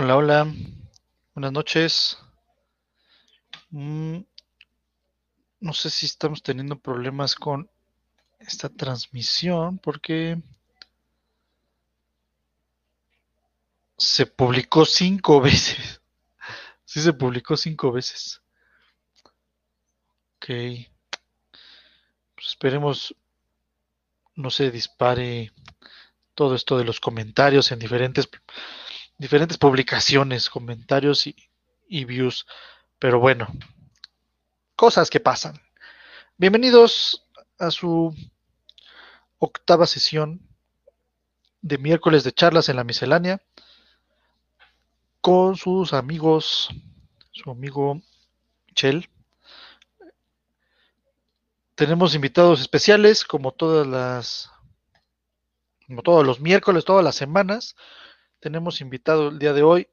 Hola, 0.00 0.14
hola. 0.14 0.54
Buenas 1.34 1.50
noches. 1.50 2.18
Mm, 3.70 4.18
no 5.58 5.72
sé 5.72 5.90
si 5.90 6.06
estamos 6.06 6.40
teniendo 6.40 6.78
problemas 6.78 7.34
con 7.34 7.68
esta 8.38 8.68
transmisión 8.68 9.78
porque 9.78 10.40
se 13.96 14.26
publicó 14.26 14.84
cinco 14.84 15.40
veces. 15.40 16.00
Sí, 16.84 17.00
se 17.00 17.12
publicó 17.12 17.56
cinco 17.56 17.90
veces. 17.90 18.40
Ok. 20.36 20.46
Pues 22.36 22.46
esperemos 22.46 23.16
no 24.36 24.50
se 24.50 24.70
dispare 24.70 25.52
todo 26.36 26.54
esto 26.54 26.78
de 26.78 26.84
los 26.84 27.00
comentarios 27.00 27.72
en 27.72 27.80
diferentes 27.80 28.28
diferentes 29.18 29.58
publicaciones, 29.58 30.48
comentarios 30.48 31.26
y, 31.26 32.04
views. 32.04 32.46
Pero 32.98 33.18
bueno, 33.18 33.48
cosas 34.76 35.10
que 35.10 35.20
pasan. 35.20 35.60
Bienvenidos 36.36 37.26
a 37.58 37.72
su 37.72 38.14
octava 39.38 39.86
sesión 39.86 40.40
de 41.60 41.78
miércoles 41.78 42.22
de 42.22 42.32
charlas 42.32 42.68
en 42.68 42.76
la 42.76 42.84
miscelánea 42.84 43.42
con 45.20 45.56
sus 45.56 45.92
amigos, 45.92 46.68
su 47.32 47.50
amigo 47.50 48.00
Chel. 48.74 49.08
Tenemos 51.74 52.14
invitados 52.14 52.60
especiales 52.60 53.24
como 53.24 53.50
todas 53.52 53.86
las 53.86 54.50
como 55.86 56.02
todos 56.02 56.24
los 56.24 56.38
miércoles, 56.38 56.84
todas 56.84 57.04
las 57.04 57.16
semanas 57.16 57.74
tenemos 58.40 58.80
invitado 58.80 59.28
el 59.28 59.38
día 59.38 59.52
de 59.52 59.62
hoy. 59.62 59.88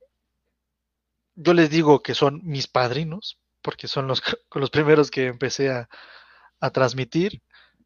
Yo 1.36 1.54
les 1.54 1.70
digo 1.70 2.02
que 2.02 2.16
son 2.16 2.42
mis 2.44 2.68
padrinos, 2.68 3.38
porque 3.62 3.88
son 3.88 4.08
los, 4.08 4.22
los 4.54 4.70
primeros 4.70 5.12
que 5.12 5.28
empecé 5.28 5.70
a, 5.70 5.90
a 6.60 6.70
transmitir, 6.72 7.42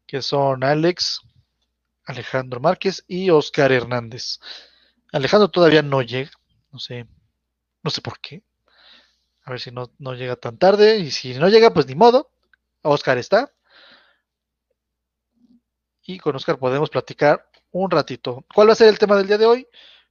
que 0.06 0.22
son 0.22 0.64
Alex, 0.64 1.20
Alejandro 2.04 2.60
Márquez 2.60 3.04
y 3.06 3.30
Oscar 3.30 3.72
Hernández. 3.72 4.40
Alejandro 5.12 5.48
todavía 5.48 5.82
no 5.82 6.02
llega, 6.02 6.30
no 6.72 6.78
sé, 6.78 7.06
no 7.82 7.90
sé 7.90 8.00
por 8.00 8.20
qué. 8.20 8.42
A 9.44 9.50
ver 9.50 9.60
si 9.60 9.70
no, 9.70 9.90
no 9.98 10.14
llega 10.14 10.36
tan 10.36 10.58
tarde. 10.58 10.98
Y 10.98 11.10
si 11.10 11.34
no 11.34 11.48
llega, 11.48 11.72
pues 11.72 11.86
ni 11.86 11.94
modo. 11.94 12.30
Oscar 12.82 13.18
está. 13.18 13.52
Y 16.02 16.18
con 16.18 16.36
Oscar 16.36 16.58
podemos 16.58 16.90
platicar 16.90 17.48
un 17.72 17.90
ratito. 17.90 18.44
¿Cuál 18.54 18.68
va 18.68 18.72
a 18.72 18.76
ser 18.76 18.88
el 18.88 18.98
tema 18.98 19.16
del 19.16 19.26
día 19.26 19.38
de 19.38 19.46
hoy? 19.46 19.66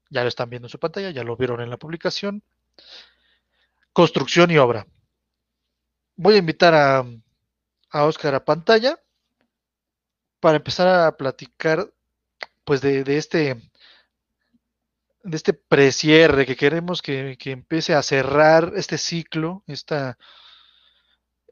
Ya 0.10 0.24
lo 0.24 0.30
están 0.30 0.50
viendo 0.50 0.68
en 0.68 0.72
su 0.72 0.80
pantalla, 0.80 1.12
ya 1.12 1.24
lo 1.24 1.38
vieron 1.38 1.62
en 1.62 1.70
la 1.70 1.78
publicación. 1.78 2.44
Construcción 3.94 4.52
y 4.52 4.58
obra. 4.58 4.88
Voy 6.16 6.36
a 6.36 6.40
invitar 6.40 6.74
a, 6.74 7.06
a 7.92 8.06
Oscar 8.06 8.36
a 8.36 8.46
pantalla 8.46 9.00
para 10.40 10.58
empezar 10.58 10.88
a 10.88 11.16
platicar 11.18 11.92
pues 12.64 12.82
de, 12.82 13.04
de 13.04 13.18
este 13.18 13.70
de 15.24 15.36
este 15.36 15.54
precierre 15.54 16.46
que 16.46 16.56
queremos 16.56 17.02
que, 17.02 17.38
que, 17.38 17.52
empiece 17.52 17.94
a 17.94 18.02
cerrar 18.02 18.74
este 18.76 18.98
ciclo, 18.98 19.64
esta, 19.68 20.18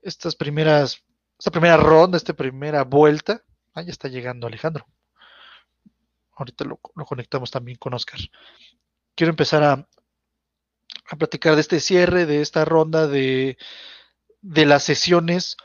estas 0.01 0.35
primeras, 0.35 1.03
esta 1.37 1.51
primera 1.51 1.77
ronda, 1.77 2.17
esta 2.17 2.33
primera 2.33 2.83
vuelta. 2.83 3.43
Ah, 3.73 3.81
ya 3.81 3.91
está 3.91 4.07
llegando 4.07 4.47
Alejandro. 4.47 4.87
Ahorita 6.37 6.65
lo, 6.65 6.77
conectamos 6.77 7.51
también 7.51 7.77
con 7.77 7.93
Oscar. 7.93 8.19
Quiero 9.15 9.31
empezar 9.31 9.63
a, 9.63 9.87
a, 11.09 11.15
platicar 11.17 11.55
de 11.55 11.61
este 11.61 11.79
cierre, 11.79 12.25
de 12.25 12.41
esta 12.41 12.63
ronda 12.63 13.07
de, 13.07 13.57
de 14.41 14.65
las 14.65 14.83
sesiones 14.83 15.57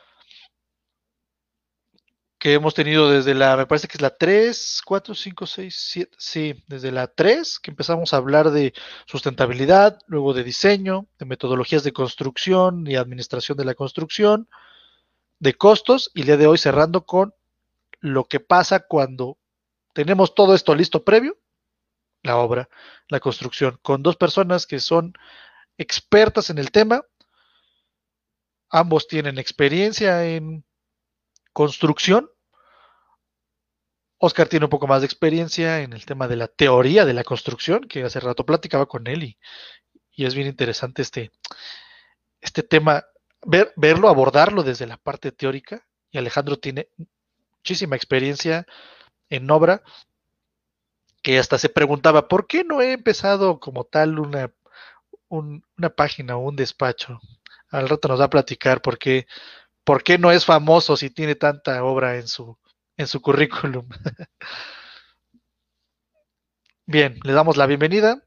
que 2.42 2.54
hemos 2.54 2.74
tenido 2.74 3.08
desde 3.08 3.34
la, 3.34 3.56
me 3.56 3.66
parece 3.66 3.86
que 3.86 3.98
es 3.98 4.00
la 4.00 4.16
3, 4.16 4.82
4, 4.84 5.14
5, 5.14 5.46
6, 5.46 5.76
7, 5.78 6.16
sí, 6.18 6.64
desde 6.66 6.90
la 6.90 7.06
3, 7.06 7.60
que 7.60 7.70
empezamos 7.70 8.12
a 8.12 8.16
hablar 8.16 8.50
de 8.50 8.74
sustentabilidad, 9.06 10.00
luego 10.08 10.34
de 10.34 10.42
diseño, 10.42 11.06
de 11.20 11.26
metodologías 11.26 11.84
de 11.84 11.92
construcción 11.92 12.84
y 12.88 12.96
administración 12.96 13.56
de 13.56 13.64
la 13.64 13.76
construcción, 13.76 14.48
de 15.38 15.54
costos, 15.54 16.10
y 16.14 16.22
el 16.22 16.26
día 16.26 16.36
de 16.36 16.48
hoy 16.48 16.58
cerrando 16.58 17.06
con 17.06 17.32
lo 18.00 18.24
que 18.24 18.40
pasa 18.40 18.80
cuando 18.80 19.38
tenemos 19.92 20.34
todo 20.34 20.54
esto 20.54 20.74
listo 20.74 21.04
previo, 21.04 21.38
la 22.22 22.36
obra, 22.36 22.68
la 23.08 23.20
construcción, 23.20 23.78
con 23.82 24.02
dos 24.02 24.16
personas 24.16 24.66
que 24.66 24.80
son 24.80 25.14
expertas 25.76 26.50
en 26.50 26.58
el 26.58 26.70
tema, 26.70 27.02
ambos 28.70 29.06
tienen 29.06 29.38
experiencia 29.38 30.24
en 30.24 30.64
construcción. 31.52 32.30
Oscar 34.18 34.48
tiene 34.48 34.66
un 34.66 34.70
poco 34.70 34.86
más 34.86 35.00
de 35.02 35.06
experiencia 35.06 35.80
en 35.80 35.92
el 35.92 36.06
tema 36.06 36.28
de 36.28 36.36
la 36.36 36.48
teoría 36.48 37.04
de 37.04 37.12
la 37.12 37.24
construcción, 37.24 37.82
que 37.88 38.04
hace 38.04 38.20
rato 38.20 38.46
platicaba 38.46 38.86
con 38.86 39.06
él 39.08 39.24
y, 39.24 39.38
y 40.12 40.26
es 40.26 40.34
bien 40.34 40.46
interesante 40.46 41.02
este, 41.02 41.32
este 42.40 42.62
tema, 42.62 43.04
ver, 43.44 43.72
verlo, 43.76 44.08
abordarlo 44.08 44.62
desde 44.62 44.86
la 44.86 44.96
parte 44.96 45.32
teórica. 45.32 45.86
Y 46.10 46.18
Alejandro 46.18 46.58
tiene 46.58 46.88
muchísima 47.56 47.96
experiencia 47.96 48.66
en 49.32 49.50
obra, 49.50 49.82
que 51.22 51.38
hasta 51.38 51.58
se 51.58 51.68
preguntaba, 51.68 52.28
¿por 52.28 52.46
qué 52.46 52.64
no 52.64 52.82
he 52.82 52.92
empezado 52.92 53.60
como 53.60 53.84
tal 53.84 54.18
una, 54.18 54.52
un, 55.28 55.64
una 55.78 55.90
página 55.90 56.36
o 56.36 56.40
un 56.40 56.56
despacho? 56.56 57.18
Al 57.70 57.88
rato 57.88 58.08
nos 58.08 58.20
va 58.20 58.26
a 58.26 58.30
platicar 58.30 58.82
por 58.82 58.98
qué, 58.98 59.26
por 59.84 60.02
qué 60.02 60.18
no 60.18 60.30
es 60.30 60.44
famoso 60.44 60.96
si 60.96 61.08
tiene 61.10 61.34
tanta 61.34 61.82
obra 61.82 62.16
en 62.16 62.28
su, 62.28 62.58
en 62.96 63.06
su 63.06 63.22
currículum. 63.22 63.88
Bien, 66.86 67.18
le 67.24 67.32
damos 67.32 67.56
la 67.56 67.66
bienvenida. 67.66 68.22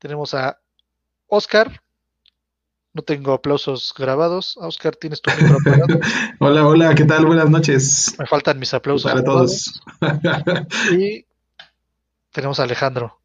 Tenemos 0.00 0.34
a 0.34 0.60
Oscar. 1.28 1.82
No 2.92 3.02
tengo 3.02 3.32
aplausos 3.32 3.94
grabados. 3.96 4.56
Oscar, 4.56 4.96
¿tienes 4.96 5.22
tu 5.22 5.30
micro 5.30 5.58
apagado? 5.60 6.00
hola, 6.40 6.66
hola, 6.66 6.94
¿qué 6.94 7.04
tal? 7.04 7.24
Buenas 7.24 7.48
noches. 7.48 8.16
Me 8.18 8.26
faltan 8.26 8.58
mis 8.58 8.74
aplausos. 8.74 9.10
Para 9.10 9.22
todos. 9.22 9.80
y 10.98 11.24
tenemos 12.32 12.58
a 12.58 12.64
Alejandro. 12.64 13.20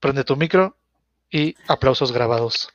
Prende 0.00 0.24
tu 0.24 0.36
micro 0.36 0.76
y 1.30 1.54
aplausos 1.68 2.10
grabados. 2.10 2.68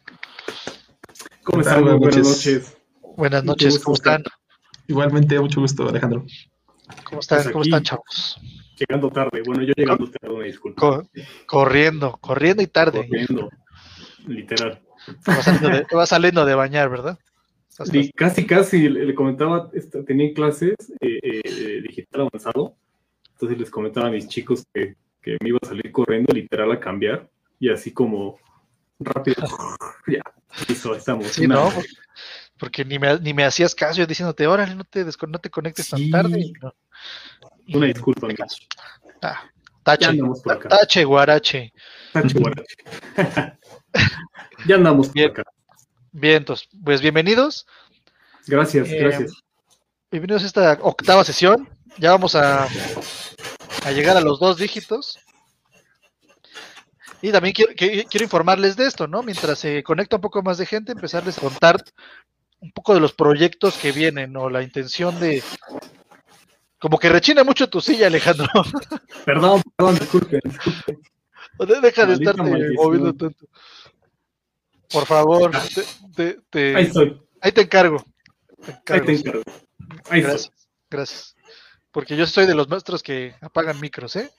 ¿Cómo 1.43 1.61
están? 1.61 1.83
Buenas 1.83 1.99
noches. 2.01 2.21
Buenas 2.21 2.37
noches. 2.37 2.79
Buenas 3.17 3.43
noches, 3.43 3.79
¿cómo 3.79 3.95
están? 3.95 4.23
Igualmente, 4.87 5.39
mucho 5.39 5.59
gusto, 5.59 5.89
Alejandro. 5.89 6.25
¿Cómo 7.03 7.19
están, 7.19 7.43
pues 7.43 7.51
¿cómo 7.51 7.63
están 7.63 7.83
chavos? 7.83 8.39
Llegando 8.77 9.09
tarde, 9.09 9.43
bueno, 9.45 9.61
yo 9.63 9.73
llegando 9.75 10.09
tarde, 10.09 10.33
una 10.33 10.45
disculpa. 10.45 10.79
Co 10.79 11.03
corriendo, 11.45 12.17
corriendo 12.21 12.63
y 12.63 12.67
tarde. 12.67 13.05
Corriendo, 13.07 13.49
literal. 14.25 14.81
Te 15.23 15.31
vas 15.31 15.43
saliendo 15.43 15.69
de, 15.69 15.85
te 15.85 15.95
vas 15.95 16.09
saliendo 16.09 16.45
de 16.45 16.55
bañar, 16.55 16.89
¿verdad? 16.89 17.19
Sí, 17.85 18.11
casi, 18.13 18.45
casi, 18.45 18.89
le, 18.89 19.05
le 19.05 19.15
comentaba, 19.15 19.71
tenía 20.05 20.33
clases 20.33 20.75
eh, 20.99 21.19
eh, 21.21 21.81
digital 21.87 22.21
avanzado, 22.21 22.75
entonces 23.31 23.57
les 23.57 23.69
comentaba 23.69 24.07
a 24.07 24.11
mis 24.11 24.27
chicos 24.27 24.65
que, 24.73 24.95
que, 25.21 25.37
me 25.41 25.49
iba 25.49 25.59
a 25.61 25.65
salir 25.65 25.89
corriendo 25.91 26.33
literal 26.33 26.71
a 26.73 26.79
cambiar, 26.79 27.29
y 27.57 27.69
así 27.69 27.93
como 27.93 28.37
rápido, 28.99 29.37
ya, 30.07 30.21
listo, 30.67 30.93
estamos. 30.93 31.27
Sí, 31.27 31.47
no, 31.47 31.71
porque, 31.73 31.89
porque 32.57 32.85
ni, 32.85 32.99
me, 32.99 33.17
ni 33.19 33.33
me 33.33 33.45
hacías 33.45 33.73
caso, 33.73 33.99
yo 33.99 34.05
diciéndote, 34.05 34.45
órale, 34.45 34.75
no 34.75 34.83
te, 34.83 35.05
no 35.05 35.39
te 35.39 35.49
conectes 35.49 35.85
sí. 35.85 35.91
tan 35.91 36.09
tarde. 36.09 36.51
No. 36.61 36.73
Una 37.73 37.85
disculpa, 37.85 38.25
amigos. 38.25 38.67
Ah, 39.21 39.49
tache, 39.83 40.19
tache, 40.67 41.03
guarache. 41.05 41.71
Tache, 42.11 42.39
guarache. 42.39 42.75
ya 44.67 44.75
andamos 44.75 45.11
bien, 45.13 45.31
por 45.31 45.41
acá. 45.41 45.51
Bien, 46.11 46.37
entonces, 46.37 46.67
pues 46.83 47.01
bienvenidos. 47.01 47.67
Gracias, 48.47 48.89
eh, 48.89 48.97
gracias. 48.99 49.33
Bienvenidos 50.11 50.43
a 50.43 50.47
esta 50.47 50.79
octava 50.81 51.23
sesión. 51.23 51.69
Ya 51.97 52.11
vamos 52.11 52.35
a, 52.35 52.67
a 53.85 53.91
llegar 53.91 54.17
a 54.17 54.21
los 54.21 54.39
dos 54.39 54.57
dígitos. 54.57 55.19
Y 57.21 57.31
también 57.31 57.53
quiero, 57.53 57.73
quiero, 57.75 58.23
informarles 58.23 58.75
de 58.75 58.87
esto, 58.87 59.07
¿no? 59.07 59.23
Mientras 59.23 59.59
se 59.59 59.83
conecta 59.83 60.15
un 60.15 60.21
poco 60.21 60.41
más 60.41 60.57
de 60.57 60.65
gente, 60.65 60.93
empezarles 60.93 61.37
a 61.37 61.41
contar 61.41 61.83
un 62.61 62.71
poco 62.71 62.93
de 62.93 63.01
los 63.01 63.13
proyectos 63.13 63.77
que 63.77 63.91
vienen 63.91 64.35
o 64.37 64.49
la 64.49 64.63
intención 64.63 65.19
de... 65.19 65.43
Como 66.79 66.97
que 66.97 67.09
rechina 67.09 67.43
mucho 67.43 67.69
tu 67.69 67.81
silla, 67.81 68.07
Alejandro. 68.07 68.47
Perdón, 69.25 69.61
perdón, 69.75 69.99
disculpen. 69.99 70.39
disculpen. 70.45 71.01
Deja 71.81 72.05
de 72.05 72.13
estar 72.13 72.37
moviendo 72.37 73.13
tanto. 73.13 73.45
Por 74.91 75.05
favor, 75.05 75.51
te, 75.75 75.83
te, 76.15 76.39
te, 76.49 76.75
ahí 76.75 76.85
estoy. 76.85 77.21
Ahí 77.41 77.51
te 77.51 77.61
encargo. 77.61 78.03
Te 78.65 78.71
encargo. 78.71 78.93
Ahí 78.93 79.01
te 79.05 79.11
encargo. 79.29 79.41
Ahí 80.09 80.21
gracias, 80.21 80.45
estoy. 80.45 80.65
gracias. 80.89 81.35
Porque 81.91 82.15
yo 82.17 82.25
soy 82.25 82.45
de 82.45 82.55
los 82.55 82.67
maestros 82.69 83.03
que 83.03 83.35
apagan 83.41 83.79
micros, 83.79 84.15
¿eh? 84.15 84.29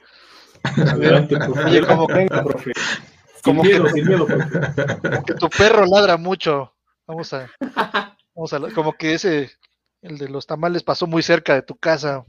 Adelante. 0.63 1.37
Oye, 1.67 1.87
como, 1.87 2.07
Venga, 2.07 2.43
profe. 2.45 2.73
Como 3.43 3.63
miedo, 3.63 3.85
que- 3.85 4.03
miedo. 4.03 4.27
profe. 4.27 5.01
Como 5.09 5.25
que 5.25 5.35
tu 5.35 5.49
perro 5.49 5.87
ladra 5.87 6.17
mucho. 6.19 6.75
Vamos 7.07 7.33
a, 7.33 7.51
vamos 8.35 8.53
a, 8.53 8.61
como 8.75 8.93
que 8.93 9.15
ese, 9.15 9.51
el 10.03 10.19
de 10.19 10.29
los 10.29 10.47
tamales 10.47 10.83
pasó 10.83 11.07
muy 11.07 11.23
cerca 11.23 11.55
de 11.55 11.63
tu 11.63 11.75
casa, 11.77 12.25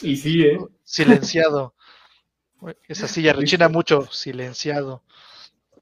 Y 0.00 0.16
sí, 0.16 0.42
¿eh? 0.42 0.58
silenciado. 0.82 1.74
Esa 2.88 3.08
silla 3.08 3.32
rechina 3.32 3.68
mucho, 3.68 4.06
silenciado. 4.10 5.02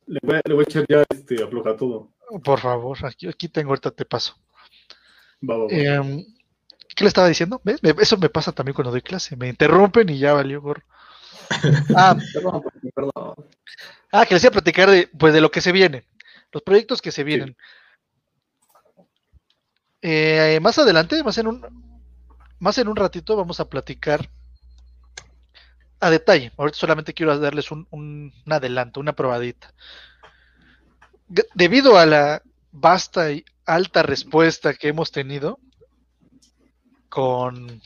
Le 0.06 0.20
voy 0.22 0.36
a, 0.36 0.40
le 0.44 0.54
voy 0.54 0.62
a 0.62 0.69
echar 0.70 0.86
ya 0.88 1.04
este, 1.08 1.42
afloja 1.42 1.76
todo. 1.76 2.08
Por 2.42 2.60
favor, 2.60 2.98
aquí, 3.04 3.28
aquí 3.28 3.48
tengo, 3.48 3.70
ahorita 3.70 3.90
te 3.90 4.04
paso. 4.04 4.34
Va, 5.48 5.56
va, 5.56 5.64
va. 5.64 5.70
Em, 5.70 6.25
¿Qué 6.94 7.04
le 7.04 7.08
estaba 7.08 7.28
diciendo? 7.28 7.60
¿Ves? 7.64 7.82
Me- 7.82 7.94
eso 8.00 8.16
me 8.16 8.28
pasa 8.28 8.52
también 8.52 8.75
cuando 8.75 8.90
doy 8.90 9.02
clase. 9.02 9.36
Me 9.36 9.48
interrumpen 9.48 10.08
y 10.08 10.19
ya 10.19 10.32
valió 10.34 10.60
gorro. 10.60 10.82
Ah, 11.96 12.16
Perdón, 12.34 12.62
perdón. 12.94 13.34
ah, 14.12 14.26
que 14.26 14.34
les 14.34 14.44
iba 14.44 14.50
a 14.50 14.52
platicar 14.52 14.90
de, 14.90 15.08
pues, 15.19 15.32
de 15.32 15.40
lo 15.40 15.50
que 15.50 15.60
se 15.60 15.72
viene. 15.72 16.04
Los 16.52 16.62
proyectos 16.62 17.00
que 17.02 17.12
se 17.12 17.25
vienen. 17.25 17.56
Eh, 20.02 20.58
más 20.62 20.78
adelante, 20.78 21.22
más 21.25 21.38
en 21.38 21.48
un, 21.48 21.66
más 22.60 22.78
en 22.78 22.88
un 22.88 22.96
ratito, 22.96 23.36
vamos 23.36 23.60
a 23.60 23.69
platicar 23.69 24.30
a 26.00 26.10
detalle. 26.10 26.52
Ahorita 26.56 26.78
solamente 26.78 27.14
quiero 27.14 27.38
darles 27.38 27.70
un, 27.70 27.86
un- 27.90 28.32
adelanto, 28.48 29.00
una 29.00 29.14
probadita. 29.14 29.72
Debido 31.54 31.98
a 31.98 32.06
la 32.06 32.42
vasta 32.72 33.32
y 33.32 33.44
alta 33.66 34.02
respuesta 34.02 34.74
que 34.74 34.88
hemos 34.88 35.12
tenido 35.12 35.58
con 37.08 37.82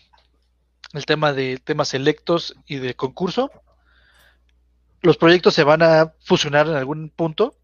el 0.92 1.06
tema 1.06 1.32
de 1.32 1.58
temas 1.58 1.88
selectos 1.88 2.54
y 2.66 2.76
de 2.76 2.94
concurso, 2.94 3.50
los 5.00 5.16
proyectos 5.16 5.54
se 5.54 5.64
van 5.64 5.82
a 5.82 6.12
fusionar 6.24 6.68
en 6.68 6.76
algún 6.76 7.08
punto. 7.10 7.56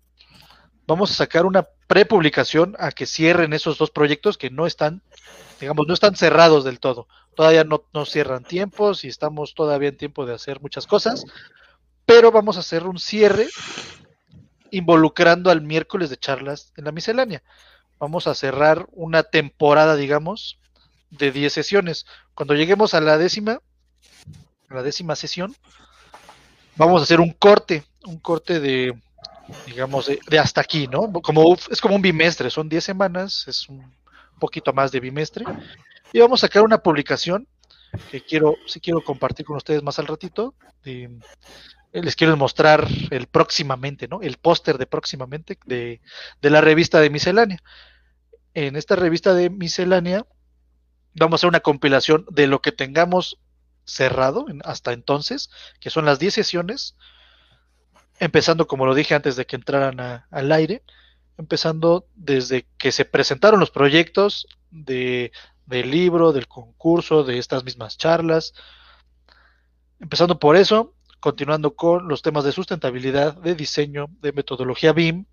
Vamos 0.87 1.11
a 1.11 1.15
sacar 1.15 1.47
una 1.47 1.67
prepublicación 1.87 2.75
a 2.79 2.91
que 2.91 3.07
cierren 3.07 3.53
esos 3.53 3.79
dos 3.79 3.91
proyectos 3.91 4.39
que 4.39 4.51
no 4.51 4.67
están, 4.67 5.03
digamos, 5.61 5.87
no 5.87 5.95
están 5.95 6.17
cerrados 6.17 6.65
del 6.65 6.81
todo. 6.81 7.07
Todavía 7.39 7.63
no, 7.63 8.05
cierran 8.05 8.43
tiempos 8.43 9.05
y 9.05 9.07
estamos 9.07 9.55
todavía 9.55 9.91
en 9.91 9.97
tiempo 9.97 10.27
de 10.27 10.35
hacer 10.35 10.61
muchas 10.61 10.89
cosas, 10.89 11.25
pero 12.05 12.33
vamos 12.33 12.57
a 12.57 12.61
hacer 12.61 12.85
un 12.85 12.99
cierre 12.99 13.47
involucrando 14.73 15.49
al 15.53 15.61
miércoles 15.61 16.11
de 16.11 16.17
charlas 16.17 16.73
en 16.77 16.87
la 16.87 16.91
miscelánea. 16.91 17.45
Vamos 18.01 18.27
a 18.27 18.35
cerrar 18.35 18.89
una 18.91 19.23
temporada, 19.23 19.95
digamos, 19.95 20.59
de 21.11 21.31
10 21.31 21.53
sesiones. 21.53 22.07
Cuando 22.35 22.55
lleguemos 22.55 22.93
a 22.93 23.01
la 23.01 23.19
décima, 23.19 23.61
la 24.69 24.83
décima 24.83 25.15
sesión, 25.15 25.55
vamos 26.75 27.01
a 27.01 27.05
hacer 27.05 27.21
un 27.21 27.31
corte, 27.31 27.85
un 28.05 28.19
corte 28.19 28.59
de, 28.59 29.01
digamos, 29.65 30.07
de, 30.07 30.19
de 30.29 30.41
hasta 30.41 30.61
aquí, 30.61 30.89
¿no? 30.89 31.13
Como, 31.23 31.57
es 31.71 31.81
como 31.81 31.95
un 31.95 32.03
bimestre, 32.03 32.51
son 32.51 32.69
10 32.69 32.83
semanas, 32.83 33.45
es 33.47 33.69
un 33.69 33.95
poquito 34.41 34.73
más 34.73 34.91
de 34.91 34.99
bimestre. 34.99 35.45
Y 36.13 36.21
vamos 36.21 36.43
a 36.43 36.47
sacar 36.47 36.63
una 36.63 36.79
publicación 36.83 37.47
que 38.11 38.21
quiero, 38.23 38.57
si 38.67 38.81
quiero 38.81 39.03
compartir 39.03 39.47
con 39.47 39.57
ustedes 39.57 39.83
más 39.83 39.99
al 39.99 40.07
ratito. 40.07 40.55
de- 40.85 41.11
les 41.91 42.17
quiero 42.17 42.37
mostrar 42.37 42.87
el 43.11 43.27
próximamente, 43.29 44.09
¿no? 44.09 44.21
El 44.21 44.37
póster 44.37 44.77
de 44.77 44.87
próximamente 44.87 45.59
de, 45.65 46.03
de 46.43 46.51
la 46.51 46.61
revista 46.61 47.01
de 47.01 47.09
miscelánea. 47.09 47.59
En 48.53 48.77
esta 48.77 48.95
revista 48.95 49.33
de 49.35 49.49
miscelánea 49.49 50.27
vamos 51.15 51.35
a 51.35 51.37
hacer 51.41 51.49
una 51.49 51.61
compilación 51.61 52.27
de 52.31 52.47
lo 52.47 52.61
que 52.61 52.73
tengamos 52.73 53.39
cerrado 53.87 54.45
hasta 54.65 54.93
entonces, 54.93 55.49
que 55.81 55.89
son 55.89 56.05
las 56.05 56.19
10 56.19 56.35
sesiones, 56.35 56.95
empezando 58.21 58.67
como 58.67 58.85
lo 58.87 58.95
dije 58.95 59.15
antes 59.15 59.37
de 59.37 59.47
que 59.47 59.57
entraran 59.57 59.99
al 60.31 60.53
aire, 60.53 60.83
empezando 61.39 62.07
desde 62.15 62.67
que 62.79 62.93
se 62.93 63.07
presentaron 63.07 63.61
los 63.61 63.71
proyectos 63.71 64.47
de, 64.71 65.33
del 65.69 65.91
libro, 65.91 66.33
del 66.33 66.49
concurso, 66.49 67.25
de 67.25 67.39
estas 67.39 67.63
mismas 67.63 67.99
charlas, 67.99 68.55
empezando 70.01 70.39
por 70.39 70.57
eso, 70.57 70.95
continuando 71.21 71.77
con 71.77 72.09
los 72.09 72.23
temas 72.23 72.45
de 72.45 72.53
sustentabilidad, 72.53 73.35
de 73.37 73.55
diseño, 73.55 74.07
de 74.21 74.33
metodología 74.33 74.93
BIM, 74.93 75.27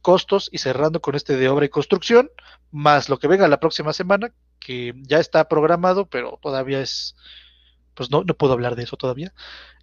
costos 0.00 0.48
y 0.52 0.58
cerrando 0.58 1.00
con 1.00 1.14
este 1.16 1.36
de 1.36 1.48
obra 1.48 1.66
y 1.66 1.68
construcción, 1.68 2.30
más 2.70 3.08
lo 3.08 3.18
que 3.18 3.28
venga 3.28 3.46
la 3.46 3.60
próxima 3.60 3.92
semana, 3.92 4.32
que 4.58 4.94
ya 5.02 5.18
está 5.18 5.48
programado, 5.48 6.06
pero 6.06 6.38
todavía 6.40 6.80
es, 6.80 7.14
pues 7.94 8.10
no, 8.10 8.24
no 8.24 8.34
puedo 8.34 8.54
hablar 8.54 8.74
de 8.74 8.84
eso 8.84 8.96
todavía. 8.96 9.34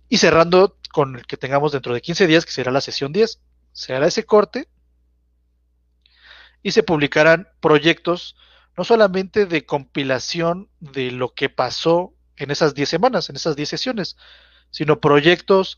Y 0.10 0.18
cerrando 0.18 0.78
con 0.92 1.16
el 1.16 1.28
que 1.28 1.38
tengamos 1.38 1.74
dentro 1.74 1.94
de 1.94 2.02
15 2.02 2.26
días, 2.26 2.46
que 2.46 2.52
será 2.52 2.72
la 2.72 2.82
sesión 2.82 3.12
10. 3.12 3.40
Se 3.72 3.94
hará 3.94 4.08
ese 4.08 4.24
corte 4.24 4.68
y 6.64 6.72
se 6.72 6.84
publicarán 6.84 7.50
proyectos 7.60 8.36
no 8.78 8.84
solamente 8.84 9.46
de 9.46 9.66
compilación 9.66 10.70
de 10.80 11.12
lo 11.12 11.34
que 11.34 11.50
pasó 11.50 12.14
en 12.38 12.52
esas 12.52 12.74
10 12.76 12.90
semanas, 12.90 13.30
en 13.30 13.36
esas 13.36 13.56
10 13.56 13.70
sesiones, 13.70 14.18
sino 14.70 15.00
proyectos 15.00 15.78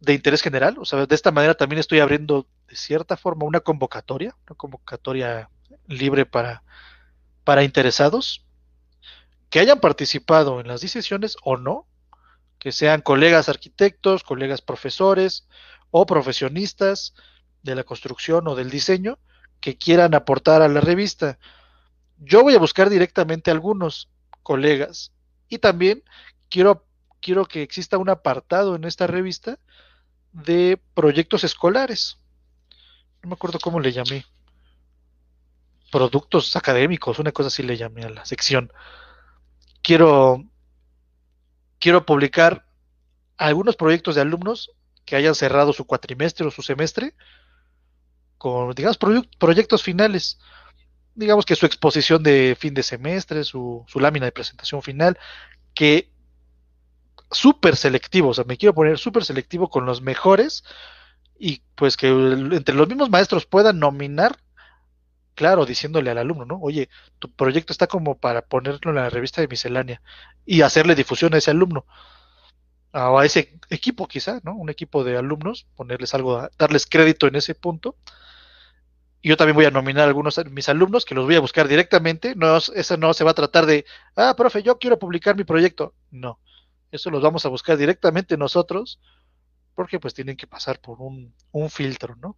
de 0.00 0.14
interés 0.14 0.42
general. 0.42 0.76
O 0.78 0.84
sea, 0.84 1.04
de 1.06 1.14
esta 1.14 1.32
manera 1.32 1.54
también 1.54 1.80
estoy 1.80 2.00
abriendo 2.00 2.46
de 2.68 2.76
cierta 2.76 3.16
forma 3.16 3.44
una 3.44 3.60
convocatoria, 3.60 4.34
una 4.46 4.56
convocatoria 4.56 5.50
libre 5.86 6.26
para, 6.26 6.62
para 7.44 7.64
interesados 7.64 8.44
que 9.50 9.60
hayan 9.60 9.80
participado 9.80 10.60
en 10.60 10.68
las 10.68 10.80
10 10.80 10.92
sesiones 10.92 11.36
o 11.42 11.56
no, 11.56 11.86
que 12.58 12.72
sean 12.72 13.00
colegas 13.00 13.48
arquitectos, 13.48 14.22
colegas 14.22 14.62
profesores 14.62 15.48
o 15.90 16.06
profesionistas 16.06 17.14
de 17.62 17.74
la 17.74 17.84
construcción 17.84 18.46
o 18.48 18.54
del 18.54 18.70
diseño 18.70 19.18
que 19.60 19.76
quieran 19.76 20.14
aportar 20.14 20.62
a 20.62 20.68
la 20.68 20.80
revista. 20.80 21.38
Yo 22.18 22.42
voy 22.42 22.54
a 22.54 22.58
buscar 22.58 22.90
directamente 22.90 23.50
a 23.50 23.54
algunos 23.54 24.08
colegas 24.42 25.12
y 25.48 25.58
también 25.58 26.02
quiero, 26.48 26.86
quiero 27.20 27.46
que 27.46 27.62
exista 27.62 27.98
un 27.98 28.08
apartado 28.08 28.74
en 28.76 28.84
esta 28.84 29.06
revista 29.06 29.58
de 30.32 30.80
proyectos 30.94 31.44
escolares. 31.44 32.18
No 33.22 33.30
me 33.30 33.34
acuerdo 33.34 33.58
cómo 33.60 33.80
le 33.80 33.92
llamé. 33.92 34.24
Productos 35.90 36.54
académicos, 36.56 37.18
una 37.18 37.32
cosa 37.32 37.48
así 37.48 37.62
le 37.62 37.76
llamé 37.76 38.02
a 38.02 38.10
la 38.10 38.24
sección. 38.26 38.70
Quiero, 39.82 40.44
quiero 41.78 42.04
publicar 42.04 42.66
algunos 43.36 43.76
proyectos 43.76 44.14
de 44.14 44.20
alumnos 44.20 44.70
que 45.04 45.16
hayan 45.16 45.34
cerrado 45.34 45.72
su 45.72 45.86
cuatrimestre 45.86 46.46
o 46.46 46.50
su 46.50 46.62
semestre 46.62 47.14
con, 48.36 48.74
digamos, 48.74 48.98
proye- 48.98 49.28
proyectos 49.38 49.82
finales. 49.82 50.38
Digamos 51.18 51.44
que 51.44 51.56
su 51.56 51.66
exposición 51.66 52.22
de 52.22 52.56
fin 52.58 52.74
de 52.74 52.84
semestre, 52.84 53.42
su, 53.42 53.84
su 53.88 53.98
lámina 53.98 54.26
de 54.26 54.32
presentación 54.32 54.82
final, 54.82 55.18
que 55.74 56.12
súper 57.30 57.74
selectivo, 57.76 58.28
o 58.28 58.34
sea, 58.34 58.44
me 58.44 58.56
quiero 58.56 58.72
poner 58.72 58.98
súper 58.98 59.24
selectivo 59.24 59.68
con 59.68 59.84
los 59.84 60.00
mejores 60.00 60.62
y 61.38 61.62
pues 61.74 61.96
que 61.96 62.08
entre 62.08 62.74
los 62.74 62.88
mismos 62.88 63.10
maestros 63.10 63.46
puedan 63.46 63.80
nominar, 63.80 64.38
claro, 65.34 65.66
diciéndole 65.66 66.10
al 66.10 66.18
alumno, 66.18 66.44
¿no? 66.44 66.58
Oye, 66.60 66.88
tu 67.18 67.30
proyecto 67.32 67.72
está 67.72 67.88
como 67.88 68.16
para 68.18 68.42
ponerlo 68.42 68.90
en 68.90 68.96
la 68.96 69.10
revista 69.10 69.40
de 69.40 69.48
miscelánea 69.48 70.00
y 70.46 70.62
hacerle 70.62 70.94
difusión 70.94 71.34
a 71.34 71.38
ese 71.38 71.50
alumno 71.50 71.84
o 72.92 73.18
a 73.18 73.26
ese 73.26 73.58
equipo 73.70 74.06
quizá, 74.06 74.40
¿no? 74.44 74.54
Un 74.54 74.70
equipo 74.70 75.02
de 75.04 75.16
alumnos, 75.16 75.66
ponerles 75.74 76.14
algo, 76.14 76.48
darles 76.58 76.86
crédito 76.86 77.26
en 77.26 77.36
ese 77.36 77.54
punto. 77.56 77.96
Yo 79.22 79.36
también 79.36 79.56
voy 79.56 79.64
a 79.66 79.70
nominar 79.70 80.04
a 80.04 80.08
algunos 80.08 80.36
de 80.36 80.44
mis 80.44 80.68
alumnos 80.68 81.04
que 81.04 81.14
los 81.14 81.24
voy 81.26 81.34
a 81.36 81.40
buscar 81.40 81.68
directamente. 81.68 82.34
No, 82.36 82.56
es- 82.56 82.70
eso 82.74 82.96
no 82.96 83.12
se 83.14 83.24
va 83.24 83.32
a 83.32 83.34
tratar 83.34 83.66
de, 83.66 83.84
ah, 84.16 84.34
profe, 84.36 84.62
yo 84.62 84.78
quiero 84.78 84.98
publicar 84.98 85.36
mi 85.36 85.44
proyecto. 85.44 85.94
No, 86.10 86.40
eso 86.92 87.10
los 87.10 87.22
vamos 87.22 87.44
a 87.46 87.48
buscar 87.48 87.76
directamente 87.76 88.36
nosotros 88.36 89.00
porque 89.74 90.00
pues 90.00 90.14
tienen 90.14 90.36
que 90.36 90.46
pasar 90.48 90.80
por 90.80 91.00
un, 91.02 91.34
un 91.52 91.70
filtro, 91.70 92.16
¿no? 92.16 92.36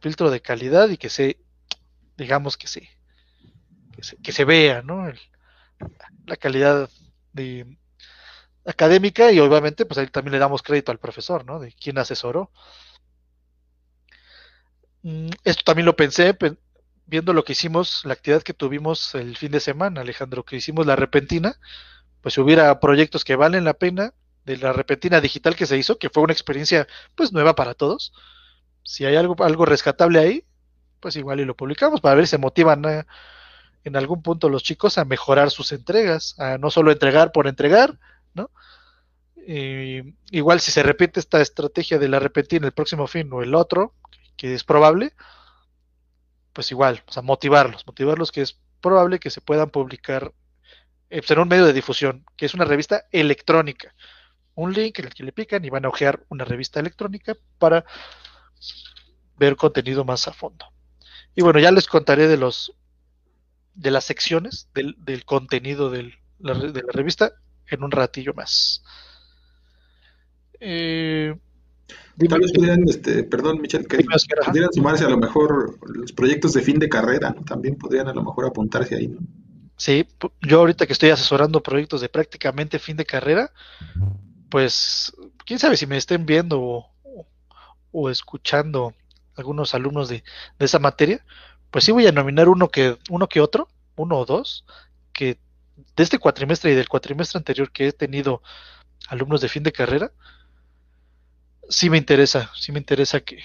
Filtro 0.00 0.30
de 0.30 0.42
calidad 0.42 0.88
y 0.90 0.98
que 0.98 1.10
se, 1.10 1.38
digamos 2.16 2.56
que 2.58 2.68
se, 2.68 2.88
que 3.92 4.02
se, 4.02 4.16
que 4.18 4.32
se 4.32 4.44
vea, 4.44 4.82
¿no? 4.82 5.08
El- 5.08 5.18
la 6.26 6.36
calidad 6.36 6.88
de, 7.32 7.78
académica 8.66 9.32
y 9.32 9.40
obviamente 9.40 9.86
pues 9.86 9.98
ahí 9.98 10.08
también 10.08 10.32
le 10.34 10.38
damos 10.38 10.62
crédito 10.62 10.92
al 10.92 10.98
profesor, 10.98 11.44
¿no? 11.44 11.58
De 11.60 11.72
quién 11.72 11.98
asesoró. 11.98 12.50
Mm, 15.04 15.28
Esto 15.44 15.62
también 15.64 15.86
lo 15.86 15.96
pensé 15.96 16.34
pe- 16.34 16.56
viendo 17.06 17.32
lo 17.34 17.44
que 17.44 17.52
hicimos, 17.52 18.02
la 18.04 18.14
actividad 18.14 18.42
que 18.42 18.54
tuvimos 18.54 19.14
el 19.14 19.36
fin 19.36 19.52
de 19.52 19.60
semana, 19.60 20.00
Alejandro, 20.00 20.44
que 20.44 20.56
hicimos 20.56 20.86
la 20.86 20.96
repentina, 20.96 21.60
pues 22.22 22.34
si 22.34 22.42
hubiera 22.42 22.80
proyectos 22.80 23.24
que 23.24 23.36
valen 23.36 23.64
la 23.64 23.74
pena 23.74 24.14
de 24.46 24.58
la 24.58 24.72
repentina 24.74 25.20
digital 25.22 25.56
que 25.56 25.66
se 25.66 25.78
hizo, 25.78 25.98
que 25.98 26.10
fue 26.10 26.24
una 26.24 26.34
experiencia 26.34 26.88
pues 27.16 27.32
nueva 27.32 27.54
para 27.56 27.74
todos. 27.74 28.14
Si 28.84 29.04
hay 29.06 29.16
algo, 29.16 29.36
algo 29.44 29.66
rescatable 29.66 30.20
ahí, 30.20 30.46
pues 31.00 31.16
igual 31.16 31.40
y 31.40 31.46
lo 31.46 31.56
publicamos 31.56 32.00
para 32.02 32.16
ver 32.16 32.26
si 32.26 32.32
se 32.32 32.38
motivan 32.38 32.84
en 33.84 33.96
algún 33.96 34.22
punto 34.22 34.48
los 34.48 34.62
chicos 34.62 34.98
a 34.98 35.04
mejorar 35.04 35.50
sus 35.50 35.72
entregas, 35.72 36.34
a 36.38 36.58
no 36.58 36.70
solo 36.70 36.92
entregar 36.92 37.32
por 37.32 37.46
entregar, 37.46 37.98
¿no? 38.34 38.50
Eh, 39.46 40.14
igual 40.30 40.60
si 40.60 40.70
se 40.72 40.82
repite 40.82 41.20
esta 41.20 41.40
estrategia 41.40 41.98
de 41.98 42.08
la 42.08 42.18
repetir 42.20 42.58
en 42.60 42.64
el 42.66 42.72
próximo 42.72 43.06
fin 43.06 43.30
o 43.32 43.42
el 43.42 43.54
otro, 43.54 43.94
que 44.36 44.54
es 44.54 44.64
probable, 44.64 45.14
pues 46.52 46.70
igual, 46.70 47.02
o 47.06 47.12
sea, 47.12 47.22
motivarlos, 47.22 47.86
motivarlos 47.86 48.32
que 48.32 48.42
es 48.42 48.58
probable 48.80 49.18
que 49.18 49.30
se 49.30 49.40
puedan 49.40 49.70
publicar 49.70 50.32
eh, 51.10 51.20
pues, 51.20 51.30
en 51.30 51.38
un 51.38 51.48
medio 51.48 51.66
de 51.66 51.72
difusión, 51.72 52.24
que 52.36 52.46
es 52.46 52.54
una 52.54 52.64
revista 52.64 53.06
electrónica. 53.12 53.94
Un 54.54 54.72
link 54.72 54.98
en 54.98 55.06
el 55.06 55.14
que 55.14 55.24
le 55.24 55.32
pican 55.32 55.64
y 55.64 55.70
van 55.70 55.84
a 55.84 55.88
ojear 55.88 56.24
una 56.28 56.44
revista 56.44 56.80
electrónica 56.80 57.34
para 57.58 57.84
ver 59.36 59.56
contenido 59.56 60.04
más 60.04 60.28
a 60.28 60.32
fondo. 60.32 60.66
Y 61.34 61.42
bueno, 61.42 61.58
ya 61.58 61.72
les 61.72 61.88
contaré 61.88 62.28
de 62.28 62.36
los 62.36 62.72
de 63.74 63.90
las 63.90 64.04
secciones 64.04 64.68
del, 64.72 65.24
contenido 65.24 65.90
de 65.90 66.12
la 66.38 66.54
revista 66.92 67.32
en 67.66 67.82
un 67.82 67.90
ratillo 67.90 68.32
más. 68.34 68.84
Eh, 70.60 71.34
Tal 72.28 72.40
vez 72.40 72.52
pudieran, 72.52 72.88
este, 72.88 73.24
perdón, 73.24 73.60
Michel, 73.60 73.86
que 73.88 73.98
pudieran 74.46 74.72
sumarse 74.72 75.04
a 75.04 75.08
lo 75.08 75.18
mejor 75.18 75.78
los 75.88 76.12
proyectos 76.12 76.52
de 76.52 76.62
fin 76.62 76.78
de 76.78 76.88
carrera, 76.88 77.34
¿no? 77.36 77.44
También 77.44 77.76
podrían 77.76 78.08
a 78.08 78.14
lo 78.14 78.22
mejor 78.22 78.46
apuntarse 78.46 78.94
ahí, 78.94 79.08
¿no? 79.08 79.18
Sí, 79.76 80.06
yo 80.40 80.60
ahorita 80.60 80.86
que 80.86 80.92
estoy 80.92 81.10
asesorando 81.10 81.62
proyectos 81.62 82.00
de 82.00 82.08
prácticamente 82.08 82.78
fin 82.78 82.96
de 82.96 83.04
carrera, 83.04 83.50
pues 84.48 85.12
quién 85.44 85.58
sabe 85.58 85.76
si 85.76 85.86
me 85.86 85.96
estén 85.96 86.24
viendo 86.24 86.60
o, 86.60 86.92
o 87.90 88.10
escuchando 88.10 88.94
algunos 89.36 89.74
alumnos 89.74 90.08
de, 90.08 90.22
de, 90.58 90.64
esa 90.64 90.78
materia, 90.78 91.24
pues 91.72 91.84
sí 91.84 91.90
voy 91.90 92.06
a 92.06 92.12
nominar 92.12 92.48
uno 92.48 92.68
que, 92.68 92.96
uno 93.10 93.28
que 93.28 93.40
otro, 93.40 93.68
uno 93.96 94.18
o 94.18 94.24
dos, 94.24 94.64
que 95.12 95.38
de 95.96 96.02
este 96.02 96.18
cuatrimestre 96.18 96.70
y 96.70 96.74
del 96.76 96.88
cuatrimestre 96.88 97.38
anterior 97.38 97.72
que 97.72 97.88
he 97.88 97.92
tenido 97.92 98.42
alumnos 99.08 99.40
de 99.40 99.48
fin 99.48 99.64
de 99.64 99.72
carrera, 99.72 100.12
sí 101.68 101.90
me 101.90 101.98
interesa, 101.98 102.50
sí 102.54 102.72
me 102.72 102.78
interesa 102.78 103.20
que, 103.20 103.42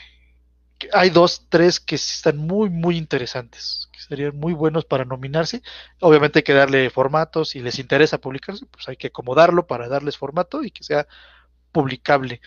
hay 0.94 1.10
dos, 1.10 1.46
tres 1.50 1.80
que 1.80 1.96
están 1.96 2.38
muy, 2.38 2.70
muy 2.70 2.98
interesantes, 2.98 3.90
que 3.92 4.00
serían 4.00 4.38
muy 4.38 4.54
buenos 4.54 4.86
para 4.86 5.04
nominarse. 5.04 5.62
Obviamente 6.00 6.40
hay 6.40 6.44
que 6.44 6.54
darle 6.54 6.90
formato, 6.90 7.44
si 7.44 7.60
les 7.60 7.80
interesa 7.80 8.18
publicarse, 8.20 8.66
pues 8.66 8.88
hay 8.88 8.96
que 8.96 9.08
acomodarlo 9.08 9.68
para 9.68 9.90
darles 9.90 10.18
formato 10.18 10.64
y 10.64 10.72
que 10.72 10.84
sea 10.84 11.08
publicable. 11.72 12.42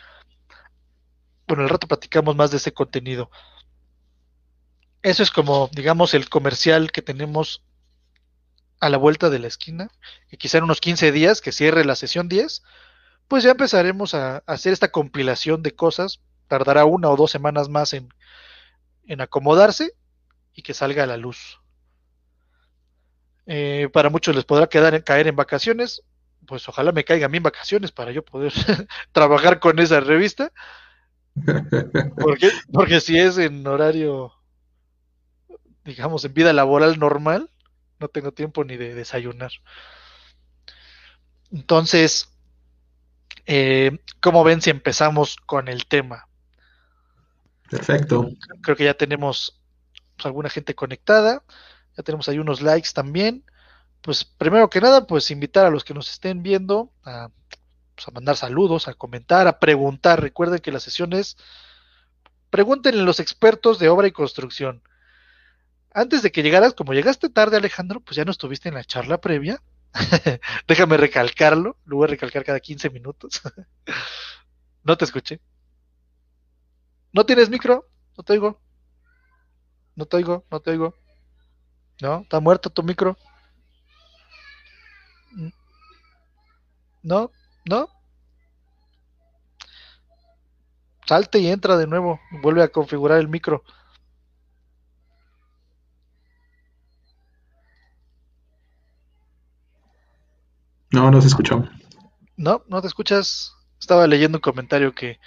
Bueno, 1.46 1.64
el 1.64 1.68
rato 1.68 1.86
platicamos 1.86 2.34
más 2.34 2.50
de 2.50 2.56
ese 2.56 2.72
contenido. 2.72 3.30
Eso 5.02 5.22
es 5.22 5.30
como, 5.30 5.68
digamos, 5.72 6.14
el 6.14 6.28
comercial 6.28 6.92
que 6.92 7.02
tenemos 7.02 7.62
a 8.80 8.88
la 8.88 8.96
vuelta 8.96 9.30
de 9.30 9.38
la 9.38 9.48
esquina, 9.48 9.90
que 10.28 10.36
quizá 10.36 10.58
en 10.58 10.64
unos 10.64 10.80
15 10.80 11.12
días, 11.12 11.40
que 11.40 11.52
cierre 11.52 11.84
la 11.84 11.96
sesión 11.96 12.28
10, 12.28 12.62
pues 13.32 13.44
ya 13.44 13.52
empezaremos 13.52 14.12
a, 14.12 14.42
hacer 14.44 14.74
esta 14.74 14.88
compilación 14.88 15.62
de 15.62 15.74
cosas. 15.74 16.20
Tardará 16.48 16.84
una 16.84 17.08
o 17.08 17.16
dos 17.16 17.30
semanas 17.30 17.70
más 17.70 17.94
en, 17.94 18.12
en 19.06 19.22
acomodarse 19.22 19.94
y 20.52 20.60
que 20.60 20.74
salga 20.74 21.04
a 21.04 21.06
la 21.06 21.16
luz. 21.16 21.58
Eh, 23.46 23.88
para 23.90 24.10
muchos 24.10 24.36
les 24.36 24.44
podrá 24.44 24.66
caer 24.66 25.28
en 25.28 25.34
vacaciones, 25.34 26.02
pues 26.46 26.68
ojalá 26.68 26.92
me 26.92 27.04
caiga 27.04 27.24
a 27.24 27.30
mí 27.30 27.38
en 27.38 27.42
vacaciones 27.42 27.90
para 27.90 28.12
yo 28.12 28.22
poder 28.22 28.52
trabajar 29.12 29.60
con 29.60 29.78
esa 29.78 30.00
revista. 30.00 30.52
Porque, 32.20 32.50
porque 32.70 33.00
si 33.00 33.18
es 33.18 33.38
en 33.38 33.66
horario, 33.66 34.34
digamos, 35.86 36.22
en 36.26 36.34
vida 36.34 36.52
laboral 36.52 36.98
normal, 36.98 37.48
no 37.98 38.08
tengo 38.08 38.32
tiempo 38.32 38.62
ni 38.62 38.76
de 38.76 38.94
desayunar. 38.94 39.52
Entonces, 41.50 42.31
eh, 43.46 43.98
¿cómo 44.20 44.44
ven 44.44 44.60
si 44.60 44.70
empezamos 44.70 45.36
con 45.36 45.68
el 45.68 45.86
tema? 45.86 46.28
Perfecto. 47.70 48.28
Creo 48.62 48.76
que 48.76 48.84
ya 48.84 48.94
tenemos 48.94 49.60
pues, 50.16 50.26
alguna 50.26 50.50
gente 50.50 50.74
conectada, 50.74 51.42
ya 51.96 52.02
tenemos 52.02 52.28
ahí 52.28 52.38
unos 52.38 52.60
likes 52.60 52.90
también. 52.94 53.44
Pues 54.02 54.24
primero 54.24 54.68
que 54.68 54.80
nada, 54.80 55.06
pues 55.06 55.30
invitar 55.30 55.66
a 55.66 55.70
los 55.70 55.84
que 55.84 55.94
nos 55.94 56.10
estén 56.10 56.42
viendo 56.42 56.92
a, 57.04 57.28
pues, 57.94 58.08
a 58.08 58.10
mandar 58.10 58.36
saludos, 58.36 58.88
a 58.88 58.94
comentar, 58.94 59.46
a 59.46 59.58
preguntar. 59.58 60.20
Recuerden 60.20 60.58
que 60.58 60.72
la 60.72 60.80
sesión 60.80 61.12
es 61.12 61.36
pregunten 62.52 62.98
a 62.98 63.02
los 63.02 63.18
expertos 63.18 63.78
de 63.78 63.88
obra 63.88 64.06
y 64.06 64.12
construcción. 64.12 64.82
Antes 65.94 66.22
de 66.22 66.30
que 66.30 66.42
llegaras, 66.42 66.74
como 66.74 66.92
llegaste 66.92 67.30
tarde, 67.30 67.56
Alejandro, 67.56 68.00
pues 68.00 68.16
ya 68.16 68.26
no 68.26 68.30
estuviste 68.30 68.68
en 68.68 68.74
la 68.74 68.84
charla 68.84 69.22
previa. 69.22 69.62
Déjame 70.68 70.96
recalcarlo, 70.96 71.76
lo 71.84 71.96
voy 71.96 72.04
a 72.04 72.08
recalcar 72.08 72.44
cada 72.44 72.60
15 72.60 72.90
minutos. 72.90 73.40
no 74.84 74.96
te 74.96 75.04
escuché. 75.04 75.40
¿No 77.12 77.24
tienes 77.26 77.50
micro? 77.50 77.86
No 78.16 78.24
te 78.24 78.32
oigo. 78.34 78.60
No 79.94 80.06
te 80.06 80.16
oigo, 80.16 80.44
no 80.50 80.60
te 80.60 80.70
oigo. 80.70 80.94
¿No? 82.00 82.20
¿Está 82.20 82.40
muerto 82.40 82.70
tu 82.70 82.82
micro? 82.82 83.16
¿No? 87.02 87.30
¿No? 87.68 87.88
Salte 91.06 91.38
y 91.38 91.48
entra 91.48 91.76
de 91.76 91.86
nuevo. 91.86 92.20
Vuelve 92.42 92.62
a 92.62 92.68
configurar 92.68 93.18
el 93.18 93.28
micro. 93.28 93.64
No, 100.92 101.10
no 101.10 101.20
se 101.20 101.28
escuchó. 101.28 101.68
No, 102.36 102.62
no 102.68 102.80
te 102.80 102.88
escuchas. 102.88 103.54
Estaba 103.80 104.06
leyendo 104.06 104.38
un 104.38 104.42
comentario 104.42 104.94
que, 104.94 105.18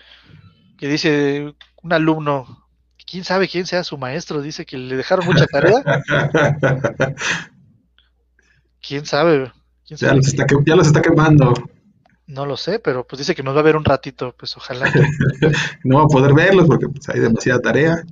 que 0.77 0.87
dice 0.87 1.53
un 1.81 1.93
alumno, 1.93 2.65
quién 3.05 3.23
sabe 3.23 3.47
quién 3.47 3.65
sea 3.65 3.83
su 3.83 3.97
maestro, 3.97 4.41
dice 4.41 4.65
que 4.65 4.77
le 4.77 4.95
dejaron 4.95 5.25
mucha 5.25 5.45
tarea. 5.45 5.83
¿Quién 8.87 9.05
sabe? 9.05 9.51
¿Quién 9.85 9.97
ya, 9.97 10.07
sabe? 10.07 10.17
los 10.17 10.27
está, 10.27 10.45
ya, 10.65 10.75
los 10.75 10.87
está, 10.87 11.01
quemando. 11.01 11.53
No 12.27 12.45
lo 12.45 12.57
sé, 12.57 12.79
pero 12.79 13.05
pues 13.05 13.19
dice 13.19 13.35
que 13.35 13.43
nos 13.43 13.55
va 13.55 13.59
a 13.59 13.63
ver 13.63 13.75
un 13.75 13.85
ratito, 13.85 14.35
pues 14.37 14.55
ojalá. 14.57 14.91
No 15.83 15.97
va 15.97 16.03
a 16.03 16.07
poder 16.07 16.33
verlos 16.33 16.65
porque 16.67 16.87
pues, 16.87 17.07
hay 17.09 17.19
demasiada 17.19 17.59
tarea. 17.61 18.03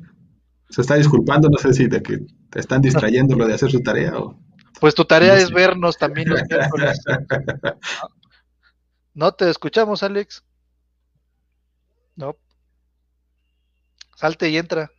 Se 0.69 0.81
está 0.81 0.95
disculpando, 0.95 1.49
no 1.49 1.57
sé 1.57 1.73
si 1.73 1.87
de 1.87 2.01
que 2.01 2.19
te 2.49 2.59
están 2.59 2.81
distrayendo 2.81 3.35
lo 3.35 3.47
de 3.47 3.53
hacer 3.55 3.71
su 3.71 3.81
tarea 3.81 4.17
o... 4.17 4.37
Pues 4.83 4.95
tu 4.95 5.05
tarea 5.05 5.35
es 5.35 5.49
vernos 5.49 5.97
también 5.97 6.27
los 6.27 6.43
miércoles. 6.43 6.99
No 9.13 9.31
te 9.31 9.49
escuchamos, 9.49 10.03
Alex. 10.03 10.43
No. 12.17 12.35
Salte 14.17 14.49
y 14.49 14.57
entra. 14.57 14.91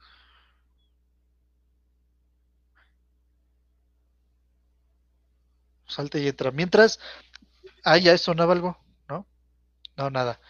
Salte 5.86 6.20
y 6.20 6.28
entra. 6.28 6.50
Mientras, 6.50 6.98
ah, 7.84 7.98
ya 7.98 8.16
sonaba 8.16 8.54
algo, 8.54 8.82
¿no? 9.06 9.26
No, 9.98 10.08
nada. 10.08 10.40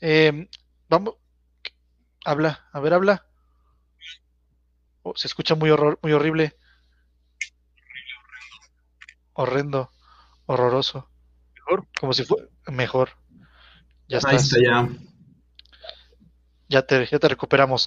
Eh, 0.00 0.48
vamos, 0.88 1.14
habla, 2.24 2.66
a 2.72 2.80
ver, 2.80 2.94
habla. 2.94 3.26
Oh, 5.04 5.14
se 5.14 5.28
escucha 5.28 5.54
muy 5.54 5.70
horror, 5.70 6.00
muy 6.02 6.12
horrible. 6.12 6.56
Horrendo, 9.36 9.90
horroroso. 10.46 11.10
Mejor, 11.54 11.86
como 12.00 12.12
si 12.14 12.24
fuera 12.24 12.46
mejor. 12.68 13.10
Ya 14.08 14.18
Ahí 14.24 14.36
está 14.36 14.56
ya. 14.62 14.88
Ya 16.68 16.82
te, 16.82 17.06
ya 17.06 17.18
te 17.18 17.28
recuperamos. 17.28 17.86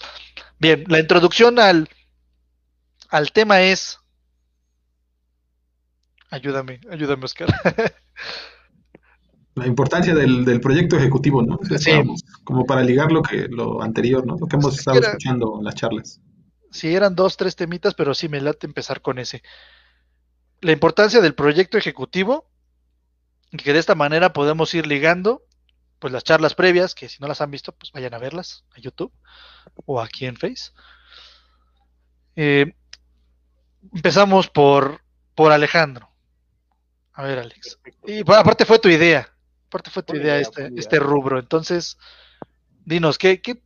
Bien, 0.60 0.86
la 0.88 1.00
introducción 1.00 1.60
al, 1.60 1.90
al 3.10 3.32
tema 3.32 3.62
es. 3.62 4.00
Ayúdame, 6.30 6.80
ayúdame, 6.92 7.26
Oscar. 7.26 7.50
la 9.56 9.66
importancia 9.66 10.14
del, 10.14 10.46
del, 10.46 10.62
proyecto 10.62 10.96
ejecutivo, 10.98 11.42
¿no? 11.42 11.60
Sí. 11.78 11.92
Como 12.44 12.66
para 12.66 12.84
ligar 12.84 13.12
lo 13.12 13.24
que 13.24 13.48
lo 13.50 13.82
anterior, 13.82 14.26
¿no? 14.26 14.38
Lo 14.40 14.46
que 14.46 14.56
hemos 14.56 14.78
estado 14.78 15.00
Era, 15.00 15.08
escuchando 15.08 15.56
en 15.58 15.66
las 15.66 15.76
charlas. 15.76 16.22
Sí, 16.72 16.94
eran 16.94 17.16
dos, 17.16 17.38
tres 17.38 17.56
temitas, 17.56 17.96
pero 17.96 18.14
sí 18.14 18.30
me 18.30 18.40
late 18.40 18.68
empezar 18.68 19.02
con 19.02 19.18
ese. 19.18 19.42
La 20.62 20.72
importancia 20.72 21.22
del 21.22 21.36
proyecto 21.36 21.78
ejecutivo, 21.78 22.50
que 23.52 23.74
de 23.74 23.80
esta 23.80 23.96
manera 23.96 24.34
podemos 24.34 24.74
ir 24.74 24.86
ligando 24.86 25.44
pues 26.00 26.14
las 26.14 26.24
charlas 26.24 26.56
previas, 26.56 26.96
que 26.96 27.10
si 27.10 27.18
no 27.20 27.28
las 27.28 27.42
han 27.42 27.52
visto, 27.52 27.74
pues 27.74 27.92
vayan 27.92 28.14
a 28.14 28.20
verlas 28.20 28.64
a 28.76 28.80
YouTube 28.80 29.12
o 29.86 30.02
aquí 30.02 30.26
en 30.26 30.38
Face. 30.38 30.72
Eh, 32.36 32.74
empezamos 33.94 34.50
por, 34.50 35.02
por 35.36 35.52
Alejandro. 35.52 36.10
A 37.14 37.24
ver, 37.24 37.40
Alex. 37.40 37.80
Y 38.06 38.24
bueno, 38.24 38.42
aparte 38.42 38.66
fue 38.66 38.80
tu 38.80 38.88
idea. 38.88 39.30
Aparte 39.68 39.90
fue 39.90 40.04
tu 40.04 40.16
idea, 40.16 40.36
idea 40.36 40.40
este, 40.40 40.72
este, 40.78 41.00
rubro. 41.00 41.38
Entonces, 41.38 41.98
dinos, 42.86 43.18
¿qué, 43.18 43.42
¿qué, 43.42 43.62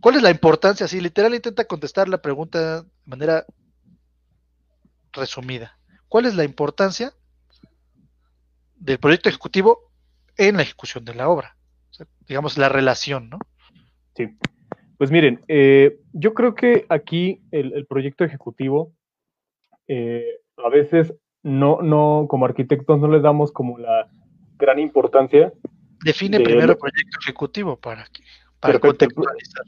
cuál 0.00 0.16
es 0.16 0.22
la 0.22 0.30
importancia? 0.30 0.88
Si 0.88 1.00
literal 1.00 1.34
intenta 1.34 1.66
contestar 1.66 2.08
la 2.08 2.20
pregunta 2.20 2.82
de 2.82 2.88
manera 3.06 3.46
resumida. 5.12 5.78
¿Cuál 6.08 6.26
es 6.26 6.34
la 6.34 6.44
importancia 6.44 7.12
del 8.80 8.98
proyecto 8.98 9.28
ejecutivo 9.28 9.90
en 10.36 10.56
la 10.56 10.62
ejecución 10.62 11.04
de 11.04 11.14
la 11.14 11.28
obra. 11.28 11.56
digamos, 12.26 12.56
la 12.56 12.68
relación, 12.68 13.28
¿no? 13.28 13.38
Sí. 14.14 14.28
Pues 14.96 15.10
miren, 15.10 15.42
eh, 15.48 15.98
yo 16.12 16.32
creo 16.34 16.54
que 16.54 16.86
aquí 16.88 17.42
el, 17.50 17.86
proyecto 17.86 18.24
ejecutivo, 18.24 18.94
eh, 19.86 20.24
a 20.56 20.68
veces 20.70 21.14
no, 21.42 21.82
no, 21.82 22.26
como 22.28 22.46
arquitectos 22.46 22.98
no 22.98 23.08
le 23.08 23.20
damos 23.20 23.52
como 23.52 23.78
la 23.78 24.08
gran 24.56 24.78
importancia. 24.78 25.52
Define 26.04 26.40
primero 26.40 26.72
el 26.72 26.78
proyecto 26.78 27.18
ejecutivo 27.22 27.78
para, 27.78 28.04
que, 28.04 28.22
para 28.60 28.78
contextualizar. 28.78 29.64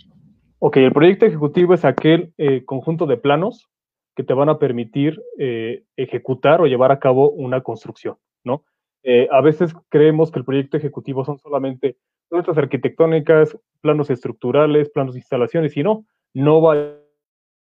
Ok, 0.58 0.76
el 0.78 0.92
proyecto 0.92 1.26
ejecutivo 1.26 1.75
es 1.75 1.84
aquel 1.84 2.32
eh, 2.38 2.64
conjunto 2.64 3.06
de 3.06 3.16
planos 3.16 3.68
que 4.14 4.23
te 4.23 4.35
van 4.35 4.49
a 4.49 4.59
permitir 4.59 5.23
ejecutar 5.97 6.61
o 6.61 6.66
llevar 6.66 6.92
a 6.92 6.99
cabo 6.99 7.31
una 7.31 7.62
construcción, 7.62 8.16
¿no? 8.45 8.64
a 9.31 9.40
veces 9.40 9.75
creemos 9.88 10.31
que 10.31 10.38
el 10.38 10.45
proyecto 10.45 10.76
ejecutivo 10.76 11.25
son 11.25 11.38
solamente 11.38 11.97
nuestras 12.33 12.57
arquitectónicas, 12.59 13.57
planos 13.81 14.11
estructurales, 14.11 14.90
planos 14.90 15.14
de 15.14 15.21
instalaciones, 15.21 15.76
y 15.76 15.83
no, 15.83 16.07
no 16.35 16.62
va 16.62 16.97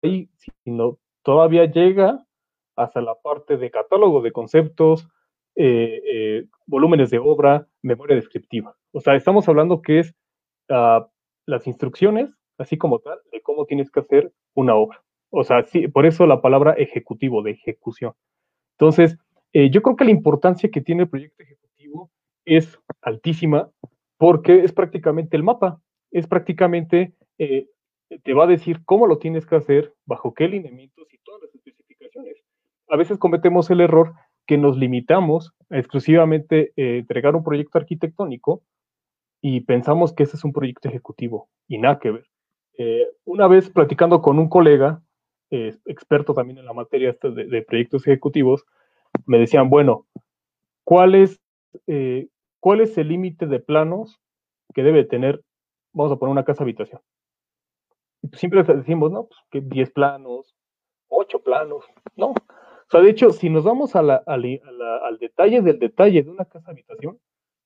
ahí, 0.01 0.29
sino 0.63 0.99
todavía 1.21 1.65
llega 1.65 2.25
hasta 2.75 3.01
la 3.01 3.15
parte 3.15 3.57
de 3.57 3.69
catálogo 3.69 4.21
de 4.21 4.31
conceptos, 4.31 5.07
eh, 5.55 6.01
eh, 6.05 6.45
volúmenes 6.65 7.09
de 7.09 7.19
obra, 7.19 7.67
memoria 7.81 8.15
descriptiva. 8.15 8.75
O 8.91 9.01
sea, 9.01 9.15
estamos 9.15 9.47
hablando 9.47 9.81
que 9.81 9.99
es 9.99 10.15
uh, 10.69 11.05
las 11.45 11.67
instrucciones, 11.67 12.33
así 12.57 12.77
como 12.77 12.99
tal, 12.99 13.19
de 13.31 13.41
cómo 13.41 13.65
tienes 13.65 13.91
que 13.91 13.99
hacer 13.99 14.31
una 14.55 14.75
obra. 14.75 15.03
O 15.35 15.43
sea, 15.43 15.63
sí, 15.63 15.87
por 15.87 16.05
eso 16.05 16.27
la 16.27 16.41
palabra 16.41 16.73
ejecutivo, 16.73 17.41
de 17.41 17.51
ejecución. 17.51 18.13
Entonces, 18.77 19.17
eh, 19.51 19.71
yo 19.71 19.81
creo 19.81 19.95
que 19.95 20.05
la 20.05 20.11
importancia 20.11 20.69
que 20.69 20.79
tiene 20.79 21.03
el 21.03 21.09
proyecto 21.09 21.41
ejecutivo 21.41 22.11
es 22.45 22.77
altísima 23.01 23.71
porque 24.17 24.63
es 24.63 24.71
prácticamente 24.73 25.35
el 25.35 25.41
mapa, 25.41 25.81
es 26.11 26.27
prácticamente, 26.27 27.13
eh, 27.39 27.67
te 28.23 28.33
va 28.35 28.43
a 28.43 28.47
decir 28.47 28.81
cómo 28.85 29.07
lo 29.07 29.17
tienes 29.17 29.47
que 29.47 29.55
hacer, 29.55 29.95
bajo 30.05 30.35
qué 30.35 30.47
lineamientos 30.47 31.11
y 31.11 31.17
todas 31.23 31.41
las 31.41 31.55
especificaciones. 31.55 32.37
A 32.87 32.95
veces 32.95 33.17
cometemos 33.17 33.71
el 33.71 33.81
error 33.81 34.13
que 34.45 34.59
nos 34.59 34.77
limitamos 34.77 35.51
a 35.71 35.79
exclusivamente 35.79 36.73
eh, 36.75 36.99
entregar 36.99 37.35
un 37.35 37.43
proyecto 37.43 37.79
arquitectónico 37.79 38.61
y 39.41 39.61
pensamos 39.61 40.13
que 40.13 40.23
ese 40.23 40.37
es 40.37 40.43
un 40.43 40.53
proyecto 40.53 40.89
ejecutivo 40.89 41.49
y 41.67 41.79
nada 41.79 41.97
que 41.97 42.11
ver. 42.11 42.27
Eh, 42.77 43.07
una 43.25 43.47
vez 43.47 43.71
platicando 43.71 44.21
con 44.21 44.37
un 44.37 44.47
colega, 44.47 45.01
experto 45.85 46.33
también 46.33 46.59
en 46.59 46.65
la 46.65 46.73
materia 46.73 47.15
de, 47.21 47.45
de, 47.45 47.61
proyectos 47.61 48.07
ejecutivos, 48.07 48.65
me 49.25 49.37
decían, 49.37 49.69
bueno, 49.69 50.05
¿cuál 50.83 51.15
es, 51.15 51.39
¿cuál 52.59 52.81
es 52.81 52.97
el 52.97 53.09
límite 53.09 53.45
de 53.45 53.59
planos 53.59 54.19
que 54.73 54.83
debe 54.83 55.03
tener, 55.05 55.43
vamos 55.91 56.11
a 56.11 56.15
poner 56.15 56.31
una 56.31 56.45
casa 56.45 56.63
habitación? 56.63 57.01
Pues 58.21 58.39
siempre 58.39 58.63
decimos, 58.63 59.11
no, 59.11 59.25
pues 59.25 59.39
que 59.51 59.61
10 59.61 59.91
planos, 59.91 60.55
8 61.09 61.39
planos, 61.39 61.85
no. 62.15 62.27
O 62.27 62.35
sea, 62.89 63.01
de 63.01 63.09
hecho, 63.09 63.31
si 63.31 63.49
nos 63.49 63.63
vamos 63.63 63.95
a 63.95 64.01
la, 64.01 64.23
al 64.25 65.17
detalle 65.19 65.61
del 65.61 65.79
detalle 65.79 66.23
de 66.23 66.29
una 66.29 66.45
casa 66.45 66.71
habitación, 66.71 67.19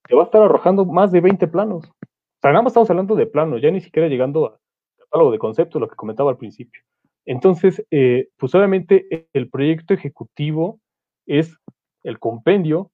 te 0.07 0.15
va 0.15 0.23
a 0.23 0.25
estar 0.25 0.41
arrojando 0.41 0.85
más 0.85 1.11
de 1.11 1.21
20 1.21 1.47
planos. 1.47 1.85
O 1.85 2.39
sea, 2.41 2.51
nada 2.51 2.63
más 2.63 2.71
estamos 2.71 2.89
hablando 2.89 3.15
de 3.15 3.25
planos, 3.25 3.61
ya 3.61 3.71
ni 3.71 3.81
siquiera 3.81 4.07
llegando 4.07 4.45
a 4.45 4.59
catálogo 4.97 5.31
de 5.31 5.39
conceptos, 5.39 5.81
lo 5.81 5.87
que 5.87 5.95
comentaba 5.95 6.31
al 6.31 6.37
principio. 6.37 6.81
Entonces, 7.27 7.85
eh, 7.91 8.29
pues 8.37 8.55
obviamente 8.55 9.27
el 9.33 9.49
proyecto 9.49 9.93
ejecutivo 9.93 10.79
es 11.25 11.55
el 12.03 12.19
compendio 12.19 12.91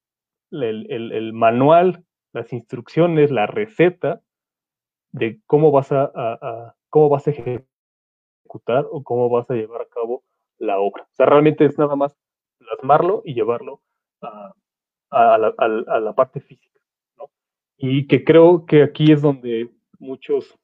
el, 0.62 1.34
manual, 1.34 2.04
las 2.32 2.52
instrucciones, 2.54 3.32
la 3.32 3.48
receta 3.48 4.22
de 5.12 5.39
cómo 5.46 5.72
vas 5.72 5.91
a, 5.91 6.76
cómo 6.89 7.10
vas 7.10 7.28
a 7.28 7.32
ejecutar 7.32 8.86
o 8.91 9.04
cómo 9.04 9.30
vas 9.30 9.50
a 9.50 9.56
llevar 9.56 9.82
a 9.82 9.88
cabo 9.88 10.24
la 10.58 10.80
obra. 10.80 11.04
O 11.04 11.15
sea, 11.15 11.26
realmente 11.26 11.65
es 11.65 11.78
nada 11.78 11.96
más 11.96 12.17
plasmarlo 12.58 13.22
y 13.26 13.34
llevarlo 13.34 13.82
a, 14.22 15.38
la, 15.38 16.13
parte 16.15 16.39
física. 16.39 16.80
¿no? 17.17 17.30
Y 17.78 18.08
que 18.08 18.24
creo 18.24 18.65
que 18.65 18.84
aquí 18.84 19.12
es 19.12 19.22
donde 19.22 19.69
muchos 20.00 20.58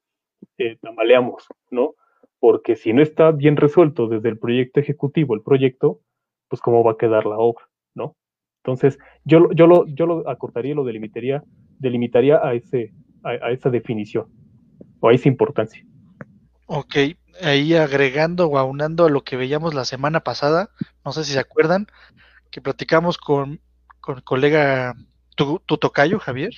eh, 0.58 0.78
tambaleamos, 0.82 1.48
¿no? 1.70 1.94
Porque 2.40 2.76
si 2.76 2.94
no 2.94 3.02
está 3.02 3.32
bien 3.32 3.58
resuelto 3.58 4.08
desde 4.08 4.30
el 4.30 4.38
proyecto 4.38 4.80
ejecutivo, 4.80 5.36
el 5.36 5.42
proyecto, 5.42 6.00
pues 6.48 6.62
cómo 6.62 6.84
va 6.84 6.94
a 6.94 6.98
quedar 6.98 7.26
la 7.26 7.38
obra, 7.38 7.66
¿no? 7.94 8.16
Entonces, 8.64 8.98
yo, 9.24 9.52
yo, 9.52 9.68
lo, 9.68 9.86
yo 9.88 10.06
lo 10.06 10.30
acortaría, 10.30 10.76
lo 10.76 10.84
delimitaría, 10.84 11.44
delimitaría 11.80 12.40
a, 12.44 12.54
ese, 12.54 12.94
a, 13.24 13.52
esa 13.52 13.70
definición 13.70 14.28
o 15.00 15.10
a 15.10 15.14
esa 15.14 15.28
importancia. 15.28 15.86
Ok, 16.66 16.96
ahí 17.42 17.74
agregando 17.74 18.48
o 18.48 18.58
aunando 18.58 19.06
a 19.06 19.10
lo 19.10 19.24
que 19.24 19.38
veíamos 19.38 19.74
la 19.74 19.86
semana 19.86 20.22
pasada, 20.22 20.70
no 21.04 21.12
sé 21.12 21.24
si 21.24 21.34
se 21.34 21.40
acuerdan, 21.40 21.88
que 22.52 22.62
platicamos 22.62 23.18
con, 23.18 23.60
con 24.02 24.18
el 24.18 24.24
colega, 24.24 24.96
tu, 25.36 25.60
tocayo, 25.60 26.20
Javier. 26.20 26.52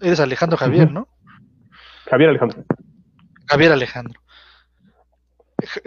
Eres 0.00 0.20
Alejandro 0.20 0.56
Javier, 0.58 0.92
¿no? 0.92 1.08
Javier 2.06 2.30
Alejandro. 2.30 2.64
Javier 3.46 3.72
Alejandro. 3.72 4.20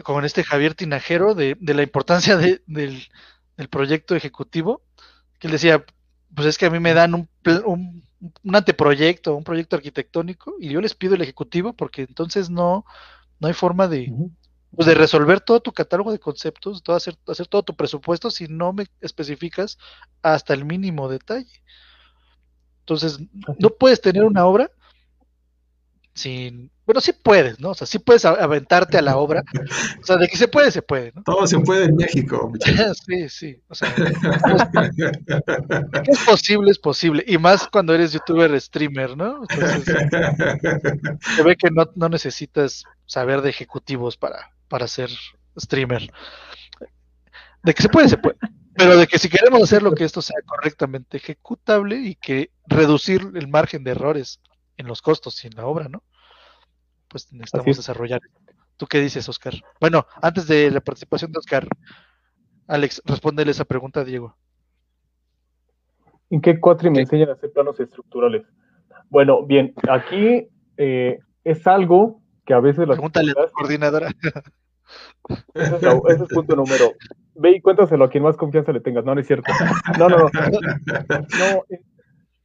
Con 0.03 0.25
este 0.25 0.43
Javier 0.43 0.75
Tinajero 0.75 1.33
de, 1.33 1.55
de 1.59 1.73
la 1.73 1.83
importancia 1.83 2.35
de, 2.37 2.61
del, 2.67 3.07
del 3.57 3.69
proyecto 3.69 4.15
ejecutivo 4.15 4.81
que 5.41 5.47
él 5.47 5.53
decía, 5.53 5.83
pues 6.35 6.47
es 6.47 6.57
que 6.57 6.67
a 6.67 6.69
mí 6.69 6.79
me 6.79 6.93
dan 6.93 7.15
un, 7.15 7.29
un, 7.65 8.03
un, 8.43 8.55
anteproyecto, 8.55 9.35
un 9.35 9.43
proyecto 9.43 9.75
arquitectónico, 9.75 10.55
y 10.59 10.69
yo 10.69 10.79
les 10.81 10.93
pido 10.93 11.15
el 11.15 11.21
ejecutivo 11.21 11.73
porque 11.73 12.03
entonces 12.03 12.51
no, 12.51 12.85
no 13.39 13.47
hay 13.47 13.53
forma 13.55 13.87
de, 13.87 14.13
pues 14.75 14.87
de 14.87 14.93
resolver 14.93 15.41
todo 15.41 15.59
tu 15.59 15.73
catálogo 15.73 16.11
de 16.11 16.19
conceptos, 16.19 16.83
todo 16.83 16.95
hacer, 16.95 17.17
hacer 17.27 17.47
todo 17.47 17.63
tu 17.63 17.75
presupuesto 17.75 18.29
si 18.29 18.47
no 18.47 18.71
me 18.71 18.85
especificas 19.01 19.79
hasta 20.21 20.53
el 20.53 20.63
mínimo 20.63 21.09
detalle. 21.09 21.63
Entonces, 22.81 23.19
no 23.57 23.69
puedes 23.69 23.99
tener 23.99 24.23
una 24.23 24.45
obra 24.45 24.71
sin, 26.13 26.71
bueno, 26.85 26.99
sí 26.99 27.13
puedes, 27.13 27.59
¿no? 27.59 27.69
O 27.69 27.73
sea, 27.73 27.87
sí 27.87 27.99
puedes 27.99 28.25
aventarte 28.25 28.97
a 28.97 29.01
la 29.01 29.17
obra. 29.17 29.43
O 30.01 30.03
sea, 30.03 30.17
de 30.17 30.27
que 30.27 30.35
se 30.35 30.47
puede, 30.47 30.71
se 30.71 30.81
puede, 30.81 31.11
¿no? 31.15 31.21
Todo 31.23 31.45
se 31.45 31.59
puede 31.59 31.85
en 31.85 31.95
México. 31.95 32.51
sí, 33.05 33.29
sí. 33.29 33.61
O 33.67 33.75
sea, 33.75 33.93
es 36.05 36.19
posible, 36.25 36.71
es 36.71 36.79
posible. 36.79 37.23
Y 37.27 37.37
más 37.37 37.67
cuando 37.67 37.93
eres 37.93 38.13
youtuber 38.13 38.59
streamer, 38.59 39.15
¿no? 39.15 39.43
Entonces, 39.47 39.83
se 41.35 41.43
ve 41.43 41.55
que 41.55 41.69
no, 41.71 41.89
no 41.95 42.09
necesitas 42.09 42.83
saber 43.05 43.41
de 43.41 43.51
ejecutivos 43.51 44.17
para, 44.17 44.51
para 44.67 44.87
ser 44.87 45.09
streamer. 45.57 46.11
De 47.63 47.73
que 47.73 47.83
se 47.83 47.89
puede, 47.89 48.09
se 48.09 48.17
puede. 48.17 48.37
Pero 48.75 48.97
de 48.97 49.05
que 49.05 49.19
si 49.19 49.29
queremos 49.29 49.61
hacer 49.61 49.83
lo 49.83 49.93
que 49.93 50.05
esto 50.05 50.21
sea 50.21 50.37
correctamente 50.45 51.17
ejecutable 51.17 51.97
y 51.97 52.15
que 52.15 52.51
reducir 52.65 53.31
el 53.35 53.47
margen 53.47 53.83
de 53.83 53.91
errores 53.91 54.39
en 54.81 54.87
los 54.87 55.01
costos 55.01 55.43
y 55.43 55.47
en 55.47 55.55
la 55.55 55.65
obra, 55.65 55.87
¿no? 55.87 56.03
Pues 57.07 57.31
necesitamos 57.31 57.77
desarrollar. 57.77 58.21
¿Tú 58.77 58.87
qué 58.87 58.99
dices, 58.99 59.27
Oscar? 59.29 59.53
Bueno, 59.79 60.05
antes 60.21 60.47
de 60.47 60.71
la 60.71 60.81
participación 60.81 61.31
de 61.31 61.39
Oscar, 61.39 61.67
Alex, 62.67 63.01
respóndele 63.05 63.51
esa 63.51 63.65
pregunta 63.65 64.01
a 64.01 64.03
Diego. 64.03 64.35
¿En 66.29 66.41
qué 66.41 66.59
cuatri 66.59 66.89
me 66.89 67.01
enseñan 67.01 67.29
a 67.29 67.33
hacer 67.33 67.51
planos 67.51 67.79
estructurales? 67.79 68.43
Bueno, 69.09 69.45
bien, 69.45 69.73
aquí 69.89 70.47
eh, 70.77 71.19
es 71.43 71.67
algo 71.67 72.21
que 72.45 72.53
a 72.53 72.59
veces 72.59 72.87
las 72.87 72.97
Pregúntale 72.97 73.33
a 73.37 73.41
la 73.41 73.47
coordinadora. 73.49 74.09
Ese 75.53 75.75
es, 75.75 75.83
ese 75.83 76.23
es, 76.23 76.29
punto 76.29 76.55
número. 76.55 76.93
Ve 77.35 77.57
y 77.57 77.61
cuéntaselo 77.61 78.05
a 78.05 78.09
quien 78.09 78.23
más 78.23 78.35
confianza 78.35 78.71
le 78.71 78.79
tengas. 78.79 79.05
No, 79.05 79.13
no 79.13 79.21
es 79.21 79.27
cierto. 79.27 79.51
No, 79.97 80.09
no, 80.09 80.17
no. 80.17 80.29
No, 81.09 81.63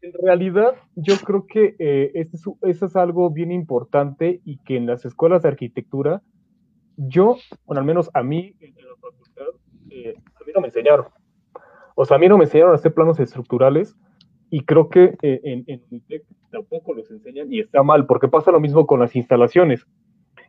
en 0.07 0.13
realidad, 0.25 0.75
yo 0.95 1.15
creo 1.25 1.47
que 1.47 1.75
eh, 1.79 2.13
eso, 2.15 2.57
es, 2.63 2.97
algo 2.97 3.31
bien 3.31 3.51
importante 3.51 4.41
y 4.45 4.59
que 4.59 4.77
en 4.77 4.87
las 4.87 5.05
escuelas 5.05 5.43
de 5.43 5.49
arquitectura, 5.49 6.23
yo, 6.97 7.37
bueno, 7.67 7.81
al 7.81 7.87
menos 7.87 8.11
a 8.15 8.23
mí, 8.23 8.55
en 8.61 8.75
la 8.77 8.95
facultad, 9.01 9.61
eh, 9.91 10.15
a 10.17 10.45
mí 10.45 10.53
no 10.55 10.61
me 10.61 10.69
enseñaron. 10.69 11.07
O 11.97 12.05
sea, 12.05 12.17
a 12.17 12.21
mí 12.21 12.29
no 12.29 12.39
me 12.39 12.45
enseñaron 12.45 12.73
a 12.73 12.77
hacer 12.77 12.95
planos 12.95 13.19
estructurales 13.19 13.97
y 14.49 14.65
creo 14.65 14.89
que 14.91 15.17
eh, 15.23 15.41
en, 15.43 15.65
en 15.67 15.83
tampoco 16.51 16.95
los 16.95 17.11
enseñan 17.11 17.53
y 17.53 17.61
está 17.61 17.83
mal, 17.83 18.07
porque 18.07 18.29
pasa 18.29 18.53
lo 18.53 18.61
mismo 18.61 18.87
con 18.87 19.01
las 19.01 19.17
instalaciones. 19.17 19.87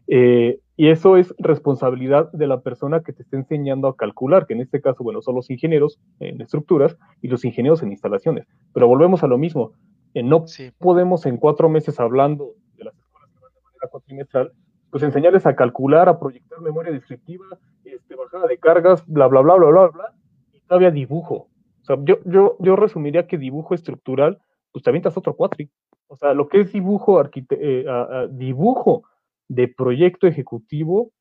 Eh, 0.07 0.59
y 0.75 0.89
eso 0.89 1.17
es 1.17 1.33
responsabilidad 1.39 2.31
de 2.31 2.47
la 2.47 2.61
persona 2.61 3.01
que 3.01 3.11
te 3.11 3.23
está 3.23 3.35
enseñando 3.35 3.87
a 3.87 3.95
calcular, 3.95 4.45
que 4.45 4.53
en 4.53 4.61
este 4.61 4.79
caso, 4.79 5.03
bueno, 5.03 5.21
son 5.21 5.35
los 5.35 5.49
ingenieros 5.49 5.99
en 6.19 6.39
estructuras 6.39 6.97
y 7.21 7.27
los 7.27 7.43
ingenieros 7.45 7.81
en 7.81 7.91
instalaciones. 7.91 8.45
Pero 8.73 8.87
volvemos 8.87 9.23
a 9.23 9.27
lo 9.27 9.37
mismo. 9.37 9.71
Eh, 10.13 10.23
no 10.23 10.45
podemos 10.77 11.25
en 11.25 11.37
cuatro 11.37 11.67
meses 11.67 11.99
hablando 11.99 12.53
de 12.77 12.85
las 12.85 12.97
escuelas 12.97 13.29
que 13.31 13.39
van 13.41 13.53
de 13.53 13.61
manera 13.61 13.87
cuatrimestral, 13.89 14.51
pues 14.91 15.03
enseñarles 15.03 15.45
a 15.45 15.55
calcular, 15.55 16.07
a 16.09 16.19
proyectar 16.19 16.61
memoria 16.61 16.91
descriptiva, 16.91 17.45
este, 17.83 18.15
bajada 18.15 18.47
de 18.47 18.57
cargas, 18.57 19.03
bla, 19.07 19.27
bla, 19.27 19.41
bla, 19.41 19.55
bla, 19.55 19.69
bla, 19.69 19.87
bla, 19.87 20.13
y 20.53 20.59
todavía 20.61 20.91
dibujo. 20.91 21.47
O 21.81 21.85
sea, 21.85 21.97
yo, 22.03 22.19
yo, 22.25 22.55
yo 22.59 22.75
resumiría 22.75 23.27
que 23.27 23.37
dibujo 23.37 23.73
estructural, 23.73 24.39
pues 24.71 24.83
te 24.83 24.91
avientas 24.91 25.17
otro 25.17 25.35
cuatri. 25.35 25.69
O 26.07 26.15
sea, 26.15 26.33
lo 26.33 26.47
que 26.47 26.61
es 26.61 26.71
dibujo, 26.71 27.21
eh, 27.23 27.85
dibujo 28.29 29.03
de 29.47 29.67
proyecto 29.67 30.27
ejecutivo 30.27 31.11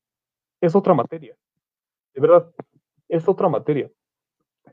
es 0.61 0.75
otra 0.75 0.93
materia. 0.93 1.35
De 2.13 2.21
verdad, 2.21 2.49
es 3.07 3.27
otra 3.27 3.49
materia. 3.49 3.89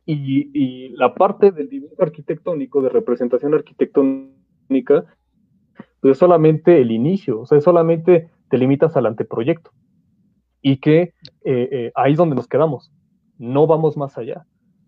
Y, 0.06 0.88
la 0.96 1.14
parte 1.14 1.50
del 1.50 1.68
dibujo 1.68 2.02
arquitectónico, 2.02 2.82
de 2.82 2.90
representación 2.90 3.54
arquitectónica, 3.54 5.06
pues 6.00 6.12
es 6.12 6.18
solamente 6.18 6.80
el 6.80 6.90
inicio, 6.90 7.40
o 7.40 7.46
sea, 7.46 7.60
solamente 7.60 8.30
te 8.50 8.58
limitas 8.58 8.96
al 8.96 9.06
anteproyecto. 9.06 9.70
Y 10.60 10.78
que 10.78 11.00
eh, 11.02 11.12
eh, 11.44 11.92
ahí 11.94 12.12
es 12.12 12.18
donde 12.18 12.36
nos 12.36 12.48
quedamos, 12.48 12.92
no 13.38 13.66
vamos 13.66 13.96
más 13.96 14.16
allá. 14.18 14.46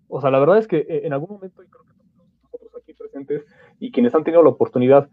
O 0.09 0.21
sea, 0.21 0.31
la 0.31 0.39
verdad 0.39 0.59
es 0.59 0.67
que 0.67 0.79
eh, 0.79 1.03
en 1.05 1.13
algún 1.13 1.31
momento, 1.31 1.63
y 1.63 1.69
creo 1.69 1.85
que 1.85 1.93
nosotros 2.43 2.71
aquí 2.83 2.93
presentes 2.95 3.45
y 3.79 3.91
quienes 3.91 4.15
han 4.15 4.25
tenido 4.25 4.43
la 4.43 4.51
oportunidad, 4.51 5.09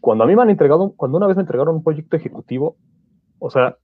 cuando 0.00 0.24
a 0.24 0.26
mí 0.26 0.34
me 0.34 0.42
han 0.42 0.50
entregado, 0.50 0.94
cuando 0.96 1.18
una 1.18 1.26
vez 1.26 1.36
me 1.36 1.42
entregaron 1.42 1.76
un 1.76 1.84
proyecto 1.84 2.16
ejecutivo, 2.16 2.76
o 3.38 3.50
sea, 3.50 3.76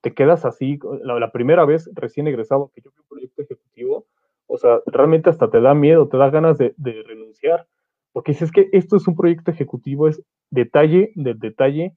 te 0.00 0.14
quedas 0.14 0.44
así, 0.44 0.78
la, 1.02 1.32
primera 1.32 1.64
vez 1.64 1.90
recién 1.94 2.26
egresado 2.26 2.70
que 2.74 2.82
yo 2.82 2.90
vi 2.90 3.00
un 3.00 3.08
proyecto 3.08 3.42
ejecutivo, 3.42 4.06
o 4.46 4.56
sea, 4.56 4.80
realmente 4.86 5.30
hasta 5.30 5.50
te 5.50 5.60
da 5.60 5.74
miedo, 5.74 6.08
te 6.08 6.16
da 6.16 6.30
ganas 6.30 6.58
de, 6.58 6.74
renunciar, 7.06 7.66
porque 8.12 8.34
si 8.34 8.44
es 8.44 8.52
que 8.52 8.68
esto 8.72 8.96
es 8.96 9.06
un 9.06 9.16
proyecto 9.16 9.50
ejecutivo, 9.50 10.08
es 10.08 10.22
detalle 10.50 11.12
del 11.14 11.38
detalle 11.38 11.96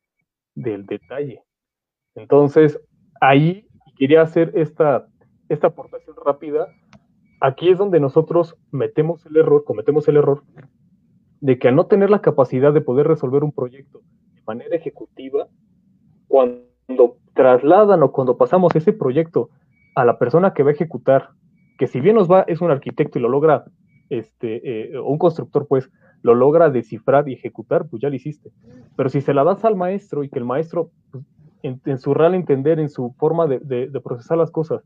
del 0.56 0.86
detalle. 0.86 1.44
Entonces, 2.16 2.80
ahí 3.22 3.68
quería 3.98 4.22
hacer 4.22 4.52
esta, 4.56 5.08
esta 5.48 5.68
aportación 5.68 6.16
rápida. 6.26 6.68
Aquí 7.40 7.70
es 7.70 7.78
donde 7.78 8.00
nosotros 8.00 8.58
metemos 8.72 9.26
el 9.26 9.38
error, 9.38 9.64
cometemos 9.64 10.08
el 10.10 10.18
error 10.18 10.44
de 11.42 11.60
que 11.60 11.68
al 11.68 11.76
no 11.76 11.88
tener 11.88 12.10
la 12.10 12.22
capacidad 12.22 12.72
de 12.72 12.82
poder 12.82 13.08
resolver 13.08 13.44
un 13.44 13.52
proyecto 13.52 14.02
de 14.34 14.42
manera 14.48 14.76
ejecutiva, 14.76 15.48
cuando 16.28 17.18
trasladan 17.34 18.04
o 18.04 18.12
cuando 18.12 18.38
pasamos 18.38 18.76
ese 18.76 18.94
proyecto 18.94 19.50
a 19.96 20.06
la 20.06 20.18
persona 20.18 20.54
que 20.54 20.64
va 20.64 20.70
a 20.70 20.74
ejecutar, 20.74 21.30
que 21.78 21.88
si 21.88 22.00
bien 22.00 22.16
nos 22.16 22.32
va, 22.32 22.42
es 22.48 22.62
un 22.62 22.72
arquitecto 22.72 23.18
y 23.18 23.22
lo 23.22 23.30
logra, 23.30 23.66
este, 24.10 24.94
eh, 24.94 25.00
un 25.00 25.18
constructor, 25.18 25.68
pues, 25.68 25.92
lo 26.22 26.36
logra 26.36 26.70
descifrar 26.70 27.28
y 27.28 27.34
ejecutar, 27.34 27.88
pues 27.90 28.02
ya 28.02 28.10
lo 28.10 28.16
hiciste. 28.16 28.52
Pero 28.96 29.10
si 29.10 29.22
se 29.22 29.34
la 29.34 29.44
das 29.44 29.66
al 29.66 29.76
maestro 29.76 30.24
y 30.24 30.30
que 30.30 30.38
el 30.38 30.46
maestro, 30.46 30.92
pues, 31.12 31.24
en, 31.64 31.98
su 31.98 32.14
real 32.14 32.36
entender, 32.36 32.80
en 32.80 32.90
su 32.90 33.14
forma 33.18 33.48
de, 33.48 34.02
procesar 34.04 34.38
las 34.38 34.52
cosas, 34.52 34.84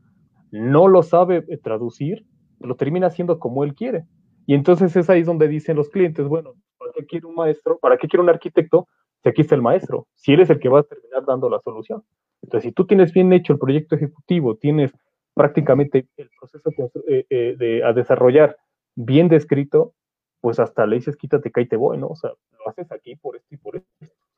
no 0.50 0.88
lo 0.88 1.02
sabe 1.02 1.44
eh, 1.48 1.58
traducir, 1.58 2.24
lo 2.60 2.76
termina 2.76 3.08
haciendo 3.08 3.38
como 3.38 3.64
él 3.64 3.74
quiere. 3.74 4.04
Y 4.46 4.54
entonces 4.54 4.94
es 4.96 5.10
ahí 5.10 5.22
donde 5.22 5.48
dicen 5.48 5.76
los 5.76 5.90
clientes, 5.90 6.26
bueno, 6.26 6.54
¿para 6.78 6.92
qué 6.92 7.04
quiere 7.04 7.26
un 7.26 7.34
maestro? 7.34 7.78
¿Para 7.78 7.96
qué 7.96 8.08
quiere 8.08 8.22
un 8.22 8.30
arquitecto? 8.30 8.86
Si 9.22 9.28
aquí 9.28 9.42
está 9.42 9.56
el 9.56 9.62
maestro, 9.62 10.06
si 10.14 10.34
él 10.34 10.40
es 10.40 10.50
el 10.50 10.60
que 10.60 10.68
va 10.68 10.80
a 10.80 10.82
terminar 10.84 11.24
dando 11.26 11.50
la 11.50 11.60
solución. 11.60 12.04
Entonces, 12.42 12.68
si 12.68 12.72
tú 12.72 12.86
tienes 12.86 13.12
bien 13.12 13.32
hecho 13.32 13.52
el 13.52 13.58
proyecto 13.58 13.96
ejecutivo, 13.96 14.56
tienes 14.56 14.92
prácticamente 15.34 16.06
el 16.16 16.30
proceso 16.38 16.70
eh, 17.08 17.26
eh, 17.28 17.56
de, 17.58 17.84
a 17.84 17.92
desarrollar 17.92 18.56
bien 18.94 19.28
descrito, 19.28 19.94
pues 20.40 20.60
hasta 20.60 20.86
le 20.86 20.96
dices 20.96 21.16
quítate, 21.16 21.50
te 21.50 21.76
voy, 21.76 21.98
¿no? 21.98 22.06
O 22.08 22.16
sea, 22.16 22.30
lo 22.30 22.68
haces 22.68 22.90
aquí 22.92 23.16
por 23.16 23.36
esto 23.36 23.48
y 23.54 23.56
por 23.56 23.76
esto. 23.76 23.88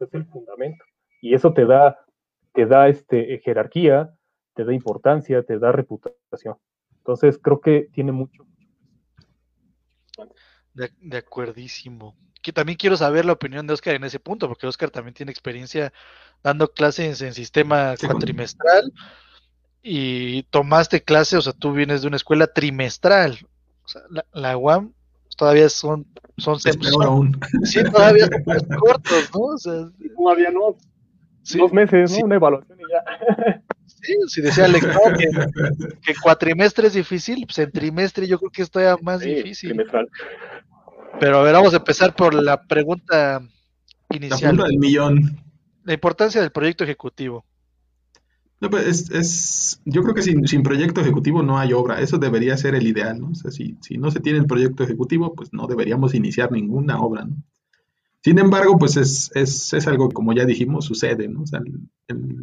Es 0.00 0.14
el 0.14 0.24
fundamento. 0.26 0.84
Y 1.20 1.34
eso 1.34 1.52
te 1.52 1.66
da, 1.66 1.98
te 2.54 2.66
da 2.66 2.88
este, 2.88 3.40
jerarquía, 3.44 4.14
te 4.54 4.64
da 4.64 4.72
importancia, 4.72 5.42
te 5.42 5.58
da 5.58 5.70
reputación. 5.70 6.56
Entonces, 6.96 7.38
creo 7.38 7.60
que 7.60 7.88
tiene 7.92 8.12
mucho. 8.12 8.47
De, 10.78 10.92
de 11.00 11.18
acuerdísimo. 11.18 12.16
Que 12.42 12.52
también 12.52 12.78
quiero 12.78 12.96
saber 12.96 13.24
la 13.24 13.32
opinión 13.32 13.66
de 13.66 13.74
Oscar 13.74 13.94
en 13.94 14.04
ese 14.04 14.20
punto, 14.20 14.48
porque 14.48 14.66
Oscar 14.66 14.90
también 14.90 15.14
tiene 15.14 15.32
experiencia 15.32 15.92
dando 16.42 16.68
clases 16.68 17.20
en 17.20 17.34
sistema 17.34 17.94
cuatrimestral 18.00 18.92
y 19.82 20.44
tomaste 20.44 21.02
clase, 21.02 21.36
o 21.36 21.42
sea, 21.42 21.52
tú 21.52 21.72
vienes 21.72 22.02
de 22.02 22.08
una 22.08 22.16
escuela 22.16 22.46
trimestral. 22.46 23.38
O 23.84 23.88
sea, 23.88 24.02
la, 24.10 24.24
la 24.32 24.56
UAM 24.56 24.92
todavía 25.36 25.68
son 25.68 26.06
son, 26.38 26.58
aún. 27.02 27.40
sí 27.64 27.82
todavía 27.84 28.26
son 28.26 28.42
cortos, 28.78 29.30
¿no? 29.34 29.40
O 29.40 29.58
sea, 29.58 29.90
todavía 30.16 30.50
no. 30.50 30.76
Dos 31.56 31.72
meses, 31.72 32.12
¿no? 32.12 32.26
Una 32.26 32.36
evaluación 32.36 32.78
y 32.78 32.82
ya. 32.92 33.62
Sí, 34.02 34.14
si 34.28 34.40
decía 34.40 34.66
Alex 34.66 34.86
que, 36.02 36.14
cuatrimestre 36.22 36.86
es 36.86 36.94
difícil, 36.94 37.44
pues 37.46 37.58
en 37.58 37.70
trimestre 37.70 38.26
yo 38.26 38.38
creo 38.38 38.50
que 38.50 38.62
es 38.62 38.70
todavía 38.70 38.96
más 39.02 39.20
difícil. 39.20 39.70
Trimestral. 39.70 40.08
Pero 41.20 41.38
a 41.38 41.42
ver, 41.42 41.54
vamos 41.54 41.74
a 41.74 41.78
empezar 41.78 42.14
por 42.14 42.34
la 42.34 42.62
pregunta 42.62 43.42
inicial. 44.10 44.56
La 44.56 44.64
del 44.64 44.78
millón. 44.78 45.42
La 45.84 45.94
importancia 45.94 46.40
del 46.40 46.52
proyecto 46.52 46.84
ejecutivo. 46.84 47.44
No, 48.60 48.70
pues 48.70 49.10
es, 49.10 49.80
yo 49.84 50.02
creo 50.02 50.14
que 50.14 50.22
sin, 50.22 50.62
proyecto 50.62 51.00
ejecutivo 51.00 51.42
no 51.42 51.58
hay 51.58 51.72
obra. 51.72 52.00
Eso 52.00 52.18
debería 52.18 52.56
ser 52.56 52.74
el 52.74 52.86
ideal, 52.86 53.20
¿no? 53.20 53.30
O 53.30 53.34
sea, 53.34 53.50
si, 53.52 53.76
no 53.98 54.10
se 54.10 54.20
tiene 54.20 54.40
el 54.40 54.46
proyecto 54.46 54.82
ejecutivo, 54.82 55.34
pues 55.34 55.52
no 55.52 55.66
deberíamos 55.66 56.14
iniciar 56.14 56.50
ninguna 56.50 57.00
obra, 57.00 57.24
¿no? 57.24 57.36
Sin 58.22 58.38
embargo, 58.38 58.78
pues 58.78 58.96
es, 58.96 59.30
es, 59.34 59.72
es 59.72 59.86
algo, 59.86 60.10
como 60.10 60.32
ya 60.32 60.44
dijimos, 60.44 60.86
sucede, 60.86 61.28
¿no? 61.28 61.44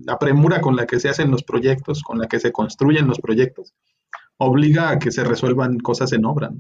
La 0.06 0.18
premura 0.18 0.62
con 0.62 0.76
la 0.76 0.86
que 0.86 1.00
se 1.00 1.10
hacen 1.10 1.32
los 1.32 1.44
proyectos, 1.44 2.02
con 2.02 2.18
la 2.18 2.28
que 2.28 2.40
se 2.40 2.52
construyen 2.52 3.08
los 3.08 3.20
proyectos, 3.20 3.74
obliga 4.38 4.90
a 4.90 5.00
que 5.00 5.12
se 5.12 5.24
resuelvan 5.24 5.80
cosas 5.80 6.14
en 6.14 6.26
obra, 6.26 6.52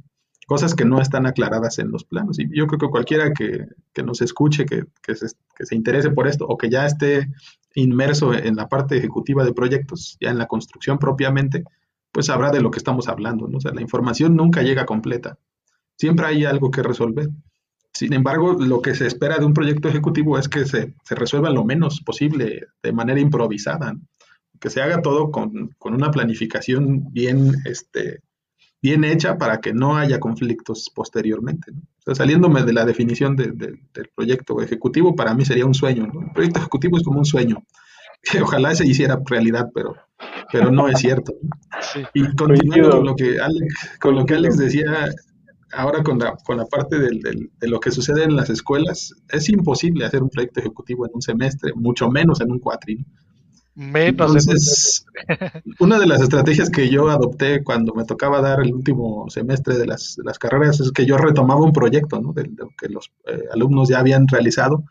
cosas 0.47 0.75
que 0.75 0.85
no 0.85 1.01
están 1.01 1.25
aclaradas 1.25 1.79
en 1.79 1.91
los 1.91 2.03
planos. 2.03 2.39
Y 2.39 2.49
yo 2.55 2.67
creo 2.67 2.79
que 2.79 2.89
cualquiera 2.89 3.31
que, 3.33 3.67
nos 4.03 4.21
escuche, 4.21 4.65
que, 4.65 4.85
se, 5.15 5.75
interese 5.75 6.11
por 6.11 6.27
esto 6.27 6.45
o 6.45 6.57
que 6.57 6.69
ya 6.69 6.85
esté 6.85 7.29
inmerso 7.73 8.33
en 8.33 8.55
la 8.55 8.67
parte 8.67 8.97
ejecutiva 8.97 9.43
de 9.43 9.53
proyectos, 9.53 10.17
ya 10.19 10.29
en 10.29 10.37
la 10.37 10.47
construcción 10.47 10.99
propiamente, 10.99 11.63
pues 12.11 12.27
sabrá 12.27 12.51
de 12.51 12.61
lo 12.61 12.71
que 12.71 12.79
estamos 12.79 13.07
hablando. 13.07 13.47
¿no? 13.47 13.57
O 13.57 13.61
sea, 13.61 13.73
la 13.73 13.81
información 13.81 14.35
nunca 14.35 14.61
llega 14.61 14.85
completa. 14.85 15.37
Siempre 15.97 16.25
hay 16.25 16.45
algo 16.45 16.71
que 16.71 16.83
resolver. 16.83 17.29
Sin 17.95 18.11
embargo, 18.11 18.53
lo 18.59 18.81
que 18.81 18.93
se 18.93 19.07
espera 19.07 19.37
de 19.37 19.45
un 19.45 19.53
proyecto 19.53 19.87
ejecutivo 19.87 20.37
es 20.37 20.49
que 20.49 20.65
se, 20.65 20.93
resuelva 21.09 21.49
lo 21.49 21.63
menos 21.63 22.01
posible 22.01 22.67
de 22.83 22.91
manera 22.91 23.21
improvisada, 23.21 23.95
que 24.59 24.69
se 24.69 24.81
haga 24.81 25.01
todo 25.01 25.31
con, 25.31 25.69
con 25.77 25.93
una 25.93 26.11
planificación 26.11 27.11
bien 27.13 27.55
este, 27.63 28.21
bien 28.81 29.03
hecha 29.03 29.37
para 29.37 29.61
que 29.61 29.73
no 29.73 29.95
haya 29.97 30.19
conflictos 30.19 30.91
posteriormente. 30.93 31.71
saliéndome 32.13 32.63
de 32.63 32.73
la 32.73 32.85
definición 32.85 33.35
del 33.35 33.79
proyecto 34.13 34.61
ejecutivo, 34.61 35.15
para 35.15 35.33
mí 35.33 35.45
sería 35.45 35.65
un 35.65 35.73
sueño. 35.73 36.03
El 36.03 36.33
proyecto 36.33 36.59
ejecutivo 36.59 36.97
es 36.97 37.03
como 37.03 37.19
un 37.19 37.25
sueño, 37.25 37.63
que 38.21 38.41
ojalá 38.41 38.75
se 38.75 38.85
hiciera 38.85 39.19
realidad, 39.25 39.69
pero, 39.73 39.95
pero 40.51 40.69
no 40.69 40.89
es 40.89 40.99
cierto. 40.99 41.33
Y 42.13 42.35
continuando 42.35 42.97
con 42.97 43.05
lo, 43.05 43.15
que 43.15 43.39
Alex, 43.39 43.97
con 44.01 44.15
lo 44.15 44.25
que 44.25 44.33
Alex 44.35 44.57
decía 44.57 45.09
ahora 45.75 46.03
con 46.03 46.19
la, 46.19 46.35
con 46.37 46.57
la 46.57 46.65
parte 46.65 46.97
de 46.99 47.49
lo 47.67 47.79
que 47.79 47.91
sucede 47.91 48.23
en 48.23 48.35
las 48.35 48.49
escuelas, 48.49 49.13
es 49.29 49.49
imposible 49.49 50.05
hacer 50.05 50.23
un 50.23 50.29
proyecto 50.29 50.59
ejecutivo 50.59 51.05
en 51.05 51.11
un 51.13 51.21
semestre, 51.21 51.73
mucho 51.75 52.09
menos 52.09 52.41
en 52.41 52.51
un 52.51 52.59
cuatri. 52.59 53.05
Entonces, 53.77 55.05
una 55.79 55.99
de 55.99 56.07
las 56.07 56.21
estrategias 56.21 56.69
que 56.69 56.89
yo 56.89 57.09
adopté 57.09 57.61
cuando 57.61 57.93
me 57.93 58.05
tocaba 58.05 58.39
dar 58.39 58.61
el 58.61 58.73
último 58.73 59.25
semestre 59.29 59.77
de 59.77 59.85
las, 59.85 60.17
carreras 60.39 60.79
es 60.79 60.91
que 60.91 61.05
yo 61.05 61.17
retomaba 61.17 61.61
un 61.61 61.73
proyecto 61.73 62.21
¿no? 62.21 62.31
de, 62.31 62.45
lo 62.55 62.69
que 62.79 62.87
los 62.87 63.11
eh, 63.27 63.43
alumnos 63.51 63.89
ya 63.89 63.99
habían 63.99 64.27
realizado 64.27 64.85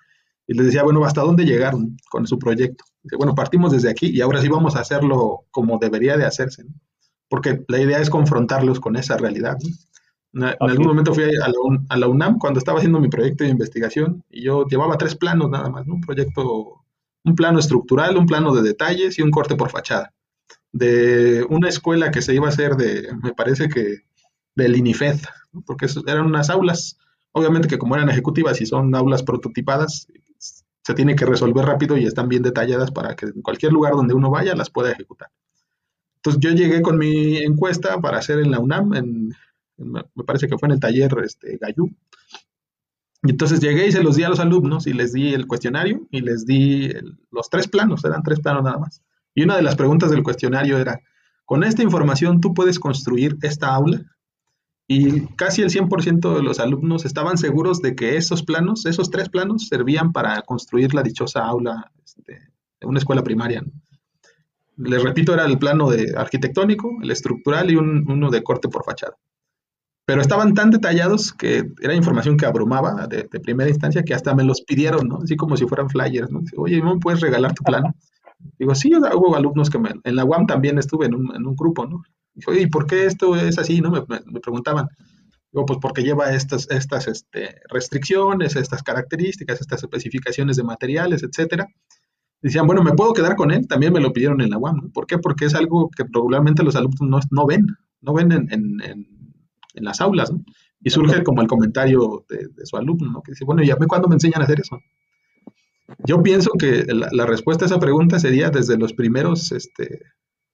y 0.47 0.55
les 0.55 0.67
decía, 0.67 0.83
bueno, 0.83 1.03
¿hasta 1.05 1.23
dónde 1.23 1.47
llegaron 1.47 1.97
con 2.11 2.27
su 2.27 2.39
proyecto? 2.39 2.85
Dice, 3.03 3.17
bueno, 3.17 3.35
partimos 3.35 3.73
desde 3.73 3.89
aquí 3.89 4.09
y 4.09 4.21
ahora 4.21 4.43
sí 4.43 4.49
vamos 4.49 4.77
a 4.77 4.81
hacerlo 4.81 5.47
como 5.51 5.79
debería 5.79 6.19
de 6.19 6.27
hacerse, 6.27 6.65
porque 7.31 7.65
la 7.69 7.81
idea 7.81 7.99
es 7.99 8.11
confrontarlos 8.11 8.81
con 8.81 8.97
esa 8.97 9.17
realidad. 9.17 9.57
En, 10.35 10.43
algún 10.43 10.87
momento 10.87 11.15
fui 11.15 11.25
a 11.25 11.97
la, 11.97 12.09
UNAM 12.09 12.39
cuando 12.39 12.59
estaba 12.59 12.79
haciendo 12.79 13.01
mi 13.01 13.09
proyecto 13.09 13.45
de 13.45 13.51
investigación 13.51 14.25
y 14.31 14.43
yo 14.43 14.67
llevaba 14.67 14.99
tres 14.99 15.15
planos 15.15 15.49
nada 15.49 15.71
más, 15.71 15.87
¿no? 15.87 15.95
un 15.95 16.01
proyecto 16.01 16.85
un 17.25 17.35
plano 17.35 17.59
estructural, 17.59 18.17
un 18.17 18.27
plano 18.27 18.55
de 18.55 18.63
detalles 18.63 19.19
y 19.19 19.23
un 19.23 19.31
corte 19.31 19.57
por 19.57 19.71
fachada. 19.71 20.13
De 20.73 21.47
una 21.49 21.69
escuela 21.69 22.11
que 22.11 22.21
se 22.21 22.35
iba 22.35 22.47
a 22.47 22.51
hacer 22.51 22.77
de, 22.77 23.09
me 23.23 23.33
parece 23.33 23.69
que 23.69 24.03
del 24.55 24.77
INIFED, 24.77 25.21
porque 25.67 25.87
eran 26.07 26.27
unas 26.27 26.51
aulas, 26.51 26.99
obviamente 27.33 27.69
que 27.69 27.79
como 27.79 27.95
eran 27.95 28.11
ejecutivas 28.11 28.61
y 28.61 28.67
son 28.67 28.95
aulas 28.95 29.23
prototipadas, 29.23 30.09
se 30.39 30.95
tiene 30.95 31.17
que 31.17 31.25
resolver 31.25 31.65
rápido 31.65 31.97
y 31.97 32.05
están 32.05 32.29
bien 32.29 32.43
detalladas 32.43 32.91
para 32.91 33.17
que 33.17 33.27
en 33.27 33.41
cualquier 33.41 33.73
lugar 33.73 33.95
donde 33.95 34.15
uno 34.15 34.31
vaya 34.31 34.55
las 34.55 34.69
pueda 34.69 34.93
ejecutar. 34.93 35.31
Entonces 36.17 36.41
yo 36.41 36.51
llegué 36.51 36.83
con 36.83 36.99
mi 36.99 37.39
encuesta 37.39 38.01
para 38.01 38.19
hacer 38.19 38.39
en 38.41 38.51
la 38.51 38.59
UNAM, 38.59 38.95
en, 38.95 39.35
me 39.77 40.25
parece 40.25 40.49
que 40.49 40.59
fue 40.59 40.69
en 40.69 40.73
el 40.73 40.81
taller 40.81 41.15
este, 41.25 41.59
Gayú, 41.59 41.91
y 43.25 43.31
entonces 43.31 43.59
llegué 43.61 43.89
y 43.89 43.93
se 43.93 44.03
los 44.03 44.17
di 44.17 44.23
a 44.23 44.29
los 44.29 44.39
alumnos 44.39 44.87
y 44.87 44.93
les 44.93 45.15
di 45.15 45.33
el 45.33 45.47
cuestionario 45.47 46.07
y 46.11 46.21
les 46.21 46.45
di 46.45 46.93
los 47.31 47.49
tres 47.49 47.69
planos, 47.69 48.05
eran 48.05 48.23
tres 48.23 48.41
planos 48.41 48.63
nada 48.63 48.79
más. 48.79 49.03
Y 49.35 49.43
una 49.43 49.57
de 49.57 49.63
las 49.63 49.77
preguntas 49.77 50.11
del 50.11 50.23
cuestionario 50.23 50.79
era, 50.79 51.01
con 51.47 51.65
esta 51.65 51.83
información 51.83 52.43
tú 52.43 52.53
puedes 52.53 52.79
construir 52.79 53.39
esta 53.43 53.75
aula. 53.75 54.03
y 54.87 55.23
casi 55.37 55.63
el 55.63 55.71
100% 55.71 56.37
de 56.37 56.43
los 56.43 56.61
alumnos 56.61 57.07
estaban 57.07 57.39
seguros 57.39 57.81
de 57.81 57.95
que 57.95 58.19
esos 58.19 58.43
planos, 58.43 58.85
esos 58.85 59.11
tres 59.11 59.31
planos, 59.31 59.69
servían 59.69 60.13
para 60.13 60.43
construir 60.43 60.93
la 60.93 61.03
dichosa 61.03 61.43
aula 61.47 61.91
este, 62.05 62.35
de 62.81 62.87
una 62.87 62.99
escuela 62.99 63.25
primaria. 63.25 63.65
Les 64.77 65.03
repito, 65.03 65.33
era 65.33 65.47
el 65.47 65.59
plano 65.59 65.89
de 65.89 66.13
arquitectónico, 66.15 66.99
el 67.03 67.11
estructural 67.11 67.71
y 67.71 67.77
uno 67.77 68.31
de 68.31 68.43
corte 68.43 68.69
por 68.69 68.85
fachada. 68.85 69.17
Pero 70.07 70.21
estaban 70.21 70.53
tan 70.53 70.71
detallados 70.71 71.33
que 71.33 71.71
era 71.81 71.95
información 71.95 72.37
que 72.37 72.45
abrumaba 72.45 73.07
de, 73.07 73.25
primera 73.41 73.71
instancia 73.71 74.03
que 74.03 74.15
hasta 74.15 74.35
me 74.35 74.45
los 74.45 74.61
pidieron, 74.63 75.09
¿no? 75.09 75.19
Así 75.23 75.35
como 75.37 75.57
si 75.57 75.67
fueran 75.67 75.89
flyers, 75.89 76.31
¿no? 76.31 76.43
Oye, 76.57 76.83
¿me 76.83 76.99
puedes 76.99 77.21
regalar 77.21 77.55
tu 77.55 77.63
plano? 77.63 77.95
Digo, 78.59 78.75
sí, 78.75 78.93
hubo 78.95 79.35
alumnos 79.35 79.71
que 79.71 79.79
me... 79.79 79.91
En 80.05 80.17
la 80.17 80.25
UAM 80.25 80.47
también 80.47 80.79
estuve 80.79 81.07
en 81.07 81.15
un, 81.15 81.35
en 81.35 81.47
un 81.47 81.57
grupo, 81.57 81.87
¿no? 81.87 82.03
¿y 82.35 82.67
por 82.67 82.87
qué 82.87 83.07
esto 83.07 83.37
es 83.37 83.59
así? 83.59 83.81
¿no? 83.81 83.91
Me, 83.91 84.41
preguntaban. 84.41 84.89
Digo, 85.53 85.67
pues 85.67 85.79
porque 85.81 86.03
lleva 86.03 86.33
estas, 86.33 86.69
estas 86.71 87.07
este, 87.07 87.61
restricciones, 87.69 88.57
estas 88.57 88.83
características, 88.83 89.61
estas 89.61 89.83
especificaciones 89.83 90.57
de 90.57 90.65
materiales, 90.65 91.23
etcétera. 91.23 91.69
Decían, 92.43 92.67
bueno, 92.67 92.83
¿me 92.83 92.93
puedo 92.93 93.13
quedar 93.13 93.37
con 93.37 93.51
él? 93.53 93.67
También 93.69 93.93
me 93.93 94.01
lo 94.01 94.13
pidieron 94.13 94.41
en 94.41 94.51
la 94.51 94.59
UAM. 94.59 94.91
¿Por 94.93 95.07
qué? 95.07 95.19
Porque 95.19 95.47
es 95.47 95.55
algo 95.55 95.91
que 95.97 96.05
regularmente 96.13 96.63
los 96.63 96.77
alumnos 96.77 97.27
no, 97.31 97.47
ven, 97.47 97.67
no 98.01 98.13
ven 98.13 98.33
en, 98.33 99.07
las 99.75 100.01
aulas. 100.01 100.33
Y 100.81 100.91
surge 100.91 101.23
como 101.23 101.41
el 101.41 101.49
comentario 101.49 102.25
de, 102.29 102.67
su 102.67 102.77
alumno, 102.77 103.23
que 103.23 103.33
dice, 103.33 103.45
bueno, 103.45 103.63
¿y 103.63 103.71
a 103.71 103.77
mí 103.77 103.87
cuándo 103.87 104.07
me 104.07 104.17
enseñan 104.17 104.43
a 104.43 104.45
hacer 104.45 104.61
eso? 104.61 104.79
Yo 106.07 106.23
pienso 106.23 106.51
que 106.59 106.85
la, 106.87 107.27
respuesta 107.27 107.65
a 107.65 107.67
esa 107.67 107.79
pregunta 107.79 108.19
sería 108.19 108.51
desde 108.51 108.77
los 108.77 108.93
primeros 108.93 109.51
este, 109.53 110.03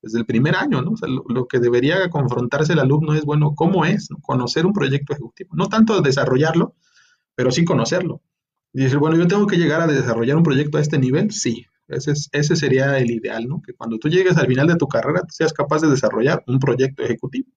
desde 0.03 0.19
el 0.19 0.27
primer 0.27 0.57
año, 0.57 0.83
¿no? 0.83 0.93
O 0.93 0.97
sea, 0.97 1.09
lo, 1.09 1.47
que 1.47 1.59
debería 1.59 2.09
confrontarse 2.11 2.73
el 2.73 2.79
alumno 2.79 3.15
es, 3.15 3.25
bueno, 3.25 3.55
¿cómo 3.55 3.85
es 3.85 4.09
conocer 4.23 4.67
un 4.67 4.73
proyecto 4.73 5.13
ejecutivo? 5.13 5.51
No 5.55 5.69
tanto 5.69 6.01
desarrollarlo, 6.01 6.75
pero 7.35 7.51
sí 7.51 7.65
conocerlo. 7.65 8.23
Y 8.73 8.85
decir, 8.85 8.99
bueno, 8.99 9.17
yo 9.17 9.27
tengo 9.27 9.47
que 9.47 9.57
llegar 9.57 9.81
a 9.81 9.87
desarrollar 9.87 10.37
un 10.37 10.43
proyecto 10.43 10.79
a 10.79 10.81
este 10.81 10.99
nivel, 10.99 11.33
sí. 11.33 11.67
Ese, 11.89 12.13
ese 12.31 12.55
sería 12.55 12.99
el 12.99 13.11
ideal, 13.11 13.49
¿no? 13.49 13.61
Que 13.63 13.75
cuando 13.75 13.99
tú 13.99 14.09
llegues 14.09 14.37
al 14.37 14.47
final 14.47 14.69
de 14.69 14.77
tu 14.77 14.87
carrera, 14.87 15.23
seas 15.29 15.53
capaz 15.53 15.81
de 15.81 15.91
desarrollar 15.91 16.45
un 16.47 16.61
proyecto 16.61 17.03
ejecutivo. 17.03 17.51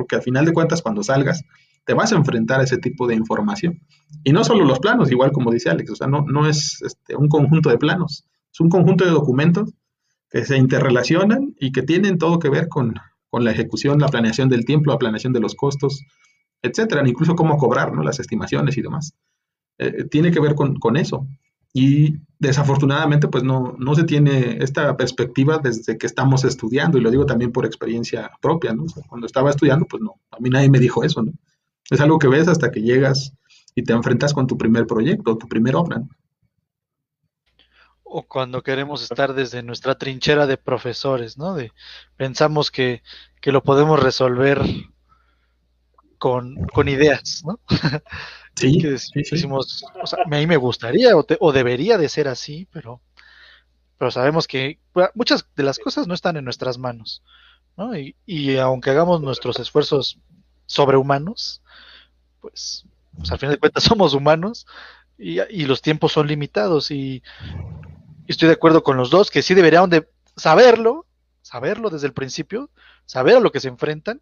Porque 0.00 0.16
al 0.16 0.22
final 0.22 0.46
de 0.46 0.54
cuentas, 0.54 0.80
cuando 0.80 1.02
salgas, 1.02 1.44
te 1.84 1.92
vas 1.92 2.10
a 2.10 2.16
enfrentar 2.16 2.60
a 2.60 2.64
ese 2.64 2.78
tipo 2.78 3.06
de 3.06 3.14
información. 3.14 3.82
Y 4.24 4.32
no 4.32 4.44
solo 4.44 4.64
los 4.64 4.78
planos, 4.78 5.10
igual 5.10 5.30
como 5.30 5.50
dice 5.50 5.68
Alex, 5.68 5.90
o 5.90 5.96
sea, 5.96 6.06
no, 6.06 6.22
no 6.22 6.48
es 6.48 6.80
este, 6.80 7.16
un 7.16 7.28
conjunto 7.28 7.68
de 7.68 7.76
planos, 7.76 8.24
es 8.50 8.60
un 8.60 8.70
conjunto 8.70 9.04
de 9.04 9.10
documentos 9.10 9.74
que 10.30 10.46
se 10.46 10.56
interrelacionan 10.56 11.54
y 11.60 11.70
que 11.72 11.82
tienen 11.82 12.16
todo 12.16 12.38
que 12.38 12.48
ver 12.48 12.68
con, 12.68 12.94
la 13.32 13.50
ejecución, 13.50 13.98
la 13.98 14.08
planeación 14.08 14.48
del 14.48 14.64
tiempo, 14.64 14.90
la 14.90 14.98
planeación 14.98 15.34
de 15.34 15.40
los 15.40 15.54
costos, 15.54 16.02
etcétera, 16.62 17.06
incluso 17.06 17.34
cómo 17.34 17.58
cobrar, 17.58 17.92
¿no? 17.92 18.02
Las 18.02 18.20
estimaciones 18.20 18.78
y 18.78 18.82
demás. 18.82 19.12
Eh, 19.76 20.04
tiene 20.10 20.30
que 20.30 20.40
ver 20.40 20.54
con, 20.54 20.96
eso. 20.96 21.26
Y 21.72 22.18
desafortunadamente, 22.38 23.28
pues 23.28 23.44
no, 23.44 23.76
no 23.78 23.94
se 23.94 24.04
tiene 24.04 24.58
esta 24.60 24.96
perspectiva 24.96 25.58
desde 25.58 25.98
que 25.98 26.06
estamos 26.06 26.44
estudiando, 26.44 26.98
y 26.98 27.00
lo 27.00 27.10
digo 27.10 27.26
también 27.26 27.52
por 27.52 27.66
experiencia 27.66 28.30
propia, 28.40 28.72
¿no? 28.72 28.86
cuando 29.08 29.26
estaba 29.26 29.50
estudiando, 29.50 29.86
pues 29.86 30.02
no, 30.02 30.20
a 30.30 30.40
mí 30.40 30.50
nadie 30.50 30.70
me 30.70 30.80
dijo 30.80 31.04
eso, 31.04 31.22
¿no? 31.22 31.32
Es 31.90 32.00
algo 32.00 32.18
que 32.18 32.28
ves 32.28 32.46
hasta 32.48 32.70
que 32.70 32.82
llegas 32.82 33.32
y 33.74 33.82
te 33.82 33.92
enfrentas 33.92 34.32
con 34.32 34.46
tu 34.46 34.56
primer 34.56 34.86
proyecto, 34.86 35.36
tu 35.36 35.48
primer 35.48 35.74
obra 35.76 36.02
o 38.12 38.24
cuando 38.24 38.62
queremos 38.62 39.02
estar 39.02 39.34
desde 39.34 39.62
nuestra 39.62 39.96
trinchera 39.96 40.48
de 40.48 40.56
profesores, 40.56 41.38
¿no? 41.38 41.54
De, 41.54 41.72
pensamos 42.16 42.72
que, 42.72 43.02
lo 43.44 43.62
podemos 43.62 44.00
resolver 44.00 44.60
con, 46.18 46.58
ideas, 46.88 47.42
¿no? 47.46 47.60
Sí, 48.60 48.78
decimos, 49.14 49.84
o 50.02 50.06
sea, 50.06 50.18
a 50.24 50.28
mí 50.28 50.46
me 50.46 50.58
gustaría 50.58 51.12
o, 51.16 51.52
debería 51.52 51.96
de 51.96 52.10
ser 52.10 52.28
así, 52.28 52.68
pero, 52.70 53.00
pero 53.96 54.10
sabemos 54.10 54.46
que 54.46 54.78
muchas 55.14 55.46
de 55.56 55.62
las 55.62 55.78
cosas 55.78 56.06
no 56.06 56.12
están 56.12 56.36
en 56.36 56.44
nuestras 56.44 56.76
manos, 56.76 57.22
¿no? 57.78 57.96
Y, 57.96 58.16
y 58.26 58.58
aunque 58.58 58.90
hagamos 58.90 59.22
nuestros 59.22 59.58
esfuerzos 59.60 60.18
sobrehumanos, 60.66 61.62
pues, 62.40 62.84
pues 63.16 63.32
al 63.32 63.38
final 63.38 63.54
de 63.54 63.60
cuentas 63.60 63.84
somos 63.84 64.12
humanos 64.12 64.66
y, 65.16 65.40
y 65.40 65.64
los 65.64 65.80
tiempos 65.80 66.12
son 66.12 66.26
limitados 66.26 66.90
y 66.90 67.22
estoy 68.26 68.48
de 68.48 68.54
acuerdo 68.54 68.82
con 68.82 68.98
los 68.98 69.08
dos, 69.08 69.30
que 69.30 69.40
sí 69.40 69.54
deberían 69.54 69.88
de 69.88 70.06
saberlo, 70.36 71.06
saberlo 71.40 71.88
desde 71.88 72.08
el 72.08 72.12
principio, 72.12 72.68
saber 73.06 73.36
a 73.36 73.40
lo 73.40 73.52
que 73.52 73.60
se 73.60 73.68
enfrentan. 73.68 74.20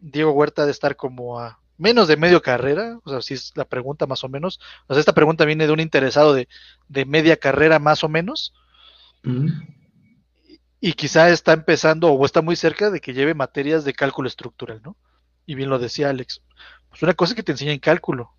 Diego 0.00 0.32
Huerta 0.32 0.64
de 0.64 0.72
estar 0.72 0.96
como 0.96 1.38
a 1.38 1.60
menos 1.78 2.08
de 2.08 2.16
medio 2.16 2.42
carrera, 2.42 2.98
o 3.04 3.10
sea, 3.10 3.22
si 3.22 3.34
es 3.34 3.52
la 3.54 3.64
pregunta 3.64 4.06
más 4.06 4.24
o 4.24 4.28
menos. 4.28 4.60
O 4.88 4.94
sea, 4.94 5.00
esta 5.00 5.14
pregunta 5.14 5.44
viene 5.44 5.66
de 5.66 5.72
un 5.72 5.80
interesado 5.80 6.34
de, 6.34 6.48
media 7.06 7.36
carrera 7.36 7.78
más 7.78 8.04
o 8.04 8.08
menos. 8.08 8.52
Y, 10.80 10.92
quizá 10.92 11.30
está 11.30 11.52
empezando 11.52 12.12
o 12.12 12.26
está 12.26 12.42
muy 12.42 12.56
cerca 12.56 12.90
de 12.90 13.00
que 13.00 13.14
lleve 13.14 13.34
materias 13.34 13.84
de 13.84 13.94
cálculo 13.94 14.28
estructural, 14.28 14.80
¿no? 14.84 14.96
Y 15.46 15.54
bien 15.54 15.70
lo 15.70 15.78
decía 15.78 16.10
Alex. 16.10 16.42
Pues 16.90 17.02
una 17.02 17.14
cosa 17.14 17.32
es 17.32 17.36
que 17.36 17.42
te 17.42 17.52
enseña 17.52 17.72
en 17.72 17.78
cálculo, 17.78 18.32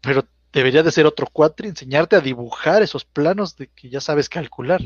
pero 0.00 0.26
debería 0.52 0.82
de 0.82 0.92
ser 0.92 1.06
otro 1.06 1.26
cuatri, 1.30 1.68
enseñarte 1.68 2.16
a 2.16 2.20
dibujar 2.20 2.82
esos 2.82 3.04
planos 3.04 3.56
de 3.56 3.68
que 3.68 3.90
ya 3.90 4.00
sabes 4.00 4.28
calcular, 4.28 4.80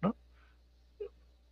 ¿no? 0.00 0.16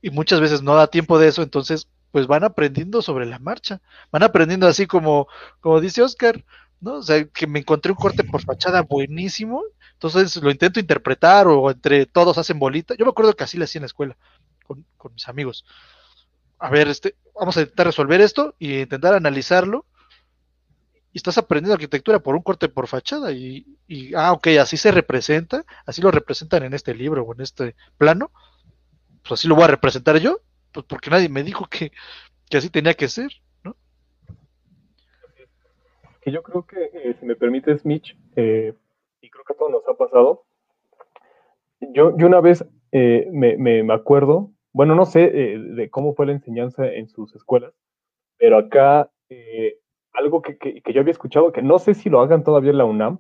Y 0.01 0.11
muchas 0.11 0.41
veces 0.41 0.63
no 0.63 0.75
da 0.75 0.87
tiempo 0.87 1.19
de 1.19 1.29
eso, 1.29 1.43
entonces 1.43 1.89
pues 2.13 2.27
van 2.27 2.45
aprendiendo 2.45 3.03
sobre 3.03 3.27
la 3.27 3.39
marcha, 3.41 3.81
van 4.13 4.23
aprendiendo 4.23 4.69
así 4.69 4.87
como, 4.87 5.27
como 5.61 5.81
dice 5.81 6.03
Oscar, 6.03 6.45
¿no? 6.81 6.95
O 6.97 7.03
sea, 7.03 7.25
que 7.25 7.47
me 7.47 7.59
encontré 7.61 7.91
un 7.91 7.99
corte 7.99 8.23
por 8.23 8.43
fachada 8.43 8.83
buenísimo, 8.83 9.63
entonces 9.95 10.37
lo 10.37 10.51
intento 10.51 10.79
interpretar 10.79 11.49
o 11.49 11.71
entre 11.71 12.07
todos 12.07 12.39
hacen 12.39 12.59
bolita. 12.59 12.95
Yo 12.95 13.05
me 13.05 13.11
acuerdo 13.11 13.35
que 13.35 13.45
así 13.45 13.59
le 13.59 13.65
hacía 13.65 13.81
en 13.81 13.85
la 13.85 13.87
escuela 13.87 14.17
con, 14.65 14.85
con 14.97 15.13
mis 15.15 15.29
amigos. 15.29 15.65
A 16.59 16.71
ver, 16.71 16.87
este, 16.89 17.17
vamos 17.35 17.57
a 17.57 17.63
intentar 17.63 17.87
resolver 17.87 18.21
esto 18.21 18.55
y 18.59 18.81
intentar 18.81 19.15
analizarlo 19.15 19.87
y 21.13 21.19
estás 21.19 21.37
aprendiendo 21.39 21.75
arquitectura 21.75 22.21
por 22.21 22.35
un 22.35 22.43
corte 22.43 22.69
por 22.69 22.87
fachada 22.89 23.33
y, 23.33 23.67
ah, 24.17 24.33
ok, 24.33 24.49
así 24.61 24.77
se 24.77 24.91
representa, 24.91 25.65
así 25.85 26.01
lo 26.01 26.11
representan 26.11 26.63
en 26.63 26.73
este 26.73 26.95
libro 26.95 27.23
o 27.23 27.35
en 27.35 27.43
este 27.43 27.77
plano, 27.99 28.31
pues 29.23 29.41
así 29.41 29.49
lo 29.49 29.55
voy 29.55 29.65
a 29.65 29.69
representar 29.69 30.19
yo, 30.19 30.41
pues 30.73 30.87
porque 30.87 31.11
nadie 31.11 31.29
me 31.29 31.43
dijo 31.43 31.67
que, 31.67 31.93
así 32.57 32.71
tenía 32.71 32.95
que 32.95 33.09
ser, 33.09 33.31
¿no? 33.65 33.77
Que 36.21 36.31
yo 36.31 36.43
creo 36.43 36.67
que, 36.67 36.91
eh, 36.93 37.17
si 37.19 37.27
me 37.27 37.37
permites, 37.37 37.85
Mitch, 37.85 38.17
eh, 38.37 38.75
y 39.21 39.31
creo 39.31 39.45
que 39.45 39.53
a 39.53 39.57
todos 39.57 39.71
nos 39.71 39.89
ha 39.89 39.95
pasado, 39.95 40.45
yo, 41.81 42.17
yo 42.17 42.27
una 42.27 42.41
vez 42.41 42.65
eh, 42.93 43.29
me, 43.33 43.57
me, 43.57 43.93
acuerdo, 43.93 44.51
bueno, 44.73 44.95
no 44.95 45.05
sé 45.05 45.29
de 45.31 45.91
cómo 45.91 46.15
fue 46.15 46.27
la 46.27 46.33
enseñanza 46.33 46.87
en 46.87 47.09
sus 47.09 47.35
escuelas, 47.35 47.75
pero 48.39 48.59
acá 48.59 49.11
algo 50.13 50.43
que, 50.43 50.83
yo 50.93 51.01
había 51.01 51.13
escuchado, 51.13 51.53
que 51.53 51.63
no 51.63 51.79
sé 51.79 51.95
si 51.95 52.11
lo 52.11 52.21
hagan 52.21 52.45
todavía 52.45 52.71
en 52.71 52.79
la 52.79 52.85
UNAM, 52.85 53.19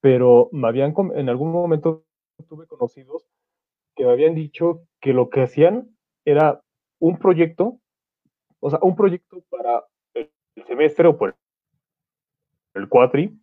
pero 0.00 0.48
me 0.52 0.68
habían, 0.68 0.94
en 1.14 1.28
algún 1.28 1.52
momento 1.52 2.04
tuve 2.48 2.66
conocidos 2.66 3.26
que 3.94 4.04
me 4.04 4.12
habían 4.12 4.34
dicho 4.34 4.82
que 5.00 5.12
lo 5.12 5.30
que 5.30 5.42
hacían 5.42 5.96
era 6.24 6.61
un 7.02 7.18
proyecto, 7.18 7.80
o 8.60 8.70
sea, 8.70 8.78
un 8.82 8.94
proyecto 8.94 9.42
para 9.50 9.84
el, 10.14 10.30
semestre 10.68 11.08
o 11.08 11.18
por 11.18 11.34
el 12.74 12.88
cuatri, 12.88 13.36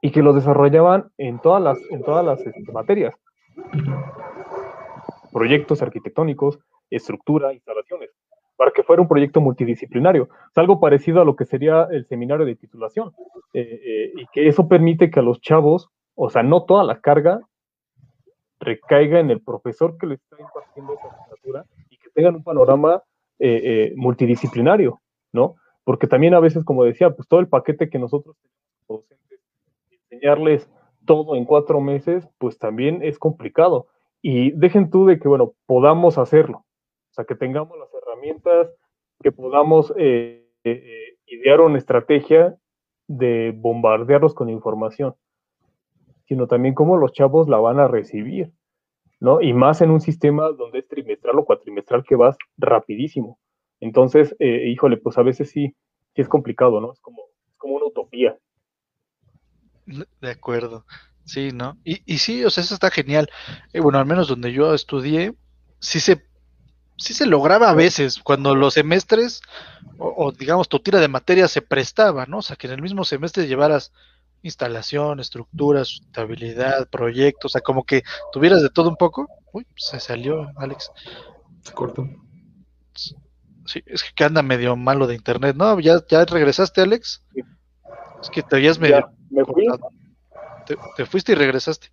y 0.00 0.10
que 0.10 0.22
lo 0.22 0.32
desarrollaban 0.32 1.12
en 1.18 1.38
todas 1.38 1.62
las, 1.62 1.78
en 1.90 2.02
todas 2.02 2.26
las 2.26 2.40
este, 2.40 2.72
materias. 2.72 3.14
Proyectos 5.32 5.80
arquitectónicos, 5.82 6.58
estructura, 6.90 7.52
instalaciones 7.52 8.10
para 8.56 8.72
que 8.72 8.82
fuera 8.82 9.02
un 9.02 9.08
proyecto 9.08 9.40
multidisciplinario. 9.40 10.28
Es 10.50 10.58
algo 10.58 10.78
parecido 10.78 11.20
a 11.20 11.24
lo 11.24 11.36
que 11.36 11.44
sería 11.44 11.88
el 11.90 12.06
seminario 12.06 12.44
de 12.44 12.54
titulación. 12.54 13.12
Eh, 13.54 13.60
eh, 13.60 14.12
y 14.16 14.26
que 14.32 14.46
eso 14.46 14.68
permite 14.68 15.10
que 15.10 15.20
a 15.20 15.22
los 15.22 15.40
chavos, 15.40 15.88
o 16.14 16.30
sea, 16.30 16.42
no 16.42 16.64
toda 16.64 16.84
la 16.84 17.00
carga 17.00 17.40
recaiga 18.62 19.20
en 19.20 19.30
el 19.30 19.40
profesor 19.40 19.98
que 19.98 20.06
le 20.06 20.14
está 20.14 20.36
impartiendo 20.40 20.94
esa 20.94 21.08
asignatura 21.08 21.66
y 21.90 21.98
que 21.98 22.10
tengan 22.10 22.36
un 22.36 22.42
panorama 22.42 23.02
eh, 23.38 23.92
multidisciplinario, 23.96 25.00
¿no? 25.32 25.56
Porque 25.84 26.06
también 26.06 26.34
a 26.34 26.40
veces, 26.40 26.64
como 26.64 26.84
decía, 26.84 27.10
pues 27.10 27.28
todo 27.28 27.40
el 27.40 27.48
paquete 27.48 27.90
que 27.90 27.98
nosotros 27.98 28.36
tenemos 28.86 29.04
enseñarles 30.10 30.70
todo 31.04 31.36
en 31.36 31.44
cuatro 31.44 31.80
meses, 31.80 32.28
pues 32.38 32.58
también 32.58 33.02
es 33.02 33.18
complicado. 33.18 33.88
Y 34.20 34.52
dejen 34.52 34.90
tú 34.90 35.06
de 35.06 35.18
que, 35.18 35.26
bueno, 35.28 35.54
podamos 35.66 36.16
hacerlo, 36.18 36.58
o 36.58 37.14
sea, 37.14 37.24
que 37.24 37.34
tengamos 37.34 37.76
las 37.76 37.88
herramientas, 37.92 38.72
que 39.20 39.32
podamos 39.32 39.92
eh, 39.96 40.48
eh, 40.64 41.16
idear 41.26 41.60
una 41.60 41.78
estrategia 41.78 42.56
de 43.08 43.52
bombardearlos 43.56 44.34
con 44.34 44.48
información, 44.48 45.14
sino 46.32 46.46
también 46.46 46.72
cómo 46.72 46.96
los 46.96 47.12
chavos 47.12 47.46
la 47.46 47.58
van 47.58 47.78
a 47.78 47.88
recibir, 47.88 48.52
¿no? 49.20 49.42
Y 49.42 49.52
más 49.52 49.82
en 49.82 49.90
un 49.90 50.00
sistema 50.00 50.48
donde 50.48 50.78
es 50.78 50.88
trimestral 50.88 51.38
o 51.38 51.44
cuatrimestral 51.44 52.04
que 52.04 52.16
vas 52.16 52.38
rapidísimo. 52.56 53.38
Entonces, 53.80 54.34
eh, 54.38 54.70
híjole, 54.70 54.96
pues 54.96 55.18
a 55.18 55.22
veces 55.22 55.50
sí, 55.50 55.76
sí 56.14 56.22
es 56.22 56.30
complicado, 56.30 56.80
¿no? 56.80 56.90
Es 56.90 57.00
como, 57.00 57.24
es 57.50 57.58
como 57.58 57.74
una 57.74 57.84
utopía. 57.84 58.38
De 59.84 60.30
acuerdo. 60.30 60.86
Sí, 61.26 61.50
¿no? 61.52 61.76
Y, 61.84 62.16
sí, 62.16 62.42
o 62.46 62.48
sea, 62.48 62.64
eso 62.64 62.72
está 62.72 62.90
genial. 62.90 63.28
Eh, 63.74 63.80
bueno, 63.80 63.98
al 63.98 64.06
menos 64.06 64.26
donde 64.26 64.54
yo 64.54 64.72
estudié, 64.72 65.34
sí 65.80 66.00
se, 66.00 66.24
sí 66.96 67.12
se 67.12 67.26
lograba 67.26 67.68
a 67.68 67.74
veces, 67.74 68.20
cuando 68.20 68.54
los 68.54 68.72
semestres, 68.72 69.42
o, 69.98 70.14
o 70.16 70.32
digamos 70.32 70.70
tu 70.70 70.78
tira 70.78 70.98
de 70.98 71.08
materia 71.08 71.46
se 71.46 71.60
prestaba, 71.60 72.24
¿no? 72.24 72.38
O 72.38 72.42
sea, 72.42 72.56
que 72.56 72.68
en 72.68 72.72
el 72.72 72.80
mismo 72.80 73.04
semestre 73.04 73.46
llevaras 73.46 73.92
instalación, 74.42 75.20
estructura, 75.20 75.84
sustentabilidad, 75.84 76.88
proyectos, 76.88 77.50
o 77.50 77.52
sea, 77.52 77.60
como 77.60 77.84
que 77.84 78.02
tuvieras 78.32 78.62
de 78.62 78.70
todo 78.70 78.88
un 78.88 78.96
poco. 78.96 79.28
Uy, 79.52 79.66
se 79.76 80.00
salió, 80.00 80.50
Alex. 80.56 80.90
Se 81.62 81.72
cortó. 81.72 82.08
Sí, 82.94 83.82
es 83.86 84.02
que 84.14 84.24
anda 84.24 84.42
medio 84.42 84.76
malo 84.76 85.06
de 85.06 85.14
internet, 85.14 85.56
¿no? 85.56 85.78
¿Ya, 85.80 86.00
ya 86.08 86.24
regresaste, 86.24 86.80
Alex? 86.80 87.22
Sí. 87.32 87.42
Es 88.20 88.30
que 88.30 88.42
te 88.42 88.56
habías 88.56 88.78
medio... 88.78 88.98
Ya, 89.00 89.12
me 89.30 89.44
fui. 89.44 89.66
Te, 90.66 90.76
te 90.96 91.06
fuiste 91.06 91.32
y 91.32 91.34
regresaste. 91.36 91.88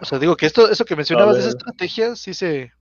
O 0.00 0.04
sea, 0.04 0.18
digo 0.18 0.36
que 0.36 0.46
esto, 0.46 0.70
eso 0.70 0.84
que 0.84 0.96
mencionabas 0.96 1.34
de 1.36 1.40
esa 1.40 1.50
estrategia 1.50 2.14
sí 2.14 2.34
se, 2.34 2.72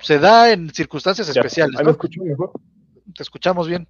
se 0.00 0.18
da 0.18 0.52
en 0.52 0.70
circunstancias 0.72 1.26
Ya, 1.32 1.40
especiales, 1.40 1.78
¿no? 1.78 1.84
me 1.84 1.90
escucho 1.90 2.22
mejor. 2.22 2.52
Te 3.14 3.22
escuchamos 3.22 3.66
bien. 3.66 3.88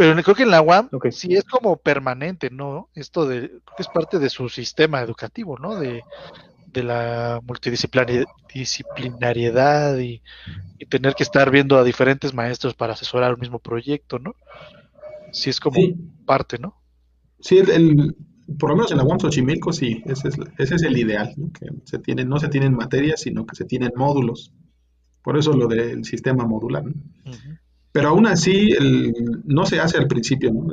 Pero 0.00 0.22
creo 0.22 0.34
que 0.34 0.42
en 0.44 0.50
la 0.50 0.62
UAM 0.62 0.90
sí 1.10 1.34
es 1.34 1.44
como 1.44 1.76
permanente, 1.76 2.50
¿no? 2.50 2.90
Esto 2.94 3.26
de, 3.26 3.48
creo 3.50 3.62
que 3.76 3.82
es 3.82 3.88
parte 3.88 4.18
de 4.18 4.30
su 4.30 4.48
sistema 4.48 5.00
educativo, 5.02 5.58
¿no? 5.58 5.76
De, 5.76 6.06
de 6.74 6.82
la 6.84 7.40
multidisciplinari- 7.44 8.28
disciplinariedad 8.54 9.98
y, 9.98 10.22
y 10.78 10.86
tener 10.86 11.14
que 11.16 11.24
estar 11.24 11.50
viendo 11.50 11.78
a 11.78 11.84
diferentes 11.84 12.34
maestros 12.34 12.74
para 12.74 12.94
asesorar 12.94 13.34
un 13.34 13.40
mismo 13.40 13.60
proyecto, 13.60 14.18
¿no? 14.20 14.36
Sí 15.30 15.50
es 15.50 15.60
como 15.60 15.76
Sí, 15.76 15.94
parte, 16.26 16.58
¿no? 16.58 16.76
sí, 17.40 17.58
el, 17.58 17.70
el- 17.70 18.16
por 18.58 18.70
lo 18.70 18.76
menos 18.76 18.90
en 18.90 18.98
la 18.98 19.04
UAM 19.04 19.20
Xochimilco, 19.20 19.72
sí, 19.72 20.02
ese 20.06 20.28
es, 20.28 20.36
ese 20.58 20.74
es 20.74 20.82
el 20.82 20.98
ideal, 20.98 21.32
¿no? 21.36 21.52
Que 21.52 21.66
se 21.84 21.98
tienen, 22.00 22.28
no 22.28 22.38
se 22.40 22.48
tienen 22.48 22.74
materias, 22.74 23.20
sino 23.20 23.46
que 23.46 23.54
se 23.54 23.64
tienen 23.64 23.92
módulos. 23.96 24.52
Por 25.22 25.38
eso 25.38 25.52
lo 25.54 25.68
del 25.68 26.04
sistema 26.04 26.46
modular, 26.46 26.84
¿no? 26.84 26.94
Ujú. 27.24 27.56
Pero 27.92 28.08
aún 28.10 28.26
así, 28.26 28.70
el- 28.72 29.12
no 29.44 29.66
se 29.66 29.80
hace 29.80 29.98
al 29.98 30.06
principio, 30.08 30.52
¿no? 30.52 30.66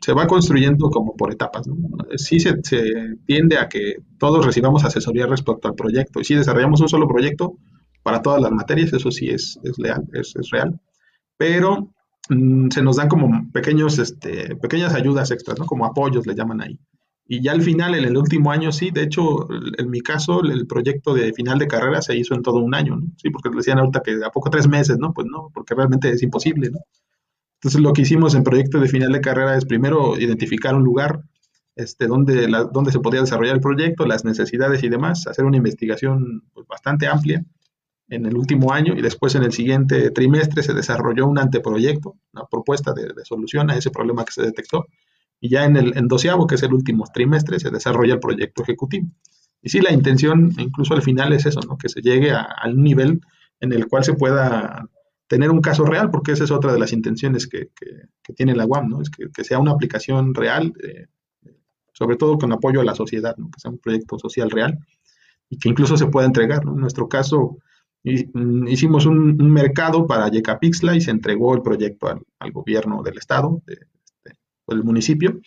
Se 0.00 0.14
va 0.14 0.26
construyendo 0.26 0.88
como 0.90 1.14
por 1.16 1.30
etapas, 1.32 1.66
¿no? 1.66 1.76
Sí 2.16 2.40
se, 2.40 2.54
se 2.62 2.82
tiende 3.26 3.58
a 3.58 3.68
que 3.68 3.96
todos 4.18 4.46
recibamos 4.46 4.84
asesoría 4.84 5.26
respecto 5.26 5.68
al 5.68 5.74
proyecto. 5.74 6.20
Y 6.20 6.24
si 6.24 6.34
desarrollamos 6.34 6.80
un 6.80 6.88
solo 6.88 7.06
proyecto 7.06 7.58
para 8.02 8.22
todas 8.22 8.40
las 8.40 8.50
materias, 8.52 8.92
eso 8.94 9.10
sí 9.10 9.28
es, 9.28 9.58
es 9.62 9.78
leal, 9.78 10.04
es, 10.14 10.34
es 10.36 10.48
real. 10.50 10.80
Pero 11.38 11.92
mm, 12.30 12.70
se 12.70 12.82
nos 12.82 12.96
dan 12.96 13.08
como 13.08 13.50
pequeños, 13.52 13.98
este, 13.98 14.56
pequeñas 14.56 14.94
ayudas 14.94 15.30
extras, 15.32 15.58
¿no? 15.58 15.66
Como 15.66 15.86
apoyos 15.86 16.26
le 16.26 16.34
llaman 16.34 16.62
ahí. 16.62 16.78
Y 17.32 17.40
ya 17.40 17.52
al 17.52 17.62
final, 17.62 17.94
en 17.94 18.04
el 18.06 18.16
último 18.16 18.50
año, 18.50 18.72
sí, 18.72 18.90
de 18.90 19.04
hecho, 19.04 19.46
en 19.78 19.88
mi 19.88 20.00
caso, 20.00 20.42
el 20.42 20.66
proyecto 20.66 21.14
de 21.14 21.32
final 21.32 21.60
de 21.60 21.68
carrera 21.68 22.02
se 22.02 22.16
hizo 22.16 22.34
en 22.34 22.42
todo 22.42 22.56
un 22.56 22.74
año, 22.74 22.96
¿no? 22.96 23.06
Sí, 23.18 23.30
porque 23.30 23.50
decían 23.56 23.78
ahorita 23.78 24.02
que 24.02 24.18
a 24.24 24.30
poco 24.30 24.50
tres 24.50 24.66
meses, 24.66 24.98
¿no? 24.98 25.14
Pues 25.14 25.28
no, 25.30 25.48
porque 25.54 25.76
realmente 25.76 26.10
es 26.10 26.24
imposible, 26.24 26.70
¿no? 26.70 26.80
Entonces 27.58 27.80
lo 27.80 27.92
que 27.92 28.02
hicimos 28.02 28.34
en 28.34 28.42
proyecto 28.42 28.80
de 28.80 28.88
final 28.88 29.12
de 29.12 29.20
carrera 29.20 29.56
es 29.56 29.64
primero 29.64 30.18
identificar 30.18 30.74
un 30.74 30.82
lugar 30.82 31.22
este, 31.76 32.08
donde, 32.08 32.48
la, 32.48 32.64
donde 32.64 32.90
se 32.90 32.98
podía 32.98 33.20
desarrollar 33.20 33.54
el 33.54 33.60
proyecto, 33.60 34.06
las 34.06 34.24
necesidades 34.24 34.82
y 34.82 34.88
demás, 34.88 35.28
hacer 35.28 35.44
una 35.44 35.58
investigación 35.58 36.42
pues, 36.52 36.66
bastante 36.66 37.06
amplia 37.06 37.44
en 38.08 38.26
el 38.26 38.36
último 38.36 38.72
año 38.72 38.94
y 38.96 39.02
después 39.02 39.36
en 39.36 39.44
el 39.44 39.52
siguiente 39.52 40.10
trimestre 40.10 40.64
se 40.64 40.74
desarrolló 40.74 41.28
un 41.28 41.38
anteproyecto, 41.38 42.16
una 42.32 42.46
propuesta 42.46 42.92
de, 42.92 43.12
de 43.14 43.24
solución 43.24 43.70
a 43.70 43.76
ese 43.76 43.92
problema 43.92 44.24
que 44.24 44.32
se 44.32 44.42
detectó 44.42 44.86
y 45.40 45.48
ya 45.48 45.64
en 45.64 45.76
el 45.76 46.08
doceavo, 46.08 46.46
que 46.46 46.56
es 46.56 46.62
el 46.62 46.74
último 46.74 47.04
trimestre, 47.12 47.58
se 47.58 47.70
desarrolla 47.70 48.14
el 48.14 48.20
proyecto 48.20 48.62
ejecutivo. 48.62 49.08
Y 49.62 49.68
sí, 49.68 49.80
la 49.80 49.92
intención 49.92 50.52
incluso 50.58 50.94
al 50.94 51.02
final 51.02 51.32
es 51.32 51.46
eso, 51.46 51.60
¿no? 51.60 51.76
que 51.76 51.88
se 51.88 52.00
llegue 52.00 52.32
a, 52.32 52.46
un 52.66 52.82
nivel 52.82 53.20
en 53.60 53.72
el 53.72 53.88
cual 53.88 54.04
se 54.04 54.14
pueda 54.14 54.88
tener 55.26 55.50
un 55.50 55.60
caso 55.60 55.84
real, 55.84 56.10
porque 56.10 56.32
esa 56.32 56.44
es 56.44 56.50
otra 56.50 56.72
de 56.72 56.78
las 56.78 56.92
intenciones 56.92 57.46
que, 57.46 57.70
que, 57.78 58.08
que 58.22 58.32
tiene 58.32 58.54
la 58.54 58.66
UAM, 58.66 58.88
¿no? 58.88 59.00
Es 59.00 59.10
que, 59.10 59.44
sea 59.44 59.60
una 59.60 59.70
aplicación 59.70 60.34
real, 60.34 60.72
eh, 60.82 61.06
sobre 61.92 62.16
todo 62.16 62.36
con 62.36 62.52
apoyo 62.52 62.80
a 62.80 62.84
la 62.84 62.96
sociedad, 62.96 63.36
¿no? 63.36 63.48
Que 63.50 63.60
sea 63.60 63.70
un 63.70 63.78
proyecto 63.78 64.18
social 64.18 64.50
real 64.50 64.78
y 65.48 65.58
que 65.58 65.68
incluso 65.68 65.96
se 65.96 66.06
pueda 66.06 66.26
entregar. 66.26 66.62
En 66.64 66.76
nuestro 66.76 67.08
caso, 67.08 67.58
hicimos 68.02 69.06
un, 69.06 69.36
mercado 69.52 70.06
para 70.06 70.28
Yecapixtla 70.28 70.96
y 70.96 71.00
se 71.00 71.12
entregó 71.12 71.54
el 71.54 71.62
proyecto 71.62 72.08
al, 72.08 72.22
al 72.40 72.50
gobierno 72.50 73.02
del 73.02 73.18
estado, 73.18 73.62
de, 74.70 74.76
del 74.76 74.84
municipio. 74.84 75.40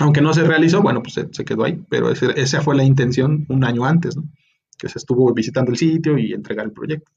Aunque 0.00 0.22
no 0.22 0.32
se 0.32 0.44
realizó, 0.44 0.82
bueno, 0.82 1.02
pues 1.02 1.14
se, 1.14 1.44
quedó 1.44 1.64
ahí, 1.64 1.82
pero 1.88 2.10
esa 2.10 2.62
fue 2.62 2.76
la 2.76 2.84
intención 2.84 3.44
un 3.48 3.64
año 3.64 3.84
antes, 3.84 4.16
¿no? 4.16 4.24
Que 4.78 4.88
se 4.88 4.98
estuvo 4.98 5.32
visitando 5.34 5.72
el 5.72 5.76
sitio 5.76 6.16
y 6.16 6.32
entregar 6.32 6.64
el 6.64 6.72
proyecto. 6.72 7.10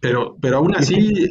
Pero, 0.00 0.36
pero 0.38 0.58
aún 0.58 0.74
así, 0.74 1.30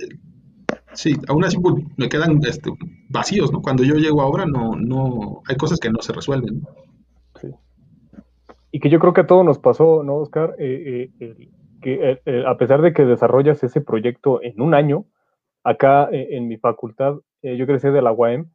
sí, 0.94 1.16
aún 1.28 1.44
así 1.44 1.60
pues, 1.60 1.76
me 1.96 2.10
quedan 2.10 2.40
este, 2.44 2.72
vacíos, 3.10 3.52
¿no? 3.52 3.62
Cuando 3.62 3.84
yo 3.84 3.96
llego 3.96 4.22
a 4.22 4.26
obra, 4.26 4.46
no, 4.48 4.76
no, 4.76 5.44
hay 5.48 5.58
cosas 5.58 5.80
que 5.80 5.92
no 5.92 6.02
se 6.02 6.14
resuelven. 6.14 6.64
Sí. 7.40 7.50
Y 8.72 8.80
que 8.80 8.90
yo 8.90 9.00
creo 9.00 9.14
que 9.14 9.22
a 9.22 9.28
todos 9.28 9.46
nos 9.46 9.60
pasó, 9.60 10.02
¿no, 10.02 10.16
Oscar? 10.16 10.56
Eh, 10.58 11.12
eh, 11.20 11.36
el, 11.38 11.52
que 11.84 12.22
a 12.48 12.58
pesar 12.58 12.82
de 12.82 12.94
que 12.94 13.06
desarrollas 13.06 13.64
ese 13.64 13.82
proyecto 13.82 14.42
en 14.42 14.60
un 14.62 14.74
año, 14.74 15.06
acá 15.64 16.10
eh, 16.12 16.30
en 16.32 16.48
mi 16.48 16.58
facultad, 16.58 17.18
yo 17.44 17.66
crecí 17.66 17.90
de 17.90 18.02
la 18.02 18.12
UAM, 18.12 18.52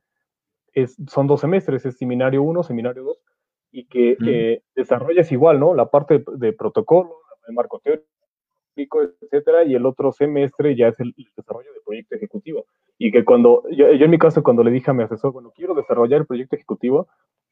es, 0.73 0.97
son 1.09 1.27
dos 1.27 1.41
semestres, 1.41 1.85
es 1.87 1.97
seminario 1.97 2.43
1, 2.43 2.63
seminario 2.63 3.05
2, 3.05 3.19
y 3.71 3.87
que 3.87 4.17
mm. 4.19 4.79
desarrollas 4.81 5.31
igual, 5.33 5.61
¿no? 5.61 5.75
La 5.75 5.91
parte 5.91 6.19
de, 6.19 6.25
de 6.37 6.53
protocolo, 6.53 7.17
el 7.47 7.55
marco 7.55 7.81
teórico, 7.81 9.03
etcétera, 9.21 9.65
y 9.65 9.75
el 9.75 9.87
otro 9.87 10.13
semestre 10.13 10.77
ya 10.77 10.89
es 10.89 11.01
el, 11.01 11.15
el, 11.17 11.27
desarrollo 11.37 11.73
del 11.73 11.83
proyecto 11.85 12.15
ejecutivo. 12.17 12.67
Y 12.97 13.13
que 13.13 13.25
cuando, 13.25 13.65
yo, 13.71 13.93
yo, 13.93 14.05
en 14.05 14.11
mi 14.11 14.19
caso, 14.19 14.43
cuando 14.43 14.63
le 14.63 14.71
dije 14.71 14.91
a 14.91 14.95
mi 14.95 15.03
asesor, 15.03 15.33
bueno, 15.33 15.53
quiero 15.55 15.75
desarrollar 15.75 16.21
el 16.21 16.27
proyecto 16.27 16.57
ejecutivo, 16.57 17.09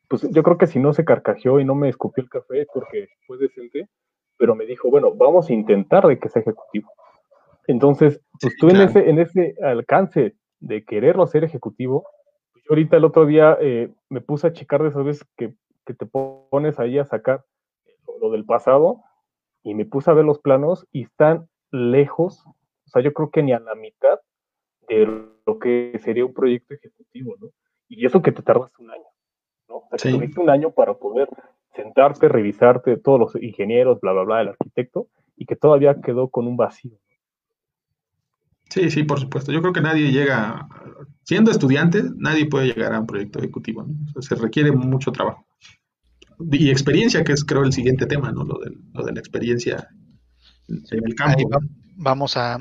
pues 0.09 0.29
yo 0.31 0.43
creo 0.43 0.59
que 0.59 0.67
si 0.67 0.79
no 0.79 0.93
se 0.93 1.05
carcajeó 1.05 1.61
y 1.61 1.65
no 1.65 1.75
me 1.75 1.89
escupió 1.89 2.23
el 2.23 2.31
café 2.31 2.63
es 2.63 2.69
porque 2.73 3.09
fue 3.27 3.39
decente, 3.39 3.89
pero 4.37 4.55
me 4.55 4.67
dijo, 4.67 4.91
bueno, 4.91 5.13
vamos 5.15 5.51
a 5.51 5.53
intentar 5.53 6.07
de 6.07 6.19
que 6.19 6.29
sea 6.29 6.43
ejecutivo. 6.43 6.93
Entonces, 7.67 8.21
pues 8.41 8.57
tú 8.59 8.69
claro. 8.69 8.85
en, 8.85 8.89
ese, 8.89 9.11
en 9.11 9.19
ese 9.19 9.55
alcance 9.63 10.37
de 10.61 10.85
quererlo 10.85 11.23
hacer 11.23 11.45
ejecutivo, 11.45 12.07
yo 12.55 12.71
ahorita 12.71 12.97
el 12.97 13.05
otro 13.05 13.27
día 13.27 13.57
eh, 13.61 13.93
me 14.09 14.21
puse 14.21 14.47
a 14.47 14.53
checar 14.53 14.83
de 14.83 14.89
esas 14.89 15.05
veces 15.05 15.27
que, 15.37 15.55
que 15.85 15.95
te 15.95 16.07
pones 16.07 16.79
ahí 16.79 16.99
a 16.99 17.05
sacar 17.05 17.45
lo 18.21 18.31
del 18.31 18.45
pasado 18.45 19.03
y 19.63 19.75
me 19.75 19.85
puse 19.85 20.11
a 20.11 20.15
ver 20.15 20.25
los 20.25 20.39
planos 20.39 20.87
y 20.93 21.03
están 21.03 21.49
lejos, 21.71 22.45
o 22.47 22.89
sea, 22.89 23.03
yo 23.03 23.13
creo 23.13 23.31
que 23.31 23.43
ni 23.43 23.53
a 23.53 23.61
la 23.61 23.75
mitad 23.75 24.21
de 24.89 25.07
lo 25.47 25.59
que 25.59 25.99
sería 26.03 26.25
un 26.25 26.33
proyecto 26.33 26.75
ejecutivo, 26.75 27.35
¿no? 27.41 27.49
Y 27.89 28.07
eso 28.07 28.23
que 28.23 28.33
te 28.33 28.43
tardas 28.43 28.73
un 28.79 28.91
año, 28.91 29.07
¿no? 29.69 29.77
O 29.77 29.87
sea, 29.91 29.99
sí. 29.99 30.09
que 30.09 30.15
tuviste 30.15 30.41
un 30.41 30.51
año 30.51 30.71
para 30.71 30.95
poder 30.95 31.29
sentarte, 31.75 32.29
revisarte 32.29 32.97
todos 32.97 33.19
los 33.19 33.43
ingenieros, 33.43 34.01
bla, 34.01 34.13
bla, 34.13 34.23
bla, 34.23 34.41
el 34.43 34.49
arquitecto, 34.49 35.09
y 35.37 35.47
que 35.47 35.57
todavía 35.57 36.01
quedó 36.01 36.29
con 36.29 36.47
un 36.47 36.57
vacío. 36.57 36.99
Sí, 38.71 38.91
sí, 38.91 39.05
por 39.05 39.21
supuesto. 39.21 39.53
Yo 39.53 39.61
creo 39.61 39.73
que 39.73 39.81
nadie 39.81 40.11
llega, 40.11 40.69
siendo 41.25 41.51
estudiante, 41.51 42.05
nadie 42.17 42.47
puede 42.47 42.67
llegar 42.67 42.93
a 42.95 43.01
un 43.01 43.07
proyecto 43.07 43.39
ejecutivo, 43.39 43.87
se 44.21 44.35
requiere 44.35 44.73
mucho 44.73 45.13
trabajo 45.13 45.47
y 46.39 46.71
experiencia, 46.71 47.25
que 47.25 47.33
es 47.33 47.45
creo 47.45 47.65
el 47.65 47.73
siguiente 47.73 48.07
tema, 48.07 48.33
¿no? 48.33 48.45
Lo 48.45 48.59
de, 48.59 48.73
lo 48.93 49.05
de 49.05 49.13
la 49.13 49.21
experiencia 49.21 49.89
en 50.69 51.05
el 51.05 51.15
campo. 51.15 51.49
Va, 51.49 51.59
vamos 51.97 52.37
a, 52.37 52.59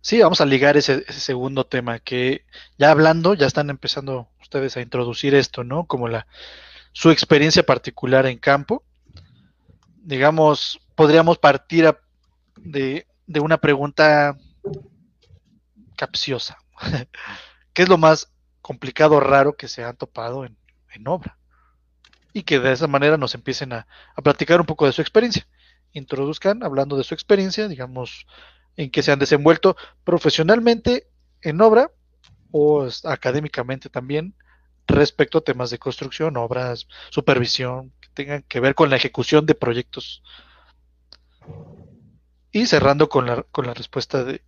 sí, 0.00 0.20
vamos 0.20 0.40
a 0.40 0.46
ligar 0.46 0.76
ese, 0.76 1.04
ese, 1.06 1.20
segundo 1.20 1.66
tema, 1.66 1.98
que 1.98 2.44
ya 2.78 2.90
hablando, 2.90 3.34
ya 3.34 3.46
están 3.46 3.70
empezando 3.70 4.28
ustedes 4.40 4.76
a 4.76 4.80
introducir 4.80 5.34
esto, 5.34 5.64
¿no? 5.64 5.86
Como 5.86 6.08
la, 6.08 6.26
su 6.92 7.10
experiencia 7.10 7.64
particular 7.64 8.26
en 8.26 8.38
campo. 8.38 8.84
Digamos, 10.02 10.80
podríamos 10.94 11.38
partir 11.38 11.86
a, 11.86 11.98
de, 12.56 13.06
de 13.26 13.40
una 13.40 13.58
pregunta 13.58 14.38
capciosa. 15.98 16.58
¿Qué 17.74 17.82
es 17.82 17.88
lo 17.88 17.98
más 17.98 18.32
complicado 18.62 19.20
raro 19.20 19.56
que 19.56 19.68
se 19.68 19.84
han 19.84 19.96
topado 19.96 20.44
en, 20.44 20.56
en 20.94 21.08
obra? 21.08 21.38
y 22.32 22.42
que 22.42 22.60
de 22.60 22.72
esa 22.72 22.86
manera 22.86 23.16
nos 23.16 23.34
empiecen 23.34 23.72
a, 23.72 23.88
a, 24.14 24.22
platicar 24.22 24.60
un 24.60 24.66
poco 24.66 24.86
de 24.86 24.92
su 24.92 25.00
experiencia. 25.00 25.48
Introduzcan 25.92 26.62
hablando 26.62 26.96
de 26.96 27.02
su 27.02 27.14
experiencia, 27.14 27.66
digamos, 27.66 28.26
en 28.76 28.90
que 28.90 29.02
se 29.02 29.10
han 29.10 29.18
desenvuelto 29.18 29.76
profesionalmente 30.04 31.08
en 31.42 31.60
obra 31.60 31.90
o 32.50 32.88
académicamente 33.04 33.88
también 33.88 34.34
respecto 34.86 35.38
a 35.38 35.44
temas 35.44 35.70
de 35.70 35.78
construcción, 35.78 36.36
obras, 36.36 36.86
supervisión, 37.10 37.92
que 38.00 38.08
tengan 38.14 38.42
que 38.42 38.60
ver 38.60 38.74
con 38.74 38.88
la 38.88 38.96
ejecución 38.96 39.44
de 39.44 39.54
proyectos. 39.54 40.22
Y 42.52 42.66
cerrando 42.66 43.08
con 43.08 43.26
la, 43.26 43.42
con 43.42 43.66
la 43.66 43.74
respuesta 43.74 44.24
de, 44.24 44.42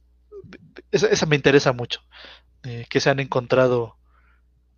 esa, 0.91 1.09
esa, 1.09 1.27
me 1.27 1.37
interesa 1.37 1.73
mucho, 1.73 2.01
de 2.63 2.87
que 2.89 3.01
se 3.01 3.11
han 3.11 3.21
encontrado, 3.21 3.97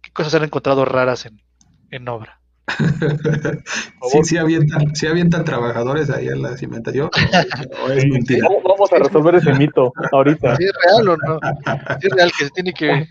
qué 0.01 0.11
cosas 0.13 0.33
se 0.33 0.39
han 0.39 0.45
encontrado 0.45 0.85
raras 0.85 1.27
en, 1.27 1.43
en 1.91 2.09
obra. 2.09 2.41
sí, 4.13 4.25
sí 4.25 4.39
avientan, 4.39 4.95
sí 4.95 5.07
avientan 5.07 5.45
trabajadores 5.45 6.11
ahí 6.11 6.29
en 6.29 6.43
la 6.43 6.57
cimentación. 6.57 7.11
O, 7.81 7.87
o 7.87 7.91
es 7.91 8.07
mentira. 8.07 8.49
Vamos 8.49 8.93
a 8.93 8.99
resolver 8.99 9.35
ese 9.35 9.53
mito 9.55 9.93
ahorita. 10.13 10.57
¿Sí 10.57 10.65
¿Es 10.65 10.73
real 10.85 11.09
o 11.09 11.17
no? 11.17 11.41
¿Sí 12.01 12.07
¿Es 12.07 12.13
real 12.13 12.33
que 12.39 12.45
se 12.45 12.51
tiene 12.51 12.73
que.? 12.73 13.09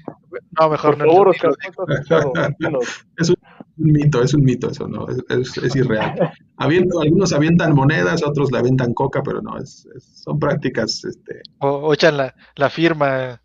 No, 0.59 0.69
mejor 0.69 0.97
Por 0.97 1.05
no. 1.05 1.11
favor, 1.11 1.27
no, 1.27 1.31
Oscar. 1.31 2.55
Dinos. 2.59 3.05
Es 3.17 3.29
un, 3.29 3.35
un 3.77 3.91
mito, 3.91 4.23
es 4.23 4.33
un 4.33 4.43
mito 4.43 4.69
eso, 4.69 4.87
¿no? 4.87 5.07
Es, 5.07 5.17
es, 5.29 5.57
es 5.57 5.75
irreal. 5.75 6.13
Aviento, 6.57 7.01
algunos 7.01 7.33
avientan 7.33 7.73
monedas, 7.73 8.23
otros 8.23 8.51
le 8.51 8.59
avientan 8.59 8.93
coca, 8.93 9.21
pero 9.23 9.41
no, 9.41 9.57
es, 9.57 9.87
es- 9.95 10.21
son 10.23 10.39
prácticas, 10.39 11.03
este, 11.05 11.41
O, 11.59 11.67
o 11.69 11.93
echan 11.93 12.17
la, 12.17 12.35
la 12.55 12.69
firma. 12.69 13.41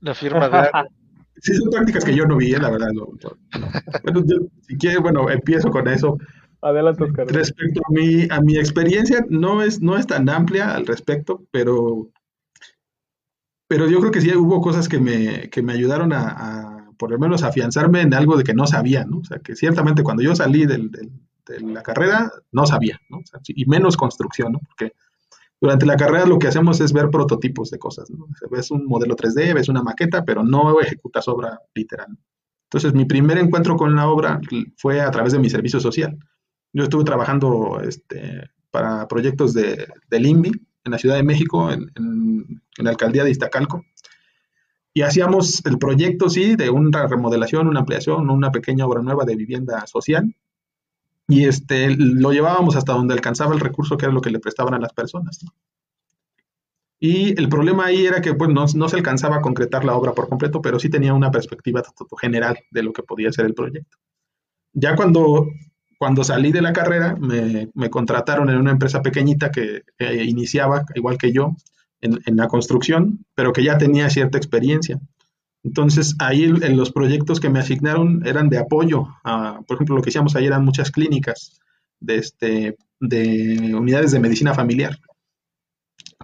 La 0.00 0.14
firma 0.14 0.48
de 0.48 0.70
sí 1.42 1.54
son 1.54 1.70
prácticas 1.70 2.04
que 2.04 2.14
yo 2.14 2.24
no 2.24 2.36
vi, 2.38 2.54
eh, 2.54 2.58
la 2.58 2.70
verdad. 2.70 2.88
no, 2.94 3.06
no, 3.22 3.60
no. 3.60 3.68
Bueno, 4.02 4.22
yo, 4.26 4.36
si 4.66 4.76
quieres, 4.78 5.00
bueno, 5.00 5.28
empiezo 5.30 5.70
con 5.70 5.88
eso. 5.88 6.16
Adelante, 6.62 7.04
Oscar. 7.04 7.26
Respecto 7.26 7.82
a 7.86 7.92
mi, 7.92 8.26
a 8.30 8.40
mi 8.40 8.56
experiencia, 8.56 9.22
no 9.28 9.60
es, 9.60 9.82
no 9.82 9.98
es 9.98 10.06
tan 10.06 10.26
amplia 10.30 10.74
al 10.74 10.86
respecto, 10.86 11.42
pero, 11.50 12.08
pero 13.74 13.90
yo 13.90 13.98
creo 13.98 14.12
que 14.12 14.20
sí 14.20 14.32
hubo 14.36 14.60
cosas 14.60 14.88
que 14.88 15.00
me, 15.00 15.50
que 15.50 15.60
me 15.60 15.72
ayudaron 15.72 16.12
a, 16.12 16.92
por 16.96 17.10
lo 17.10 17.18
menos, 17.18 17.42
afianzarme 17.42 18.02
en 18.02 18.14
algo 18.14 18.36
de 18.36 18.44
que 18.44 18.54
no 18.54 18.68
sabía, 18.68 19.04
¿no? 19.04 19.18
O 19.18 19.24
sea, 19.24 19.40
que 19.40 19.56
ciertamente 19.56 20.04
cuando 20.04 20.22
yo 20.22 20.32
salí 20.36 20.64
de 20.64 21.10
la 21.58 21.82
carrera, 21.82 22.30
no 22.52 22.66
sabía, 22.66 23.00
¿no? 23.10 23.18
Y 23.48 23.66
menos 23.66 23.96
construcción, 23.96 24.52
¿no? 24.52 24.60
Porque 24.60 24.92
durante 25.60 25.86
la 25.86 25.96
carrera 25.96 26.24
lo 26.24 26.38
que 26.38 26.46
hacemos 26.46 26.80
es 26.80 26.92
ver 26.92 27.10
prototipos 27.10 27.68
de 27.72 27.80
cosas, 27.80 28.08
¿no? 28.10 28.28
Ves 28.48 28.70
un 28.70 28.86
modelo 28.86 29.16
3D, 29.16 29.52
ves 29.54 29.68
una 29.68 29.82
maqueta, 29.82 30.24
pero 30.24 30.44
no 30.44 30.80
ejecutas 30.80 31.26
obra 31.26 31.58
literal. 31.74 32.16
Entonces, 32.66 32.94
mi 32.94 33.06
primer 33.06 33.38
encuentro 33.38 33.76
con 33.76 33.96
la 33.96 34.06
obra 34.06 34.40
fue 34.76 35.00
a 35.00 35.10
través 35.10 35.32
de 35.32 35.40
mi 35.40 35.50
servicio 35.50 35.80
social. 35.80 36.16
Yo 36.72 36.84
estuve 36.84 37.02
trabajando 37.02 37.80
este, 37.82 38.50
para 38.70 39.08
proyectos 39.08 39.52
de, 39.52 39.88
del 40.08 40.26
INVI 40.26 40.52
en 40.84 40.92
la 40.92 40.98
Ciudad 40.98 41.16
de 41.16 41.22
México, 41.22 41.70
en, 41.70 42.62
la 42.78 42.90
alcaldía 42.90 43.24
de 43.24 43.30
Iztacalco. 43.30 43.84
Y 44.92 45.02
hacíamos 45.02 45.64
el 45.66 45.78
proyecto, 45.78 46.28
sí, 46.28 46.54
de 46.54 46.70
una 46.70 47.06
remodelación, 47.06 47.66
una 47.66 47.80
ampliación, 47.80 48.30
una 48.30 48.52
pequeña 48.52 48.86
obra 48.86 49.02
nueva 49.02 49.24
de 49.24 49.36
vivienda 49.36 49.86
social. 49.86 50.34
Y 51.26 51.46
este, 51.46 51.94
lo 51.96 52.32
llevábamos 52.32 52.76
hasta 52.76 52.92
donde 52.92 53.14
alcanzaba 53.14 53.54
el 53.54 53.60
recurso, 53.60 53.96
que 53.96 54.04
era 54.04 54.14
lo 54.14 54.20
que 54.20 54.30
le 54.30 54.38
prestaban 54.38 54.74
a 54.74 54.78
las 54.78 54.92
personas. 54.92 55.40
Y 57.00 57.38
el 57.38 57.48
problema 57.48 57.86
ahí 57.86 58.06
era 58.06 58.20
que 58.20 58.34
pues, 58.34 58.50
no, 58.50 58.66
no 58.74 58.88
se 58.88 58.96
alcanzaba 58.96 59.36
a 59.36 59.40
concretar 59.42 59.84
la 59.84 59.94
obra 59.94 60.12
por 60.12 60.28
completo, 60.28 60.62
pero 60.62 60.78
sí 60.78 60.88
tenía 60.88 61.12
una 61.12 61.30
perspectiva 61.30 61.82
general 62.20 62.58
de 62.70 62.82
lo 62.82 62.92
que 62.92 63.02
podía 63.02 63.32
ser 63.32 63.46
el 63.46 63.54
proyecto. 63.54 63.98
Ya 64.72 64.96
cuando, 64.96 65.48
cuando 65.98 66.24
salí 66.24 66.52
de 66.52 66.62
la 66.62 66.72
carrera, 66.72 67.16
me, 67.18 67.70
me 67.74 67.90
contrataron 67.90 68.50
en 68.50 68.56
una 68.58 68.72
empresa 68.72 69.02
pequeñita 69.02 69.50
que 69.50 69.82
eh, 69.98 70.24
iniciaba, 70.24 70.84
igual 70.94 71.18
que 71.18 71.32
yo, 71.32 71.56
en, 72.00 72.20
en 72.26 72.36
la 72.36 72.48
construcción, 72.48 73.24
pero 73.34 73.52
que 73.52 73.64
ya 73.64 73.78
tenía 73.78 74.10
cierta 74.10 74.38
experiencia. 74.38 75.00
Entonces, 75.62 76.14
ahí 76.18 76.44
en 76.44 76.76
los 76.76 76.92
proyectos 76.92 77.40
que 77.40 77.48
me 77.50 77.58
asignaron 77.60 78.26
eran 78.26 78.48
de 78.50 78.58
apoyo. 78.58 79.08
a- 79.24 79.60
por 79.66 79.76
ejemplo, 79.76 79.96
lo 79.96 80.02
que 80.02 80.10
hicimos 80.10 80.36
ahí 80.36 80.46
eran 80.46 80.64
muchas 80.64 80.90
clínicas 80.90 81.60
de, 82.00 82.16
este, 82.16 82.76
de 83.00 83.74
unidades 83.74 84.12
de 84.12 84.20
medicina 84.20 84.54
familiar. 84.54 84.98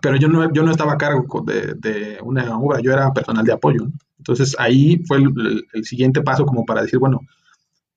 Pero 0.02 0.16
yo 0.16 0.28
no, 0.28 0.52
yo 0.52 0.62
no 0.62 0.70
estaba 0.70 0.92
a 0.94 0.98
cargo 0.98 1.42
de, 1.42 1.74
de 1.74 2.18
una 2.22 2.56
obra, 2.58 2.80
yo 2.80 2.92
era 2.92 3.12
personal 3.12 3.44
de 3.44 3.52
apoyo. 3.52 3.86
Entonces, 4.18 4.56
ahí 4.58 5.02
fue 5.06 5.18
el- 5.18 5.64
el 5.72 5.84
siguiente 5.84 6.22
paso 6.22 6.44
como 6.46 6.64
para 6.64 6.82
decir, 6.82 6.98
bueno, 6.98 7.20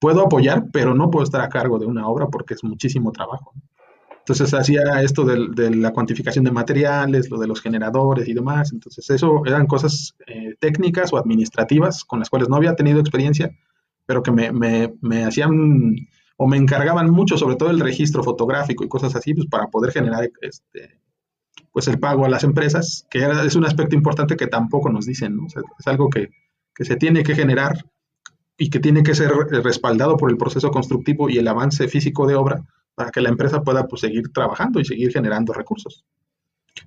puedo 0.03 0.21
apoyar, 0.25 0.65
pero 0.73 0.93
no 0.93 1.09
puedo 1.09 1.23
estar 1.23 1.39
a 1.41 1.47
cargo 1.57 1.79
de 1.79 1.85
una 1.85 2.07
obra 2.09 2.27
porque 2.27 2.55
es 2.55 2.63
muchísimo 2.63 3.13
trabajo. 3.13 3.53
Entonces 4.19 4.53
hacía 4.53 5.01
esto 5.01 5.23
de, 5.25 5.69
la 5.75 5.91
cuantificación 5.93 6.43
de 6.45 6.51
materiales, 6.51 7.29
lo 7.29 7.37
de 7.39 7.47
los 7.47 7.61
generadores 7.61 8.27
y 8.27 8.33
demás. 8.33 8.73
Entonces 8.73 9.09
eso 9.09 9.43
eran 9.45 9.65
cosas 9.65 10.13
eh, 10.27 10.55
técnicas 10.59 11.13
o 11.13 11.17
administrativas 11.17 12.03
con 12.03 12.19
las 12.19 12.29
cuales 12.29 12.49
no 12.49 12.57
había 12.57 12.75
tenido 12.75 12.99
experiencia, 12.99 13.49
pero 14.05 14.21
que 14.23 14.31
me, 14.31 14.51
me- 14.51 14.93
me 15.01 15.23
hacían 15.23 15.51
o 16.37 16.47
me 16.47 16.57
encargaban 16.57 17.09
mucho, 17.09 17.37
sobre 17.37 17.55
todo 17.55 17.69
el 17.71 17.79
registro 17.79 18.23
fotográfico 18.23 18.83
y 18.83 18.89
cosas 18.89 19.15
así, 19.15 19.33
pues 19.33 19.47
para 19.47 19.67
poder 19.67 19.91
generar 19.93 20.29
este, 20.41 20.99
pues 21.71 21.87
el 21.87 21.99
pago 21.99 22.25
a 22.25 22.29
las 22.29 22.43
empresas, 22.43 23.05
que 23.09 23.19
era- 23.19 23.43
es 23.45 23.55
un 23.55 23.65
aspecto 23.65 23.95
importante 23.95 24.35
que 24.35 24.47
tampoco 24.47 24.89
nos 24.89 25.05
dicen, 25.05 25.37
¿no? 25.37 25.47
Es 25.79 25.87
algo 25.87 26.09
que, 26.09 26.29
que 26.75 26.85
se 26.85 26.97
tiene 26.97 27.23
que 27.23 27.35
generar 27.35 27.85
y 28.57 28.69
que 28.69 28.79
tiene 28.79 29.03
que 29.03 29.15
ser 29.15 29.31
eh, 29.31 29.61
respaldado 29.61 30.17
por 30.17 30.29
el 30.29 30.37
proceso 30.37 30.71
constructivo 30.71 31.29
y 31.29 31.37
el 31.37 31.47
avance 31.47 31.87
físico 31.87 32.27
de 32.27 32.35
obra 32.35 32.63
para 32.95 33.11
que 33.11 33.21
la 33.21 33.29
empresa 33.29 33.63
pueda 33.63 33.87
pues, 33.87 34.01
seguir 34.01 34.31
trabajando 34.31 34.79
y 34.79 34.85
seguir 34.85 35.11
generando 35.11 35.53
recursos. 35.53 36.05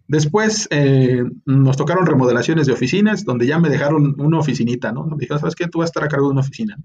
Después 0.08 0.68
eh, 0.70 1.24
nos 1.44 1.76
tocaron 1.76 2.06
remodelaciones 2.06 2.66
de 2.66 2.72
oficinas, 2.72 3.24
donde 3.24 3.46
ya 3.46 3.58
me 3.58 3.68
dejaron 3.68 4.14
una 4.20 4.38
oficinita, 4.38 4.92
¿no? 4.92 5.04
Me 5.04 5.16
dijeron, 5.16 5.40
¿sabes 5.40 5.54
qué? 5.54 5.68
Tú 5.68 5.78
vas 5.78 5.86
a 5.86 5.90
estar 5.90 6.04
a 6.04 6.08
cargo 6.08 6.26
de 6.26 6.32
una 6.32 6.40
oficina. 6.40 6.76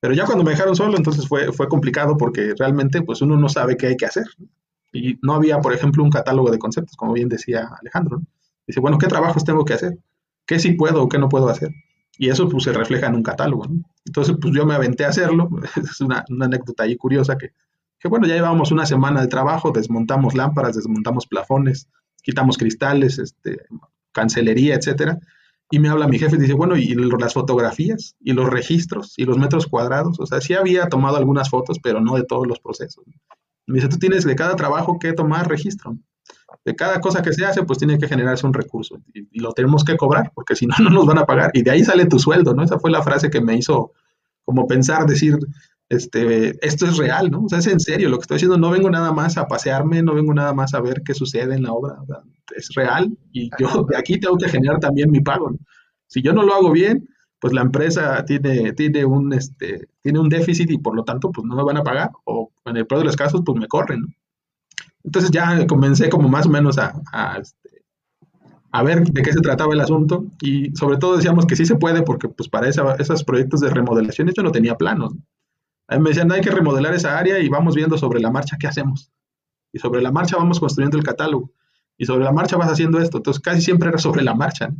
Pero 0.00 0.14
ya 0.14 0.24
cuando 0.24 0.44
me 0.44 0.50
dejaron 0.50 0.74
solo, 0.74 0.96
entonces 0.96 1.28
fue, 1.28 1.52
fue 1.52 1.68
complicado 1.68 2.16
porque 2.16 2.54
realmente 2.58 3.02
pues 3.02 3.22
uno 3.22 3.36
no 3.36 3.48
sabe 3.48 3.76
qué 3.76 3.88
hay 3.88 3.96
que 3.96 4.06
hacer. 4.06 4.24
Y 4.92 5.18
no 5.22 5.34
había, 5.34 5.60
por 5.60 5.72
ejemplo, 5.72 6.02
un 6.02 6.10
catálogo 6.10 6.50
de 6.50 6.58
conceptos, 6.58 6.96
como 6.96 7.12
bien 7.12 7.28
decía 7.28 7.70
Alejandro. 7.80 8.22
Dice, 8.66 8.80
bueno, 8.80 8.98
¿qué 8.98 9.06
trabajos 9.06 9.44
tengo 9.44 9.64
que 9.64 9.74
hacer? 9.74 9.98
¿Qué 10.46 10.58
sí 10.58 10.72
puedo 10.72 11.02
o 11.02 11.08
qué 11.08 11.18
no 11.18 11.28
puedo 11.28 11.48
hacer? 11.48 11.70
Y 12.22 12.28
eso 12.28 12.48
pues 12.48 12.62
se 12.62 12.72
refleja 12.72 13.08
en 13.08 13.16
un 13.16 13.24
catálogo. 13.24 13.64
¿no? 13.66 13.82
Entonces 14.06 14.36
pues 14.40 14.54
yo 14.54 14.64
me 14.64 14.74
aventé 14.74 15.04
a 15.04 15.08
hacerlo. 15.08 15.50
Es 15.76 16.00
una, 16.00 16.24
anécdota 16.40 16.84
ahí 16.84 16.94
curiosa 16.94 17.36
que, 17.36 17.50
que, 17.98 18.06
bueno, 18.06 18.28
ya 18.28 18.36
llevábamos 18.36 18.70
una 18.70 18.86
semana 18.86 19.20
de 19.20 19.26
trabajo, 19.26 19.72
desmontamos 19.72 20.36
lámparas, 20.36 20.76
desmontamos 20.76 21.26
plafones, 21.26 21.88
quitamos 22.22 22.58
cristales, 22.58 23.18
este, 23.18 23.62
cancelería, 24.12 24.76
etcétera. 24.76 25.18
Y 25.68 25.80
me 25.80 25.88
habla 25.88 26.06
mi 26.06 26.20
jefe 26.20 26.36
y 26.36 26.38
dice, 26.38 26.52
bueno, 26.52 26.76
¿y 26.76 26.94
las 26.94 27.34
fotografías? 27.34 28.14
¿Y 28.20 28.34
los 28.34 28.48
registros? 28.48 29.14
¿Y 29.16 29.24
los 29.24 29.36
metros 29.36 29.66
cuadrados? 29.66 30.20
O 30.20 30.26
sea, 30.26 30.40
sí 30.40 30.54
había 30.54 30.88
tomado 30.88 31.16
algunas 31.16 31.50
fotos, 31.50 31.80
pero 31.82 32.00
no 32.00 32.14
de 32.14 32.22
todos 32.22 32.46
los 32.46 32.60
procesos. 32.60 33.04
Me 33.66 33.76
dice, 33.76 33.88
tú 33.88 33.98
tienes 33.98 34.22
de 34.24 34.36
cada 34.36 34.54
trabajo 34.54 35.00
que 35.00 35.12
tomar 35.12 35.48
registro. 35.48 35.98
De 36.64 36.76
cada 36.76 37.00
cosa 37.00 37.22
que 37.22 37.32
se 37.32 37.44
hace, 37.44 37.64
pues 37.64 37.78
tiene 37.78 37.98
que 37.98 38.06
generarse 38.06 38.46
un 38.46 38.54
recurso. 38.54 39.00
Y, 39.12 39.26
y 39.32 39.40
lo 39.40 39.52
tenemos 39.52 39.84
que 39.84 39.96
cobrar, 39.96 40.30
porque 40.34 40.54
si 40.54 40.66
no, 40.66 40.74
no 40.82 40.90
nos 40.90 41.06
van 41.06 41.18
a 41.18 41.26
pagar. 41.26 41.50
Y 41.54 41.62
de 41.62 41.70
ahí 41.70 41.84
sale 41.84 42.06
tu 42.06 42.18
sueldo, 42.18 42.54
¿no? 42.54 42.62
Esa 42.62 42.78
fue 42.78 42.90
la 42.90 43.02
frase 43.02 43.30
que 43.30 43.40
me 43.40 43.56
hizo 43.56 43.92
como 44.44 44.66
pensar, 44.66 45.06
decir, 45.06 45.38
este, 45.88 46.56
esto 46.66 46.86
es 46.86 46.96
real, 46.96 47.30
¿no? 47.30 47.44
O 47.44 47.48
sea, 47.48 47.58
es 47.58 47.66
en 47.66 47.78
serio 47.78 48.08
lo 48.08 48.16
que 48.16 48.22
estoy 48.22 48.36
haciendo. 48.36 48.56
No 48.56 48.70
vengo 48.70 48.90
nada 48.90 49.12
más 49.12 49.36
a 49.36 49.46
pasearme, 49.46 50.02
no 50.02 50.14
vengo 50.14 50.32
nada 50.32 50.54
más 50.54 50.72
a 50.72 50.80
ver 50.80 51.02
qué 51.04 51.12
sucede 51.12 51.54
en 51.54 51.64
la 51.64 51.72
obra. 51.72 52.00
O 52.00 52.06
sea, 52.06 52.22
es 52.56 52.70
real 52.74 53.16
y 53.30 53.50
yo 53.58 53.84
de 53.88 53.96
aquí 53.96 54.18
tengo 54.18 54.38
que 54.38 54.48
generar 54.48 54.80
también 54.80 55.10
mi 55.10 55.20
pago. 55.20 55.50
¿no? 55.50 55.58
Si 56.06 56.22
yo 56.22 56.32
no 56.32 56.44
lo 56.44 56.54
hago 56.54 56.70
bien, 56.72 57.08
pues 57.38 57.52
la 57.52 57.60
empresa 57.60 58.24
tiene, 58.24 58.72
tiene, 58.72 59.04
un, 59.04 59.32
este, 59.34 59.88
tiene 60.00 60.18
un 60.18 60.28
déficit 60.30 60.70
y 60.70 60.78
por 60.78 60.94
lo 60.94 61.04
tanto, 61.04 61.30
pues 61.30 61.46
no 61.46 61.56
me 61.56 61.64
van 61.64 61.76
a 61.76 61.82
pagar 61.82 62.10
o 62.24 62.50
en 62.64 62.76
el 62.78 62.86
peor 62.86 63.00
de 63.00 63.06
los 63.06 63.16
casos, 63.16 63.42
pues 63.44 63.58
me 63.58 63.68
corren. 63.68 64.00
¿no? 64.00 64.06
Entonces 65.04 65.30
ya 65.30 65.66
comencé 65.66 66.08
como 66.08 66.28
más 66.28 66.46
o 66.46 66.50
menos 66.50 66.78
a, 66.78 66.92
este, 67.40 67.84
a, 68.70 68.82
ver 68.82 69.04
de 69.04 69.22
qué 69.22 69.32
se 69.32 69.40
trataba 69.40 69.74
el 69.74 69.80
asunto 69.80 70.26
y 70.40 70.74
sobre 70.76 70.96
todo 70.96 71.16
decíamos 71.16 71.46
que 71.46 71.56
sí 71.56 71.66
se 71.66 71.76
puede 71.76 72.02
porque 72.02 72.28
pues 72.28 72.48
para 72.48 72.68
esa, 72.68 72.94
esos 72.96 73.24
proyectos 73.24 73.60
de 73.60 73.70
remodelaciones 73.70 74.34
yo 74.34 74.42
no 74.42 74.52
tenía 74.52 74.76
planos. 74.76 75.14
A 75.88 75.96
mí 75.96 76.02
me 76.02 76.10
decían, 76.10 76.30
hay 76.32 76.40
que 76.40 76.50
remodelar 76.50 76.94
esa 76.94 77.18
área 77.18 77.38
y 77.38 77.48
vamos 77.48 77.74
viendo 77.74 77.98
sobre 77.98 78.20
la 78.20 78.30
marcha 78.30 78.56
qué 78.58 78.66
hacemos. 78.66 79.12
Y 79.72 79.78
sobre 79.78 80.00
la 80.02 80.12
marcha 80.12 80.36
vamos 80.36 80.60
construyendo 80.60 80.96
el 80.96 81.04
catálogo. 81.04 81.50
Y 81.98 82.06
sobre 82.06 82.24
la 82.24 82.32
marcha 82.32 82.56
vas 82.56 82.70
haciendo 82.70 82.98
esto. 82.98 83.18
Entonces 83.18 83.42
casi 83.42 83.60
siempre 83.60 83.88
era 83.88 83.98
sobre 83.98 84.22
la 84.22 84.34
marcha. 84.34 84.70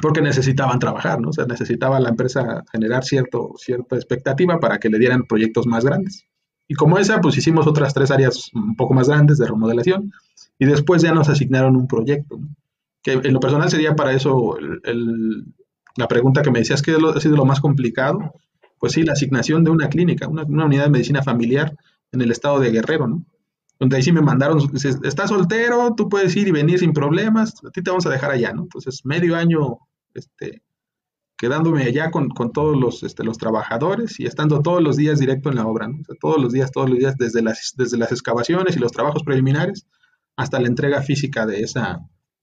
Porque 0.00 0.22
necesitaban 0.22 0.78
trabajar, 0.78 1.20
¿no? 1.20 1.30
O 1.30 1.32
sea, 1.32 1.44
necesitaba 1.44 2.00
la 2.00 2.08
empresa 2.08 2.64
generar 2.72 3.04
cierto, 3.04 3.52
cierta 3.56 3.96
expectativa 3.96 4.58
para 4.58 4.78
que 4.78 4.88
le 4.88 4.98
dieran 4.98 5.24
proyectos 5.24 5.66
más 5.66 5.84
grandes. 5.84 6.26
Y 6.72 6.74
como 6.74 6.96
esa, 6.96 7.20
pues 7.20 7.36
hicimos 7.36 7.66
otras 7.66 7.92
tres 7.92 8.10
áreas 8.10 8.50
un 8.54 8.74
poco 8.76 8.94
más 8.94 9.06
grandes 9.06 9.36
de 9.36 9.46
remodelación 9.46 10.10
y 10.58 10.64
después 10.64 11.02
ya 11.02 11.12
nos 11.12 11.28
asignaron 11.28 11.76
un 11.76 11.86
proyecto, 11.86 12.38
¿no? 12.38 12.48
que 13.02 13.12
en 13.12 13.34
lo 13.34 13.40
personal 13.40 13.68
sería 13.68 13.94
para 13.94 14.14
eso 14.14 14.56
el, 14.56 15.44
la 15.96 16.08
pregunta 16.08 16.40
que 16.40 16.50
me 16.50 16.60
decías 16.60 16.80
que 16.80 16.92
ha 16.92 17.20
sido 17.20 17.36
lo 17.36 17.44
más 17.44 17.60
complicado, 17.60 18.32
pues 18.78 18.94
sí, 18.94 19.02
la 19.02 19.12
asignación 19.12 19.64
de 19.64 19.70
una 19.70 19.90
clínica, 19.90 20.26
una, 20.26 20.44
unidad 20.64 20.84
de 20.84 20.90
medicina 20.92 21.22
familiar 21.22 21.76
en 22.10 22.22
el 22.22 22.30
estado 22.30 22.58
de 22.58 22.70
Guerrero, 22.70 23.06
¿no? 23.06 23.22
Donde 23.78 23.96
ahí 23.96 24.02
sí 24.02 24.12
me 24.12 24.22
mandaron, 24.22 24.58
estás 24.74 25.28
soltero, 25.28 25.94
tú 25.94 26.08
puedes 26.08 26.34
ir 26.36 26.48
y 26.48 26.52
venir 26.52 26.78
sin 26.78 26.94
problemas, 26.94 27.62
a 27.66 27.70
ti 27.70 27.82
te 27.82 27.90
vamos 27.90 28.06
a 28.06 28.10
dejar 28.10 28.30
allá, 28.30 28.54
¿no? 28.54 28.62
Entonces, 28.62 29.04
medio 29.04 29.36
año, 29.36 29.76
este, 30.14 30.62
quedándome 31.42 31.82
allá 31.82 32.12
con, 32.12 32.28
con 32.28 32.52
todos 32.52 32.78
los, 32.78 33.02
este, 33.02 33.24
los 33.24 33.36
trabajadores 33.36 34.20
y 34.20 34.26
estando 34.26 34.62
todos 34.62 34.80
los 34.80 34.96
días 34.96 35.18
directo 35.18 35.48
en 35.48 35.56
la 35.56 35.66
obra, 35.66 35.88
todos 36.20 36.40
los 36.40 36.52
días, 36.52 36.70
todos 36.70 36.88
los 36.88 37.00
días, 37.00 37.16
desde 37.18 37.42
las, 37.42 37.72
desde 37.76 37.98
las 37.98 38.12
excavaciones 38.12 38.76
y 38.76 38.78
los 38.78 38.92
trabajos 38.92 39.24
preliminares 39.24 39.88
hasta 40.36 40.60
la 40.60 40.68
entrega 40.68 41.02
física 41.02 41.44
de 41.44 41.62
esa, 41.62 41.98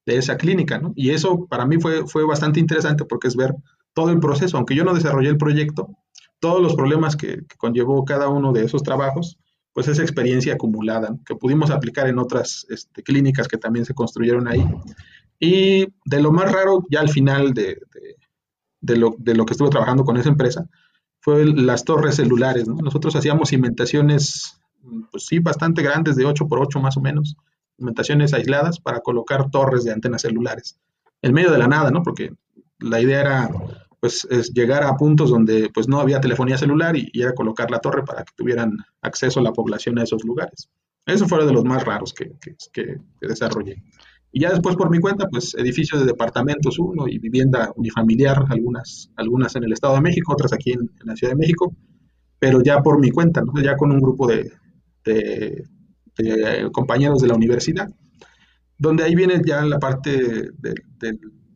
de 0.06 0.18
esa 0.18 0.36
clínica, 0.36 0.80
¿no? 0.80 0.92
Y 0.98 1.12
eso 1.12 1.48
para 1.48 1.66
mí 1.66 1.80
fue, 1.80 2.06
fue 2.08 2.26
bastante 2.26 2.60
interesante 2.60 3.06
porque 3.06 3.30
es 3.30 3.38
ver 3.38 3.56
todo 3.94 4.10
el 4.10 4.20
proceso, 4.20 4.58
aunque 4.58 4.76
yo 4.76 4.84
no 4.84 4.94
desarrollé 4.94 5.30
el 5.30 5.38
proyecto, 5.38 5.96
todos 6.42 6.62
los 6.62 6.76
problemas 6.76 7.16
que, 7.16 7.44
conllevó 7.58 8.04
cada 8.04 8.28
uno 8.28 8.52
de 8.52 8.66
esos 8.66 8.84
trabajos, 8.84 9.40
pues 9.72 9.88
esa 9.88 10.02
experiencia 10.02 10.56
acumulada, 10.56 11.16
que 11.26 11.38
pudimos 11.38 11.72
aplicar 11.72 12.08
en 12.08 12.20
otras 12.20 12.68
este, 12.70 13.02
clínicas 13.02 13.48
que 13.48 13.58
también 13.58 13.86
se 13.86 13.94
construyeron 13.94 14.50
ahí. 14.50 14.68
Y 15.40 15.88
de 16.04 16.22
lo 16.22 16.34
más 16.34 16.52
raro, 16.52 16.86
ya 16.92 17.00
al 17.00 17.08
final 17.08 17.54
de, 17.54 17.80
lo, 18.82 19.16
de 19.18 19.36
lo 19.36 19.46
que 19.46 19.54
estuve 19.54 19.70
trabajando 19.70 20.04
con 20.04 20.18
esa 20.18 20.30
empresa, 20.30 20.66
fue 21.22 21.46
las 21.46 21.84
torres 21.84 22.16
celulares. 22.16 22.68
¿no? 22.68 22.76
Nosotros 22.76 23.16
hacíamos 23.16 23.50
cimentaciones, 23.50 24.60
pues 25.12 25.26
sí, 25.26 25.40
bastante 25.40 25.82
grandes, 25.82 26.16
de 26.16 26.26
8 26.26 26.48
por 26.48 26.60
8 26.60 26.80
más 26.80 26.98
o 26.98 27.02
menos, 27.02 27.38
cimentaciones 27.78 28.34
aisladas 28.34 28.80
para 28.80 29.02
colocar 29.02 29.50
torres 29.52 29.84
de 29.84 29.92
antenas 29.92 30.22
celulares. 30.22 30.78
En 31.22 31.34
medio 31.34 31.52
de 31.52 31.58
la 31.58 31.68
nada, 31.68 31.92
¿no? 31.92 32.04
Porque 32.04 32.34
la 32.80 33.02
idea 33.02 33.22
era 33.22 33.50
pues 34.00 34.26
es 34.30 34.54
llegar 34.54 34.84
a 34.84 34.96
puntos 34.96 35.30
donde 35.30 35.70
pues 35.74 35.88
no 35.88 36.00
había 36.00 36.22
telefonía 36.22 36.58
celular 36.58 36.96
y, 36.96 37.12
era 37.14 37.34
colocar 37.34 37.70
la 37.70 37.80
torre 37.80 38.04
para 38.04 38.24
que 38.24 38.34
tuvieran 38.36 38.78
acceso 39.02 39.40
a 39.40 39.44
la 39.44 39.54
población 39.54 40.00
a 40.00 40.04
esos 40.04 40.24
lugares. 40.24 40.70
Eso 41.06 41.28
fue 41.28 41.46
de 41.46 41.52
los 41.52 41.66
más 41.66 41.84
raros 41.84 42.14
que, 42.14 42.32
que, 42.72 42.98
desarrollé. 43.22 43.82
Y 44.32 44.42
ya 44.42 44.52
después 44.52 44.76
por 44.76 44.90
mi 44.90 45.00
cuenta, 45.00 45.28
pues 45.28 45.56
edificios 45.56 46.02
de 46.02 46.08
departamentos 46.08 46.78
uno 46.78 47.08
y 47.08 47.18
vivienda 47.18 47.72
unifamiliar, 47.76 48.46
algunas, 48.50 49.12
algunas 49.16 49.56
en 49.56 49.64
el 49.64 49.74
Estado 49.74 49.96
de 49.96 50.02
México, 50.02 50.34
otras 50.34 50.54
aquí 50.54 50.72
en, 50.72 50.90
la 51.04 51.16
Ciudad 51.16 51.34
de 51.34 51.40
México, 51.40 51.74
pero 52.38 52.62
ya 52.62 52.82
por 52.82 53.00
mi 53.00 53.12
cuenta, 53.12 53.42
¿no? 53.42 53.60
ya 53.62 53.76
con 53.76 53.92
un 53.92 54.00
grupo 54.00 54.28
de, 54.28 54.52
compañeros 56.72 57.22
de 57.22 57.28
la 57.28 57.36
universidad, 57.36 57.90
donde 58.78 59.04
ahí 59.04 59.16
viene 59.16 59.42
ya 59.46 59.64
la 59.64 59.80
parte 59.80 60.52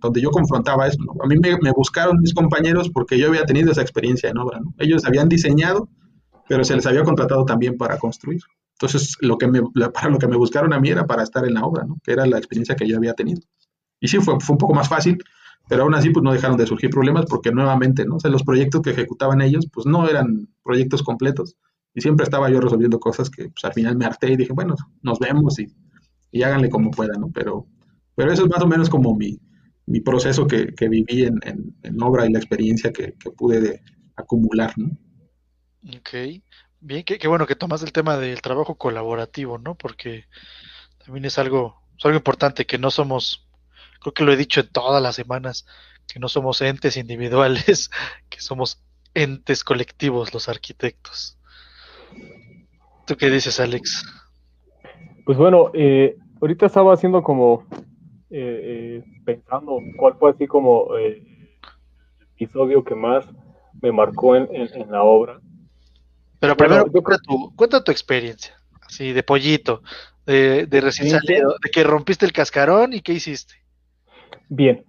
donde 0.03 0.21
yo 0.21 0.29
confrontaba 0.31 0.87
eso. 0.87 0.97
A 1.23 1.27
mí 1.27 1.37
me, 1.37 1.71
buscaron 1.71 2.17
mis 2.19 2.33
compañeros 2.33 2.89
porque 2.89 3.17
yo 3.17 3.29
había 3.29 3.45
tenido 3.45 3.71
esa 3.71 3.81
experiencia 3.81 4.29
en 4.29 4.37
obra. 4.37 4.59
Ellos 4.77 5.05
habían 5.05 5.29
diseñado, 5.29 5.89
pero 6.47 6.63
se 6.63 6.75
les 6.75 6.85
había 6.85 7.03
contratado 7.03 7.45
también 7.45 7.77
para 7.77 7.97
construir. 7.97 8.41
Entonces, 8.73 9.15
lo 9.21 9.37
que 9.37 9.47
me, 9.47 9.61
para 9.93 10.09
lo 10.09 10.17
que 10.17 10.27
me 10.27 10.35
buscaron 10.35 10.73
a 10.73 10.79
mí 10.79 10.89
era 10.89 11.05
para 11.05 11.23
estar 11.23 11.45
en 11.45 11.53
la 11.53 11.65
obra, 11.65 11.85
¿no? 11.85 11.97
que 12.03 12.11
era 12.11 12.25
la 12.25 12.37
experiencia 12.37 12.75
que 12.75 12.87
yo 12.87 12.97
había 12.97 13.13
tenido. 13.13 13.41
Y 13.99 14.07
sí, 14.07 14.17
fue, 14.17 14.39
fue 14.39 14.53
un 14.53 14.57
poco 14.57 14.73
más 14.73 14.89
fácil, 14.89 15.17
pero 15.69 15.83
aún 15.83 15.95
así 15.95 16.09
pues 16.09 16.23
no 16.23 16.33
dejaron 16.33 16.57
de 16.57 16.67
surgir 16.67 16.89
problemas 16.89 17.25
porque 17.25 17.51
nuevamente, 17.51 18.05
¿no? 18.05 18.15
O 18.15 18.19
sea, 18.19 18.29
los 18.29 18.43
proyectos 18.43 18.81
que 18.81 18.89
ejecutaban 18.89 19.41
ellos 19.41 19.67
pues 19.71 19.85
no 19.85 20.07
eran 20.09 20.49
proyectos 20.63 21.03
completos 21.03 21.55
y 21.93 22.01
siempre 22.01 22.25
estaba 22.25 22.49
yo 22.49 22.59
resolviendo 22.59 22.99
cosas 22.99 23.29
que 23.29 23.49
pues 23.49 23.63
al 23.63 23.73
final 23.73 23.95
me 23.95 24.05
harté 24.05 24.31
y 24.31 24.35
dije, 24.35 24.53
bueno, 24.53 24.75
nos 25.01 25.19
vemos 25.19 25.59
y, 25.59 25.67
y 26.31 26.43
háganle 26.43 26.69
como 26.69 26.91
puedan, 26.91 27.21
¿no? 27.21 27.31
Pero, 27.31 27.67
pero 28.15 28.31
eso 28.31 28.43
es 28.43 28.49
más 28.49 28.61
o 28.61 28.67
menos 28.67 28.89
como 28.89 29.15
mi, 29.15 29.39
mi 29.85 30.01
proceso 30.01 30.47
que, 30.47 30.73
que 30.73 30.89
viví 30.89 31.23
en, 31.23 31.39
en, 31.43 32.01
obra 32.01 32.25
y 32.25 32.31
la 32.31 32.39
experiencia 32.39 32.91
que, 32.91 33.13
que 33.13 33.31
pude 33.31 33.61
de 33.61 33.81
acumular, 34.15 34.73
¿no? 34.77 34.97
Ok, 35.97 36.41
bien, 36.83 37.03
qué, 37.03 37.27
bueno 37.27 37.47
que 37.47 37.55
tomas 37.55 37.83
el 37.83 37.91
tema 37.91 38.17
del 38.17 38.41
trabajo 38.41 38.75
colaborativo, 38.75 39.57
¿no? 39.57 39.75
Porque 39.75 40.25
también 41.03 41.25
es 41.25 41.37
algo, 41.39 41.81
es 41.97 42.05
algo 42.05 42.17
importante 42.17 42.65
que 42.65 42.77
no 42.77 42.91
somos, 42.91 43.47
creo 44.01 44.13
que 44.13 44.23
lo 44.23 44.31
he 44.31 44.37
dicho 44.37 44.61
en 44.61 44.69
todas 44.69 45.01
las 45.01 45.15
semanas, 45.15 45.65
que 46.11 46.19
no 46.19 46.29
somos 46.29 46.61
entes 46.61 46.97
individuales, 46.97 47.89
que 48.29 48.41
somos 48.41 48.83
entes 49.13 49.63
colectivos 49.63 50.33
los 50.33 50.49
arquitectos. 50.49 51.37
¿Tú 53.05 53.17
qué 53.17 53.29
dices, 53.29 53.59
Alex? 53.59 54.05
Pues 55.25 55.37
bueno, 55.37 55.71
eh, 55.73 56.17
ahorita 56.41 56.65
estaba 56.65 56.93
haciendo 56.93 57.23
como 57.23 57.65
eh, 58.35 58.99
eh, 58.99 59.03
pensando 59.23 59.77
cuál 59.95 60.15
fue 60.15 60.31
así 60.31 60.47
como 60.47 60.97
eh, 60.97 61.21
el 62.19 62.27
episodio 62.33 62.83
que 62.83 62.95
más 62.95 63.29
me 63.79 63.91
marcó 63.91 64.35
en, 64.35 64.49
la 64.89 65.03
obra. 65.03 65.39
Pero 66.43 66.57
primero, 66.57 66.85
cuenta, 67.55 67.81
tu, 67.85 67.91
experiencia, 67.93 68.53
así 68.85 69.13
de 69.13 69.23
pollito, 69.23 69.81
de, 70.25 70.67
recién 70.81 71.09
salido, 71.09 71.55
de 71.63 71.69
que 71.71 71.85
rompiste 71.85 72.25
el 72.25 72.33
cascarón 72.33 72.91
y 72.91 72.99
qué 72.99 73.13
hiciste. 73.13 73.53
Bien, 74.49 74.83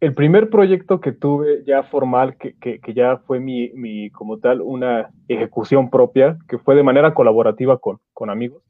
el 0.00 0.14
primer 0.14 0.50
proyecto 0.50 1.00
que 1.00 1.12
tuve 1.12 1.62
ya 1.64 1.84
formal, 1.84 2.36
que, 2.36 2.80
ya 2.92 3.18
fue 3.18 3.38
mi, 3.38 3.68
mi, 3.68 4.10
como 4.10 4.38
tal, 4.40 4.62
una 4.62 5.10
ejecución 5.28 5.90
propia, 5.90 6.36
que 6.48 6.58
fue 6.58 6.74
de 6.74 6.82
manera 6.82 7.14
colaborativa 7.14 7.78
con, 7.78 8.00
con 8.12 8.28
amigos. 8.28 8.64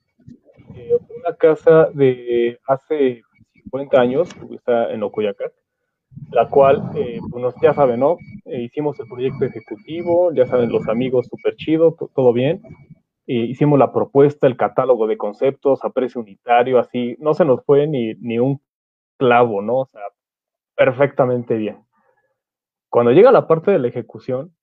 una 0.69 1.35
casa 1.39 1.89
de 1.95 2.61
hace 2.67 3.23
50 3.55 3.99
años, 3.99 4.29
está 4.55 4.93
en 4.93 5.03
Ocoyacac, 5.03 5.55
la 6.31 6.49
cual, 6.49 6.91
eh, 6.95 7.19
pues 7.31 7.55
ya 7.63 7.75
saben, 7.75 8.01
¿no? 8.01 8.17
Eh, 8.45 8.63
hicimos 8.63 8.99
el 9.01 9.09
proyecto 9.09 9.45
ejecutivo, 9.45 10.33
ya 10.33 10.47
saben, 10.47 10.71
los 10.71 10.89
amigos, 10.89 11.27
súper 11.29 11.57
chido, 11.57 11.97
todo 12.15 12.33
bien. 12.33 12.63
Eh, 13.27 13.35
hicimos 13.35 13.79
la 13.79 13.93
propuesta, 13.93 14.47
el 14.47 14.57
catálogo 14.57 15.07
de 15.07 15.17
conceptos 15.17 15.85
a 15.85 15.91
precio 15.91 16.21
unitario, 16.21 16.79
así, 16.79 17.17
no 17.21 17.35
se 17.35 17.45
nos 17.45 17.65
fue 17.65 17.87
ni, 17.87 18.15
ni 18.15 18.39
un 18.39 18.61
clavo, 19.19 19.63
¿no? 19.63 19.81
O 19.81 19.87
sea, 19.87 20.03
perfectamente 20.77 21.57
bien. 21.57 21.85
Cuando 22.89 23.13
llega 23.13 23.33
la 23.33 23.47
parte 23.47 23.71
de 23.71 23.79
la 23.79 23.89
ejecución, 23.89 24.55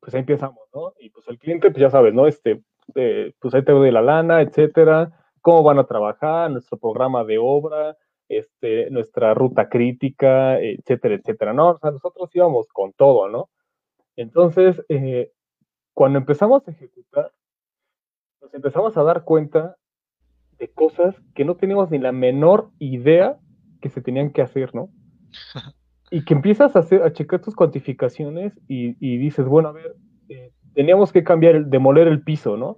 pues 0.00 0.14
ahí 0.14 0.20
empezamos, 0.20 0.68
¿no? 0.74 0.92
Y 0.98 1.10
pues 1.10 1.26
el 1.28 1.38
cliente, 1.38 1.70
pues 1.70 1.80
ya 1.80 1.90
sabes, 1.90 2.14
¿no? 2.14 2.26
Este, 2.26 2.62
pues 2.92 3.54
ahí 3.54 3.64
te 3.64 3.72
doy 3.72 3.90
la 3.90 4.02
lana, 4.02 4.40
etcétera 4.40 5.12
cómo 5.46 5.62
van 5.62 5.78
a 5.78 5.86
trabajar, 5.86 6.50
nuestro 6.50 6.76
programa 6.76 7.22
de 7.22 7.38
obra, 7.38 7.96
este, 8.28 8.90
nuestra 8.90 9.34
ruta 9.34 9.68
crítica, 9.68 10.60
etcétera, 10.60 11.14
etcétera, 11.14 11.52
¿no? 11.52 11.70
O 11.70 11.78
sea, 11.78 11.90
nosotros 11.90 12.30
íbamos 12.34 12.68
con 12.68 12.92
todo, 12.92 13.28
¿no? 13.28 13.48
Entonces, 14.16 14.82
eh, 14.88 15.30
cuando 15.94 16.18
empezamos 16.18 16.66
a 16.66 16.70
ejecutar, 16.70 17.32
nos 18.40 18.52
empezamos 18.54 18.96
a 18.96 19.02
dar 19.02 19.24
cuenta 19.24 19.76
de 20.58 20.68
cosas 20.68 21.14
que 21.34 21.44
no 21.44 21.56
teníamos 21.56 21.90
ni 21.90 21.98
la 21.98 22.12
menor 22.12 22.70
idea 22.78 23.38
que 23.80 23.88
se 23.88 24.00
tenían 24.00 24.30
que 24.30 24.42
hacer, 24.42 24.74
¿no? 24.74 24.90
Y 26.08 26.24
que 26.24 26.34
empiezas 26.34 26.76
a, 26.76 26.78
hacer, 26.78 27.02
a 27.02 27.12
checar 27.12 27.42
tus 27.42 27.56
cuantificaciones 27.56 28.52
y, 28.68 28.94
dices, 29.18 29.44
bueno, 29.44 29.70
a 29.70 29.72
ver, 29.72 29.96
eh, 30.28 30.52
teníamos 30.72 31.10
que 31.10 31.24
cambiar, 31.24 31.56
el, 31.56 31.68
demoler 31.68 32.06
el 32.06 32.22
piso, 32.22 32.56
¿no? 32.56 32.76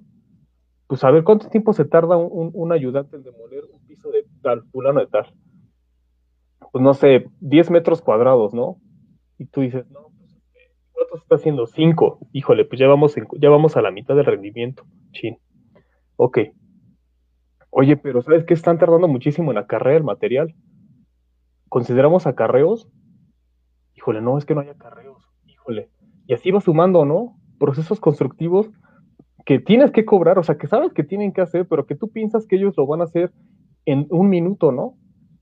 Pues 0.88 1.04
a 1.04 1.10
ver 1.10 1.22
cuánto 1.22 1.48
tiempo 1.50 1.74
se 1.74 1.84
tarda 1.84 2.16
un, 2.16 2.72
ayudante 2.72 3.16
en 3.16 3.22
demoler 3.22 3.62
un 3.70 3.86
piso 3.86 4.10
de 4.10 4.24
tal, 4.42 4.64
fulano 4.72 5.00
de 5.00 5.06
tal. 5.06 5.26
Pues 6.72 6.82
no 6.82 6.94
sé, 6.94 7.28
10 7.40 7.70
metros 7.70 8.00
cuadrados, 8.00 8.54
¿no? 8.54 8.78
Y 9.38 9.44
tú 9.44 9.60
dices, 9.60 9.88
no, 9.90 10.10
pues 10.18 10.40
¿cuánto 10.92 11.16
se 11.16 11.22
está 11.22 11.34
haciendo? 11.34 11.66
5. 11.66 12.18
Híjole, 12.32 12.64
pues 12.64 12.80
ya 12.80 12.88
vamos, 12.88 13.14
ya 13.38 13.50
vamos 13.50 13.76
a 13.76 13.82
la 13.82 13.90
mitad 13.90 14.16
del 14.16 14.24
rendimiento. 14.24 14.84
Chin. 15.12 15.36
Ok. 16.16 16.38
Oye, 17.68 17.98
pero 17.98 18.22
¿sabes 18.22 18.44
qué? 18.44 18.54
Están 18.54 18.78
tardando 18.78 19.08
muchísimo 19.08 19.50
en 19.50 19.58
acarrear 19.58 19.98
el 19.98 20.04
material. 20.04 20.54
¿Consideramos 21.68 22.26
acarreos? 22.26 22.88
Híjole, 23.94 24.22
no, 24.22 24.38
es 24.38 24.46
que 24.46 24.54
no 24.54 24.62
hay 24.62 24.70
acarreos. 24.70 25.22
Híjole. 25.44 25.90
Y 26.26 26.32
así 26.32 26.50
va 26.50 26.62
sumando, 26.62 27.04
¿no? 27.04 27.38
Procesos 27.58 28.00
constructivos 28.00 28.70
que 29.48 29.58
tienes 29.58 29.92
que 29.92 30.04
cobrar, 30.04 30.38
o 30.38 30.42
sea, 30.42 30.58
que 30.58 30.66
sabes 30.66 30.92
que 30.92 31.04
tienen 31.04 31.32
que 31.32 31.40
hacer, 31.40 31.66
pero 31.66 31.86
que 31.86 31.94
tú 31.94 32.10
piensas 32.10 32.46
que 32.46 32.56
ellos 32.56 32.74
lo 32.76 32.86
van 32.86 33.00
a 33.00 33.04
hacer 33.04 33.32
en 33.86 34.06
un 34.10 34.28
minuto, 34.28 34.72
¿no? 34.72 34.98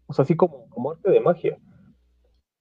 O 0.06 0.12
sea, 0.12 0.22
así 0.22 0.36
como, 0.36 0.68
como 0.68 0.92
arte 0.92 1.10
de 1.10 1.18
magia. 1.18 1.58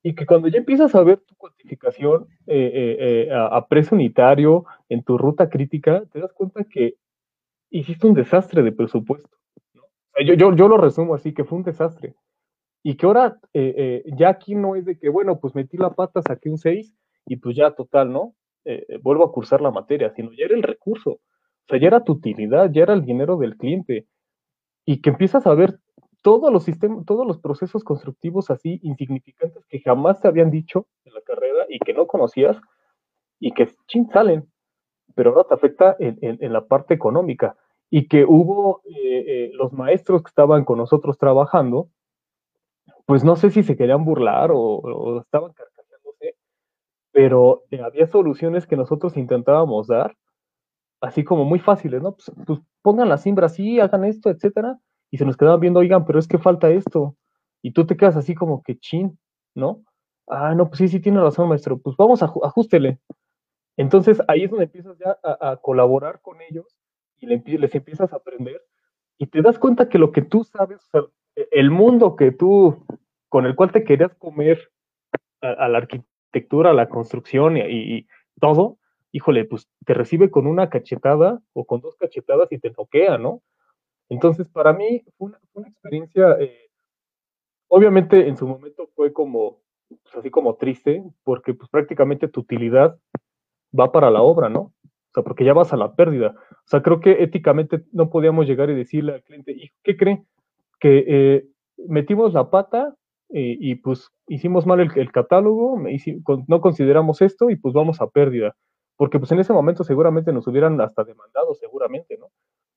Y 0.01 0.15
que 0.15 0.25
cuando 0.25 0.47
ya 0.47 0.57
empiezas 0.57 0.95
a 0.95 1.03
ver 1.03 1.19
tu 1.19 1.35
cuantificación 1.35 2.25
eh, 2.47 2.71
eh, 2.73 3.27
eh, 3.27 3.29
a, 3.31 3.63
precio 3.67 3.93
unitario 3.93 4.65
en 4.89 5.03
tu 5.03 5.19
ruta 5.19 5.47
crítica, 5.47 6.03
te 6.11 6.19
das 6.19 6.33
cuenta 6.33 6.63
que 6.63 6.95
hiciste 7.69 8.07
un 8.07 8.15
desastre 8.15 8.63
de 8.63 8.71
presupuesto. 8.71 9.37
¿no? 9.75 9.83
yo, 10.25 10.33
yo, 10.33 10.55
yo, 10.55 10.67
lo 10.67 10.77
resumo 10.77 11.13
así, 11.13 11.31
que 11.31 11.43
fue 11.43 11.59
un 11.59 11.63
desastre. 11.63 12.15
Y 12.81 12.95
que 12.95 13.05
ahora 13.05 13.39
ya 14.17 14.29
aquí 14.29 14.55
no 14.55 14.75
es 14.75 14.85
de 14.85 14.97
que, 14.97 15.09
bueno, 15.09 15.39
pues 15.39 15.53
metí 15.53 15.77
la 15.77 15.91
pata, 15.91 16.23
saqué 16.23 16.49
un 16.49 16.57
6 16.57 16.91
y 17.27 17.35
pues 17.35 17.55
ya 17.55 17.69
total, 17.69 18.11
¿no? 18.11 18.33
vuelvo 19.03 19.25
a 19.25 19.31
cursar 19.31 19.61
la 19.61 19.69
materia, 19.69 20.09
sino 20.09 20.31
ya 20.31 20.45
era 20.45 20.55
el 20.55 20.63
recurso. 20.63 21.19
O 21.66 21.70
sea, 21.70 21.80
ya 21.80 21.88
era 21.88 22.03
tu 22.03 22.13
utilidad, 22.13 22.70
ya 22.72 22.84
era 22.84 22.93
el 22.93 23.05
dinero 23.05 23.38
del 23.38 23.57
cliente. 23.57 24.07
Y 24.86 25.01
que 25.01 25.09
empiezas 25.09 25.47
a 25.47 25.53
ver 25.55 25.80
todos 26.22 26.51
los 26.51 26.63
sistemas, 26.63 27.05
todos 27.05 27.26
los 27.26 27.39
procesos 27.39 27.84
constructivos 27.84 28.49
así 28.49 28.80
insignificantes 28.84 29.66
que 29.68 29.80
jamás 29.80 30.22
te 30.22 30.28
habían 30.28 30.51
dicho 30.51 30.88
en 31.05 31.13
la 31.13 31.22
carrera 31.22 31.66
y 31.70 31.80
que 31.80 31.93
no 31.93 32.07
conocías 32.07 32.57
y 33.39 33.51
que 33.51 33.70
chin 33.88 34.09
salen, 34.11 34.47
pero 35.16 35.32
ahora 35.32 35.43
te 35.43 35.53
afecta 35.53 35.95
en, 35.99 36.53
la 36.53 36.66
parte 36.66 36.93
económica. 36.93 37.55
Y 37.89 38.07
que 38.07 38.26
hubo 38.26 38.82
eh, 38.86 39.24
eh, 39.28 39.51
los 39.53 39.72
maestros 39.74 40.24
que 40.24 40.30
estaban 40.30 40.66
con 40.66 40.78
nosotros 40.78 41.18
trabajando, 41.18 41.89
pues 43.05 43.24
no 43.24 43.36
sé 43.36 43.51
si 43.51 43.63
se 43.63 43.78
querían 43.78 44.03
burlar 44.05 44.51
o, 44.53 45.22
estaban 45.22 45.53
carcajeándose, 45.53 46.36
pero 47.11 47.63
había 47.84 48.07
soluciones 48.07 48.68
que 48.68 48.76
nosotros 48.76 49.16
intentábamos 49.18 49.88
dar 49.88 50.16
así 51.01 51.23
como 51.23 51.45
muy 51.45 51.59
fáciles, 51.59 52.01
¿no? 52.01 52.15
Pues, 52.15 52.31
pues, 52.45 52.59
pongan 52.81 53.09
la 53.09 53.17
simbra 53.17 53.47
así, 53.47 53.79
hagan 53.79 54.05
esto, 54.05 54.29
etcétera, 54.29 54.79
y 55.11 55.17
se 55.17 55.25
nos 55.25 55.37
quedaban 55.37 55.59
viendo, 55.59 55.79
oigan, 55.79 56.05
pero 56.05 56.19
es 56.19 56.27
que 56.27 56.37
falta 56.37 56.69
esto. 56.69 57.15
Y 57.61 57.71
tú 57.71 57.85
te 57.85 57.97
quedas 57.97 58.15
así 58.15 58.35
como 58.35 58.61
que 58.63 58.77
chin, 58.77 59.17
¿no? 59.55 59.83
Ah, 60.27 60.55
no, 60.55 60.67
pues 60.67 60.79
sí, 60.79 60.87
sí 60.87 60.99
tiene 60.99 61.21
razón, 61.21 61.49
maestro. 61.49 61.77
Pues 61.79 61.95
vamos 61.97 62.21
a 62.23 62.31
ajustele. 62.43 62.99
Entonces 63.77 64.21
ahí 64.27 64.43
es 64.43 64.49
donde 64.49 64.65
empiezas 64.65 64.97
ya 64.97 65.17
a, 65.23 65.57
colaborar 65.57 66.21
con 66.21 66.41
ellos 66.41 66.77
y 67.17 67.27
les 67.27 67.75
empiezas 67.75 68.13
a 68.13 68.17
aprender 68.17 68.61
y 69.17 69.27
te 69.27 69.41
das 69.41 69.59
cuenta 69.59 69.89
que 69.89 69.97
lo 69.97 70.11
que 70.11 70.21
tú 70.21 70.43
sabes, 70.43 70.83
o 70.83 70.89
sea, 70.91 71.01
el 71.51 71.71
mundo 71.71 72.15
que 72.15 72.31
tú, 72.31 72.85
con 73.29 73.45
el 73.45 73.55
cual 73.55 73.71
te 73.71 73.83
querías 73.83 74.13
comer 74.15 74.71
a, 75.41 75.67
la 75.67 75.77
arquitectura, 75.79 76.71
a 76.71 76.73
la 76.73 76.89
construcción 76.89 77.57
y, 77.57 78.07
todo, 78.39 78.77
híjole, 79.16 79.45
pues 79.45 79.70
te 79.86 79.93
recibe 79.93 80.30
con 80.30 80.45
una 80.45 80.70
cachetada 80.70 81.41
o 81.53 81.63
con 81.63 81.80
dos 81.80 81.95
cachetadas 81.95 82.51
y 82.51 82.59
te 82.59 82.70
toquea, 82.70 83.18
¿no? 83.18 83.41
Entonces, 84.09 84.49
para 84.49 84.74
mí 84.74 85.03
fue 85.18 85.32
una, 85.53 85.70
experiencia, 85.70 86.36
eh, 86.41 86.70
obviamente 87.70 88.28
en 88.28 88.36
su 88.36 88.45
momento 88.45 88.89
fue 88.93 89.13
como, 89.13 89.61
pues, 89.88 90.16
así 90.18 90.30
como 90.30 90.55
triste, 90.55 91.01
porque 91.24 91.53
pues 91.53 91.70
prácticamente 91.70 92.28
tu 92.28 92.41
utilidad 92.41 92.99
va 93.78 93.93
para 93.93 94.11
la 94.11 94.22
obra, 94.22 94.49
¿no? 94.49 94.59
O 94.84 95.11
sea, 95.13 95.24
porque 95.24 95.45
ya 95.45 95.53
vas 95.53 95.72
a 95.72 95.78
la 95.78 95.95
pérdida. 95.95 96.36
O 96.51 96.68
sea, 96.68 96.84
creo 96.84 96.99
que 96.99 97.24
éticamente 97.24 97.86
no 97.93 98.09
podíamos 98.09 98.47
llegar 98.47 98.70
y 98.70 98.76
decirle 98.76 99.13
al 99.13 99.24
cliente, 99.24 99.53
¿y 99.53 99.72
qué 99.82 99.95
cree? 99.95 100.26
Que 100.78 101.05
eh, 101.07 101.47
metimos 101.88 102.34
la 102.34 102.49
pata 102.49 102.93
eh, 103.30 103.55
y 103.61 103.76
pues 103.76 104.09
hicimos 104.28 104.66
mal 104.66 104.82
el, 104.82 105.11
catálogo, 105.13 105.82
no 106.47 106.59
consideramos 106.59 107.22
esto 107.22 107.49
y 107.49 107.55
pues 107.55 107.74
vamos 107.74 108.01
a 108.01 108.07
pérdida. 108.07 108.57
Porque 108.97 109.19
pues 109.19 109.31
en 109.31 109.39
ese 109.39 109.53
momento 109.53 109.83
seguramente 109.83 110.31
nos 110.31 110.47
hubieran 110.47 110.79
hasta 110.81 111.03
demandado, 111.03 111.53
seguramente, 111.55 112.17
¿no? 112.17 112.31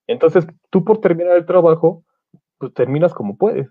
Entonces, 0.07 0.47
tú 0.71 0.85
por 0.85 1.01
terminar 1.01 1.37
el 1.37 1.47
trabajo, 1.47 2.05
pues 2.59 2.73
terminas 2.75 3.15
como 3.15 3.37
puedes. 3.37 3.71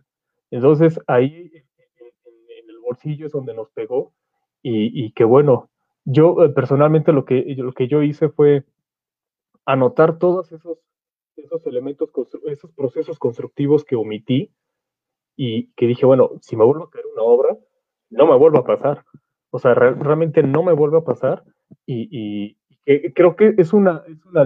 Entonces, 0.52 1.00
ahí 1.08 1.52
en, 1.54 2.70
el 2.70 2.80
bolsillo 2.82 3.26
es 3.26 3.32
donde 3.32 3.54
nos 3.54 3.70
pegó 3.72 4.14
y, 4.62 5.06
y 5.06 5.12
que 5.12 5.24
bueno, 5.24 5.70
yo 6.06 6.42
eh, 6.44 6.50
personalmente 6.50 7.12
lo 7.12 7.26
que, 7.26 7.44
lo 7.58 7.74
que 7.74 7.88
yo 7.88 8.02
hice 8.02 8.30
fue 8.30 8.64
anotar 9.66 10.18
todos 10.18 10.54
esos, 10.54 10.80
esos 11.36 11.68
elementos, 11.68 12.10
esos 12.46 12.72
procesos 12.72 13.20
constructivos 13.20 13.84
que 13.84 13.98
omití 13.98 14.54
y 15.36 15.68
que 15.74 15.86
dije, 15.86 16.06
bueno, 16.06 16.32
si 16.42 16.56
me 16.56 16.64
vuelvo 16.64 16.86
a 16.86 16.90
caer 16.90 17.06
una 17.14 17.24
obra, 17.24 17.58
no 18.10 18.26
me 18.26 18.38
vuelva 18.38 18.60
a 18.60 18.64
pasar. 18.64 19.04
O 19.50 19.60
sea, 19.60 19.74
realmente 19.74 20.42
no 20.44 20.64
me 20.64 20.72
vuelve 20.72 20.98
a 20.98 21.04
pasar 21.04 21.44
y, 21.86 22.56
y, 22.86 23.14
creo 23.14 23.36
que 23.36 23.54
es 23.58 23.74
una, 23.74 24.04
es 24.08 24.26
una 24.26 24.46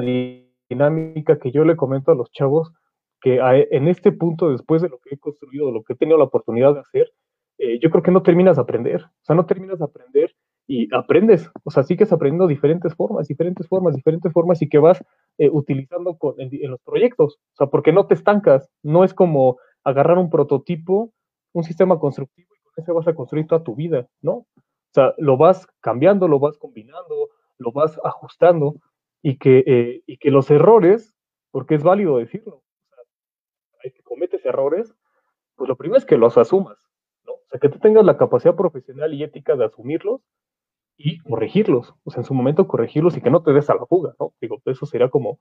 dinámica 0.70 1.40
que 1.40 1.52
yo 1.52 1.64
le 1.64 1.76
comento 1.76 2.12
a 2.12 2.16
los 2.16 2.32
chavos 2.32 2.74
que 3.22 3.40
en 3.70 3.88
este 3.88 4.12
punto, 4.12 4.50
después 4.50 4.82
de 4.82 4.90
lo 4.90 4.98
que 5.00 5.14
he 5.16 5.18
construido, 5.18 5.72
lo 5.72 5.84
que 5.84 5.94
he 5.94 5.96
tenido 5.96 6.18
la 6.18 6.24
oportunidad 6.24 6.74
de 6.74 6.80
hacer, 6.80 7.14
eh, 7.60 7.80
yo 7.80 7.92
creo 7.92 8.02
que 8.02 8.12
no 8.12 8.24
terminas 8.24 8.56
de 8.56 8.64
aprender. 8.64 9.04
O 9.04 9.24
sea, 9.24 9.36
no 9.36 9.46
terminas 9.46 9.78
de 9.78 9.86
aprender 9.86 10.36
y 10.68 10.88
aprendes, 10.96 11.50
o 11.64 11.72
sea, 11.72 11.84
sigues 11.84 12.12
aprendiendo 12.12 12.48
diferentes 12.48 12.96
formas, 12.96 13.28
diferentes 13.28 13.68
formas, 13.68 13.96
diferentes 13.96 14.32
formas 14.32 14.62
y 14.62 14.70
que 14.70 14.80
vas 14.80 15.04
eh, 15.38 15.50
utilizando 15.52 16.18
en, 16.38 16.72
los 16.72 16.80
proyectos, 16.82 17.36
o 17.36 17.56
sea, 17.58 17.68
porque 17.68 17.92
no 17.92 18.08
te 18.08 18.14
estancas, 18.14 18.70
no 18.82 19.04
es 19.04 19.14
como 19.14 19.58
agarrar 19.84 20.18
un 20.18 20.30
prototipo, 20.30 21.12
un 21.54 21.64
sistema 21.64 22.00
constructivo 22.00 22.50
y 22.56 22.84
con 22.84 22.96
vas 22.96 23.08
a 23.08 23.14
construir 23.14 23.48
toda 23.48 23.64
tu 23.64 23.76
vida, 23.76 24.08
¿no? 24.22 24.46
O 24.92 24.94
sea, 24.94 25.14
lo 25.18 25.38
vas 25.38 25.68
cambiando, 25.80 26.28
lo 26.28 26.40
vas 26.40 26.58
combinando, 26.58 27.30
lo 27.58 27.72
vas 27.72 28.00
ajustando 28.04 28.76
y 29.22 29.38
que, 29.38 29.64
eh, 29.66 30.04
y 30.06 30.18
que 30.18 30.32
los 30.32 30.52
errores, 30.52 31.16
porque 31.52 31.76
es 31.76 31.84
válido 31.84 32.18
decirlo, 32.18 32.58
o 32.58 32.64
sea, 32.90 32.98
hay 33.84 33.92
que 33.92 34.04
cometes 34.04 34.46
errores, 34.46 34.94
pues 35.56 35.70
lo 35.70 35.78
primero 35.78 35.98
es 35.98 36.06
que 36.06 36.18
los 36.18 36.38
asumas, 36.38 36.78
¿no? 37.26 37.34
O 37.34 37.44
sea, 37.50 37.60
que 37.60 37.70
tú 37.70 37.80
tengas 37.80 38.04
la 38.04 38.18
capacidad 38.18 38.56
profesional 38.56 39.14
y 39.14 39.24
ética 39.24 39.56
de 39.56 39.66
asumirlos 39.66 40.22
y 40.98 41.20
corregirlos, 41.20 41.96
o 42.04 42.12
sea, 42.12 42.22
en 42.22 42.26
su 42.26 42.34
momento 42.34 42.68
corregirlos 42.68 43.16
y 43.16 43.22
que 43.22 43.32
no 43.32 43.44
te 43.44 43.54
des 43.54 43.70
a 43.70 43.76
la 43.76 43.86
fuga, 43.86 44.14
¿no? 44.20 44.34
Digo, 44.42 44.62
eso 44.66 44.86
sería 44.86 45.10
como 45.10 45.40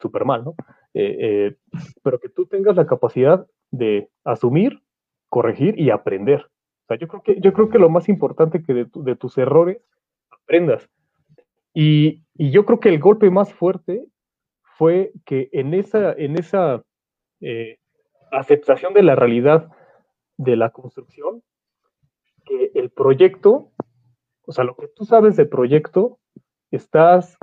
súper 0.00 0.26
mal, 0.26 0.44
¿no? 0.44 0.54
Eh, 0.92 1.16
eh, 1.20 1.56
pero 2.02 2.20
que 2.20 2.28
tú 2.28 2.46
tengas 2.46 2.76
la 2.76 2.86
capacidad 2.86 3.46
de 3.70 4.10
asumir, 4.24 4.82
corregir 5.30 5.80
y 5.80 5.90
aprender. 5.90 6.51
Yo 6.96 7.08
creo 7.08 7.22
que, 7.22 7.40
yo 7.40 7.52
creo 7.52 7.68
que 7.68 7.78
lo 7.78 7.90
más 7.90 8.08
importante 8.08 8.62
que 8.62 8.74
de, 8.74 9.16
tus 9.16 9.38
errores 9.38 9.82
aprendas. 10.30 10.88
Y, 11.74 12.22
yo 12.34 12.64
creo 12.64 12.80
que 12.80 12.88
el 12.88 12.98
golpe 12.98 13.30
más 13.30 13.52
fuerte 13.52 14.06
fue 14.62 15.12
que 15.24 15.48
en 15.52 15.74
esa, 15.74 16.12
en 16.12 16.38
esa 16.38 16.82
eh, 17.40 17.78
aceptación 18.32 18.94
de 18.94 19.02
la 19.02 19.14
realidad 19.14 19.70
de 20.38 20.56
la 20.56 20.70
construcción, 20.70 21.42
que 22.44 22.72
el 22.74 22.90
proyecto 22.90 23.72
o 24.44 24.52
sea, 24.52 24.64
lo 24.64 24.76
que 24.76 24.88
tú 24.88 25.04
sabes 25.04 25.36
de 25.36 25.46
proyecto, 25.46 26.18
estás 26.70 27.38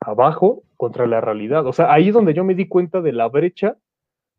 abajo 0.00 0.62
contra 0.76 1.06
la 1.06 1.20
realidad. 1.20 1.66
O 1.66 1.72
sea, 1.72 1.92
ahí 1.92 2.08
es 2.08 2.14
donde 2.14 2.34
yo 2.34 2.44
me 2.44 2.54
di 2.54 2.68
cuenta 2.68 3.00
de 3.00 3.12
la 3.12 3.28
brecha 3.28 3.76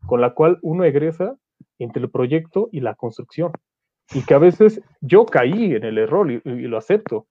con 0.06 0.22
la 0.22 0.34
cual 0.34 0.60
uno 0.62 0.86
egresa 0.86 1.36
entre 1.78 2.04
el 2.04 2.10
proyecto 2.10 2.70
y 2.72 2.80
la 2.80 2.96
construcción. 2.96 3.52
Y 4.14 4.24
que 4.24 4.34
a 4.34 4.40
veces 4.40 4.82
yo 5.02 5.26
caí 5.26 5.76
en 5.76 5.84
el 5.84 5.98
error 5.98 6.32
y, 6.32 6.42
lo 6.44 6.78
acepto. 6.78 7.28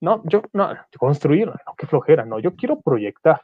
No, 0.00 0.22
yo, 0.26 0.42
no, 0.52 0.70
construir, 0.98 1.46
no, 1.46 1.74
qué 1.78 1.86
flojera, 1.86 2.26
no, 2.26 2.38
yo 2.38 2.54
quiero 2.56 2.80
proyectar. 2.80 3.42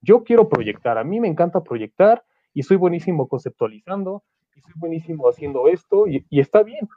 Yo 0.00 0.24
quiero 0.24 0.48
proyectar, 0.48 0.98
a 0.98 1.04
mí 1.04 1.20
me 1.20 1.28
encanta 1.28 1.62
proyectar 1.62 2.24
y 2.54 2.62
soy 2.62 2.76
buenísimo 2.76 3.28
conceptualizando 3.28 4.24
y 4.54 4.60
soy 4.62 4.72
buenísimo 4.76 5.28
haciendo 5.28 5.68
esto 5.68 6.06
y, 6.08 6.24
está 6.30 6.62
bien. 6.62 6.88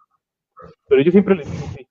Pero 0.88 1.02
yo 1.02 1.12
siempre 1.12 1.36
les 1.36 1.52
digo, 1.52 1.66
sí, 1.76 1.88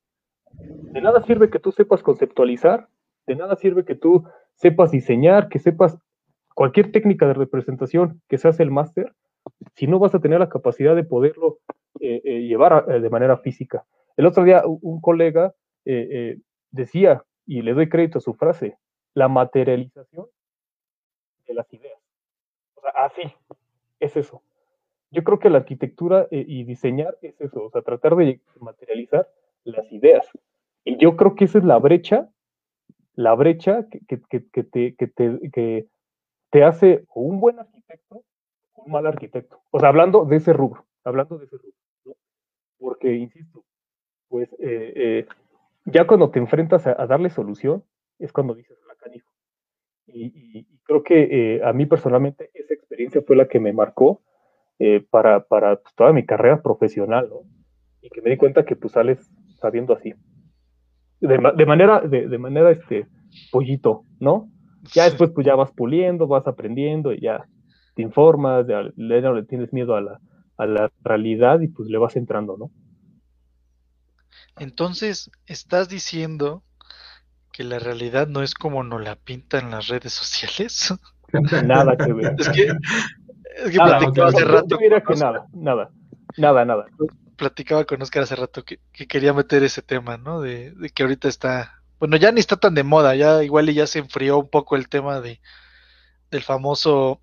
de 0.92 1.00
nada 1.00 1.22
sirve 1.22 1.50
que 1.50 1.58
tú 1.58 1.70
sepas 1.72 2.02
conceptualizar, 2.02 2.88
de 3.26 3.36
nada 3.36 3.56
sirve 3.56 3.84
que 3.84 3.94
tú 3.94 4.24
sepas 4.54 4.90
diseñar, 4.90 5.48
que 5.48 5.58
sepas 5.58 5.98
cualquier 6.54 6.90
técnica 6.90 7.26
de 7.26 7.34
representación 7.34 8.20
que 8.28 8.38
se 8.38 8.48
hace 8.48 8.62
el 8.62 8.70
máster, 8.70 9.14
si 9.76 9.86
no 9.86 9.98
vas 9.98 10.14
a 10.14 10.20
tener 10.20 10.40
la 10.40 10.48
capacidad 10.48 10.96
de 10.96 11.04
poderlo 11.04 11.58
eh, 12.00 12.20
eh, 12.24 12.40
llevar 12.42 12.84
eh, 12.88 13.00
de 13.00 13.10
manera 13.10 13.36
física. 13.38 13.84
El 14.16 14.26
otro 14.26 14.44
día 14.44 14.62
un 14.66 15.00
colega 15.00 15.54
decía, 16.70 17.24
y 17.46 17.62
le 17.62 17.72
doy 17.72 17.88
crédito 17.88 18.18
a 18.18 18.20
su 18.20 18.34
frase, 18.34 18.76
la 19.14 19.28
materialización 19.28 20.26
de 21.46 21.54
las 21.54 21.72
ideas. 21.72 21.98
O 22.74 22.80
sea, 22.82 22.90
así, 23.04 23.22
es 23.98 24.14
eso. 24.16 24.42
Yo 25.10 25.24
creo 25.24 25.38
que 25.38 25.48
la 25.48 25.58
arquitectura 25.58 26.26
y 26.30 26.64
diseñar 26.64 27.16
es 27.22 27.40
eso, 27.40 27.64
o 27.64 27.70
sea, 27.70 27.80
tratar 27.80 28.16
de 28.16 28.40
materializar 28.60 29.28
las 29.64 29.90
ideas. 29.90 30.28
Y 30.84 30.98
yo 30.98 31.16
creo 31.16 31.34
que 31.34 31.44
esa 31.44 31.58
es 31.58 31.64
la 31.64 31.78
brecha, 31.78 32.28
la 33.14 33.34
brecha 33.34 33.86
que, 33.88 34.18
te, 34.18 34.94
que 34.94 35.88
te, 36.50 36.64
hace 36.64 37.04
un 37.14 37.40
buen 37.40 37.60
arquitecto 37.60 38.24
un 38.84 38.92
mal 38.92 39.06
arquitecto. 39.06 39.60
O 39.70 39.80
sea, 39.80 39.88
hablando 39.88 40.24
de 40.24 40.36
ese 40.36 40.52
rubro, 40.52 40.86
hablando 41.04 41.38
de 41.38 41.46
ese 41.46 41.56
rubro. 41.56 41.72
Porque, 42.78 43.14
insisto, 43.14 43.64
pues 44.28 44.52
eh, 44.60 44.92
eh, 44.96 45.26
ya 45.84 46.06
cuando 46.06 46.30
te 46.30 46.38
enfrentas 46.38 46.86
a, 46.86 46.94
darle 47.06 47.30
solución, 47.30 47.84
es 48.18 48.32
cuando 48.32 48.54
dices 48.54 48.78
la 48.86 48.94
canijo. 48.94 49.30
Y, 50.06 50.66
creo 50.84 51.02
que 51.02 51.56
eh, 51.56 51.60
a 51.62 51.72
mí 51.72 51.86
personalmente 51.86 52.50
esa 52.54 52.72
experiencia 52.72 53.20
fue 53.22 53.36
la 53.36 53.46
que 53.46 53.60
me 53.60 53.72
marcó 53.72 54.22
para, 55.10 55.44
para 55.44 55.76
pues, 55.76 55.94
toda 55.96 56.12
mi 56.12 56.24
carrera 56.24 56.62
profesional, 56.62 57.28
¿no? 57.28 57.40
Y 58.00 58.10
que 58.10 58.22
me 58.22 58.30
di 58.30 58.36
cuenta 58.36 58.64
que 58.64 58.76
pues, 58.76 58.92
sales 58.92 59.28
sabiendo 59.60 59.92
así 59.92 60.14
de, 61.20 61.66
manera, 61.66 62.00
de, 62.00 62.38
manera, 62.38 62.70
este, 62.70 63.06
pollito, 63.50 64.04
¿no? 64.20 64.48
Ya 64.92 65.04
después, 65.04 65.30
pues 65.30 65.46
ya 65.46 65.54
vas 65.54 65.72
puliendo, 65.72 66.26
vas 66.26 66.46
aprendiendo 66.46 67.12
y 67.12 67.20
ya 67.20 67.46
te 67.94 68.02
informas, 68.02 68.66
ya 68.66 68.82
le, 68.96 69.42
tienes 69.44 69.72
miedo 69.72 69.96
a 69.96 70.00
la, 70.00 70.20
a 70.58 70.66
la 70.66 70.92
realidad 71.02 71.60
y 71.60 71.68
pues 71.68 71.88
le 71.88 71.98
vas 71.98 72.16
entrando, 72.16 72.56
¿no? 72.56 72.70
Entonces, 74.58 75.30
¿estás 75.46 75.88
diciendo 75.88 76.62
que 77.52 77.64
la 77.64 77.78
realidad 77.78 78.26
no 78.26 78.42
es 78.42 78.54
como 78.54 78.82
nos 78.84 79.02
la 79.02 79.16
pintan 79.16 79.70
las 79.70 79.88
redes 79.88 80.12
sociales? 80.12 80.94
Nada 81.64 81.96
que 81.96 82.12
ver. 82.12 82.34
Es 82.38 82.48
que, 82.48 82.62
es 82.64 83.70
que 83.70 83.78
platicaba 83.78 84.28
hace 84.28 84.44
rato. 84.44 84.76
que 84.76 85.14
nada, 85.14 85.46
nada, 85.52 85.90
nada, 86.36 86.64
nada 86.64 86.86
platicaba 87.38 87.84
con 87.84 88.02
Oscar 88.02 88.24
hace 88.24 88.36
rato 88.36 88.64
que, 88.64 88.80
quería 89.06 89.32
meter 89.32 89.62
ese 89.62 89.80
tema, 89.80 90.18
¿no? 90.18 90.42
De, 90.42 90.74
que 90.94 91.04
ahorita 91.04 91.28
está, 91.28 91.80
bueno, 91.98 92.16
ya 92.16 92.32
ni 92.32 92.40
está 92.40 92.56
tan 92.56 92.74
de 92.74 92.82
moda, 92.82 93.14
ya 93.14 93.42
igual 93.42 93.70
y 93.70 93.74
ya 93.74 93.86
se 93.86 94.00
enfrió 94.00 94.38
un 94.38 94.50
poco 94.50 94.76
el 94.76 94.88
tema 94.90 95.22
de 95.22 95.40
del 96.30 96.42
famoso 96.42 97.22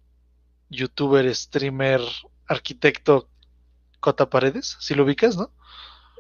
youtuber, 0.70 1.36
streamer, 1.36 2.02
arquitecto 2.48 3.30
Cota 4.00 4.30
Paredes, 4.30 4.78
si 4.80 4.94
lo 4.94 5.04
ubicas, 5.04 5.36
¿no? 5.38 5.52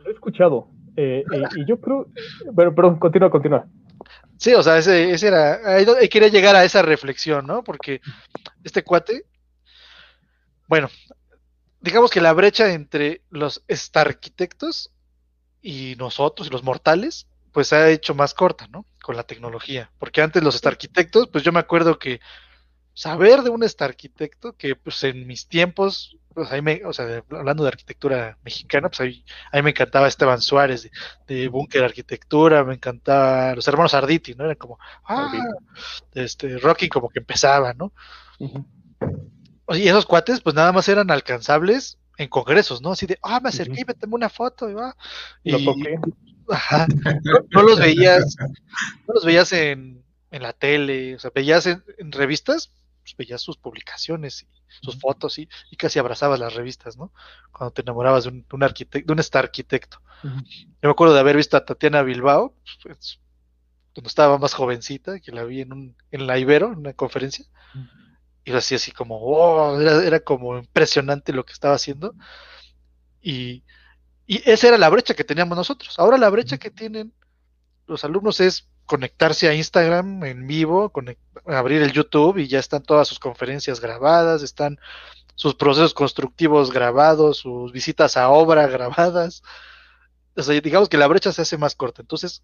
Lo 0.04 0.10
he 0.10 0.14
escuchado, 0.14 0.70
eh, 0.98 1.24
eh, 1.32 1.42
y 1.56 1.66
yo 1.68 1.80
creo, 1.80 2.08
bueno, 2.52 2.74
perdón, 2.74 3.00
continúa, 3.00 3.30
continúa. 3.30 3.66
Sí, 4.38 4.54
o 4.54 4.64
sea, 4.64 4.78
ese, 4.78 5.12
ese 5.12 5.28
era, 5.28 5.60
ahí 5.66 6.10
quería 6.10 6.28
llegar 6.28 6.56
a 6.56 6.64
esa 6.64 6.82
reflexión, 6.82 7.46
¿no? 7.46 7.64
Porque 7.64 8.02
este 8.64 8.84
cuate, 8.84 9.26
bueno, 10.68 10.90
digamos 11.82 12.12
que 12.12 12.22
la 12.22 12.34
brecha 12.34 12.74
entre 12.74 13.22
los 13.30 13.64
arquitectos 13.94 14.92
y 15.62 15.96
nosotros 15.98 16.48
y 16.48 16.52
los 16.52 16.64
mortales, 16.64 17.28
pues 17.52 17.68
se 17.68 17.76
ha 17.76 17.90
hecho 17.90 18.14
más 18.14 18.34
corta, 18.34 18.68
¿no? 18.68 18.86
Con 19.02 19.16
la 19.16 19.24
tecnología. 19.24 19.92
Porque 19.98 20.22
antes 20.22 20.44
los 20.44 20.64
arquitectos, 20.66 21.30
pues 21.30 21.44
yo 21.44 21.52
me 21.52 21.60
acuerdo 21.60 21.98
que 21.98 22.20
saber 22.96 23.44
de 23.44 23.52
un 23.52 23.64
arquitecto 23.80 24.54
que 24.54 24.76
pues 24.76 25.04
en 25.04 25.28
mis 25.28 25.48
tiempos, 25.48 26.18
pues 26.34 26.52
ahí 26.52 26.62
me, 26.62 26.84
o 26.86 26.94
sea, 26.94 27.24
hablando 27.30 27.64
de 27.64 27.70
arquitectura 27.70 28.38
mexicana, 28.44 28.90
pues 28.90 29.02
ahí, 29.02 29.26
ahí 29.52 29.62
me 29.62 29.72
encantaba 29.72 30.08
Esteban 30.08 30.42
Suárez 30.42 30.84
de, 30.84 31.36
de 31.36 31.48
Búnker 31.50 31.84
Arquitectura, 31.84 32.64
me 32.64 32.74
encantaba 32.74 33.54
los 33.54 33.68
hermanos 33.68 33.94
Arditi, 33.94 34.34
¿no? 34.34 34.46
Era 34.46 34.56
como, 34.56 34.80
ah, 35.04 35.32
este, 36.14 36.58
Rocky 36.58 36.90
como 36.90 37.10
que 37.10 37.20
empezaba, 37.20 37.74
¿no? 37.74 37.92
Y 39.70 39.88
esos 39.88 40.06
cuates, 40.06 40.42
pues 40.42 40.56
nada 40.56 40.72
más 40.72 40.88
eran 40.88 41.12
alcanzables 41.12 42.00
en 42.18 42.30
congresos, 42.30 42.82
¿no? 42.82 42.94
Así 42.94 43.06
de, 43.06 43.20
ah, 43.24 43.42
me 43.42 43.50
acerqué 43.50 43.82
y 43.82 43.86
me 43.86 43.94
tomé 43.94 44.16
una 44.16 44.30
foto 44.30 44.70
y 44.70 44.74
va. 44.74 44.96
Lo 45.44 45.60
ajá, 46.48 46.88
no, 47.24 47.40
no 47.50 47.62
los 47.64 47.80
veías, 47.80 48.38
no 49.08 49.14
los 49.16 49.26
veías 49.26 49.52
en, 49.52 50.04
en 50.32 50.42
la 50.42 50.54
tele, 50.54 51.16
o 51.16 51.20
sea, 51.20 51.32
veías 51.34 51.66
en, 51.66 51.84
en 51.98 52.12
revistas, 52.12 52.72
pues 53.06 53.16
veías 53.16 53.42
sus 53.42 53.58
publicaciones 53.58 54.42
y 54.44 54.48
sus 54.82 55.00
fotos 55.00 55.38
y, 55.38 55.48
y 55.70 55.78
casi 55.78 56.00
abrazabas 56.00 56.40
las 56.40 56.56
revistas, 56.56 56.98
¿no? 56.98 57.14
Cuando 57.52 57.72
te 57.72 57.84
enamorabas 57.84 58.24
de 58.24 58.32
un, 58.32 58.46
un 58.52 58.64
arquitecto, 58.64 59.06
de 59.06 59.14
un 59.14 59.20
star 59.20 59.46
arquitecto. 59.46 60.02
Yo 60.24 60.32
me 60.82 60.90
acuerdo 60.90 61.14
de 61.14 61.20
haber 61.20 61.38
visto 61.38 61.56
a 61.56 61.64
Tatiana 61.64 62.02
Bilbao, 62.02 62.56
pues, 62.82 63.20
cuando 63.94 64.08
estaba 64.08 64.40
más 64.40 64.56
jovencita, 64.56 65.20
que 65.20 65.32
la 65.32 65.44
vi 65.44 65.62
en, 65.62 65.72
un, 65.72 65.96
en 66.10 66.26
la 66.26 66.40
Ibero, 66.40 66.74
en 66.74 66.80
una 66.80 66.94
conferencia, 66.94 67.46
y 68.44 68.52
lo 68.52 68.58
hacía 68.58 68.78
así 68.78 68.92
como, 68.92 69.20
oh, 69.20 69.80
era, 69.80 70.04
era 70.04 70.20
como 70.20 70.58
impresionante 70.58 71.32
lo 71.32 71.46
que 71.46 71.54
estaba 71.54 71.76
haciendo. 71.76 72.16
Y, 73.22 73.64
y 74.26 74.42
esa 74.50 74.70
era 74.70 74.78
la 74.80 74.90
brecha 74.90 75.14
que 75.14 75.24
teníamos 75.24 75.56
nosotros. 75.56 76.00
Ahora 76.00 76.18
la 76.18 76.30
brecha 76.30 76.58
que 76.58 76.72
tienen 76.72 77.14
los 77.88 78.04
alumnos 78.04 78.40
es 78.40 78.68
conectarse 78.86 79.48
a 79.48 79.54
Instagram 79.54 80.24
en 80.24 80.48
vivo, 80.48 80.92
abrir 81.46 81.82
el 81.82 81.92
YouTube 81.92 82.38
y 82.38 82.48
ya 82.48 82.60
están 82.60 82.84
todas 82.84 83.08
sus 83.08 83.20
conferencias 83.20 83.80
grabadas, 83.80 84.44
están 84.44 84.80
sus 85.36 85.56
procesos 85.56 85.94
constructivos 85.94 86.72
grabados, 86.72 87.38
sus 87.38 87.72
visitas 87.72 88.18
a 88.18 88.30
obra 88.30 88.68
grabadas. 88.68 89.44
O 90.36 90.44
sea, 90.44 90.60
digamos 90.60 90.90
que 90.90 90.98
la 90.98 91.08
brecha 91.08 91.32
se 91.32 91.42
hace 91.42 91.58
más 91.58 91.76
corta. 91.76 92.02
Entonces, 92.02 92.44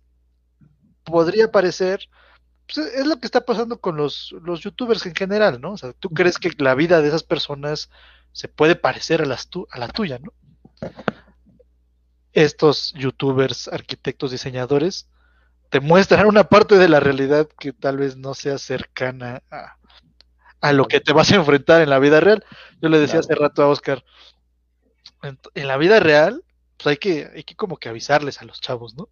podría 1.03 1.51
parecer, 1.51 2.09
pues, 2.65 2.87
es 2.87 3.05
lo 3.05 3.19
que 3.19 3.27
está 3.27 3.41
pasando 3.41 3.79
con 3.79 3.97
los, 3.97 4.33
los 4.43 4.61
youtubers 4.61 5.05
en 5.05 5.15
general, 5.15 5.59
¿no? 5.59 5.73
O 5.73 5.77
sea, 5.77 5.93
tú 5.93 6.09
crees 6.09 6.37
que 6.37 6.51
la 6.57 6.75
vida 6.75 7.01
de 7.01 7.09
esas 7.09 7.23
personas 7.23 7.89
se 8.31 8.47
puede 8.47 8.75
parecer 8.75 9.21
a, 9.21 9.25
las 9.25 9.49
a 9.71 9.79
la 9.79 9.89
tuya, 9.89 10.19
¿no? 10.19 10.33
Estos 12.33 12.93
youtubers, 12.93 13.67
arquitectos, 13.67 14.31
diseñadores, 14.31 15.09
te 15.71 15.79
muestran 15.79 16.27
una 16.27 16.43
parte 16.43 16.77
de 16.77 16.89
la 16.89 16.99
realidad 16.99 17.47
que 17.57 17.71
tal 17.71 17.97
vez 17.97 18.17
no 18.17 18.33
sea 18.33 18.57
cercana 18.57 19.41
a, 19.49 19.77
a 20.59 20.73
lo 20.73 20.85
que 20.85 20.99
te 20.99 21.13
vas 21.13 21.31
a 21.31 21.37
enfrentar 21.37 21.81
en 21.81 21.89
la 21.89 21.97
vida 21.97 22.19
real. 22.19 22.43
Yo 22.81 22.89
le 22.89 22.99
decía 22.99 23.21
hace 23.21 23.33
rato 23.35 23.63
a 23.63 23.69
Oscar, 23.69 24.03
en, 25.23 25.39
en 25.55 25.67
la 25.69 25.77
vida 25.77 26.01
real, 26.01 26.43
pues 26.75 26.87
hay 26.87 26.97
que, 26.97 27.31
hay 27.33 27.43
que 27.45 27.55
como 27.55 27.77
que 27.77 27.87
avisarles 27.87 28.41
a 28.41 28.45
los 28.45 28.59
chavos, 28.59 28.95
¿no? 28.95 29.07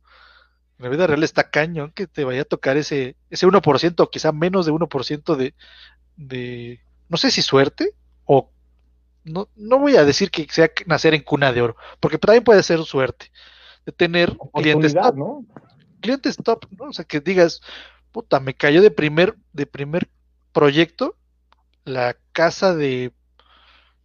En 0.77 0.83
la 0.83 0.89
vida 0.89 1.07
real 1.07 1.23
está 1.23 1.49
cañón 1.49 1.91
que 1.91 2.07
te 2.07 2.25
vaya 2.25 2.41
a 2.41 2.45
tocar 2.45 2.75
ese, 2.75 3.15
ese 3.29 3.47
1% 3.47 4.03
o 4.03 4.09
quizá 4.09 4.33
menos 4.33 4.65
de 4.65 4.73
1% 4.73 5.35
de, 5.37 5.55
de, 6.17 6.81
no 7.07 7.15
sé 7.15 7.31
si 7.31 7.41
suerte 7.41 7.93
o 8.25 8.51
no, 9.23 9.47
no 9.55 9.79
voy 9.79 9.95
a 9.95 10.03
decir 10.03 10.29
que 10.29 10.45
sea 10.49 10.69
nacer 10.87 11.13
en 11.13 11.21
cuna 11.21 11.53
de 11.53 11.61
oro, 11.61 11.77
porque 12.01 12.17
también 12.17 12.43
puede 12.43 12.63
ser 12.63 12.83
suerte 12.83 13.31
de 13.85 13.93
tener 13.93 14.35
clientes 14.53 14.93
¿no? 14.93 15.45
Clientes 15.99 16.37
top, 16.37 16.65
¿no? 16.77 16.85
O 16.85 16.93
sea, 16.93 17.05
que 17.05 17.19
digas, 17.19 17.61
puta, 18.11 18.39
me 18.39 18.53
cayó 18.55 18.81
de 18.81 18.91
primer, 18.91 19.35
de 19.53 19.65
primer 19.65 20.09
proyecto 20.51 21.15
la 21.85 22.15
casa 22.33 22.75
de, 22.75 23.11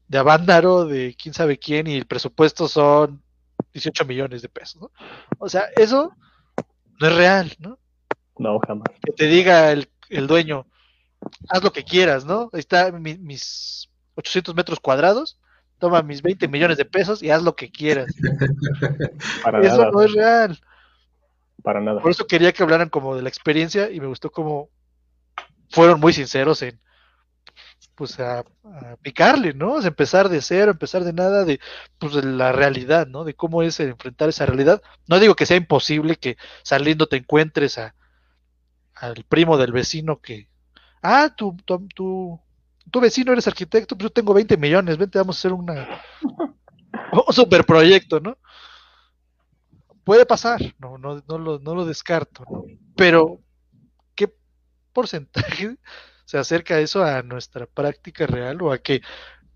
de 0.09 0.19
Avándaro, 0.19 0.85
de 0.85 1.17
quién 1.21 1.35
sabe 1.35 1.59
quién, 1.59 1.87
y 1.87 1.95
el 1.97 2.07
presupuesto 2.07 2.69
son 2.69 3.23
18 3.73 4.05
millones 4.05 4.43
de 4.43 4.49
pesos, 4.49 4.81
¿no? 4.81 4.91
O 5.39 5.49
sea, 5.49 5.65
eso 5.77 6.13
no 7.01 7.09
es 7.09 7.15
real, 7.17 7.53
¿no? 7.59 7.79
No, 8.39 8.59
jamás. 8.67 8.89
Que 9.05 9.13
te 9.13 9.27
diga 9.27 9.73
el, 9.73 9.89
el 10.09 10.27
dueño, 10.27 10.67
haz 11.49 11.63
lo 11.63 11.73
que 11.73 11.85
quieras, 11.85 12.25
¿no? 12.25 12.51
Ahí 12.53 12.61
está 12.61 12.91
mi- 12.93 13.19
mis 13.19 13.89
800 14.17 14.55
metros 14.55 14.81
cuadrados, 14.81 15.39
toma 15.79 16.03
mis 16.03 16.23
20 16.23 16.49
millones 16.49 16.77
de 16.79 16.85
pesos 16.85 17.23
y 17.23 17.31
haz 17.31 17.43
lo 17.43 17.55
que 17.57 17.71
quieras. 17.71 18.07
Para 19.43 19.61
Eso 19.61 19.79
nada. 19.79 19.91
no 19.91 20.03
es 20.03 20.13
real. 20.13 20.61
Para 21.65 21.81
nada. 21.81 22.03
Por 22.03 22.11
eso 22.11 22.27
quería 22.27 22.53
que 22.53 22.63
hablaran 22.63 22.91
como 22.91 23.17
de 23.17 23.23
la 23.23 23.31
experiencia 23.31 23.91
y 23.91 23.99
me 23.99 24.07
gustó 24.07 24.31
como 24.31 24.69
fueron 25.71 25.99
muy 25.99 26.13
sinceros 26.13 26.61
en 26.61 26.79
pues 27.95 28.21
a, 28.21 28.41
a 28.41 28.97
picarle, 29.01 29.55
¿no? 29.55 29.81
Empezar 29.81 30.29
de 30.29 30.43
cero, 30.43 30.73
empezar 30.73 31.05
de 31.05 31.15
nada, 31.15 31.47
de 31.47 31.61
pues 31.99 32.13
de 32.13 32.23
la 32.23 32.53
realidad, 32.53 33.07
¿no? 33.07 33.25
De 33.25 33.33
cómo 33.33 33.63
es 33.63 33.81
enfrentar 33.81 34.29
esa 34.29 34.45
realidad. 34.45 34.83
No 35.09 35.19
digo 35.19 35.35
que 35.37 35.47
sea 35.47 35.57
imposible 35.57 36.17
que 36.17 36.37
saliendo 36.63 37.07
te 37.07 37.17
encuentres 37.17 37.79
a 37.79 37.95
al 38.95 39.25
primo 39.25 39.57
del 39.57 39.73
vecino 39.73 40.21
que 40.21 40.49
ah, 41.01 41.33
tu, 41.35 41.57
tu, 41.65 41.89
tu, 41.95 42.41
tu 42.91 43.01
vecino 43.01 43.33
eres 43.33 43.49
arquitecto, 43.49 43.97
pues 43.97 44.11
yo 44.11 44.13
tengo 44.13 44.35
20 44.35 44.59
millones, 44.59 44.99
vente, 44.99 45.19
vamos 45.19 45.37
a 45.37 45.41
hacer 45.41 45.55
una 45.55 46.03
un 47.27 47.33
super 47.33 47.65
proyecto, 47.65 48.21
¿no? 48.21 48.37
Puede 50.05 50.27
pasar, 50.27 50.61
no, 50.79 50.99
no, 50.99 51.23
no, 51.27 51.39
lo, 51.39 51.59
no 51.59 51.75
lo 51.75 51.85
descarto, 51.85 52.45
¿no? 52.51 52.65
Pero, 52.97 53.41
¿qué 54.15 54.33
porcentaje 54.93 55.77
se 56.25 56.39
acerca 56.39 56.79
eso 56.79 57.03
a 57.03 57.23
nuestra 57.23 57.67
práctica 57.67 58.27
real 58.27 58.61
o 58.63 58.73
a 58.73 58.79
que 58.79 59.03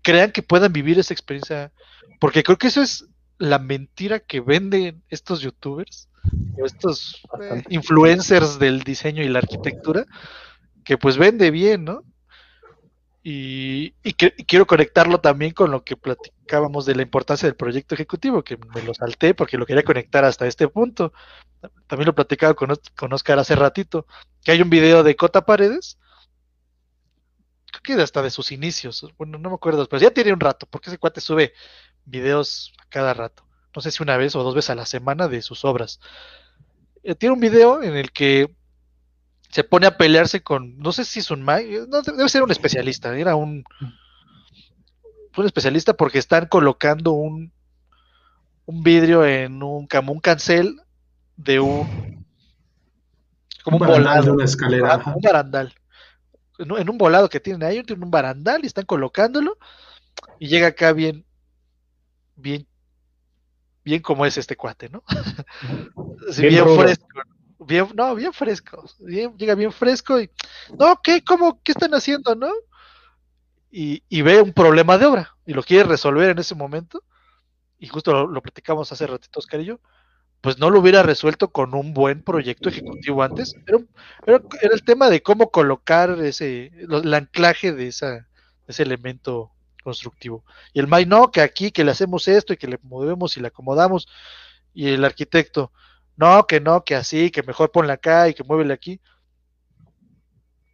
crean 0.01 0.31
que 0.31 0.41
puedan 0.43 0.73
vivir 0.73 0.99
esa 0.99 1.13
experiencia? 1.13 1.71
Porque 2.19 2.43
creo 2.43 2.57
que 2.57 2.67
eso 2.67 2.81
es 2.81 3.05
la 3.37 3.59
mentira 3.59 4.19
que 4.19 4.41
venden 4.41 5.03
estos 5.07 5.39
youtubers 5.41 6.09
o 6.57 6.65
estos 6.65 7.21
eh, 7.41 7.63
influencers 7.69 8.59
del 8.59 8.81
diseño 8.81 9.23
y 9.23 9.29
la 9.29 9.39
arquitectura, 9.39 10.05
que 10.83 10.97
pues 10.97 11.17
vende 11.17 11.51
bien, 11.51 11.85
¿no? 11.85 12.03
Y, 13.21 13.91
quiero 14.47 14.65
conectarlo 14.65 15.19
también 15.19 15.51
con 15.51 15.71
lo 15.71 15.83
que 15.83 15.97
platicábamos 15.97 16.85
de 16.85 16.95
la 16.95 17.01
importancia 17.01 17.47
del 17.47 17.55
proyecto 17.55 17.95
ejecutivo, 17.95 18.43
que 18.43 18.57
me 18.73 18.81
lo 18.81 18.93
salté 18.93 19.33
porque 19.33 19.57
lo 19.57 19.65
quería 19.65 19.83
conectar 19.83 20.23
hasta 20.23 20.47
este 20.47 20.67
punto. 20.67 21.11
También 21.87 22.07
lo 22.07 22.15
platicaba 22.15 22.53
con, 22.53 22.73
con 22.95 23.13
Oscar 23.13 23.39
hace 23.39 23.55
ratito, 23.55 24.05
que 24.43 24.51
hay 24.51 24.61
un 24.61 24.69
video 24.69 25.03
de 25.03 25.15
Cota 25.15 25.45
Paredes, 25.45 25.97
creo 27.71 27.97
que 27.97 28.03
hasta 28.03 28.21
de 28.21 28.29
sus 28.29 28.51
inicios, 28.51 29.05
bueno, 29.17 29.37
no 29.37 29.49
me 29.49 29.55
acuerdo, 29.55 29.87
pero 29.87 30.01
ya 30.01 30.11
tiene 30.11 30.33
un 30.33 30.39
rato, 30.39 30.67
porque 30.69 30.89
ese 30.89 30.97
cuate 30.97 31.21
sube 31.21 31.53
videos 32.05 32.73
a 32.79 32.85
cada 32.89 33.13
rato, 33.13 33.45
no 33.75 33.81
sé 33.81 33.91
si 33.91 34.01
una 34.01 34.17
vez 34.17 34.35
o 34.35 34.43
dos 34.43 34.55
veces 34.55 34.71
a 34.71 34.75
la 34.75 34.85
semana 34.85 35.27
de 35.27 35.41
sus 35.41 35.65
obras. 35.65 35.99
Eh, 37.03 37.15
tiene 37.15 37.33
un 37.33 37.39
video 37.39 37.81
en 37.81 37.95
el 37.95 38.11
que 38.11 38.53
se 39.49 39.63
pone 39.63 39.87
a 39.87 39.97
pelearse 39.97 40.41
con, 40.41 40.77
no 40.77 40.91
sé 40.91 41.05
si 41.05 41.19
es 41.19 41.31
un 41.31 41.43
no, 41.45 42.01
debe 42.01 42.29
ser 42.29 42.43
un 42.43 42.51
especialista, 42.51 43.17
era 43.17 43.35
un, 43.35 43.63
un 45.37 45.45
especialista 45.45 45.93
porque 45.93 46.19
están 46.19 46.47
colocando 46.47 47.13
un, 47.13 47.51
un 48.65 48.83
vidrio 48.83 49.25
en 49.25 49.63
un, 49.63 49.87
como 49.87 50.13
un 50.13 50.19
cancel 50.19 50.79
de 51.37 51.59
un, 51.59 52.25
como 53.63 53.77
un, 53.77 53.83
Un 53.83 53.87
barandal 53.87 54.13
de 54.13 54.19
volado, 54.21 54.33
una 54.33 54.45
escalera. 54.45 54.97
un 55.15 55.21
barandal, 55.21 55.73
en, 56.59 56.71
un- 56.71 56.79
en 56.79 56.89
un 56.89 56.97
volado 56.97 57.29
que 57.29 57.39
tienen 57.39 57.63
ahí, 57.63 57.81
tienen 57.83 58.03
un 58.03 58.11
barandal 58.11 58.63
y 58.63 58.67
están 58.67 58.85
colocándolo 58.85 59.57
y 60.39 60.47
llega 60.47 60.67
acá 60.67 60.93
bien, 60.93 61.25
bien, 62.35 62.67
bien 63.83 64.01
como 64.01 64.25
es 64.25 64.37
este 64.37 64.55
cuate, 64.55 64.89
¿no? 64.89 65.03
Así, 66.29 66.41
Bien 66.41 66.53
bien 66.53 66.67
fresco, 66.69 67.07
bien, 67.59 67.87
no, 67.95 68.15
bien 68.15 68.33
fresco, 68.33 68.83
bien, 68.99 69.37
llega 69.37 69.55
bien 69.55 69.71
fresco 69.71 70.19
y, 70.19 70.29
no, 70.77 70.99
¿qué? 71.03 71.23
¿Cómo? 71.23 71.61
¿Qué 71.63 71.71
están 71.71 71.93
haciendo, 71.93 72.35
no? 72.35 72.51
Y, 73.71 74.03
y 74.09 74.21
ve 74.21 74.41
un 74.41 74.53
problema 74.53 74.97
de 74.97 75.05
obra 75.05 75.35
y 75.45 75.53
lo 75.53 75.63
quiere 75.63 75.83
resolver 75.83 76.29
en 76.29 76.39
ese 76.39 76.55
momento, 76.55 77.03
y 77.77 77.87
justo 77.87 78.11
lo, 78.11 78.27
lo 78.27 78.41
platicamos 78.41 78.91
hace 78.91 79.07
ratito, 79.07 79.39
Oscar 79.39 79.61
y 79.61 79.65
yo, 79.65 79.79
pues 80.41 80.57
no 80.57 80.69
lo 80.69 80.79
hubiera 80.79 81.03
resuelto 81.03 81.51
con 81.51 81.75
un 81.75 81.93
buen 81.93 82.23
proyecto 82.23 82.69
ejecutivo 82.69 83.23
antes, 83.23 83.55
era, 83.67 83.79
era, 84.25 84.41
era 84.61 84.73
el 84.73 84.83
tema 84.83 85.09
de 85.09 85.21
cómo 85.21 85.51
colocar 85.51 86.11
ese, 86.21 86.71
el 86.77 87.13
anclaje 87.13 87.73
de 87.73 87.87
esa, 87.87 88.27
ese 88.67 88.83
elemento 88.83 89.51
constructivo. 89.83 90.45
Y 90.73 90.79
el 90.79 90.87
MAI, 90.87 91.05
no, 91.05 91.31
que 91.31 91.41
aquí, 91.41 91.71
que 91.71 91.83
le 91.83 91.91
hacemos 91.91 92.27
esto 92.27 92.53
y 92.53 92.57
que 92.57 92.67
le 92.67 92.79
movemos 92.83 93.35
y 93.35 93.41
le 93.41 93.47
acomodamos, 93.47 94.07
y 94.73 94.89
el 94.89 95.03
arquitecto, 95.03 95.71
no, 96.19 96.45
que 96.47 96.59
no, 96.59 96.83
que 96.83 96.95
así, 96.95 97.31
que 97.31 97.43
mejor 97.43 97.71
ponle 97.71 97.93
acá 97.93 98.27
y 98.27 98.33
que 98.33 98.43
muévele 98.43 98.73
aquí. 98.73 98.99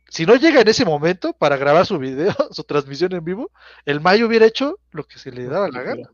si 0.10 0.26
no 0.26 0.36
llega 0.36 0.62
en 0.62 0.68
ese 0.68 0.86
momento 0.86 1.34
para 1.34 1.56
grabar 1.56 1.86
su 1.86 2.00
video, 2.00 2.34
su 2.52 2.64
transmisión 2.64 3.14
en 3.14 3.24
vivo, 3.24 3.52
el 3.86 4.02
Mayo 4.02 4.26
hubiera 4.26 4.48
hecho 4.48 4.80
lo 4.91 5.04
que 5.04 5.20
se 5.20 5.32
le 5.32 5.46
daba 5.46 5.70
la 5.70 5.84
gana. 5.84 6.10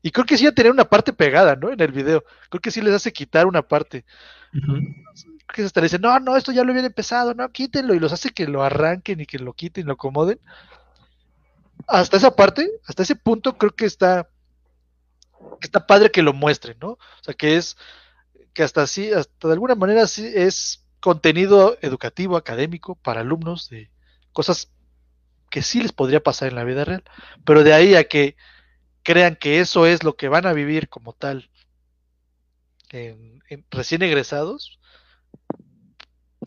Y 0.00 0.10
creo 0.10 0.24
que 0.24 0.38
sí 0.38 0.46
a 0.46 0.54
tener 0.54 0.72
una 0.72 0.86
parte 0.86 1.12
pegada, 1.12 1.54
¿no? 1.54 1.70
En 1.70 1.80
el 1.80 1.92
video. 1.92 2.24
Creo 2.48 2.60
que 2.60 2.70
sí 2.70 2.80
les 2.80 2.94
hace 2.94 3.12
quitar 3.12 3.46
una 3.46 3.62
parte. 3.62 4.04
Creo 4.50 4.94
que 5.46 5.62
hasta 5.62 5.80
le 5.80 5.84
dicen, 5.84 6.00
no, 6.00 6.18
no, 6.18 6.36
esto 6.36 6.50
ya 6.50 6.64
lo 6.64 6.72
hubiera 6.72 6.88
empezado, 6.88 7.34
no, 7.34 7.48
quítenlo. 7.50 7.94
Y 7.94 8.00
los 8.00 8.12
hace 8.12 8.30
que 8.30 8.48
lo 8.48 8.64
arranquen 8.64 9.20
y 9.20 9.26
que 9.26 9.38
lo 9.38 9.52
quiten, 9.52 9.86
lo 9.86 9.92
acomoden. 9.92 10.40
Hasta 11.86 12.16
esa 12.16 12.34
parte, 12.34 12.68
hasta 12.86 13.02
ese 13.02 13.16
punto, 13.16 13.56
creo 13.58 13.72
que 13.72 13.84
está, 13.84 14.28
está 15.60 15.86
padre 15.86 16.10
que 16.10 16.22
lo 16.22 16.32
muestren, 16.32 16.76
¿no? 16.80 16.92
O 16.92 16.98
sea, 17.22 17.34
que 17.34 17.56
es, 17.56 17.76
que 18.52 18.62
hasta 18.62 18.82
así, 18.82 19.12
hasta 19.12 19.48
de 19.48 19.54
alguna 19.54 19.74
manera 19.74 20.06
sí 20.06 20.30
es 20.34 20.84
contenido 21.00 21.76
educativo, 21.80 22.36
académico, 22.36 22.94
para 22.96 23.20
alumnos 23.20 23.68
de 23.68 23.90
cosas 24.32 24.72
que 25.50 25.62
sí 25.62 25.82
les 25.82 25.92
podría 25.92 26.22
pasar 26.22 26.48
en 26.48 26.54
la 26.54 26.64
vida 26.64 26.84
real. 26.84 27.04
Pero 27.44 27.64
de 27.64 27.74
ahí 27.74 27.94
a 27.94 28.04
que 28.04 28.36
crean 29.02 29.36
que 29.36 29.60
eso 29.60 29.86
es 29.86 30.02
lo 30.02 30.16
que 30.16 30.28
van 30.28 30.46
a 30.46 30.52
vivir 30.52 30.88
como 30.88 31.12
tal 31.12 31.50
en, 32.90 33.42
recién 33.70 34.02
egresados, 34.02 34.78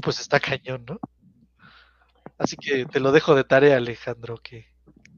pues 0.01 0.19
está 0.19 0.39
cañón, 0.39 0.85
¿no? 0.87 0.99
Así 2.37 2.55
que 2.57 2.85
te 2.85 2.99
lo 2.99 3.11
dejo 3.11 3.35
de 3.35 3.43
tarea, 3.43 3.77
Alejandro, 3.77 4.37
que 4.37 4.67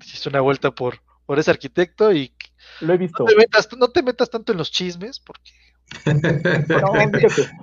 hiciste 0.01 0.29
una 0.29 0.41
vuelta 0.41 0.71
por, 0.71 1.01
por 1.25 1.39
ese 1.39 1.51
arquitecto 1.51 2.11
y 2.13 2.29
Lo 2.81 2.93
he 2.93 2.97
visto. 2.97 3.23
no 3.23 3.29
te 3.29 3.35
metas, 3.35 3.69
no 3.77 3.87
te 3.89 4.03
metas 4.03 4.29
tanto 4.29 4.51
en 4.51 4.57
los 4.57 4.71
chismes, 4.71 5.19
porque 5.19 5.51
No, 6.69 6.91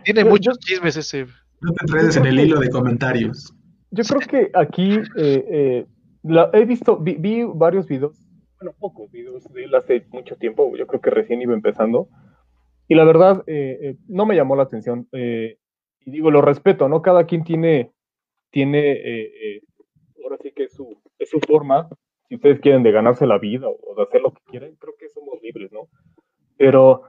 tiene 0.04 0.24
muchos 0.24 0.58
chismes 0.58 0.96
ese. 0.96 1.26
No 1.60 1.72
te 1.72 1.84
enredes 1.86 2.16
en 2.16 2.26
el 2.26 2.40
hilo 2.40 2.60
de 2.60 2.70
comentarios. 2.70 3.52
Yo 3.90 4.02
creo 4.04 4.20
que 4.20 4.50
aquí 4.54 4.94
eh, 5.16 5.44
eh, 5.50 5.86
la- 6.22 6.50
he 6.52 6.64
visto, 6.64 6.96
vi, 6.96 7.14
vi 7.14 7.42
varios 7.44 7.86
videos, 7.86 8.16
bueno, 8.60 8.74
pocos 8.78 9.10
videos 9.10 9.44
de 9.52 9.64
él 9.64 9.74
hace 9.74 10.04
mucho 10.10 10.36
tiempo, 10.36 10.76
yo 10.76 10.86
creo 10.86 11.00
que 11.00 11.10
recién 11.10 11.40
iba 11.42 11.54
empezando, 11.54 12.08
y 12.88 12.94
la 12.94 13.04
verdad 13.04 13.44
eh, 13.46 13.78
eh, 13.82 13.96
no 14.08 14.26
me 14.26 14.34
llamó 14.36 14.56
la 14.56 14.64
atención. 14.64 15.08
eh, 15.12 15.58
y 16.06 16.10
digo, 16.10 16.30
lo 16.30 16.42
respeto, 16.42 16.88
¿no? 16.88 17.00
Cada 17.02 17.24
quien 17.24 17.44
tiene, 17.44 17.92
tiene 18.50 18.92
eh, 18.92 19.32
eh, 19.56 19.60
ahora 20.22 20.36
sí 20.42 20.52
que 20.54 20.64
es 20.64 20.72
su, 20.74 21.00
es 21.18 21.30
su 21.30 21.40
forma, 21.40 21.88
si 22.28 22.36
ustedes 22.36 22.60
quieren 22.60 22.82
de 22.82 22.92
ganarse 22.92 23.26
la 23.26 23.38
vida 23.38 23.68
o, 23.68 23.94
de 23.94 24.02
hacer 24.02 24.20
lo 24.22 24.32
que 24.32 24.42
quieran, 24.50 24.74
creo 24.78 24.94
que 24.98 25.08
somos 25.08 25.40
libres, 25.42 25.72
¿no? 25.72 25.88
Pero 26.56 27.02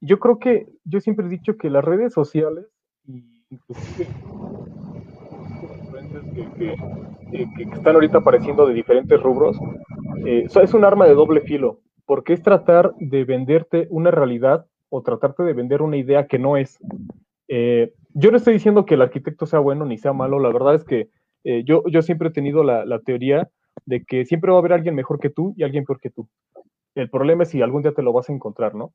yo 0.00 0.18
creo 0.18 0.38
que, 0.38 0.66
yo 0.84 1.00
siempre 1.00 1.26
he 1.26 1.30
dicho 1.30 1.56
que 1.56 1.70
las 1.70 1.84
redes 1.84 2.12
sociales, 2.12 2.66
inclusive 3.50 4.08
influencers 5.62 6.24
que, 6.34 6.48
que- 6.58 6.76
eh, 7.32 7.46
que 7.56 7.62
están 7.62 7.94
ahorita 7.94 8.18
apareciendo 8.18 8.66
de 8.66 8.74
diferentes 8.74 9.20
rubros, 9.22 9.56
eh, 10.26 10.46
es 10.62 10.74
un 10.74 10.84
arma 10.84 11.06
de 11.06 11.14
doble 11.14 11.40
filo, 11.40 11.80
porque 12.06 12.34
es 12.34 12.42
tratar 12.42 12.92
de 12.98 13.24
venderte 13.24 13.86
una 13.90 14.10
realidad 14.10 14.66
o 14.90 15.02
tratarte 15.02 15.42
de 15.42 15.54
vender 15.54 15.80
una 15.82 15.96
idea 15.96 16.26
que 16.26 16.38
no 16.38 16.56
es. 16.56 16.78
Eh, 17.48 17.92
yo 18.14 18.30
no 18.30 18.36
estoy 18.36 18.52
diciendo 18.54 18.84
que 18.84 18.94
el 18.94 19.02
arquitecto 19.02 19.46
sea 19.46 19.58
bueno 19.60 19.86
ni 19.86 19.96
sea 19.96 20.12
malo, 20.12 20.38
la 20.38 20.50
verdad 20.50 20.74
es 20.74 20.84
que 20.84 21.08
eh, 21.44 21.64
yo, 21.64 21.82
yo 21.88 22.02
siempre 22.02 22.28
he 22.28 22.32
tenido 22.32 22.62
la, 22.62 22.84
la 22.84 23.00
teoría 23.00 23.48
de 23.86 24.04
que 24.04 24.24
siempre 24.24 24.50
va 24.50 24.56
a 24.56 24.60
haber 24.60 24.72
alguien 24.72 24.94
mejor 24.94 25.18
que 25.18 25.30
tú 25.30 25.54
y 25.56 25.62
alguien 25.62 25.84
peor 25.84 26.00
que 26.00 26.10
tú. 26.10 26.28
El 26.94 27.08
problema 27.10 27.42
es 27.44 27.50
si 27.50 27.62
algún 27.62 27.82
día 27.82 27.92
te 27.92 28.02
lo 28.02 28.12
vas 28.12 28.28
a 28.28 28.32
encontrar, 28.32 28.74
¿no? 28.74 28.92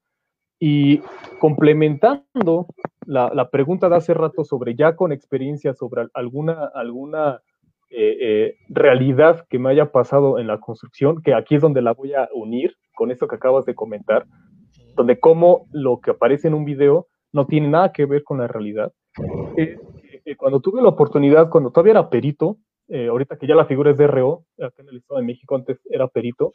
Y 0.59 1.01
complementando 1.39 2.67
la, 3.05 3.31
la 3.33 3.49
pregunta 3.49 3.89
de 3.89 3.95
hace 3.95 4.13
rato 4.13 4.43
sobre 4.43 4.75
ya 4.75 4.95
con 4.95 5.11
experiencia 5.11 5.73
sobre 5.73 6.01
al- 6.01 6.11
alguna, 6.13 6.71
alguna 6.73 7.41
eh, 7.89 8.17
eh, 8.19 8.55
realidad 8.69 9.45
que 9.49 9.59
me 9.59 9.69
haya 9.69 9.91
pasado 9.91 10.39
en 10.39 10.47
la 10.47 10.59
construcción, 10.59 11.21
que 11.21 11.33
aquí 11.33 11.55
es 11.55 11.61
donde 11.61 11.81
la 11.81 11.93
voy 11.93 12.13
a 12.13 12.27
unir 12.33 12.75
con 12.95 13.11
esto 13.11 13.27
que 13.27 13.35
acabas 13.35 13.65
de 13.65 13.75
comentar, 13.75 14.25
donde 14.95 15.19
cómo 15.19 15.67
lo 15.71 15.99
que 16.01 16.11
aparece 16.11 16.47
en 16.47 16.53
un 16.53 16.65
video 16.65 17.07
no 17.31 17.45
tiene 17.45 17.67
nada 17.67 17.91
que 17.91 18.05
ver 18.05 18.23
con 18.23 18.39
la 18.39 18.47
realidad. 18.47 18.91
Eh, 19.55 19.77
cuando 20.37 20.59
tuve 20.59 20.81
la 20.81 20.89
oportunidad, 20.89 21.49
cuando 21.49 21.71
todavía 21.71 21.91
era 21.91 22.09
perito, 22.09 22.57
eh, 22.89 23.07
ahorita 23.07 23.37
que 23.37 23.47
ya 23.47 23.55
la 23.55 23.65
figura 23.65 23.91
es 23.91 23.97
de 23.97 24.07
RO, 24.07 24.45
acá 24.59 24.81
en 24.81 24.89
el 24.89 24.97
Estado 24.97 25.19
de 25.19 25.25
México 25.25 25.55
antes 25.55 25.79
era 25.89 26.07
perito, 26.07 26.53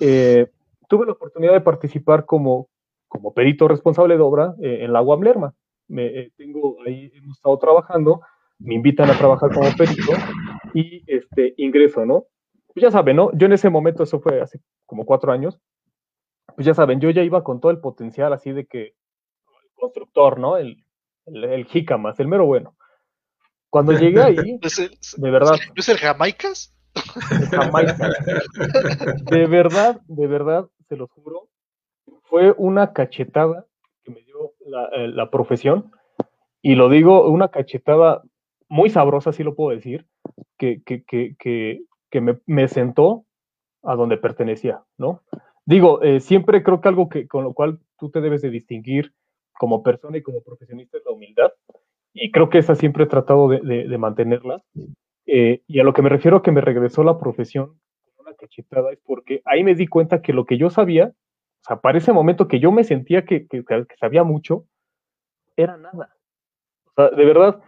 eh, 0.00 0.50
tuve 0.88 1.06
la 1.06 1.12
oportunidad 1.12 1.52
de 1.52 1.60
participar 1.60 2.24
como, 2.24 2.68
como 3.08 3.32
perito 3.32 3.68
responsable 3.68 4.16
de 4.16 4.22
obra 4.22 4.54
eh, 4.62 4.78
en 4.82 4.92
la 4.92 5.02
UAM. 5.02 5.52
Me, 5.88 6.06
eh, 6.06 6.32
tengo 6.36 6.76
ahí, 6.86 7.10
hemos 7.14 7.36
estado 7.36 7.58
trabajando, 7.58 8.20
me 8.58 8.74
invitan 8.74 9.10
a 9.10 9.18
trabajar 9.18 9.52
como 9.52 9.68
perito 9.76 10.12
y 10.74 11.02
este, 11.06 11.54
ingreso, 11.56 12.04
¿no? 12.04 12.24
Pues 12.74 12.82
ya 12.82 12.90
saben, 12.90 13.16
¿no? 13.16 13.30
Yo 13.34 13.46
en 13.46 13.52
ese 13.52 13.68
momento, 13.68 14.02
eso 14.02 14.20
fue 14.20 14.40
hace 14.40 14.60
como 14.86 15.04
cuatro 15.04 15.32
años, 15.32 15.60
pues 16.54 16.66
ya 16.66 16.74
saben, 16.74 17.00
yo 17.00 17.10
ya 17.10 17.22
iba 17.22 17.42
con 17.44 17.60
todo 17.60 17.72
el 17.72 17.80
potencial 17.80 18.32
así 18.32 18.52
de 18.52 18.66
que 18.66 18.82
el 18.82 18.94
constructor, 19.74 20.38
¿no? 20.38 20.56
El, 20.56 20.84
el, 21.26 21.44
el 21.44 21.64
jícamas, 21.66 22.18
el 22.20 22.28
mero 22.28 22.46
bueno. 22.46 22.74
Cuando 23.72 23.92
llegué 23.92 24.22
ahí, 24.22 24.36
¿No 24.60 24.66
es 24.66 24.78
el, 24.78 24.98
de 25.16 25.30
verdad, 25.30 25.52
¿no 25.68 25.74
es 25.78 25.88
el 25.88 25.96
Jamaicas? 25.96 26.76
Jamaica. 27.50 28.10
De 29.30 29.46
verdad, 29.46 29.98
de 30.08 30.26
verdad, 30.26 30.68
se 30.90 30.96
los 30.98 31.10
juro, 31.10 31.48
fue 32.24 32.54
una 32.58 32.92
cachetada 32.92 33.64
que 34.04 34.10
me 34.10 34.20
dio 34.24 34.52
la, 34.66 34.84
eh, 34.94 35.08
la 35.08 35.30
profesión, 35.30 35.90
y 36.60 36.74
lo 36.74 36.90
digo, 36.90 37.30
una 37.30 37.48
cachetada 37.48 38.22
muy 38.68 38.90
sabrosa, 38.90 39.32
sí 39.32 39.42
lo 39.42 39.54
puedo 39.54 39.74
decir, 39.74 40.06
que, 40.58 40.82
que, 40.82 41.02
que, 41.04 41.34
que, 41.38 41.80
que 42.10 42.20
me, 42.20 42.40
me 42.44 42.68
sentó 42.68 43.24
a 43.82 43.96
donde 43.96 44.18
pertenecía, 44.18 44.82
¿no? 44.98 45.22
Digo, 45.64 46.02
eh, 46.02 46.20
siempre 46.20 46.62
creo 46.62 46.82
que 46.82 46.88
algo 46.88 47.08
que, 47.08 47.26
con 47.26 47.42
lo 47.42 47.54
cual 47.54 47.80
tú 47.98 48.10
te 48.10 48.20
debes 48.20 48.42
de 48.42 48.50
distinguir 48.50 49.14
como 49.58 49.82
persona 49.82 50.18
y 50.18 50.22
como 50.22 50.42
profesionista 50.42 50.98
es 50.98 51.04
la 51.06 51.12
humildad, 51.12 51.52
y 52.14 52.30
creo 52.30 52.48
que 52.50 52.58
esa 52.58 52.74
siempre 52.74 53.04
he 53.04 53.08
tratado 53.08 53.48
de, 53.48 53.60
de, 53.60 53.98
mantenerla. 53.98 54.62
Eh, 55.26 55.62
y 55.66 55.80
a 55.80 55.84
lo 55.84 55.92
que 55.92 56.02
me 56.02 56.08
refiero 56.08 56.42
que 56.42 56.52
me 56.52 56.60
regresó 56.60 57.04
la 57.04 57.18
profesión 57.18 57.78
con 58.04 58.26
una 58.26 58.34
cachetada 58.34 58.92
es 58.92 58.98
porque 59.04 59.40
ahí 59.44 59.64
me 59.64 59.74
di 59.74 59.86
cuenta 59.86 60.20
que 60.20 60.32
lo 60.32 60.44
que 60.44 60.58
yo 60.58 60.68
sabía, 60.68 61.06
o 61.06 61.64
sea, 61.64 61.80
para 61.80 61.98
ese 61.98 62.12
momento 62.12 62.48
que 62.48 62.60
yo 62.60 62.72
me 62.72 62.84
sentía 62.84 63.24
que, 63.24 63.46
que, 63.46 63.64
sabía 63.98 64.24
mucho, 64.24 64.66
era 65.56 65.76
nada. 65.76 66.14
O 66.86 66.92
sea, 66.96 67.10
de 67.10 67.24
verdad, 67.24 67.60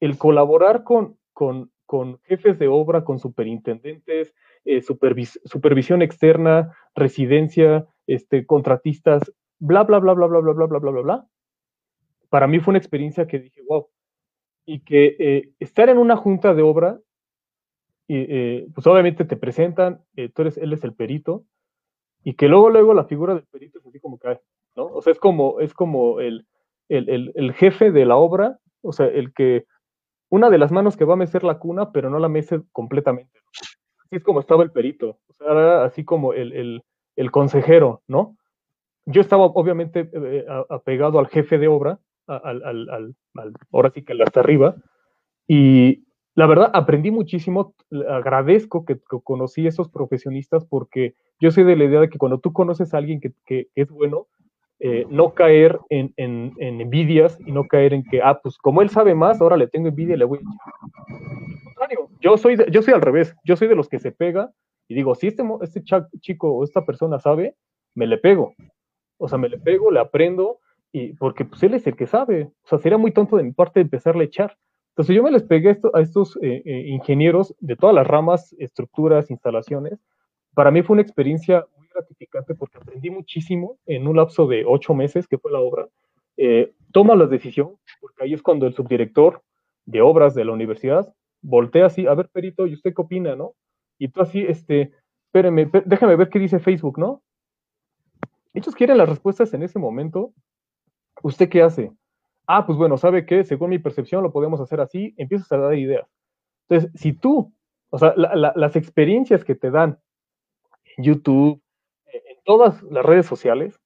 el 0.00 0.18
colaborar 0.18 0.84
con, 0.84 1.16
con, 1.32 1.72
con 1.86 2.18
jefes 2.24 2.58
de 2.58 2.68
obra, 2.68 3.04
con 3.04 3.18
superintendentes, 3.18 4.34
eh, 4.64 4.82
supervis 4.82 5.40
supervisión 5.44 6.02
externa, 6.02 6.76
residencia, 6.94 7.86
este, 8.06 8.46
contratistas, 8.46 9.32
bla, 9.58 9.82
bla, 9.84 9.98
bla, 9.98 10.14
bla, 10.14 10.26
bla, 10.26 10.40
bla, 10.40 10.52
bla, 10.52 10.66
bla, 10.66 10.78
bla, 10.78 10.90
bla, 10.90 11.00
bla. 11.00 11.26
Para 12.28 12.46
mí 12.46 12.60
fue 12.60 12.72
una 12.72 12.78
experiencia 12.78 13.26
que 13.26 13.38
dije, 13.38 13.62
wow, 13.68 13.88
y 14.66 14.80
que 14.80 15.16
eh, 15.18 15.52
estar 15.60 15.88
en 15.88 15.98
una 15.98 16.16
junta 16.16 16.54
de 16.54 16.62
obra, 16.62 17.00
y, 18.06 18.16
eh, 18.28 18.66
pues 18.74 18.86
obviamente 18.86 19.24
te 19.24 19.36
presentan, 19.36 20.02
eh, 20.16 20.28
tú 20.28 20.42
eres, 20.42 20.58
él 20.58 20.72
es 20.72 20.84
el 20.84 20.94
perito, 20.94 21.44
y 22.22 22.34
que 22.34 22.48
luego, 22.48 22.70
luego 22.70 22.94
la 22.94 23.04
figura 23.04 23.34
del 23.34 23.44
perito 23.44 23.78
es 23.78 23.86
así 23.86 24.00
como 24.00 24.18
cae, 24.18 24.40
¿no? 24.76 24.86
O 24.86 25.00
sea, 25.00 25.12
es 25.12 25.18
como, 25.18 25.60
es 25.60 25.72
como 25.72 26.20
el, 26.20 26.46
el, 26.88 27.32
el, 27.34 27.52
jefe 27.54 27.92
de 27.92 28.04
la 28.04 28.16
obra, 28.16 28.58
o 28.82 28.92
sea, 28.92 29.06
el 29.06 29.32
que, 29.32 29.64
una 30.28 30.50
de 30.50 30.58
las 30.58 30.72
manos 30.72 30.96
que 30.96 31.04
va 31.04 31.14
a 31.14 31.18
mecer 31.18 31.44
la 31.44 31.58
cuna, 31.58 31.92
pero 31.92 32.10
no 32.10 32.18
la 32.18 32.28
mece 32.28 32.60
completamente. 32.72 33.40
Así 34.04 34.16
es 34.16 34.24
como 34.24 34.40
estaba 34.40 34.62
el 34.62 34.70
perito, 34.70 35.18
o 35.28 35.34
sea, 35.34 35.84
así 35.84 36.04
como 36.04 36.32
el, 36.34 36.52
el, 36.52 36.82
el 37.16 37.30
consejero, 37.30 38.02
¿no? 38.06 38.36
Yo 39.06 39.22
estaba 39.22 39.46
obviamente 39.46 40.10
eh, 40.12 40.46
apegado 40.68 41.18
al 41.18 41.28
jefe 41.28 41.56
de 41.56 41.68
obra, 41.68 41.98
al, 42.28 42.62
al, 42.64 42.88
al, 42.90 43.14
al, 43.34 43.52
ahora 43.72 43.90
sí 43.90 44.04
que 44.04 44.14
hasta 44.22 44.40
arriba. 44.40 44.76
Y 45.46 46.04
la 46.34 46.46
verdad, 46.46 46.70
aprendí 46.74 47.10
muchísimo. 47.10 47.74
Agradezco 48.08 48.84
que, 48.84 48.98
conocí 49.24 49.66
a 49.66 49.70
esos 49.70 49.88
profesionistas 49.88 50.64
porque 50.64 51.14
yo 51.40 51.50
soy 51.50 51.64
de 51.64 51.76
la 51.76 51.84
idea 51.84 52.00
de 52.00 52.08
que 52.08 52.18
cuando 52.18 52.38
tú 52.38 52.52
conoces 52.52 52.94
a 52.94 52.98
alguien 52.98 53.20
que, 53.20 53.32
que, 53.46 53.68
es 53.74 53.90
bueno, 53.90 54.28
eh, 54.80 55.06
no 55.10 55.34
caer 55.34 55.78
en, 55.88 56.12
en, 56.16 56.52
en, 56.58 56.80
envidias 56.80 57.38
y 57.44 57.50
no 57.50 57.64
caer 57.64 57.94
en 57.94 58.04
que, 58.04 58.22
ah, 58.22 58.38
pues 58.40 58.56
como 58.58 58.82
él 58.82 58.90
sabe 58.90 59.14
más, 59.14 59.40
ahora 59.40 59.56
le 59.56 59.66
tengo 59.66 59.88
envidia 59.88 60.14
y 60.14 60.18
le 60.18 60.24
voy 60.24 60.38
a 60.38 60.42
yo 62.20 62.36
soy, 62.36 62.56
de, 62.56 62.66
yo 62.70 62.82
soy 62.82 62.94
al 62.94 63.02
revés. 63.02 63.34
Yo 63.44 63.56
soy 63.56 63.68
de 63.68 63.74
los 63.74 63.88
que 63.88 63.98
se 63.98 64.12
pega 64.12 64.52
y 64.88 64.94
digo, 64.94 65.14
si 65.14 65.28
este, 65.28 65.42
este 65.62 65.82
chico 66.20 66.52
o 66.52 66.64
esta 66.64 66.84
persona 66.84 67.18
sabe, 67.18 67.56
me 67.94 68.06
le 68.06 68.18
pego. 68.18 68.54
O 69.18 69.28
sea, 69.28 69.38
me 69.38 69.48
le 69.48 69.58
pego, 69.58 69.90
le 69.90 70.00
aprendo 70.00 70.60
y 70.92 71.12
porque 71.14 71.44
pues 71.44 71.62
él 71.62 71.74
es 71.74 71.86
el 71.86 71.96
que 71.96 72.06
sabe. 72.06 72.50
O 72.64 72.68
sea, 72.68 72.78
sería 72.78 72.98
muy 72.98 73.12
tonto 73.12 73.36
de 73.36 73.42
mi 73.42 73.52
parte 73.52 73.80
empezarle 73.80 74.22
a 74.22 74.26
echar. 74.26 74.56
Entonces 74.90 75.14
yo 75.14 75.22
me 75.22 75.30
les 75.30 75.44
pegué 75.44 75.78
a 75.92 76.00
estos 76.00 76.36
eh, 76.42 76.62
eh, 76.64 76.84
ingenieros 76.88 77.54
de 77.60 77.76
todas 77.76 77.94
las 77.94 78.06
ramas, 78.06 78.54
estructuras, 78.58 79.30
instalaciones. 79.30 80.00
Para 80.54 80.70
mí 80.70 80.82
fue 80.82 80.94
una 80.94 81.02
experiencia 81.02 81.64
muy 81.76 81.86
gratificante 81.94 82.54
porque 82.54 82.78
aprendí 82.78 83.10
muchísimo 83.10 83.78
en 83.86 84.08
un 84.08 84.16
lapso 84.16 84.46
de 84.46 84.64
ocho 84.66 84.94
meses 84.94 85.28
que 85.28 85.38
fue 85.38 85.52
la 85.52 85.60
obra. 85.60 85.86
Eh, 86.36 86.72
toma 86.92 87.14
la 87.14 87.26
decisión, 87.26 87.76
porque 88.00 88.24
ahí 88.24 88.34
es 88.34 88.42
cuando 88.42 88.66
el 88.66 88.74
subdirector 88.74 89.42
de 89.86 90.00
obras 90.00 90.34
de 90.34 90.44
la 90.44 90.52
universidad 90.52 91.14
voltea 91.42 91.86
así, 91.86 92.06
a 92.06 92.14
ver, 92.14 92.28
perito, 92.28 92.66
¿y 92.66 92.74
usted 92.74 92.92
qué 92.94 93.02
opina, 93.02 93.36
no? 93.36 93.54
Y 93.98 94.08
tú 94.08 94.20
así, 94.20 94.40
este, 94.40 94.92
espéreme, 95.26 95.70
déjame 95.84 96.16
ver 96.16 96.28
qué 96.28 96.38
dice 96.38 96.58
Facebook, 96.58 96.98
¿no? 96.98 97.22
Ellos 98.54 98.74
quieren 98.74 98.98
las 98.98 99.08
respuestas 99.08 99.54
en 99.54 99.62
ese 99.62 99.78
momento. 99.78 100.32
¿Usted 101.22 101.48
qué 101.48 101.62
hace? 101.62 101.92
Ah, 102.46 102.64
pues 102.64 102.78
bueno, 102.78 102.96
¿sabe 102.96 103.26
qué? 103.26 103.44
Según 103.44 103.70
mi 103.70 103.78
percepción 103.78 104.22
lo 104.22 104.32
podemos 104.32 104.60
hacer 104.60 104.80
así, 104.80 105.14
empiezas 105.16 105.50
a 105.52 105.58
dar 105.58 105.74
ideas. 105.74 106.08
Entonces, 106.68 107.00
si 107.00 107.12
tú, 107.12 107.52
o 107.90 107.98
sea, 107.98 108.14
las 108.16 108.76
experiencias 108.76 109.44
que 109.44 109.54
te 109.54 109.70
dan 109.70 109.98
en 110.96 111.04
YouTube, 111.04 111.62
en 112.06 112.36
todas 112.44 112.82
las 112.84 113.04
redes 113.04 113.26
sociales, 113.26 113.78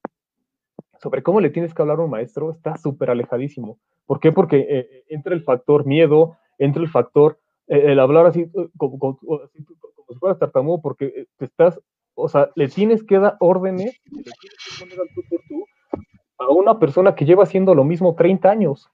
sobre 1.00 1.22
cómo 1.22 1.40
le 1.40 1.50
tienes 1.50 1.74
que 1.74 1.82
hablar 1.82 1.98
a 1.98 2.02
un 2.02 2.10
maestro, 2.10 2.52
está 2.52 2.76
súper 2.76 3.10
alejadísimo. 3.10 3.78
¿Por 4.06 4.20
qué? 4.20 4.30
Porque 4.30 4.58
eh, 4.58 4.66
eh, 4.68 5.04
entra 5.08 5.34
el 5.34 5.42
factor 5.42 5.84
miedo, 5.84 6.36
entra 6.58 6.82
el 6.82 6.88
factor, 6.88 7.40
eh, 7.66 7.92
el 7.92 7.98
hablar 7.98 8.26
así 8.26 8.46
como, 8.76 9.18
si 9.50 10.18
fueras 10.18 10.38
tartamudo, 10.38 10.80
porque 10.80 11.26
te 11.36 11.44
estás, 11.44 11.80
o 12.14 12.28
sea, 12.28 12.50
le 12.54 12.68
tienes 12.68 13.02
que 13.02 13.18
dar 13.18 13.36
órdenes, 13.40 14.00
le 14.04 14.22
tienes 14.22 14.34
que 14.34 14.84
poner 14.84 15.00
al 15.00 15.08
tú 15.14 15.22
por 15.28 15.40
tú 15.48 15.61
a 16.48 16.52
una 16.52 16.78
persona 16.78 17.14
que 17.14 17.24
lleva 17.24 17.44
haciendo 17.44 17.74
lo 17.74 17.84
mismo 17.84 18.14
30 18.14 18.50
años. 18.50 18.90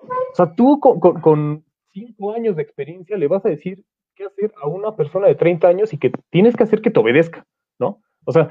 O 0.00 0.34
sea, 0.34 0.54
tú 0.54 0.80
con, 0.80 0.98
con, 1.20 1.64
5 1.92 2.32
años 2.32 2.56
de 2.56 2.62
experiencia 2.62 3.16
le 3.16 3.28
vas 3.28 3.46
a 3.46 3.48
decir 3.48 3.84
qué 4.16 4.24
hacer 4.24 4.52
a 4.60 4.66
una 4.66 4.96
persona 4.96 5.28
de 5.28 5.36
30 5.36 5.68
años 5.68 5.92
y 5.92 5.98
que 5.98 6.10
tienes 6.30 6.56
que 6.56 6.64
hacer 6.64 6.82
que 6.82 6.90
te 6.90 6.98
obedezca, 6.98 7.46
¿no? 7.78 8.00
O 8.24 8.32
sea, 8.32 8.50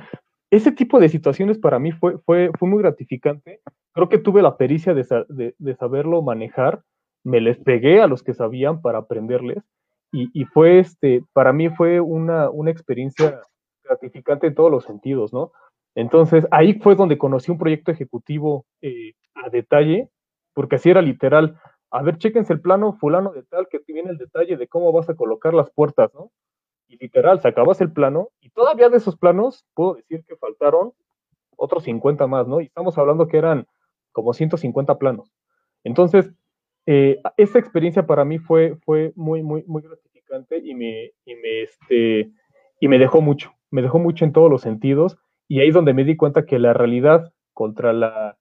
ese 0.50 0.72
tipo 0.72 1.00
de 1.00 1.10
situaciones 1.10 1.58
para 1.58 1.80
mí 1.80 1.92
fue, 1.92 2.20
fue, 2.20 2.52
fue 2.58 2.70
muy 2.70 2.82
gratificante. 2.82 3.60
Creo 3.92 4.08
que 4.08 4.18
tuve 4.18 4.42
la 4.42 4.56
pericia 4.56 4.94
de, 4.94 5.54
de, 5.58 5.76
saberlo 5.76 6.22
manejar. 6.22 6.84
Me 7.24 7.42
les 7.42 7.58
pegué 7.58 8.02
a 8.02 8.08
los 8.08 8.24
que 8.24 8.34
sabían 8.34 8.82
para 8.82 9.00
aprenderles. 9.00 9.64
Y, 10.12 10.30
y 10.34 10.46
fue 10.46 10.80
este, 10.80 11.24
para 11.34 11.54
mí 11.54 11.70
fue 11.70 12.00
una, 12.00 12.50
una, 12.50 12.70
experiencia 12.70 13.42
gratificante 13.84 14.48
en 14.48 14.54
todos 14.54 14.70
los 14.70 14.84
sentidos, 14.84 15.34
¿no? 15.34 15.52
Entonces, 15.96 16.48
ahí 16.52 16.74
fue 16.80 16.96
donde 16.96 17.18
conocí 17.18 17.52
un 17.52 17.58
proyecto 17.58 17.92
ejecutivo 17.92 18.66
eh, 18.82 19.14
a 19.36 19.50
detalle, 19.50 20.10
porque 20.54 20.78
así 20.78 20.90
era 20.90 21.02
literal. 21.02 21.60
A 21.92 22.02
ver, 22.02 22.18
chéquense 22.18 22.54
el 22.54 22.62
plano 22.62 22.94
fulano 22.94 23.32
de 23.34 23.44
tal, 23.44 23.68
que 23.70 23.80
viene 23.88 24.10
el 24.10 24.18
detalle 24.18 24.58
de 24.58 24.68
cómo 24.68 24.92
vas 24.92 25.10
a 25.10 25.16
colocar 25.16 25.54
las 25.54 25.70
puertas, 25.72 26.14
¿no? 26.14 26.32
y 26.94 26.98
literal, 26.98 27.42
sacabas 27.42 27.82
el 27.82 27.92
plano 27.92 28.30
y 28.40 28.50
todavía 28.50 28.90
de 28.90 28.98
esos 28.98 29.18
planos 29.18 29.66
puedo 29.74 29.96
decir 29.96 30.24
que 30.28 30.36
faltaron 30.36 30.94
otros 31.56 31.84
50 31.84 32.28
más, 32.28 32.48
¿no? 32.48 32.62
Y 32.62 32.66
estamos 32.66 32.98
hablando 32.98 33.28
que 33.28 33.38
eran 33.38 33.68
como 34.12 34.34
150 34.34 34.98
planos. 34.98 35.32
Entonces, 35.84 36.32
eh, 36.86 37.20
esa 37.38 37.60
experiencia 37.60 38.06
para 38.06 38.26
mí 38.26 38.38
fue, 38.38 38.78
fue 38.86 39.14
muy, 39.16 39.42
muy, 39.42 39.64
muy 39.66 39.82
gratificante 39.82 40.58
y 40.58 40.76
me, 40.76 41.12
y 41.26 41.36
me, 41.36 41.62
este, 41.64 42.32
y 42.80 42.88
me 42.88 43.00
dejó 43.00 43.22
mucho, 43.22 43.54
me 43.72 43.82
dejó 43.82 44.00
mucho 44.00 44.26
en 44.26 44.34
todos 44.34 44.50
los 44.50 44.62
sentidos 44.62 45.18
y 45.54 45.60
ahí 45.60 45.68
es 45.68 45.76
donde 45.76 45.94
me 45.94 46.04
di 46.04 46.18
cuenta 46.18 46.48
que 46.48 46.58
la 46.58 46.74
realidad 46.74 47.32
contra 47.54 47.94
la, 47.94 48.36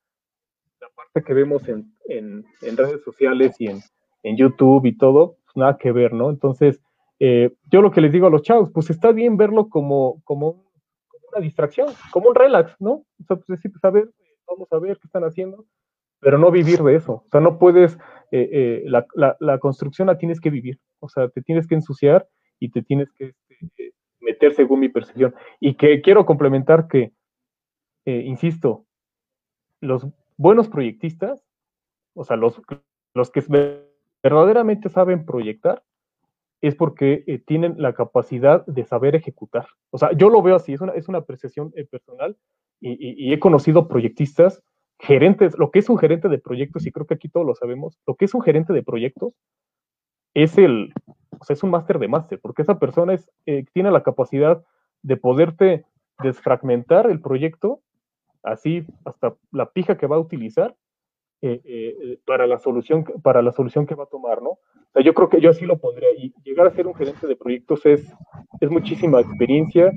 la 0.81 0.89
parte 0.97 1.23
que 1.23 1.35
vemos 1.35 1.69
en, 1.69 1.93
en, 2.09 2.47
redes 2.75 3.03
sociales 3.05 3.55
y 3.59 3.67
en, 3.67 3.81
en 4.23 4.39
YouTube 4.39 4.87
y 4.87 4.97
todo, 4.97 5.37
pues 5.45 5.55
nada 5.55 5.77
que 5.77 5.93
ver, 5.93 6.15
¿no? 6.15 6.31
Entonces, 6.31 6.81
eh, 7.19 7.53
yo 7.71 7.83
lo 7.83 7.91
que 7.91 8.01
les 8.01 8.13
digo 8.13 8.29
a 8.29 8.31
los 8.31 8.41
chavos, 8.41 8.71
pues 8.73 8.89
está 8.89 9.13
bien 9.13 9.37
verlo 9.37 9.69
como, 9.69 10.23
como, 10.25 10.65
una 11.35 11.43
distracción, 11.43 11.89
como 12.13 12.31
un 12.31 12.35
relax, 12.35 12.81
¿no? 12.81 12.93
O 12.93 13.25
sea, 13.29 13.37
pues 13.37 13.47
decir, 13.47 13.71
pues 13.71 13.85
a 13.85 13.91
ver, 13.91 14.09
vamos 14.49 14.73
a 14.73 14.79
ver 14.79 14.97
qué 14.97 15.07
están 15.07 15.25
haciendo, 15.25 15.67
pero 16.19 16.39
no 16.39 16.51
vivir 16.51 16.83
de 16.83 16.95
eso. 16.95 17.13
O 17.13 17.29
sea, 17.31 17.43
no 17.43 17.59
puedes, 17.59 17.99
eh, 18.31 18.49
eh, 18.51 18.85
la, 18.87 19.05
la, 19.39 19.59
construcción 19.59 20.09
la 20.09 20.17
tienes 20.17 20.41
que 20.41 20.49
vivir, 20.49 20.81
o 20.99 21.11
sea, 21.11 21.29
te 21.29 21.43
tienes 21.43 21.67
que 21.67 21.75
ensuciar 21.75 22.27
y 22.59 22.71
te 22.71 22.83
tienes 22.83 23.13
que 23.13 23.35
este, 23.61 23.93
meter 24.23 24.55
según 24.55 24.81
mi 24.81 24.89
percepción. 24.89 25.35
Y 25.61 25.75
que 25.75 26.01
quiero 26.01 26.25
complementar 26.25 26.89
que, 26.89 27.13
insisto, 28.05 28.87
los 29.81 30.07
buenos 30.37 30.69
proyectistas, 30.69 31.45
o 32.15 32.25
sea, 32.25 32.37
los, 32.37 32.61
los 33.15 33.31
que 33.31 33.43
verdaderamente 34.23 34.89
saben 34.89 35.25
proyectar, 35.25 35.83
es 36.63 36.77
porque 36.77 37.25
eh, 37.27 37.39
tienen 37.39 37.75
la 37.79 37.93
capacidad 37.93 38.65
de 38.67 38.85
saber 38.85 39.17
ejecutar. 39.17 39.67
O 39.91 39.99
sea, 39.99 40.13
yo 40.17 40.31
lo 40.31 40.41
veo 40.43 40.57
así, 40.57 40.73
es 40.73 40.81
una, 40.81 40.93
es 40.93 41.09
una 41.09 41.19
apreciación 41.19 41.73
eh, 41.77 41.85
personal 41.85 42.37
y, 42.81 43.33
he 43.33 43.39
conocido 43.39 43.87
proyectistas, 43.87 44.61
gerentes, 44.99 45.57
lo 45.57 45.71
que 45.71 45.79
es 45.79 45.89
un 45.89 45.99
gerente 45.99 46.29
de 46.29 46.39
proyectos, 46.39 46.85
y 46.85 46.91
creo 46.91 47.07
que 47.07 47.15
aquí 47.15 47.29
todos 47.29 47.47
lo 47.47 47.55
sabemos, 47.55 47.97
lo 48.09 48.17
que 48.17 48.25
es 48.25 48.35
un 48.35 48.43
gerente 48.43 48.73
de 48.73 48.83
proyectos 48.83 49.35
es 50.35 50.59
el, 50.59 50.93
o 51.43 51.45
sea, 51.45 51.55
es 51.55 51.63
un 51.65 51.71
máster 51.71 51.99
de 51.99 52.07
máster, 52.07 52.39
porque 52.41 52.63
esa 52.63 52.79
persona 52.79 53.15
es, 53.15 53.29
eh, 53.47 53.65
tiene 53.73 53.91
la 53.91 54.05
capacidad 54.05 54.63
de 55.03 55.17
poderte 55.17 55.85
desfragmentar 56.23 57.11
el 57.11 57.21
proyecto, 57.21 57.81
así 58.45 58.87
hasta 59.05 59.35
la 59.51 59.73
pija 59.73 59.99
que 59.99 60.07
va 60.07 60.17
a 60.17 60.21
utilizar, 60.21 60.77
para, 62.25 62.47
la 62.47 62.61
solución, 62.61 63.05
para 63.21 63.43
la 63.43 63.51
solución 63.51 63.85
que 63.85 63.97
va 63.97 64.05
a 64.05 64.07
tomar, 64.07 64.41
¿no? 64.41 64.59
yo 65.05 65.13
creo 65.13 65.29
que 65.29 65.41
yo 65.41 65.51
así 65.51 65.67
lo 65.67 65.79
pondría. 65.79 66.09
Y 66.17 66.33
llegar 66.45 66.69
a 66.69 66.71
ser 66.71 66.87
un 66.87 66.95
gerente 66.95 67.27
de 67.27 67.35
proyectos 67.35 67.85
es, 67.85 68.07
es 68.61 68.71
muchísima 68.71 69.21
experiencia 69.21 69.91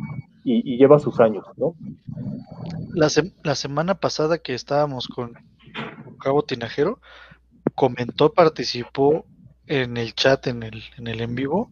y, 0.43 0.75
lleva 0.77 0.97
sus 0.97 1.19
años, 1.19 1.45
¿no? 1.57 1.75
La, 2.95 3.07
la 3.43 3.55
semana 3.55 3.93
pasada 3.95 4.39
que 4.39 4.55
estábamos 4.55 5.07
con 5.07 5.33
Cabo 6.19 6.41
Tinajero, 6.43 6.99
comentó, 7.75 8.33
participó 8.33 9.25
en 9.67 9.97
el 9.97 10.13
chat, 10.13 10.47
en 10.47 10.63
el 10.63 10.83
en, 10.97 11.07
el 11.07 11.21
en 11.21 11.35
vivo, 11.35 11.71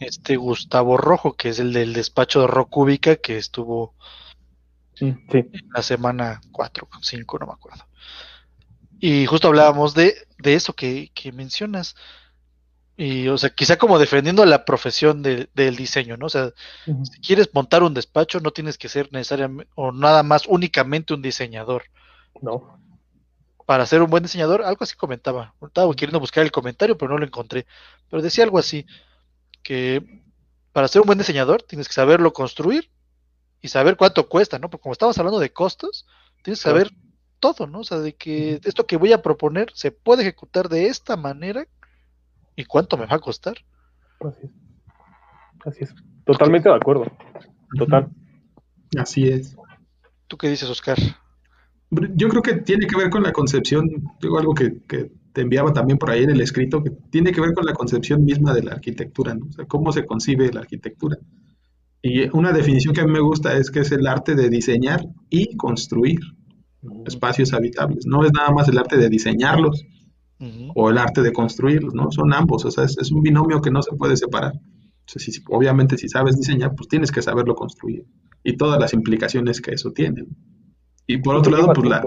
este 0.00 0.36
Gustavo 0.36 0.96
Rojo, 0.96 1.34
que 1.34 1.50
es 1.50 1.58
el 1.58 1.72
del 1.72 1.92
despacho 1.92 2.42
de 2.42 2.46
Rocúbica, 2.46 3.16
que 3.16 3.38
estuvo 3.38 3.94
en 5.00 5.68
la 5.74 5.82
semana 5.82 6.40
4 6.52 6.88
o 6.90 7.02
5, 7.02 7.38
no 7.38 7.46
me 7.46 7.52
acuerdo. 7.52 7.84
Y 8.98 9.26
justo 9.26 9.48
hablábamos 9.48 9.94
de, 9.94 10.14
de 10.38 10.54
eso 10.54 10.74
que, 10.74 11.10
que 11.14 11.32
mencionas, 11.32 11.96
y, 12.96 13.28
o 13.28 13.36
sea, 13.36 13.50
quizá 13.50 13.76
como 13.76 13.98
defendiendo 13.98 14.44
la 14.46 14.64
profesión 14.64 15.22
del 15.22 15.76
diseño, 15.76 16.16
¿no? 16.16 16.26
O 16.26 16.30
sea, 16.30 16.52
si 16.86 17.20
quieres 17.20 17.50
montar 17.52 17.82
un 17.82 17.92
despacho, 17.92 18.40
no 18.40 18.52
tienes 18.52 18.78
que 18.78 18.88
ser 18.88 19.12
necesariamente 19.12 19.70
o 19.74 19.92
nada 19.92 20.22
más 20.22 20.46
únicamente 20.46 21.12
un 21.12 21.20
diseñador. 21.20 21.84
No. 22.40 22.80
Para 23.66 23.84
ser 23.84 24.00
un 24.00 24.08
buen 24.08 24.22
diseñador, 24.22 24.62
algo 24.62 24.84
así 24.84 24.96
comentaba. 24.96 25.54
Estaba 25.60 25.92
queriendo 25.94 26.20
buscar 26.20 26.44
el 26.44 26.52
comentario, 26.52 26.96
pero 26.96 27.12
no 27.12 27.18
lo 27.18 27.26
encontré. 27.26 27.66
Pero 28.08 28.22
decía 28.22 28.44
algo 28.44 28.58
así, 28.58 28.86
que 29.62 30.22
para 30.72 30.88
ser 30.88 31.02
un 31.02 31.06
buen 31.06 31.18
diseñador 31.18 31.62
tienes 31.62 31.88
que 31.88 31.94
saberlo 31.94 32.32
construir 32.32 32.90
y 33.60 33.68
saber 33.68 33.96
cuánto 33.96 34.28
cuesta, 34.28 34.58
¿no? 34.58 34.70
Porque 34.70 34.82
como 34.82 34.92
estabas 34.92 35.18
hablando 35.18 35.40
de 35.40 35.52
costos, 35.52 36.06
tienes 36.42 36.60
que 36.60 36.70
saber 36.70 36.90
todo, 37.40 37.66
¿no? 37.66 37.80
O 37.80 37.84
sea, 37.84 37.98
de 37.98 38.14
que 38.14 38.60
esto 38.64 38.86
que 38.86 38.96
voy 38.96 39.12
a 39.12 39.20
proponer 39.20 39.70
se 39.74 39.90
puede 39.90 40.22
ejecutar 40.22 40.68
de 40.68 40.86
esta 40.86 41.16
manera 41.16 41.66
¿Y 42.56 42.64
cuánto 42.64 42.96
me 42.96 43.06
va 43.06 43.16
a 43.16 43.20
costar? 43.20 43.54
Así 44.20 44.40
es. 44.44 44.50
Así 45.64 45.84
es. 45.84 45.94
Totalmente 46.24 46.70
de 46.70 46.74
acuerdo. 46.74 47.04
Total. 47.76 48.08
Así 48.98 49.28
es. 49.28 49.54
¿Tú 50.26 50.38
qué 50.38 50.48
dices, 50.48 50.68
Oscar? 50.68 50.96
Yo 51.90 52.28
creo 52.28 52.42
que 52.42 52.54
tiene 52.54 52.86
que 52.86 52.96
ver 52.96 53.10
con 53.10 53.22
la 53.22 53.32
concepción, 53.32 53.88
digo 54.20 54.38
algo 54.38 54.54
que, 54.54 54.80
te 55.32 55.42
enviaba 55.42 55.70
también 55.72 55.98
por 55.98 56.10
ahí 56.10 56.24
en 56.24 56.30
el 56.30 56.40
escrito, 56.40 56.82
que 56.82 56.90
tiene 57.10 57.30
que 57.30 57.42
ver 57.42 57.52
con 57.52 57.66
la 57.66 57.74
concepción 57.74 58.24
misma 58.24 58.54
de 58.54 58.62
la 58.62 58.72
arquitectura, 58.72 59.34
¿no? 59.34 59.44
O 59.46 59.52
sea, 59.52 59.66
cómo 59.66 59.92
se 59.92 60.06
concibe 60.06 60.50
la 60.50 60.60
arquitectura. 60.60 61.18
Y 62.00 62.28
una 62.34 62.52
definición 62.52 62.94
que 62.94 63.02
a 63.02 63.04
mí 63.04 63.12
me 63.12 63.20
gusta 63.20 63.54
es 63.54 63.70
que 63.70 63.80
es 63.80 63.92
el 63.92 64.06
arte 64.06 64.34
de 64.34 64.48
diseñar 64.48 65.04
y 65.28 65.54
construir 65.56 66.20
espacios 67.04 67.52
habitables. 67.52 68.06
No 68.06 68.24
es 68.24 68.32
nada 68.32 68.50
más 68.50 68.68
el 68.68 68.78
arte 68.78 68.96
de 68.96 69.10
diseñarlos, 69.10 69.84
o 70.74 70.90
el 70.90 70.98
arte 70.98 71.22
de 71.22 71.32
construirlos, 71.32 71.94
¿no? 71.94 72.10
Son 72.10 72.32
ambos, 72.32 72.64
o 72.64 72.70
sea, 72.70 72.84
es, 72.84 73.10
un 73.10 73.22
binomio 73.22 73.60
que 73.60 73.70
no 73.70 73.82
se 73.82 73.96
puede 73.96 74.16
separar. 74.16 74.52
obviamente 75.50 75.96
si 75.96 76.08
sabes 76.08 76.36
diseñar, 76.36 76.74
pues 76.76 76.88
tienes 76.88 77.10
que 77.10 77.22
saberlo 77.22 77.54
construir 77.54 78.04
y 78.44 78.56
todas 78.56 78.78
las 78.78 78.92
implicaciones 78.92 79.60
que 79.60 79.72
eso 79.72 79.92
tiene. 79.92 80.24
Y 81.06 81.18
por 81.18 81.36
otro 81.36 81.52
lado, 81.52 81.72
pues 81.72 81.88
la... 81.88 82.02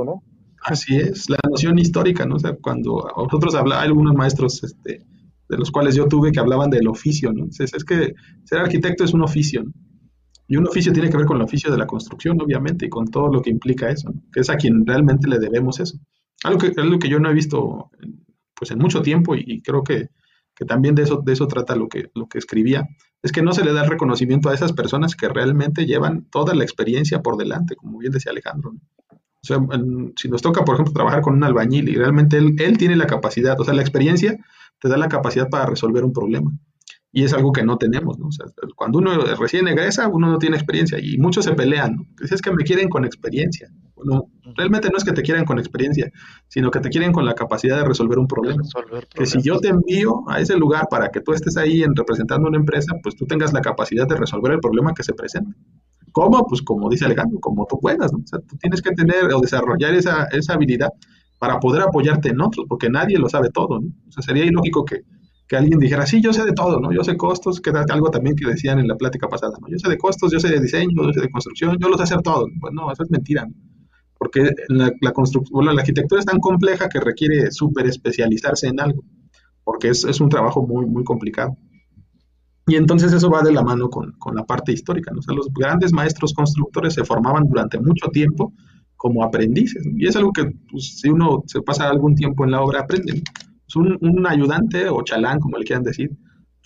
Así 0.61 0.97
es, 0.97 1.29
la 1.29 1.37
noción 1.49 1.79
histórica, 1.79 2.25
¿no? 2.25 2.35
O 2.35 2.39
sea, 2.39 2.53
cuando 2.61 3.07
a 3.09 3.23
vosotros 3.23 3.55
habla, 3.55 3.81
algunos 3.81 4.13
maestros 4.13 4.61
este, 4.61 5.05
de 5.47 5.57
los 5.57 5.71
cuales 5.71 5.95
yo 5.95 6.07
tuve 6.07 6.31
que 6.31 6.39
hablaban 6.39 6.69
del 6.69 6.87
oficio, 6.87 7.31
¿no? 7.31 7.43
Entonces, 7.43 7.73
es 7.73 7.85
que 7.85 8.13
ser 8.43 8.59
arquitecto 8.59 9.05
es 9.05 9.13
un 9.13 9.23
oficio, 9.23 9.63
¿no? 9.63 9.71
Y 10.49 10.57
un 10.57 10.67
oficio 10.67 10.91
tiene 10.91 11.09
que 11.11 11.17
ver 11.17 11.27
con 11.27 11.37
el 11.37 11.43
oficio 11.43 11.71
de 11.71 11.77
la 11.77 11.85
construcción, 11.85 12.41
obviamente, 12.41 12.87
y 12.87 12.89
con 12.89 13.05
todo 13.05 13.31
lo 13.31 13.41
que 13.41 13.51
implica 13.51 13.89
eso, 13.89 14.11
que 14.33 14.39
es 14.39 14.49
a 14.49 14.57
quien 14.57 14.83
realmente 14.85 15.27
le 15.27 15.37
debemos 15.37 15.79
eso. 15.79 15.99
Algo 16.43 16.59
que, 16.59 16.73
algo 16.81 16.97
que 16.97 17.07
yo 17.07 17.19
no 17.19 17.29
he 17.29 17.33
visto 17.33 17.91
pues, 18.55 18.71
en 18.71 18.79
mucho 18.79 19.03
tiempo 19.03 19.35
y, 19.35 19.61
creo 19.61 19.83
que, 19.83 20.09
también 20.67 20.95
de 20.95 21.03
eso, 21.03 21.21
de 21.23 21.33
eso 21.33 21.47
trata 21.47 21.75
lo 21.75 21.87
que, 21.87 22.09
lo 22.15 22.27
que 22.27 22.39
escribía, 22.39 22.83
es 23.21 23.31
que 23.31 23.41
no 23.41 23.53
se 23.53 23.63
le 23.63 23.73
da 23.73 23.83
el 23.83 23.89
reconocimiento 23.89 24.49
a 24.49 24.53
esas 24.53 24.73
personas 24.73 25.15
que 25.15 25.27
realmente 25.27 25.85
llevan 25.85 26.25
toda 26.31 26.53
la 26.55 26.63
experiencia 26.63 27.21
por 27.21 27.37
delante, 27.37 27.75
como 27.75 27.99
bien 27.99 28.13
decía 28.13 28.31
Alejandro. 28.31 28.73
O 29.11 29.45
sea, 29.45 29.59
si 30.15 30.29
nos 30.29 30.41
toca, 30.41 30.65
por 30.65 30.75
ejemplo, 30.75 30.93
trabajar 30.93 31.21
con 31.21 31.35
un 31.35 31.43
albañil 31.43 31.89
y 31.89 31.95
realmente 31.95 32.37
él, 32.37 32.55
él 32.59 32.77
tiene 32.77 32.95
la 32.95 33.07
capacidad, 33.07 33.59
o 33.59 33.63
sea, 33.63 33.73
la 33.73 33.81
experiencia 33.81 34.37
te 34.79 34.89
da 34.89 34.97
la 34.97 35.09
capacidad 35.09 35.49
para 35.49 35.65
resolver 35.65 36.03
un 36.03 36.13
problema. 36.13 36.51
Y 37.11 37.23
es 37.23 37.33
algo 37.33 37.51
que 37.51 37.63
no 37.63 37.77
tenemos, 37.77 38.19
¿no? 38.19 38.27
O 38.27 38.31
sea, 38.31 38.45
cuando 38.75 38.99
uno 38.99 39.17
recién 39.35 39.67
egresa, 39.67 40.07
uno 40.07 40.29
no 40.29 40.37
tiene 40.37 40.57
experiencia 40.57 40.99
y 41.01 41.17
muchos 41.17 41.45
se 41.45 41.53
pelean, 41.53 41.95
¿no? 41.95 42.05
Es 42.21 42.41
que 42.41 42.51
me 42.51 42.63
quieren 42.63 42.89
con 42.89 43.03
experiencia. 43.03 43.69
Bueno, 44.03 44.29
realmente 44.55 44.89
no 44.89 44.97
es 44.97 45.03
que 45.03 45.11
te 45.11 45.21
quieran 45.21 45.45
con 45.45 45.59
experiencia, 45.59 46.09
sino 46.47 46.71
que 46.71 46.79
te 46.79 46.89
quieren 46.89 47.11
con 47.11 47.25
la 47.25 47.33
capacidad 47.33 47.77
de 47.77 47.85
resolver 47.85 48.17
un 48.17 48.27
problema. 48.27 48.63
que 49.13 49.25
si 49.25 49.41
yo 49.41 49.59
te 49.59 49.69
envío 49.69 50.23
a 50.29 50.39
ese 50.39 50.55
lugar 50.57 50.87
para 50.89 51.09
que 51.09 51.21
tú 51.21 51.33
estés 51.33 51.57
ahí 51.57 51.83
en, 51.83 51.95
representando 51.95 52.47
una 52.47 52.57
empresa, 52.57 52.93
pues 53.03 53.15
tú 53.15 53.25
tengas 53.25 53.53
la 53.53 53.61
capacidad 53.61 54.07
de 54.07 54.15
resolver 54.15 54.53
el 54.53 54.59
problema 54.59 54.93
que 54.93 55.03
se 55.03 55.13
presente. 55.13 55.51
¿Cómo? 56.11 56.45
Pues 56.47 56.61
como 56.61 56.89
dice 56.89 57.05
Alejandro, 57.05 57.39
como 57.39 57.65
tú 57.65 57.79
puedas, 57.79 58.11
¿no? 58.11 58.19
O 58.19 58.27
sea, 58.27 58.39
tú 58.39 58.57
tienes 58.57 58.81
que 58.81 58.91
tener 58.91 59.33
o 59.33 59.41
desarrollar 59.41 59.93
esa, 59.93 60.25
esa 60.31 60.53
habilidad 60.53 60.89
para 61.37 61.59
poder 61.59 61.83
apoyarte 61.83 62.29
en 62.29 62.41
otros, 62.41 62.65
porque 62.67 62.89
nadie 62.89 63.17
lo 63.17 63.29
sabe 63.29 63.49
todo, 63.49 63.79
¿no? 63.79 63.87
O 64.07 64.11
sea, 64.11 64.23
sería 64.23 64.45
ilógico 64.45 64.83
que, 64.85 65.01
que 65.47 65.55
alguien 65.55 65.79
dijera, 65.79 66.05
sí, 66.05 66.21
yo 66.21 66.33
sé 66.33 66.45
de 66.45 66.53
todo, 66.53 66.79
¿no? 66.79 66.91
Yo 66.91 67.03
sé 67.03 67.17
costos, 67.17 67.61
que 67.61 67.69
era 67.69 67.83
algo 67.89 68.09
también 68.11 68.35
que 68.35 68.47
decían 68.47 68.79
en 68.79 68.87
la 68.87 68.95
plática 68.95 69.27
pasada, 69.27 69.53
¿no? 69.59 69.67
Yo 69.67 69.77
sé 69.77 69.89
de 69.89 69.97
costos, 69.97 70.31
yo 70.31 70.39
sé 70.39 70.49
de 70.49 70.59
diseño, 70.59 70.91
yo 70.95 71.13
sé 71.13 71.21
de 71.21 71.29
construcción, 71.29 71.77
yo 71.79 71.89
lo 71.89 71.97
sé 71.97 72.03
hacer 72.03 72.21
todo. 72.21 72.47
Pues 72.59 72.73
no, 72.73 72.91
eso 72.91 73.03
es 73.03 73.09
mentira, 73.09 73.45
¿no? 73.45 73.53
Porque 74.19 74.51
la, 74.67 74.91
la, 75.01 75.13
bueno, 75.49 75.71
la 75.71 75.81
arquitectura 75.81 76.19
es 76.19 76.25
tan 76.25 76.39
compleja 76.39 76.89
que 76.89 76.99
requiere 76.99 77.51
súper 77.51 77.87
especializarse 77.87 78.67
en 78.67 78.79
algo, 78.79 79.03
porque 79.63 79.87
es, 79.87 80.03
es, 80.03 80.19
un 80.19 80.29
trabajo 80.29 80.61
muy, 80.67 80.85
muy 80.85 81.03
complicado. 81.03 81.57
Y 82.67 82.75
entonces 82.75 83.13
eso 83.13 83.31
va 83.31 83.41
de 83.41 83.53
la 83.53 83.63
mano 83.63 83.89
con, 83.89 84.11
con 84.19 84.35
la 84.35 84.45
parte 84.45 84.71
histórica, 84.71 85.11
¿no? 85.11 85.19
O 85.19 85.21
sea, 85.23 85.33
los 85.33 85.51
grandes 85.51 85.93
maestros 85.93 86.33
constructores 86.33 86.93
se 86.93 87.05
formaban 87.05 87.45
durante 87.47 87.79
mucho 87.79 88.09
tiempo 88.09 88.53
como 88.97 89.23
aprendices, 89.23 89.85
¿no? 89.85 89.97
Y 89.97 90.05
es 90.05 90.15
algo 90.17 90.33
que, 90.33 90.51
pues, 90.69 90.99
si 90.99 91.09
uno 91.09 91.41
se 91.47 91.61
pasa 91.61 91.89
algún 91.89 92.13
tiempo 92.13 92.43
en 92.43 92.51
la 92.51 92.61
obra, 92.61 92.81
aprende, 92.81 93.13
¿no? 93.13 93.21
un, 93.75 94.27
ayudante 94.27 94.89
o 94.89 95.01
chalán, 95.03 95.39
como 95.39 95.57
le 95.57 95.65
quieran 95.65 95.83
decir, 95.83 96.09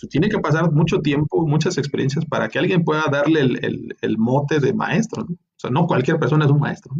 pues, 0.00 0.10
tiene 0.10 0.28
que 0.28 0.38
pasar 0.38 0.72
mucho 0.72 1.00
tiempo, 1.00 1.46
muchas 1.46 1.78
experiencias 1.78 2.24
para 2.26 2.48
que 2.48 2.58
alguien 2.58 2.84
pueda 2.84 3.04
darle 3.10 3.40
el, 3.40 4.18
mote 4.18 4.60
de 4.60 4.74
maestro. 4.74 5.24
¿no? 5.24 5.34
O 5.34 5.58
sea, 5.58 5.70
no 5.70 5.86
cualquier 5.86 6.18
persona 6.18 6.44
es 6.44 6.50
un 6.50 6.60
maestro. 6.60 6.94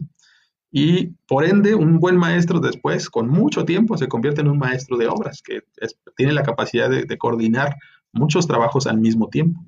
Y 0.76 1.14
por 1.28 1.44
ende, 1.44 1.76
un 1.76 2.00
buen 2.00 2.16
maestro 2.16 2.58
después, 2.58 3.08
con 3.08 3.28
mucho 3.28 3.64
tiempo, 3.64 3.96
se 3.96 4.08
convierte 4.08 4.40
en 4.40 4.48
un 4.48 4.58
maestro 4.58 4.96
de 4.96 5.06
obras, 5.06 5.40
que 5.40 5.60
tiene 6.16 6.32
la 6.32 6.42
capacidad 6.42 6.90
de, 6.90 7.16
coordinar 7.16 7.76
muchos 8.12 8.48
trabajos 8.48 8.88
al 8.88 8.98
mismo 8.98 9.28
tiempo. 9.28 9.64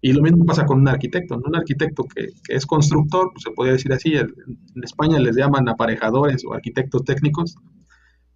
Y 0.00 0.12
lo 0.12 0.20
mismo 0.20 0.44
pasa 0.44 0.66
con 0.66 0.80
un 0.80 0.88
arquitecto. 0.88 1.36
Un 1.36 1.54
arquitecto 1.54 2.02
que, 2.02 2.30
es 2.48 2.66
constructor, 2.66 3.30
pues, 3.32 3.44
se 3.44 3.52
podría 3.52 3.74
decir 3.74 3.92
así, 3.92 4.16
en 4.16 4.34
España 4.82 5.20
les 5.20 5.36
llaman 5.36 5.68
aparejadores 5.68 6.44
o 6.44 6.54
arquitectos 6.54 7.04
técnicos, 7.04 7.54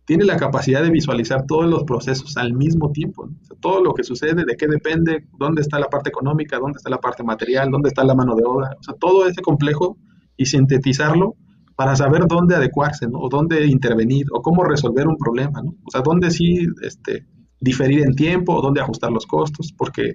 tiene 0.04 0.24
la 0.24 0.36
capacidad 0.36 0.84
de 0.84 0.90
visualizar 0.90 1.44
todos 1.48 1.68
los 1.68 1.82
procesos 1.82 2.36
al 2.36 2.52
mismo 2.52 2.92
tiempo. 2.92 3.28
todo 3.60 3.82
lo 3.82 3.94
que 3.94 4.04
sucede, 4.04 4.44
de 4.44 4.56
qué 4.56 4.68
depende, 4.68 5.26
dónde 5.40 5.62
está 5.62 5.80
la 5.80 5.88
parte 5.88 6.10
económica, 6.10 6.60
dónde 6.60 6.76
está 6.76 6.88
la 6.88 7.00
parte 7.00 7.24
material, 7.24 7.72
dónde 7.72 7.88
está 7.88 8.04
la 8.04 8.14
mano 8.14 8.36
de 8.36 8.44
obra. 8.44 8.76
O 8.78 8.82
sea, 8.84 8.94
todo 8.94 9.26
ese 9.26 9.42
complejo 9.42 9.98
y 10.36 10.46
sintetizarlo 10.46 11.34
para 11.76 11.96
saber 11.96 12.26
dónde 12.28 12.54
adecuarse, 12.54 13.06
¿no? 13.08 13.18
O 13.18 13.28
dónde 13.28 13.66
intervenir, 13.66 14.26
o 14.32 14.42
cómo 14.42 14.64
resolver 14.64 15.06
un 15.08 15.16
problema, 15.16 15.62
¿no? 15.62 15.74
O 15.84 15.90
sea, 15.90 16.02
dónde 16.02 16.30
sí 16.30 16.66
este, 16.82 17.26
diferir 17.60 18.00
en 18.00 18.14
tiempo, 18.14 18.54
o 18.54 18.62
dónde 18.62 18.80
ajustar 18.80 19.10
los 19.10 19.26
costos, 19.26 19.72
porque 19.76 20.14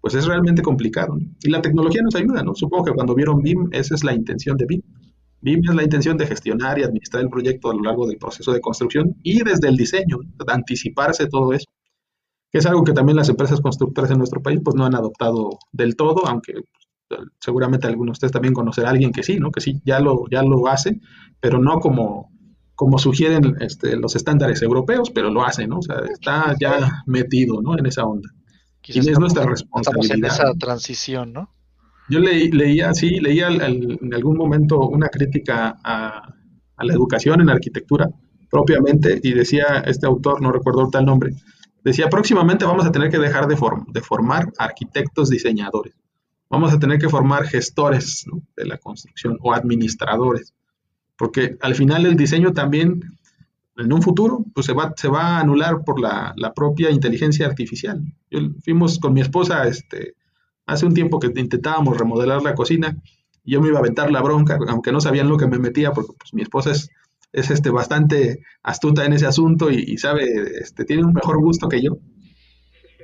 pues 0.00 0.14
es 0.14 0.26
realmente 0.26 0.62
complicado. 0.62 1.16
Y 1.42 1.50
la 1.50 1.62
tecnología 1.62 2.02
nos 2.02 2.14
ayuda, 2.14 2.42
¿no? 2.42 2.54
Supongo 2.54 2.84
que 2.84 2.92
cuando 2.92 3.14
vieron 3.14 3.40
BIM, 3.40 3.68
esa 3.72 3.94
es 3.94 4.04
la 4.04 4.14
intención 4.14 4.56
de 4.56 4.66
BIM 4.66 4.82
BIM 5.44 5.60
es 5.68 5.74
la 5.74 5.82
intención 5.82 6.16
de 6.16 6.26
gestionar 6.26 6.78
y 6.78 6.84
administrar 6.84 7.22
el 7.22 7.28
proyecto 7.28 7.70
a 7.70 7.74
lo 7.74 7.82
largo 7.82 8.06
del 8.06 8.16
proceso 8.16 8.50
de 8.50 8.62
construcción 8.62 9.14
y 9.22 9.44
desde 9.44 9.68
el 9.68 9.76
diseño, 9.76 10.16
de 10.22 10.52
anticiparse 10.52 11.26
todo 11.26 11.52
eso, 11.52 11.66
que 12.50 12.58
es 12.58 12.66
algo 12.66 12.82
que 12.82 12.94
también 12.94 13.16
las 13.16 13.28
empresas 13.28 13.60
constructoras 13.60 14.10
en 14.10 14.16
nuestro 14.16 14.40
país 14.40 14.60
pues 14.64 14.74
no 14.74 14.86
han 14.86 14.94
adoptado 14.94 15.58
del 15.70 15.96
todo, 15.96 16.26
aunque 16.26 16.54
pues, 16.54 16.83
seguramente 17.40 17.86
algunos 17.86 18.12
de 18.12 18.16
ustedes 18.16 18.32
también 18.32 18.54
conocerá 18.54 18.88
a 18.88 18.90
alguien 18.92 19.12
que 19.12 19.22
sí, 19.22 19.38
¿no? 19.38 19.50
Que 19.50 19.60
sí, 19.60 19.80
ya 19.84 20.00
lo, 20.00 20.24
ya 20.30 20.42
lo 20.42 20.66
hace, 20.68 21.00
pero 21.40 21.58
no 21.58 21.80
como, 21.80 22.30
como 22.74 22.98
sugieren 22.98 23.56
este, 23.60 23.96
los 23.96 24.16
estándares 24.16 24.62
europeos, 24.62 25.10
pero 25.10 25.30
lo 25.30 25.44
hace, 25.44 25.66
¿no? 25.66 25.78
O 25.78 25.82
sea, 25.82 25.96
está 26.10 26.54
ya 26.60 27.04
metido, 27.06 27.62
¿no? 27.62 27.78
En 27.78 27.86
esa 27.86 28.04
onda. 28.04 28.28
y 28.86 28.98
es 28.98 29.18
nuestra 29.18 29.44
responsabilidad. 29.44 30.30
Estamos 30.30 30.40
en 30.40 30.46
esa 30.48 30.58
transición, 30.58 31.32
¿no? 31.32 31.50
Yo 32.08 32.20
leía, 32.20 32.92
sí, 32.92 33.18
leía 33.20 33.48
en 33.48 34.12
algún 34.12 34.36
momento 34.36 34.80
una 34.88 35.08
crítica 35.08 35.78
a, 35.82 36.34
la 36.76 36.92
educación 36.92 37.40
en 37.40 37.48
arquitectura 37.48 38.10
propiamente 38.50 39.20
y 39.22 39.32
decía 39.32 39.82
este 39.86 40.06
autor, 40.06 40.42
no 40.42 40.52
recuerdo 40.52 40.90
tal 40.90 41.06
nombre, 41.06 41.32
decía, 41.82 42.10
próximamente 42.10 42.64
vamos 42.64 42.84
a 42.84 42.92
tener 42.92 43.10
que 43.10 43.18
dejar 43.18 43.46
de, 43.46 43.56
de 43.88 44.00
formar 44.00 44.52
arquitectos 44.58 45.30
diseñadores, 45.30 45.94
vamos 46.54 46.72
a 46.72 46.78
tener 46.78 46.98
que 46.98 47.08
formar 47.08 47.46
gestores 47.46 48.26
de 48.56 48.64
la 48.64 48.78
construcción 48.78 49.38
o 49.42 49.52
administradores, 49.52 50.54
porque 51.16 51.56
al 51.60 51.74
final 51.74 52.06
el 52.06 52.16
diseño 52.16 52.52
también, 52.52 53.00
en 53.76 53.92
un 53.92 54.02
futuro, 54.02 54.44
pues 54.54 54.66
se 54.66 54.72
va, 54.72 54.94
se 54.96 55.08
va 55.08 55.36
a 55.36 55.40
anular 55.40 55.82
por 55.84 56.00
la, 56.00 56.32
la 56.36 56.54
propia 56.54 56.90
inteligencia 56.90 57.46
artificial. 57.46 58.00
Yo, 58.30 58.38
fuimos 58.64 59.00
con 59.00 59.12
mi 59.12 59.20
esposa, 59.20 59.66
este, 59.66 60.14
Hace 60.66 60.86
un 60.86 60.94
tiempo 60.94 61.20
que 61.20 61.26
intentábamos 61.26 61.98
remodelar 61.98 62.42
la 62.42 62.54
cocina 62.54 62.96
y 63.44 63.52
yo 63.52 63.60
me 63.60 63.68
iba 63.68 63.76
a 63.76 63.80
aventar 63.80 64.10
la 64.10 64.22
bronca, 64.22 64.58
aunque 64.68 64.92
no 64.92 65.00
sabían 65.02 65.28
lo 65.28 65.36
que 65.36 65.46
me 65.46 65.58
metía, 65.58 65.92
porque 65.92 66.12
pues, 66.18 66.32
mi 66.32 66.40
esposa 66.40 66.70
es, 66.70 66.88
es 67.32 67.50
este, 67.50 67.68
bastante 67.68 68.40
astuta 68.62 69.04
en 69.04 69.12
ese 69.12 69.26
asunto 69.26 69.70
y, 69.70 69.98
sabe, 69.98 70.24
este, 70.62 70.86
tiene 70.86 71.04
un 71.04 71.12
mejor 71.12 71.38
gusto 71.38 71.68
que 71.68 71.82
yo. 71.82 71.98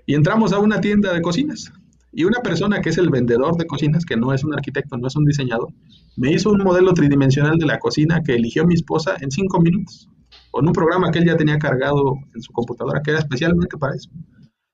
Y 0.07 0.15
entramos 0.15 0.55
a 0.55 0.59
una 0.59 0.81
tienda 0.81 1.13
de 1.13 1.21
cocinas 1.21 1.71
y 2.13 2.25
una 2.25 2.41
persona 2.41 2.81
que 2.81 2.91
es 2.91 2.99
el 2.99 3.11
vendedor 3.11 3.57
de 3.57 3.67
cocinas, 3.67 4.05
que 4.05 4.17
no 4.17 4.33
es 4.33 4.45
un 4.45 4.53
arquitecto, 4.53 4.97
no 4.97 5.07
es 5.07 5.17
un 5.17 5.25
diseñador, 5.25 5.73
me 6.17 6.33
hizo 6.33 6.51
un 6.51 6.63
modelo 6.63 6.93
tridimensional 6.93 7.57
de 7.57 7.67
la 7.67 7.79
cocina 7.79 8.23
que 8.23 8.35
eligió 8.35 8.67
mi 8.67 8.75
esposa 8.75 9.17
en 9.21 9.31
cinco 9.31 9.61
minutos, 9.61 10.09
con 10.51 10.67
un 10.67 10.73
programa 10.73 11.11
que 11.11 11.21
él 11.21 11.27
ya 11.27 11.37
tenía 11.37 11.59
cargado 11.59 12.15
en 12.35 12.43
su 12.43 12.53
computadora, 12.53 13.01
que 13.03 13.13
era 13.13 13.21
especialmente 13.21 13.77
para 13.77 13.95
eso. 13.95 14.11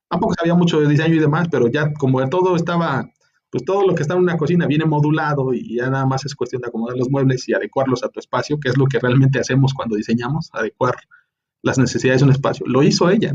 Tampoco 0.09 0.34
sabía 0.39 0.55
mucho 0.55 0.80
de 0.80 0.89
diseño 0.89 1.15
y 1.16 1.19
demás, 1.19 1.48
pero 1.51 1.69
ya 1.69 1.93
como 1.94 2.27
todo 2.28 2.56
estaba, 2.56 3.10
pues 3.51 3.65
todo 3.65 3.86
lo 3.86 3.94
que 3.94 4.02
está 4.02 4.15
en 4.15 4.20
una 4.20 4.36
cocina 4.36 4.66
viene 4.66 4.85
modulado 4.85 5.52
y 5.52 5.77
ya 5.77 5.90
nada 5.90 6.06
más 6.06 6.24
es 6.24 6.35
cuestión 6.35 6.62
de 6.62 6.69
acomodar 6.69 6.97
los 6.97 7.10
muebles 7.10 7.48
y 7.48 7.55
adecuarlos 7.55 8.05
a 8.05 8.09
tu 8.09 8.20
espacio, 8.20 8.59
que 8.59 8.69
es 8.69 8.78
lo 8.78 8.86
que 8.86 8.98
realmente 8.98 9.40
hacemos 9.40 9.74
cuando 9.74 9.97
diseñamos, 9.97 10.48
adecuar 10.52 10.94
las 11.62 11.78
necesidades 11.78 12.20
de 12.20 12.27
un 12.27 12.32
espacio. 12.32 12.65
Lo 12.66 12.82
hizo 12.82 13.10
ella, 13.10 13.35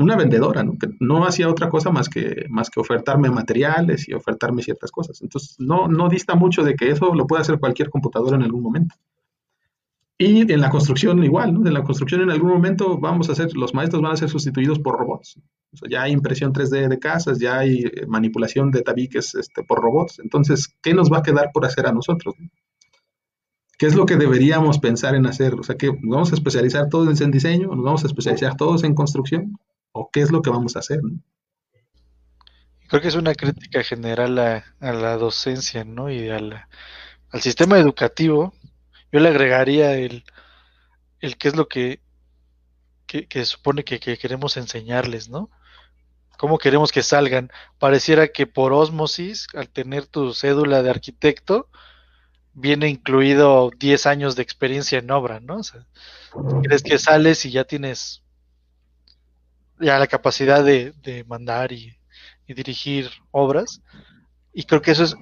una 0.00 0.16
vendedora, 0.16 0.62
¿no? 0.62 0.78
que 0.78 0.88
no 1.00 1.24
hacía 1.24 1.48
otra 1.48 1.68
cosa 1.68 1.90
más 1.90 2.08
que, 2.08 2.46
más 2.48 2.70
que 2.70 2.80
ofertarme 2.80 3.30
materiales 3.30 4.08
y 4.08 4.14
ofertarme 4.14 4.62
ciertas 4.62 4.90
cosas. 4.90 5.20
Entonces, 5.22 5.56
no, 5.58 5.88
no 5.88 6.08
dista 6.08 6.34
mucho 6.34 6.62
de 6.62 6.74
que 6.74 6.90
eso 6.90 7.14
lo 7.14 7.26
pueda 7.26 7.42
hacer 7.42 7.58
cualquier 7.58 7.90
computadora 7.90 8.36
en 8.36 8.42
algún 8.42 8.62
momento. 8.62 8.94
Y 10.22 10.52
en 10.52 10.60
la 10.60 10.68
construcción 10.68 11.24
igual, 11.24 11.54
¿no? 11.54 11.66
En 11.66 11.72
la 11.72 11.82
construcción 11.82 12.20
en 12.20 12.30
algún 12.30 12.50
momento 12.50 12.98
vamos 12.98 13.30
a 13.30 13.34
ser, 13.34 13.56
los 13.56 13.72
maestros 13.72 14.02
van 14.02 14.12
a 14.12 14.16
ser 14.18 14.28
sustituidos 14.28 14.78
por 14.78 14.98
robots. 14.98 15.40
Ya 15.88 16.02
hay 16.02 16.12
impresión 16.12 16.52
3D 16.52 16.88
de 16.88 16.98
casas, 16.98 17.38
ya 17.38 17.58
hay 17.58 17.84
eh, 17.84 18.04
manipulación 18.06 18.70
de 18.70 18.82
tabiques 18.82 19.34
este, 19.34 19.62
por 19.62 19.80
robots. 19.80 20.18
Entonces, 20.18 20.76
¿qué 20.82 20.92
nos 20.92 21.10
va 21.10 21.18
a 21.18 21.22
quedar 21.22 21.50
por 21.54 21.64
hacer 21.64 21.86
a 21.86 21.92
nosotros? 21.92 22.34
¿Qué 23.78 23.86
es 23.86 23.94
lo 23.94 24.04
que 24.04 24.16
deberíamos 24.16 24.78
pensar 24.78 25.14
en 25.14 25.24
hacer? 25.24 25.54
O 25.54 25.62
sea, 25.62 25.76
¿que 25.76 25.86
nos 25.86 26.14
vamos 26.14 26.32
a 26.32 26.34
especializar 26.34 26.90
todos 26.90 27.18
en 27.22 27.30
diseño? 27.30 27.68
¿Nos 27.68 27.82
vamos 27.82 28.04
a 28.04 28.08
especializar 28.08 28.56
todos 28.58 28.84
en 28.84 28.94
construcción? 28.94 29.56
¿O 29.92 30.10
qué 30.10 30.20
es 30.20 30.30
lo 30.30 30.42
que 30.42 30.50
vamos 30.50 30.76
a 30.76 30.80
hacer? 30.80 31.00
Creo 32.88 33.02
que 33.02 33.08
es 33.08 33.14
una 33.14 33.34
crítica 33.34 33.82
general 33.82 34.38
a, 34.38 34.64
la 34.80 35.16
docencia, 35.16 35.84
¿no? 35.84 36.10
Y 36.10 36.28
al 36.28 36.64
sistema 37.40 37.78
educativo 37.78 38.52
yo 39.12 39.20
le 39.20 39.28
agregaría 39.28 39.94
el, 39.94 40.24
el 41.20 41.36
qué 41.36 41.48
es 41.48 41.56
lo 41.56 41.68
que, 41.68 42.00
que, 43.06 43.44
supone 43.44 43.84
que, 43.84 43.98
queremos 43.98 44.56
enseñarles, 44.56 45.28
¿no? 45.28 45.50
¿Cómo 46.38 46.58
queremos 46.58 46.92
que 46.92 47.02
salgan? 47.02 47.50
Pareciera 47.78 48.28
que 48.28 48.46
por 48.46 48.72
osmosis, 48.72 49.48
al 49.54 49.68
tener 49.68 50.06
tu 50.06 50.32
cédula 50.32 50.82
de 50.82 50.90
arquitecto, 50.90 51.68
viene 52.54 52.88
incluido 52.88 53.70
10 53.78 54.06
años 54.06 54.36
de 54.36 54.42
experiencia 54.42 54.98
en 55.00 55.10
obra, 55.10 55.40
¿no? 55.40 55.58
O 55.58 55.62
sea, 55.62 55.86
crees 56.62 56.82
que 56.82 56.98
sales 56.98 57.44
y 57.44 57.50
ya 57.50 57.64
tienes 57.64 58.22
ya 59.80 59.98
la 59.98 60.06
capacidad 60.06 60.64
de, 60.64 60.92
de 61.02 61.24
mandar 61.24 61.72
y, 61.72 61.96
y, 62.46 62.54
dirigir 62.54 63.10
obras. 63.30 63.82
Y 64.52 64.64
creo 64.64 64.82
que 64.82 64.92
eso 64.92 65.04
es, 65.04 65.16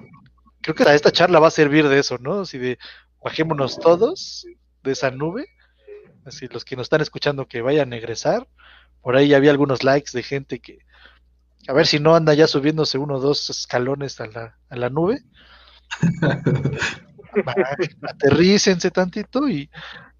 creo 0.61 0.75
que 0.75 0.83
esta 0.93 1.11
charla 1.11 1.39
va 1.39 1.47
a 1.47 1.51
servir 1.51 1.87
de 1.87 1.99
eso, 1.99 2.17
¿no? 2.19 2.41
Así 2.41 2.57
de, 2.57 2.77
bajémonos 3.23 3.79
todos 3.79 4.45
de 4.83 4.91
esa 4.91 5.11
nube. 5.11 5.47
Así 6.25 6.47
los 6.47 6.65
que 6.65 6.75
nos 6.75 6.85
están 6.85 7.01
escuchando 7.01 7.47
que 7.47 7.61
vayan 7.61 7.93
a 7.93 7.97
egresar. 7.97 8.47
Por 9.01 9.15
ahí 9.15 9.33
había 9.33 9.51
algunos 9.51 9.83
likes 9.83 10.11
de 10.13 10.23
gente 10.23 10.59
que, 10.59 10.79
a 11.67 11.73
ver 11.73 11.87
si 11.87 11.99
no 11.99 12.15
anda 12.15 12.33
ya 12.33 12.47
subiéndose 12.47 12.97
uno 12.97 13.15
o 13.15 13.19
dos 13.19 13.49
escalones 13.49 14.19
a 14.19 14.27
la, 14.27 14.57
a 14.69 14.75
la 14.75 14.89
nube. 14.89 15.21
Aterrícense 18.03 18.91
tantito 18.91 19.47
y, 19.47 19.69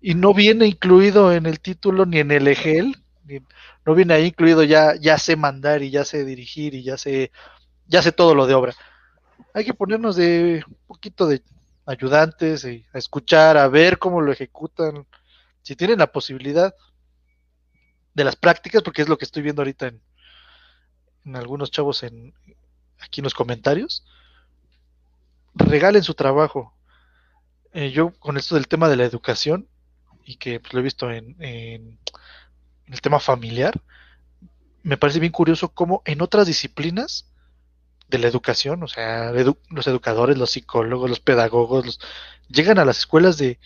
y 0.02 0.16
no 0.16 0.34
viene 0.34 0.68
incluido 0.68 1.34
en 1.34 1.46
el 1.46 1.60
título 1.60 2.06
ni 2.06 2.20
en 2.20 2.32
el 2.32 2.48
No 3.86 3.96
viene 3.96 4.14
ahí 4.14 4.28
incluido 4.28 4.64
ya, 4.64 4.96
ya 4.96 5.18
sé 5.18 5.36
mandar 5.36 5.84
y 5.84 5.92
ya 5.92 6.06
sé 6.06 6.26
dirigir 6.26 6.74
y 6.74 6.84
ya 6.84 6.98
sé, 6.98 7.32
ya 7.88 8.02
sé 8.02 8.12
todo 8.12 8.36
lo 8.36 8.48
de 8.48 8.54
obra. 8.54 8.74
Hay 9.54 9.66
que 9.66 9.74
ponernos 9.74 10.16
de 10.16 10.64
un 10.68 10.78
poquito 10.88 11.28
de 11.28 11.42
ayudantes, 11.86 12.66
y 12.66 12.86
a 12.94 12.98
escuchar, 12.98 13.58
a 13.58 13.68
ver 13.68 13.98
cómo 13.98 14.22
lo 14.22 14.32
ejecutan, 14.32 15.08
si 15.62 15.76
tienen 15.76 16.00
la 16.00 16.12
posibilidad 16.12 16.76
de 18.14 18.24
las 18.24 18.36
prácticas, 18.36 18.84
porque 18.84 19.02
es 19.02 19.10
lo 19.10 19.18
que 19.18 19.26
estoy 19.26 19.42
viendo 19.42 19.62
ahorita 19.62 19.88
en, 19.88 20.02
en 21.26 21.36
algunos 21.36 21.72
chavos 21.72 22.04
en 22.04 22.34
aquí 23.00 23.22
en 23.22 23.24
los 23.24 23.34
comentarios, 23.34 24.06
regalen 25.56 26.04
su 26.04 26.14
trabajo. 26.14 26.76
Eh, 27.72 27.92
yo 27.92 28.12
con 28.20 28.38
esto 28.38 28.56
del 28.56 28.68
tema 28.68 28.90
de 28.90 28.96
la 28.96 29.06
educación, 29.06 29.68
y 30.26 30.36
que 30.36 30.60
pues, 30.60 30.74
lo 30.74 30.80
he 30.80 30.84
visto 30.84 31.10
en, 31.12 32.00
el 32.92 33.02
tema 33.02 33.20
familiar, 33.20 33.80
me 34.84 34.98
parece 34.98 35.20
bien 35.20 35.32
curioso 35.32 35.70
cómo 35.70 36.02
en 36.06 36.22
otras 36.22 36.48
disciplinas 36.48 37.26
de 38.08 38.18
la 38.18 38.28
educación, 38.28 38.82
o 38.84 38.88
sea, 38.88 39.32
los 39.32 39.88
educadores, 39.88 40.38
los 40.38 40.52
psicólogos, 40.52 41.10
los 41.10 41.20
pedagogos, 41.20 42.00
llegan 42.48 42.80
a 42.80 42.86
las 42.86 43.00
escuelas 43.00 43.38
de 43.38 43.60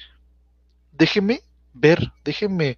déjeme 0.91 1.41
ver, 1.73 2.11
déjeme, 2.23 2.77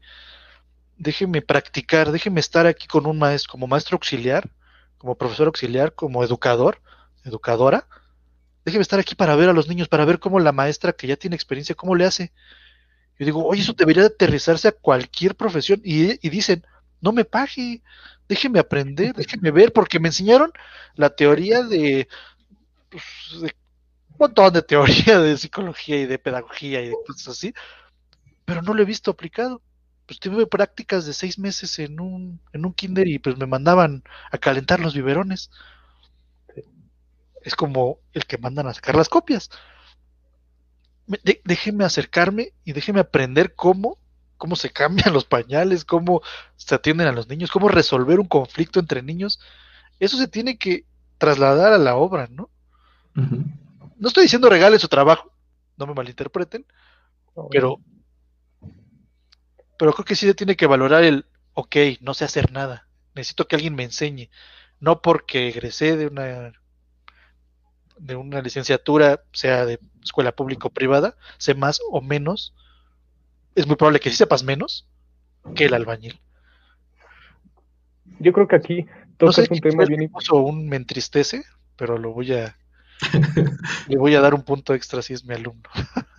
déjeme 0.98 1.42
practicar, 1.42 2.12
déjeme 2.12 2.40
estar 2.40 2.68
aquí 2.68 2.88
con 2.88 3.06
un 3.08 3.18
maestro, 3.18 3.52
como 3.52 3.68
maestro 3.68 3.96
auxiliar, 3.96 4.50
como 4.98 5.16
profesor 5.16 5.48
auxiliar, 5.48 5.94
como 5.94 6.24
educador, 6.24 6.82
educadora, 7.24 7.88
déjeme 8.64 8.84
estar 8.84 9.00
aquí 9.00 9.16
para 9.16 9.36
ver 9.36 9.50
a 9.50 9.54
los 9.54 9.68
niños, 9.68 9.88
para 9.88 10.06
ver 10.06 10.20
cómo 10.20 10.40
la 10.40 10.52
maestra 10.52 10.94
que 10.94 11.08
ya 11.08 11.16
tiene 11.16 11.36
experiencia, 11.36 11.76
cómo 11.76 11.96
le 11.96 12.06
hace. 12.06 12.32
Yo 13.20 13.26
digo, 13.26 13.46
oye, 13.46 13.62
eso 13.62 13.74
debería 13.74 14.06
aterrizarse 14.06 14.68
a 14.68 14.72
cualquier 14.74 15.36
profesión. 15.36 15.82
Y, 15.84 16.26
y 16.26 16.30
dicen, 16.30 16.66
no 17.02 17.12
me 17.14 17.26
pague, 17.26 17.82
déjeme 18.28 18.60
aprender, 18.60 19.14
déjeme 19.16 19.52
ver, 19.52 19.74
porque 19.74 20.00
me 20.00 20.10
enseñaron 20.10 20.52
la 20.96 21.10
teoría 21.16 21.64
de, 21.64 22.08
pues, 22.90 23.04
de 23.42 23.56
un 24.12 24.18
montón 24.20 24.54
de 24.54 24.62
teoría 24.64 25.20
de 25.20 25.38
psicología 25.38 25.98
y 26.02 26.06
de 26.08 26.20
pedagogía 26.20 26.82
y 26.82 26.90
de 26.90 26.96
cosas 27.08 27.30
así, 27.30 27.54
pero 28.46 28.62
no 28.62 28.74
lo 28.74 28.82
he 28.82 28.86
visto 28.86 29.12
aplicado. 29.12 29.62
Pues 30.08 30.20
tuve 30.20 30.48
prácticas 30.48 31.06
de 31.06 31.14
seis 31.14 31.40
meses 31.40 31.80
en 31.80 32.00
un, 32.00 32.42
en 32.54 32.66
un 32.66 32.74
kinder 32.74 33.08
y 33.08 33.20
pues 33.20 33.38
me 33.38 33.48
mandaban 33.48 34.04
a 34.32 34.38
calentar 34.38 34.80
los 34.80 34.94
biberones. 34.96 35.52
Es 37.42 37.56
como 37.56 38.00
el 38.14 38.26
que 38.26 38.38
mandan 38.38 38.68
a 38.68 38.74
sacar 38.74 38.96
las 38.96 39.10
copias. 39.10 39.50
De, 41.08 41.42
déjeme 41.44 41.86
acercarme 41.86 42.54
y 42.64 42.74
déjeme 42.74 43.00
aprender 43.00 43.54
cómo, 43.56 44.00
cómo 44.38 44.56
se 44.56 44.70
cambian 44.74 45.14
los 45.14 45.26
pañales, 45.26 45.86
cómo 45.86 46.22
se 46.56 46.76
atienden 46.76 47.08
a 47.08 47.12
los 47.12 47.28
niños, 47.28 47.52
cómo 47.52 47.68
resolver 47.68 48.20
un 48.20 48.28
conflicto 48.28 48.80
entre 48.80 49.02
niños. 49.02 49.40
Eso 50.00 50.18
se 50.18 50.28
tiene 50.28 50.58
que 50.58 50.86
trasladar 51.18 51.74
a 51.74 51.78
la 51.78 51.96
obra, 51.96 52.28
¿no? 52.30 52.50
Uh 53.16 53.22
-huh. 53.22 53.46
No 53.98 54.08
estoy 54.08 54.24
diciendo 54.24 54.50
regale 54.50 54.78
su 54.78 54.90
trabajo, 54.90 55.32
no 55.78 55.88
me 55.88 55.94
malinterpreten, 55.94 56.66
pero 57.50 57.80
pero 59.78 59.94
creo 59.94 60.06
que 60.06 60.16
sí 60.16 60.26
se 60.26 60.34
tiene 60.34 60.56
que 60.56 60.68
valorar 60.68 61.04
el, 61.04 61.26
ok, 61.54 61.76
no 62.02 62.14
sé 62.14 62.26
hacer 62.26 62.52
nada, 62.52 62.88
necesito 63.14 63.48
que 63.48 63.56
alguien 63.56 63.76
me 63.76 63.84
enseñe, 63.84 64.30
no 64.80 65.02
porque 65.02 65.50
egresé 65.50 65.98
de 65.98 66.08
una 66.08 66.54
de 67.98 68.16
una 68.16 68.42
licenciatura, 68.42 69.24
sea 69.32 69.66
de 69.66 69.80
escuela 70.04 70.34
pública 70.34 70.68
o 70.68 70.72
privada, 70.72 71.16
sé 71.38 71.56
más 71.56 71.82
o 71.92 72.02
menos, 72.02 72.54
es 73.56 73.68
muy 73.68 73.76
probable 73.76 74.00
que 74.00 74.10
sí 74.10 74.16
sepas 74.16 74.44
menos 74.44 74.88
que 75.56 75.66
el 75.66 75.74
albañil. 75.74 76.20
Yo 78.20 78.34
creo 78.34 78.48
que 78.48 78.56
aquí 78.56 78.86
tocas 79.18 79.38
no 79.38 79.46
sé 79.46 79.54
un 79.54 79.60
tema 79.60 79.86
bien 79.86 80.12
o 80.32 80.40
un 80.40 80.68
me 80.68 80.76
entristece, 80.76 81.44
pero 81.76 81.98
lo 81.98 82.14
voy 82.14 82.34
a 82.34 82.58
le 83.90 83.98
voy 83.98 84.16
a 84.16 84.22
dar 84.22 84.34
un 84.34 84.44
punto 84.44 84.74
extra 84.74 85.02
si 85.02 85.14
es 85.14 85.26
mi 85.26 85.34
alumno. 85.34 85.70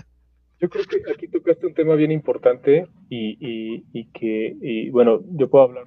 Yo 0.59 0.71
creo 0.71 0.85
que 0.85 1.03
aquí 1.13 1.29
tocaste 1.29 1.67
un 1.67 1.75
tema 1.75 1.95
bien 1.97 2.11
importante 2.11 2.89
y, 3.11 3.37
y, 3.41 3.85
y 3.93 4.07
que, 4.07 4.57
y, 4.59 4.89
bueno, 4.89 5.21
yo 5.33 5.51
puedo 5.51 5.65
hablar 5.65 5.85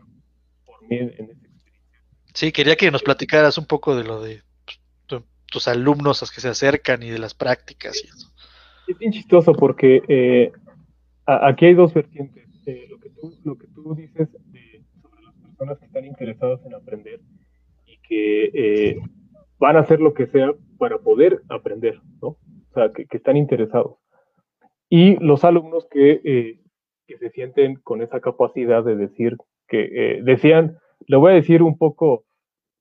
por 0.63 0.87
mí 0.87 0.97
en, 0.97 1.13
en. 1.17 1.41
Sí, 2.35 2.51
quería 2.51 2.75
que 2.75 2.91
nos 2.91 3.01
platicaras 3.01 3.57
un 3.57 3.65
poco 3.65 3.95
de 3.95 4.03
lo 4.03 4.21
de 4.21 4.43
tus 5.49 5.67
alumnos, 5.67 6.21
los 6.21 6.31
que 6.31 6.41
se 6.41 6.49
acercan 6.49 7.03
y 7.03 7.09
de 7.09 7.19
las 7.19 7.33
prácticas 7.33 8.03
y 8.03 8.07
eso. 8.07 8.27
Es 8.87 8.97
bien 8.97 9.11
chistoso 9.11 9.53
porque 9.53 10.01
eh, 10.07 10.51
a, 11.25 11.47
aquí 11.47 11.67
hay 11.67 11.73
dos 11.73 11.93
vertientes. 11.93 12.47
Eh, 12.65 12.87
lo, 12.89 12.99
que 12.99 13.09
tú, 13.09 13.33
lo 13.43 13.57
que 13.57 13.67
tú 13.67 13.95
dices 13.95 14.29
de, 14.51 14.83
sobre 15.01 15.23
las 15.23 15.35
personas 15.35 15.79
que 15.79 15.85
están 15.85 16.05
interesadas 16.05 16.65
en 16.65 16.73
aprender 16.73 17.19
y 17.85 17.97
que 17.99 18.45
eh, 18.53 18.99
van 19.59 19.77
a 19.77 19.81
hacer 19.81 19.99
lo 19.99 20.13
que 20.13 20.27
sea 20.27 20.53
para 20.77 20.97
poder 20.97 21.41
aprender, 21.49 21.99
¿no? 22.21 22.29
O 22.29 22.73
sea, 22.73 22.91
que, 22.91 23.05
que 23.05 23.17
están 23.17 23.37
interesados 23.37 23.97
y 24.89 25.17
los 25.23 25.43
alumnos 25.43 25.87
que, 25.89 26.59
que, 27.05 27.17
se 27.17 27.29
sienten 27.29 27.75
con 27.75 28.01
esa 28.01 28.19
capacidad 28.19 28.83
de 28.83 28.95
decir 28.95 29.37
que 29.67 30.19
decían, 30.23 30.79
le 31.07 31.17
voy 31.17 31.31
a 31.31 31.35
decir 31.35 31.61
un 31.61 31.77
poco 31.77 32.25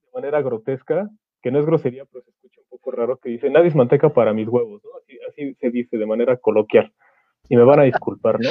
de 0.05 0.11
manera 0.15 0.40
grotesca, 0.43 1.11
que 1.43 1.51
no 1.51 1.61
es 1.61 1.66
grosería, 1.66 2.05
pero 2.07 2.24
se 2.24 2.31
escucha 2.31 2.57
poco 2.69 2.90
raro, 2.90 3.16
que 3.19 3.31
dice, 3.31 3.51
nadie 3.51 3.69
es 3.69 3.74
manteca 3.74 4.09
para 4.11 4.32
mis 4.32 4.49
huevos, 4.49 4.82
¿no? 4.85 4.90
Así, 4.99 5.19
así 5.28 5.55
se 5.55 5.70
dice 5.70 5.97
de 5.97 6.07
manera 6.07 6.36
coloquial. 6.36 6.93
Y 7.49 7.57
me 7.57 7.65
van 7.65 7.81
a 7.81 7.85
disculpar, 7.85 8.39
¿no? 8.40 8.51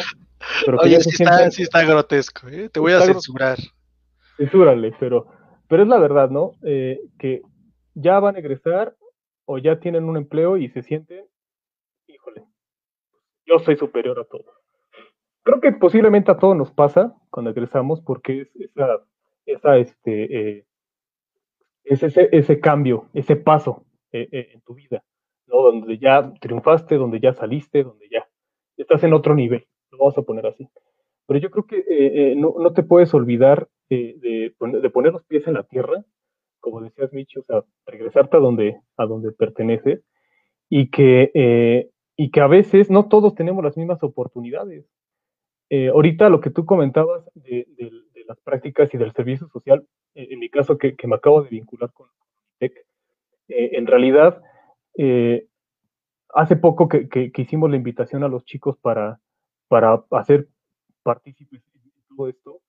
Pero 0.65 0.77
que 0.79 0.85
Oye, 0.87 1.01
sí, 1.01 1.09
está, 1.11 1.51
sí, 1.51 1.63
está, 1.63 1.83
grotesco, 1.83 2.47
¿eh? 2.47 2.69
te 2.69 2.79
voy 2.79 2.93
a 2.93 3.01
censurar. 3.01 3.57
Censúrale, 4.37 4.93
pero, 4.99 5.27
pero 5.67 5.83
es 5.83 5.89
la 5.89 5.99
verdad, 5.99 6.29
¿no? 6.29 6.51
Eh, 6.63 6.99
que 7.19 7.41
ya 7.93 8.19
van 8.19 8.35
a 8.35 8.39
egresar 8.39 8.95
o 9.45 9.57
ya 9.57 9.79
tienen 9.79 10.03
un 10.03 10.17
empleo 10.17 10.57
y 10.57 10.69
se 10.69 10.83
sienten, 10.83 11.25
híjole, 12.07 12.43
yo 13.45 13.59
soy 13.59 13.77
superior 13.77 14.19
a 14.19 14.25
todo. 14.25 14.45
Creo 15.43 15.61
que 15.61 15.71
posiblemente 15.71 16.31
a 16.31 16.37
todos 16.37 16.57
nos 16.57 16.71
pasa 16.71 17.15
cuando 17.29 17.51
egresamos 17.51 18.01
porque 18.01 18.41
es 18.41 18.55
esa, 18.55 18.99
esa 19.45 19.77
este, 19.77 20.57
eh, 20.57 20.65
es 21.85 22.03
ese, 22.03 22.27
ese, 22.33 22.59
cambio, 22.59 23.07
ese 23.13 23.37
paso 23.37 23.86
eh, 24.11 24.27
eh, 24.31 24.49
en 24.53 24.61
tu 24.61 24.73
vida, 24.73 25.03
¿no? 25.47 25.63
Donde 25.63 25.97
ya 25.97 26.33
triunfaste, 26.39 26.95
donde 26.95 27.19
ya 27.19 27.33
saliste, 27.33 27.83
donde 27.83 28.07
ya 28.09 28.27
estás 28.77 29.03
en 29.03 29.13
otro 29.13 29.35
nivel, 29.35 29.65
lo 29.91 29.97
vamos 29.97 30.17
a 30.17 30.21
poner 30.21 30.45
así. 30.47 30.67
Pero 31.27 31.39
yo 31.39 31.51
creo 31.51 31.65
que 31.65 32.35
no, 32.37 32.55
no, 32.57 32.71
te 32.71 32.83
puedes 32.83 33.13
olvidar 33.13 33.67
de, 33.89 34.53
de, 34.61 34.89
poner 34.89 35.11
los 35.11 35.25
pies 35.25 35.45
en 35.47 35.55
la 35.55 35.63
tierra, 35.63 36.05
como 36.61 36.81
decías, 36.81 37.11
Micho, 37.11 37.41
o 37.41 37.43
sea, 37.43 37.65
regresarte 37.85 38.37
a 38.37 38.39
donde, 38.39 38.79
a 38.95 39.05
donde 39.05 39.33
perteneces 39.33 40.05
y 40.69 40.89
que 40.89 41.91
y 42.17 42.31
que 42.31 42.41
a 42.41 42.47
veces 42.47 42.89
no 42.89 43.07
todos 43.07 43.35
tenemos 43.35 43.63
las 43.63 43.77
mismas 43.77 44.01
oportunidades. 44.03 44.85
Eh, 45.69 45.89
ahorita 45.89 46.29
lo 46.29 46.41
que 46.41 46.49
tú 46.49 46.65
comentabas 46.65 47.23
de, 47.35 47.67
de, 47.77 47.91
de, 48.13 48.25
las 48.25 48.39
prácticas 48.41 48.93
y 48.93 48.97
del 48.97 49.13
servicio 49.13 49.47
social, 49.47 49.87
eh, 50.15 50.27
en 50.31 50.39
mi 50.39 50.49
caso 50.49 50.77
que, 50.77 50.95
que, 50.95 51.07
me 51.07 51.15
acabo 51.15 51.43
de 51.43 51.49
vincular 51.49 51.91
con 51.93 52.07
TEC, 52.57 52.85
eh, 53.47 53.71
en 53.73 53.87
realidad, 53.87 54.41
eh, 54.97 55.47
hace 56.33 56.55
poco 56.55 56.87
que, 56.87 57.07
que, 57.09 57.31
hicimos 57.35 57.69
la 57.69 57.77
invitación 57.77 58.23
a 58.23 58.27
los 58.27 58.45
chicos 58.45 58.77
para, 58.77 59.19
para 59.67 60.03
hacer 60.11 60.49
partícipes 61.03 61.61
en 61.73 61.91
todo 62.15 62.29
esto, 62.29 62.61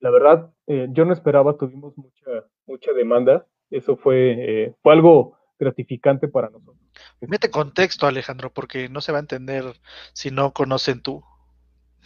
la 0.00 0.10
verdad, 0.10 0.50
eh, 0.66 0.88
yo 0.90 1.04
no 1.04 1.12
esperaba, 1.12 1.56
tuvimos 1.56 1.96
mucha, 1.96 2.46
mucha 2.66 2.92
demanda, 2.92 3.46
eso 3.70 3.96
fue, 3.96 4.74
fue 4.82 4.92
algo 4.92 5.36
gratificante 5.58 6.28
para 6.28 6.48
nosotros. 6.50 6.78
Mete 7.20 7.50
contexto, 7.50 8.06
Alejandro, 8.06 8.50
porque 8.52 8.88
no 8.88 9.00
se 9.00 9.12
va 9.12 9.18
a 9.18 9.20
entender 9.20 9.64
si 10.12 10.30
no 10.30 10.52
conocen 10.52 11.02
tú. 11.02 11.22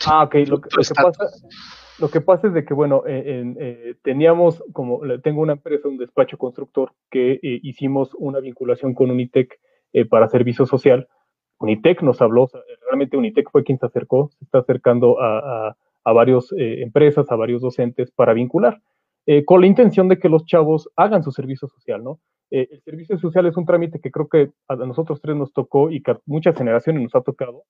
Ah, 0.06 0.24
ok. 0.24 0.34
Lo 0.46 0.60
que, 0.60 0.68
lo 0.70 0.82
que, 0.82 0.94
pasa, 0.94 1.26
lo 2.02 2.10
que 2.10 2.20
pasa 2.20 2.48
es 2.48 2.52
de 2.52 2.64
que, 2.64 2.74
bueno, 2.74 3.04
eh, 3.06 3.54
eh, 3.60 3.94
teníamos, 4.02 4.60
como 4.72 5.00
tengo 5.22 5.40
una 5.40 5.52
empresa, 5.52 5.86
un 5.86 5.98
despacho 5.98 6.36
constructor, 6.36 6.90
que 7.08 7.34
eh, 7.34 7.60
hicimos 7.62 8.10
una 8.18 8.40
vinculación 8.40 8.92
con 8.92 9.12
Unitec 9.12 9.60
para 10.10 10.26
servicio 10.26 10.66
social. 10.66 11.06
Unitec 11.60 12.02
nos 12.02 12.20
habló, 12.20 12.48
realmente 12.88 13.16
Unitec 13.16 13.48
fue 13.52 13.62
quien 13.62 13.78
se 13.78 13.86
acercó, 13.86 14.30
se 14.36 14.44
está 14.44 14.58
acercando 14.58 15.20
a, 15.20 15.68
a, 15.68 15.76
a 16.02 16.12
varias 16.12 16.48
empresas, 16.56 17.30
a 17.30 17.36
varios 17.36 17.62
docentes 17.62 18.10
para 18.10 18.32
vincular, 18.32 18.80
con 19.44 19.60
la 19.60 19.68
intención 19.68 20.08
de 20.08 20.18
que 20.18 20.28
los 20.28 20.44
chavos 20.44 20.90
hagan 20.96 21.22
su 21.22 21.30
servicio 21.30 21.68
social, 21.68 22.02
¿no? 22.02 22.18
El 22.50 22.82
servicio 22.82 23.16
social 23.18 23.46
es 23.46 23.56
un 23.56 23.64
trámite 23.64 24.00
que 24.00 24.10
creo 24.10 24.28
que 24.28 24.50
a 24.66 24.74
nosotros 24.74 25.20
tres 25.20 25.36
nos 25.36 25.52
tocó 25.52 25.90
y 25.90 26.02
que 26.02 26.10
a 26.10 26.20
muchas 26.26 26.56
generaciones 26.56 27.02
nos 27.02 27.14
ha 27.14 27.20
tocado 27.20 27.62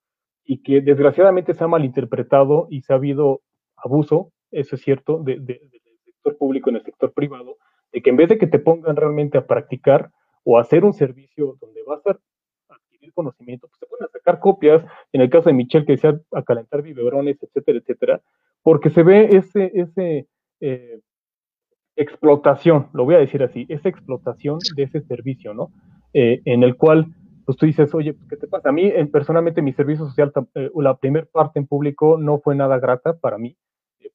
y 0.45 0.63
que 0.63 0.81
desgraciadamente 0.81 1.53
se 1.53 1.63
ha 1.63 1.69
malinterpretado 1.69 2.69
y 2.71 2.81
se 2.83 2.93
ha 2.93 2.97
habido 2.97 3.43
abuso, 3.83 4.33
eso 4.51 4.77
es 4.77 4.83
cierto, 4.83 5.19
de, 5.23 5.35
de, 5.35 5.61
del 5.61 5.99
sector 6.05 6.37
público 6.37 6.71
en 6.71 6.77
el 6.77 6.83
sector 6.85 7.13
privado, 7.13 7.57
de 7.93 8.03
que 8.03 8.11
en 8.11 8.17
vez 8.17 8.29
de 8.29 8.39
que 8.39 8.47
te 8.47 8.59
pongan 8.59 8.97
realmente 8.97 9.39
a 9.39 9.47
practicar 9.47 10.11
o 10.45 10.59
a 10.59 10.63
hacer 10.63 10.85
un 10.85 10.93
servicio 10.93 11.57
donde 11.61 11.83
vas 11.85 12.01
a 12.07 12.19
adquirir 12.75 13.13
conocimiento, 13.13 13.69
pues 13.69 13.79
te 13.81 13.87
ponen 13.87 14.07
a 14.07 14.09
sacar 14.09 14.41
copias, 14.41 14.85
en 15.13 15.21
el 15.21 15.31
caso 15.31 15.49
de 15.49 15.55
Michelle 15.55 15.87
que 15.87 15.93
decía 15.93 16.19
a 16.33 16.43
calentar 16.43 16.83
biberones, 16.83 17.43
etcétera, 17.43 17.79
etcétera, 17.79 18.23
porque 18.63 18.91
se 18.91 19.03
ve 19.03 19.29
ese, 19.33 19.71
ese, 19.75 20.29
eh, 20.61 21.01
explotación, 21.97 22.89
lo 22.93 23.05
voy 23.05 23.17
a 23.17 23.19
decir 23.19 23.43
así, 23.43 23.67
esa 23.69 23.89
explotación 23.89 24.59
de 24.77 24.85
ese 24.85 25.01
servicio, 25.03 25.55
¿no? 25.55 25.71
Eh, 26.15 26.41
en 26.45 26.63
el 26.63 26.77
cual, 26.77 27.07
pues 27.45 27.57
tú 27.59 27.67
dices, 27.67 27.95
oye, 27.95 28.15
¿qué 28.29 28.37
te 28.37 28.47
pasa? 28.47 28.71
A 28.71 28.73
mí, 28.73 28.91
personalmente, 29.11 29.63
mi 29.63 29.73
servicio 29.73 30.07
social, 30.07 30.33
la 30.75 30.97
primera 30.97 31.27
parte 31.31 31.59
en 31.59 31.67
público 31.67 32.17
no 32.19 32.39
fue 32.41 32.55
nada 32.55 32.79
grata 32.79 33.19
para 33.19 33.39
mí, 33.39 33.57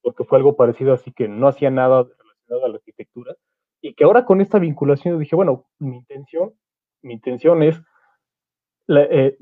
porque 0.02 0.24
fue 0.24 0.38
algo 0.38 0.56
parecido, 0.56 0.94
así 0.94 1.12
que 1.12 1.28
no 1.28 1.48
hacía 1.48 1.70
nada 1.70 2.04
relacionado 2.04 2.66
a 2.66 2.70
la 2.70 2.76
arquitectura, 2.76 3.36
y 3.82 3.94
que 3.94 4.04
ahora 4.04 4.26
con 4.26 4.42
esta 4.42 4.60
vinculación 4.60 5.20
dije, 5.20 5.36
bueno, 5.36 5.66
mi 5.80 5.98
intención, 5.98 6.54
mi 7.02 7.14
intención 7.14 7.64
es, 7.64 7.82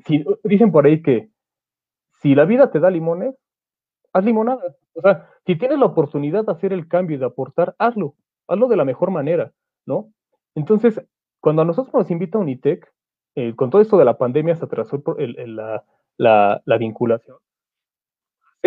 si, 0.06 0.26
dicen 0.44 0.72
por 0.72 0.86
ahí 0.86 1.02
que 1.02 1.30
si 2.22 2.36
la 2.36 2.46
vida 2.46 2.72
te 2.72 2.80
da 2.80 2.90
limones, 2.90 3.36
haz 4.14 4.26
limonada. 4.26 4.76
O 4.94 5.02
sea, 5.02 5.30
si 5.46 5.56
tienes 5.56 5.78
la 5.78 5.86
oportunidad 5.86 6.46
de 6.46 6.52
hacer 6.52 6.74
el 6.74 6.88
cambio 6.88 7.18
y 7.18 7.20
de 7.20 7.26
aportar, 7.26 7.76
hazlo. 7.78 8.16
Hazlo 8.48 8.68
de 8.68 8.78
la 8.78 8.86
mejor 8.86 9.12
manera, 9.12 9.52
¿no? 9.86 10.12
Entonces, 10.56 11.02
cuando 11.42 11.62
a 11.62 11.66
nosotros 11.66 11.94
nos 11.94 12.12
invita 12.12 12.38
Unitec, 12.38 12.92
eh, 13.36 13.56
con 13.56 13.70
todo 13.70 13.82
esto 13.82 13.98
de 13.98 14.06
la 14.06 14.18
pandemia 14.18 14.56
se 14.56 14.66
atrasó 14.66 15.04
la, 16.18 16.78
vinculación. 16.80 17.38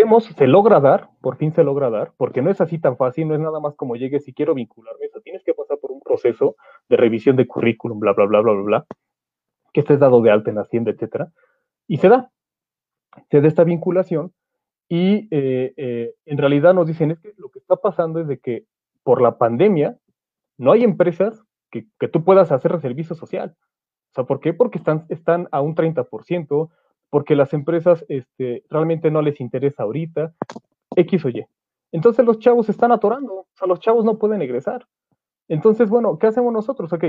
Hemos, 0.01 0.27
se 0.27 0.47
logra 0.47 0.79
dar, 0.79 1.11
por 1.21 1.39
fin 1.39 1.53
se 1.53 1.65
logra 1.65 1.91
dar, 1.91 2.13
porque 2.17 2.41
no 2.41 2.51
es 2.51 2.61
así 2.61 2.79
tan 2.79 2.97
fácil, 2.97 3.27
no 3.27 3.35
es 3.35 3.41
nada 3.41 3.59
más 3.59 3.75
como 3.75 3.97
llegues 3.97 4.25
si 4.25 4.33
quiero 4.33 4.55
vincularme, 4.55 5.07
eso 5.07 5.21
tienes 5.21 5.43
que 5.43 5.55
pasar 5.55 5.77
por 5.79 5.91
un 5.91 6.01
proceso 6.01 6.55
de 6.89 6.97
revisión 6.97 7.35
de 7.35 7.49
currículum, 7.49 7.99
bla, 7.99 8.13
bla, 8.13 8.27
bla, 8.27 8.41
bla, 8.41 8.53
bla, 8.53 8.63
bla, 8.63 8.87
que 9.73 9.81
estés 9.81 9.99
dado 9.99 10.23
de 10.23 10.31
alta 10.31 10.53
en 10.53 10.59
Hacienda, 10.59 10.93
etcétera, 10.93 11.33
y 11.89 11.97
se 11.97 12.09
da, 12.09 12.31
se 13.29 13.41
da 13.41 13.49
esta 13.49 13.65
vinculación, 13.65 14.33
y 14.89 15.27
eh, 15.33 15.75
eh, 15.77 16.15
en 16.27 16.39
realidad 16.39 16.75
nos 16.75 16.87
dicen 16.87 17.11
es 17.11 17.19
que 17.19 17.35
lo 17.37 17.49
que 17.49 17.59
está 17.59 17.75
pasando 17.75 18.21
es 18.21 18.29
de 18.29 18.39
que 18.39 18.67
por 19.03 19.21
la 19.21 19.37
pandemia 19.37 19.99
no 20.59 20.71
hay 20.71 20.85
empresas 20.85 21.43
que, 21.73 21.89
que 21.99 22.07
tú 22.07 22.23
puedas 22.23 22.53
hacer 22.53 22.81
servicio 22.81 23.17
social. 23.17 23.57
O 24.13 24.15
sea, 24.15 24.25
¿por 24.25 24.39
qué? 24.39 24.55
Porque 24.55 24.79
están, 24.79 25.07
están 25.09 25.49
a 25.51 25.61
un 25.61 25.75
30%, 25.75 26.71
porque 27.11 27.37
las 27.37 27.53
empresas 27.55 28.05
este, 28.09 28.65
realmente 28.69 29.11
no 29.11 29.23
les 29.23 29.41
interesa 29.41 29.85
ahorita, 29.85 30.35
X 30.97 31.25
o 31.25 31.29
Y. 31.29 31.47
Entonces 31.93 32.25
los 32.25 32.39
chavos 32.39 32.69
están 32.69 32.93
atorando, 32.93 33.33
o 33.33 33.47
sea, 33.55 33.67
los 33.67 33.81
chavos 33.81 34.05
no 34.05 34.19
pueden 34.19 34.43
egresar. 34.43 34.87
Entonces, 35.49 35.89
bueno, 35.89 36.19
¿qué 36.19 36.27
hacemos 36.27 36.53
nosotros? 36.53 36.93
Ok, 36.93 37.05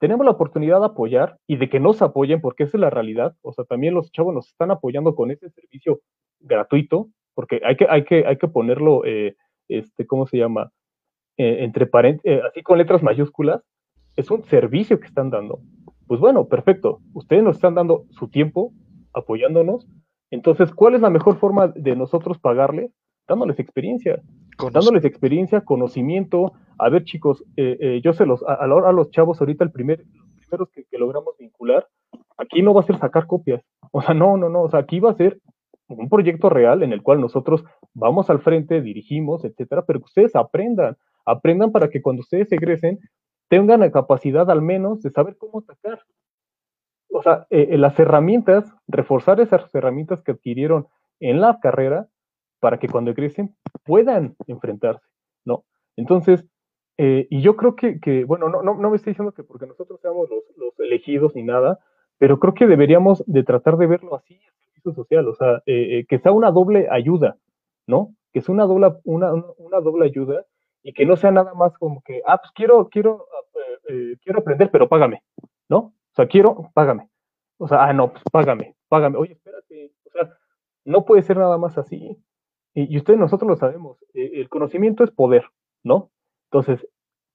tenemos 0.00 0.24
la 0.24 0.32
oportunidad 0.32 0.80
de 0.80 0.86
apoyar 0.86 1.38
y 1.46 1.56
de 1.56 1.68
que 1.68 1.78
nos 1.78 2.02
apoyen, 2.02 2.40
porque 2.40 2.64
esa 2.64 2.76
es 2.76 2.80
la 2.80 2.90
realidad. 2.90 3.36
O 3.42 3.52
sea, 3.52 3.64
también 3.64 3.94
los 3.94 4.10
chavos 4.10 4.34
nos 4.34 4.48
están 4.48 4.70
apoyando 4.70 5.14
con 5.14 5.30
ese 5.30 5.48
servicio 5.50 6.00
gratuito, 6.40 7.08
porque 7.34 7.60
hay 7.64 7.76
que, 7.76 7.86
hay 7.88 8.04
que, 8.04 8.26
hay 8.26 8.36
que 8.36 8.48
ponerlo, 8.48 9.04
eh, 9.04 9.36
este, 9.68 10.06
¿cómo 10.06 10.26
se 10.26 10.38
llama? 10.38 10.72
Eh, 11.36 11.64
entre 11.64 11.86
paréntesis, 11.86 12.38
eh, 12.38 12.42
así 12.46 12.62
con 12.62 12.78
letras 12.78 13.02
mayúsculas, 13.02 13.62
es 14.16 14.30
un 14.30 14.44
servicio 14.44 15.00
que 15.00 15.06
están 15.06 15.30
dando. 15.30 15.60
Pues 16.06 16.20
bueno, 16.20 16.46
perfecto. 16.48 17.00
Ustedes 17.12 17.42
nos 17.42 17.56
están 17.56 17.74
dando 17.74 18.04
su 18.10 18.28
tiempo 18.28 18.72
apoyándonos. 19.14 19.86
Entonces, 20.30 20.72
¿cuál 20.72 20.94
es 20.94 21.00
la 21.00 21.10
mejor 21.10 21.38
forma 21.38 21.68
de 21.68 21.96
nosotros 21.96 22.38
pagarles? 22.38 22.90
Dándoles 23.26 23.58
experiencia. 23.58 24.20
Dándoles 24.72 25.04
experiencia, 25.04 25.62
conocimiento. 25.62 26.52
A 26.78 26.88
ver, 26.88 27.04
chicos, 27.04 27.44
yo 27.56 28.12
se 28.12 28.26
los, 28.26 28.42
a, 28.42 28.54
a, 28.54 28.66
los 28.66 29.10
chavos 29.10 29.40
ahorita, 29.40 29.64
el 29.64 29.72
primer, 29.72 30.04
los 30.12 30.30
primeros 30.36 30.68
que, 30.70 30.84
que 30.84 30.98
logramos 30.98 31.36
vincular, 31.38 31.86
aquí 32.36 32.62
no 32.62 32.74
va 32.74 32.80
a 32.80 32.84
ser 32.84 32.98
sacar 32.98 33.26
copias. 33.26 33.62
O 33.92 34.02
sea, 34.02 34.14
no, 34.14 34.36
no, 34.36 34.48
no. 34.48 34.62
O 34.62 34.68
sea, 34.68 34.80
aquí 34.80 35.00
va 35.00 35.10
a 35.10 35.16
ser 35.16 35.40
un 35.88 36.08
proyecto 36.08 36.48
real 36.48 36.82
en 36.82 36.92
el 36.92 37.02
cual 37.02 37.20
nosotros 37.20 37.64
vamos 37.92 38.30
al 38.30 38.40
frente, 38.40 38.80
dirigimos, 38.80 39.44
etcétera, 39.44 39.84
pero 39.84 40.00
que 40.00 40.06
ustedes 40.06 40.34
aprendan, 40.34 40.96
aprendan 41.26 41.72
para 41.72 41.90
que 41.90 42.02
cuando 42.02 42.20
ustedes 42.20 42.50
egresen 42.52 42.98
tengan 43.48 43.80
la 43.80 43.90
capacidad 43.90 44.50
al 44.50 44.62
menos 44.62 45.02
de 45.02 45.10
saber 45.10 45.36
cómo 45.36 45.60
atacar. 45.60 46.00
O 47.16 47.22
sea, 47.22 47.46
eh, 47.48 47.68
eh, 47.70 47.78
las 47.78 47.96
herramientas, 48.00 48.74
reforzar 48.88 49.38
esas 49.38 49.72
herramientas 49.72 50.20
que 50.22 50.32
adquirieron 50.32 50.88
en 51.20 51.40
la 51.40 51.60
carrera 51.60 52.08
para 52.58 52.80
que 52.80 52.88
cuando 52.88 53.12
egresen 53.12 53.54
puedan 53.84 54.34
enfrentarse, 54.48 55.06
¿no? 55.44 55.64
Entonces, 55.94 56.44
eh, 56.98 57.28
y 57.30 57.40
yo 57.40 57.54
creo 57.54 57.76
que, 57.76 58.24
bueno, 58.24 58.48
no, 58.48 58.64
no, 58.64 58.74
no, 58.74 58.90
me 58.90 58.96
estoy 58.96 59.12
diciendo 59.12 59.30
que 59.30 59.44
porque 59.44 59.64
nosotros 59.64 60.00
seamos 60.00 60.28
los, 60.28 60.80
elegidos 60.80 61.36
ni 61.36 61.44
nada, 61.44 61.78
pero 62.18 62.40
creo 62.40 62.52
que 62.52 62.66
deberíamos 62.66 63.22
de 63.28 63.44
tratar 63.44 63.76
de 63.76 63.86
verlo 63.86 64.16
así, 64.16 64.40
social, 64.82 65.28
o 65.28 65.34
sea, 65.34 65.62
eh, 65.66 66.04
que 66.08 66.18
sea 66.18 66.32
una 66.32 66.50
doble 66.50 66.88
ayuda, 66.90 67.38
¿no? 67.86 68.12
Que 68.32 68.42
sea 68.42 68.52
una 68.52 68.64
doble, 68.64 68.92
una, 69.04 69.32
una, 69.56 69.80
doble 69.80 70.06
ayuda 70.06 70.44
y 70.82 70.92
que 70.92 71.06
no 71.06 71.16
sea 71.16 71.30
nada 71.30 71.54
más 71.54 71.78
como 71.78 72.02
que, 72.02 72.22
ah, 72.26 72.38
pues 72.38 72.50
quiero, 72.56 72.88
quiero, 72.88 73.28
quiero 74.22 74.40
aprender, 74.40 74.68
pero 74.72 74.88
págame, 74.88 75.22
¿no? 75.68 75.94
O 76.14 76.16
sea, 76.16 76.28
quiero, 76.28 76.70
págame. 76.74 77.08
O 77.58 77.66
sea, 77.66 77.84
ah, 77.84 77.92
no, 77.92 78.12
pues 78.12 78.22
págame, 78.30 78.76
págame. 78.88 79.18
Oye, 79.18 79.32
espérate, 79.32 79.92
o 80.06 80.10
sea, 80.10 80.38
no 80.84 81.04
puede 81.04 81.22
ser 81.22 81.36
nada 81.36 81.58
más 81.58 81.76
así. 81.76 82.16
Y, 82.72 82.96
ustedes, 82.96 83.18
nosotros 83.18 83.48
lo 83.48 83.56
sabemos, 83.56 83.98
el 84.14 84.48
conocimiento 84.48 85.02
es 85.02 85.10
poder, 85.10 85.44
¿no? 85.82 86.12
Entonces, 86.50 86.86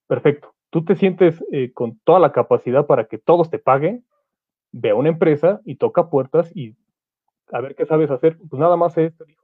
perfecto. 0.08 0.54
Tú 0.70 0.86
te 0.86 0.96
sientes 0.96 1.44
con 1.74 2.00
toda 2.06 2.20
la 2.20 2.32
capacidad 2.32 2.86
para 2.86 3.06
que 3.06 3.18
todos 3.18 3.50
te 3.50 3.60
paguen, 3.60 4.06
ve 4.72 4.92
a 4.92 4.96
una 4.96 5.10
empresa 5.10 5.60
y 5.66 5.76
toca 5.76 6.10
puertas 6.10 6.56
y 6.56 6.76
a 7.52 7.62
ver 7.62 7.76
qué 7.76 7.86
sabes 7.86 8.12
hacer, 8.12 8.38
pues 8.38 8.60
nada 8.60 8.78
más 8.78 8.98
esto, 8.98 9.26
pues 9.26 9.38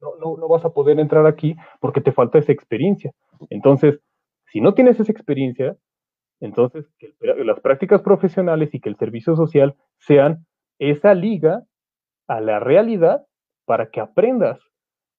no, 0.00 0.16
no, 0.16 0.36
no 0.36 0.48
vas 0.48 0.64
a 0.64 0.70
poder 0.70 1.00
entrar 1.00 1.26
aquí 1.26 1.56
porque 1.80 2.00
te 2.00 2.12
falta 2.12 2.38
esa 2.38 2.52
experiencia. 2.52 3.12
Entonces, 3.48 4.00
si 4.46 4.60
no 4.60 4.74
tienes 4.74 5.00
esa 5.00 5.12
experiencia, 5.12 5.76
entonces 6.40 6.86
que 6.98 7.14
las 7.20 7.60
prácticas 7.60 8.02
profesionales 8.02 8.74
y 8.74 8.80
que 8.80 8.88
el 8.88 8.96
servicio 8.96 9.36
social 9.36 9.76
sean 9.98 10.46
esa 10.78 11.14
liga 11.14 11.64
a 12.26 12.40
la 12.40 12.58
realidad 12.58 13.26
para 13.66 13.90
que 13.90 14.00
aprendas, 14.00 14.58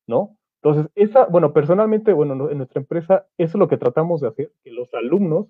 ¿no? 0.08 0.38
Entonces, 0.64 0.92
esa, 0.96 1.26
bueno, 1.26 1.54
personalmente, 1.54 2.14
bueno, 2.14 2.50
en 2.50 2.58
nuestra 2.58 2.82
empresa, 2.82 3.28
eso 3.38 3.58
es 3.58 3.60
lo 3.60 3.68
que 3.68 3.78
tratamos 3.78 4.22
de 4.22 4.28
hacer, 4.28 4.52
que 4.64 4.72
los 4.72 4.94
alumnos, 4.94 5.48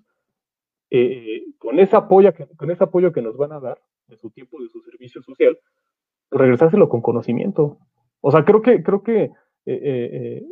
eh, 0.90 1.44
con, 1.58 1.78
ese 1.78 1.96
apoyo 1.96 2.32
que, 2.32 2.46
con 2.56 2.70
ese 2.70 2.84
apoyo 2.84 3.12
que 3.12 3.22
nos 3.22 3.36
van 3.36 3.52
a 3.52 3.60
dar 3.60 3.78
de 4.06 4.16
su 4.16 4.30
tiempo, 4.30 4.62
de 4.62 4.68
su 4.68 4.80
servicio 4.82 5.22
social, 5.22 5.58
regresárselo 6.30 6.88
con 6.88 7.02
conocimiento. 7.02 7.78
O 8.20 8.30
sea, 8.30 8.44
creo 8.44 8.62
que, 8.62 8.82
creo 8.82 9.02
que 9.02 9.24
eh, 9.24 9.30
eh, 9.66 10.46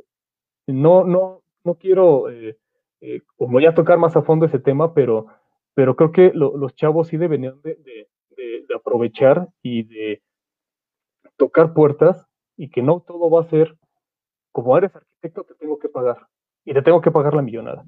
no, 0.66 1.04
no, 1.04 1.42
no 1.64 1.74
quiero 1.76 2.26
como 3.36 3.60
ya 3.60 3.74
tocar 3.74 3.98
más 3.98 4.16
a 4.16 4.22
fondo 4.22 4.46
ese 4.46 4.58
tema, 4.58 4.94
pero, 4.94 5.26
pero 5.74 5.96
creo 5.96 6.12
que 6.12 6.32
los 6.34 6.74
chavos 6.74 7.08
sí 7.08 7.16
deberían 7.16 7.60
de, 7.62 8.06
aprovechar 8.74 9.48
y 9.62 9.82
de 9.82 10.22
tocar 11.36 11.74
puertas 11.74 12.26
y 12.56 12.70
que 12.70 12.82
no 12.82 13.00
todo 13.00 13.30
va 13.30 13.42
a 13.42 13.50
ser 13.50 13.76
como 14.52 14.76
eres 14.76 14.94
arquitecto 14.94 15.44
te 15.44 15.54
tengo 15.54 15.78
que 15.78 15.88
pagar 15.88 16.16
y 16.64 16.72
te 16.72 16.82
tengo 16.82 17.00
que 17.00 17.10
pagar 17.10 17.34
la 17.34 17.42
millonada. 17.42 17.84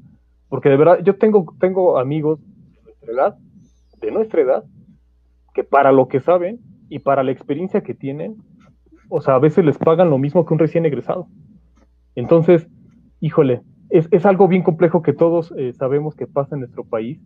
Porque 0.49 0.69
de 0.69 0.77
verdad, 0.77 0.99
yo 1.03 1.17
tengo, 1.17 1.55
tengo 1.61 1.99
amigos 1.99 2.41
de 2.41 2.83
nuestra 2.83 3.13
edad, 3.13 3.39
de 4.01 4.11
nuestra 4.11 4.43
edad, 4.43 4.65
que 5.55 5.65
para 5.65 5.93
lo 5.93 6.09
que 6.09 6.21
saben, 6.21 6.61
y 6.93 6.99
para 6.99 7.23
la 7.23 7.33
experiencia 7.33 7.83
que 7.83 7.95
tienen, 7.95 8.37
o 9.09 9.23
sea, 9.23 9.37
a 9.37 9.39
veces 9.39 9.65
les 9.65 9.79
pagan 9.79 10.11
lo 10.11 10.19
mismo 10.19 10.45
que 10.45 10.53
un 10.53 10.59
recién 10.59 10.85
egresado. 10.85 11.27
Entonces, 12.15 12.69
híjole, 13.19 13.63
es, 13.93 14.27
algo 14.27 14.49
bien 14.49 14.63
complejo 14.63 15.03
que 15.03 15.13
todos 15.13 15.53
eh, 15.57 15.73
sabemos 15.75 16.15
que 16.17 16.27
pasa 16.27 16.55
en 16.55 16.61
nuestro 16.61 16.85
país 16.85 17.21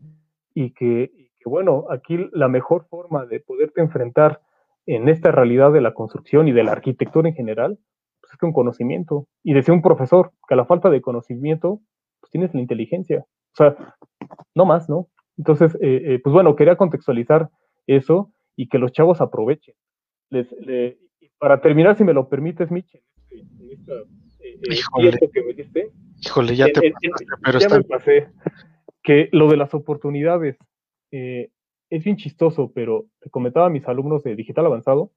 y 0.55 0.73
que, 0.73 1.31
bueno, 1.45 1.85
aquí 1.91 2.29
la 2.33 2.49
mejor 2.49 2.87
forma 2.89 3.25
de 3.27 3.41
poderte 3.41 3.81
enfrentar 3.81 4.41
en 4.87 5.09
esta 5.09 5.31
realidad 5.31 5.73
de 5.73 5.81
la 5.81 5.95
construcción 5.95 6.49
y 6.49 6.53
de 6.53 6.65
la 6.65 6.73
arquitectura 6.73 7.29
en 7.29 7.35
general, 7.35 7.79
pues 8.21 8.33
es 8.33 8.39
con 8.39 8.53
conocimiento. 8.53 9.27
Y 9.43 9.55
decía 9.55 9.75
un 9.75 9.83
profesor 9.83 10.33
que 10.49 10.55
a 10.55 10.57
la 10.57 10.65
falta 10.65 10.91
de 10.91 11.01
conocimiento, 11.01 11.81
pues 12.21 12.31
tienes 12.31 12.55
la 12.55 12.61
inteligencia. 12.61 13.21
O 13.21 13.57
sea, 13.57 13.77
no 14.55 14.65
más, 14.65 14.89
¿no? 14.89 15.09
Entonces, 15.37 15.75
eh, 15.77 16.03
eh, 16.05 16.21
pues 16.23 16.33
bueno, 16.33 16.57
quería 16.57 16.77
contextualizar 16.77 17.51
eso 17.87 18.33
y 18.57 18.69
que 18.69 18.79
los 18.79 18.93
chavos 18.93 19.21
aprovechen. 19.21 19.75
Les, 20.31 20.53
para 21.39 21.61
terminar, 21.61 21.97
si 21.97 22.05
me 22.05 22.13
lo 22.13 22.29
permites, 22.29 22.71
Mitch, 22.71 22.95
en, 22.95 23.41
este, 23.41 23.73
esta, 23.73 23.93
eh, 24.41 24.59
eh, 24.71 25.31
que 25.33 25.43
me 25.43 25.53
diste, 25.53 25.93
híjole, 26.21 26.57
ya 26.57 26.67
te 26.67 26.93
pero 27.45 27.59
ya 27.59 27.69
me 27.69 27.83
pasé, 27.83 28.29
que 29.03 29.29
lo 29.33 29.49
de 29.49 29.57
las 29.57 29.75
oportunidades 29.75 30.57
eh, 31.13 31.51
es 31.91 32.05
bien 32.05 32.17
chistoso, 32.17 32.73
pero 32.75 33.07
te 33.21 33.31
comentaba 33.31 33.67
a 33.67 33.71
mis 33.71 33.87
alumnos 33.89 34.23
de 34.23 34.37
digital 34.37 34.67
avanzado, 34.67 35.13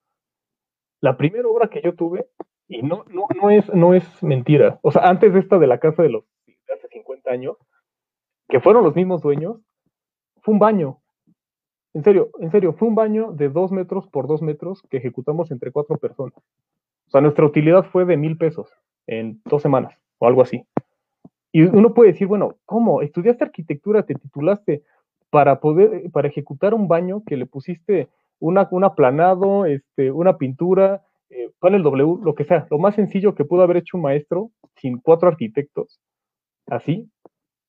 la 1.01 1.17
primera 1.17 1.47
obra 1.47 1.69
que 1.69 1.81
yo 1.81 1.95
tuve, 1.95 2.27
y 2.67 2.83
no, 2.83 3.03
no, 3.09 3.27
no, 3.41 3.49
es, 3.49 3.67
no 3.73 3.93
es 3.93 4.23
mentira, 4.23 4.79
o 4.83 4.91
sea, 4.91 5.03
antes 5.03 5.33
de 5.33 5.39
esta 5.39 5.57
de 5.57 5.67
la 5.67 5.79
casa 5.79 6.03
de 6.03 6.09
los 6.09 6.25
de 6.45 6.73
hace 6.73 6.87
50 6.89 7.31
años, 7.31 7.57
que 8.47 8.59
fueron 8.59 8.83
los 8.83 8.95
mismos 8.95 9.21
dueños, 9.21 9.57
fue 10.41 10.53
un 10.53 10.59
baño. 10.59 10.99
En 11.93 12.03
serio, 12.03 12.29
en 12.39 12.51
serio, 12.51 12.73
fue 12.73 12.87
un 12.87 12.95
baño 12.95 13.31
de 13.31 13.49
dos 13.49 13.71
metros 13.71 14.07
por 14.07 14.27
dos 14.27 14.41
metros 14.41 14.83
que 14.89 14.97
ejecutamos 14.97 15.51
entre 15.51 15.71
cuatro 15.71 15.97
personas. 15.97 16.37
O 17.07 17.11
sea, 17.11 17.21
nuestra 17.21 17.45
utilidad 17.45 17.85
fue 17.85 18.05
de 18.05 18.17
mil 18.17 18.37
pesos 18.37 18.71
en 19.07 19.41
dos 19.45 19.61
semanas 19.61 19.97
o 20.19 20.27
algo 20.27 20.41
así. 20.41 20.63
Y 21.51 21.63
uno 21.63 21.93
puede 21.93 22.11
decir, 22.11 22.27
bueno, 22.27 22.57
¿cómo? 22.65 23.01
Estudiaste 23.01 23.43
arquitectura, 23.43 24.03
te 24.03 24.15
titulaste 24.15 24.83
para 25.29 25.59
poder, 25.59 26.09
para 26.11 26.27
ejecutar 26.27 26.73
un 26.73 26.87
baño 26.87 27.23
que 27.25 27.37
le 27.37 27.45
pusiste 27.45 28.09
una, 28.39 28.67
un 28.71 28.83
aplanado, 28.83 29.65
este, 29.65 30.11
una 30.11 30.37
pintura, 30.37 31.03
eh, 31.29 31.51
panel 31.59 31.83
W, 31.83 32.23
lo 32.23 32.35
que 32.35 32.45
sea, 32.45 32.67
lo 32.69 32.79
más 32.79 32.95
sencillo 32.95 33.35
que 33.35 33.45
pudo 33.45 33.63
haber 33.63 33.77
hecho 33.77 33.97
un 33.97 34.03
maestro 34.03 34.51
sin 34.75 34.99
cuatro 34.99 35.27
arquitectos. 35.27 35.99
Así, 36.67 37.09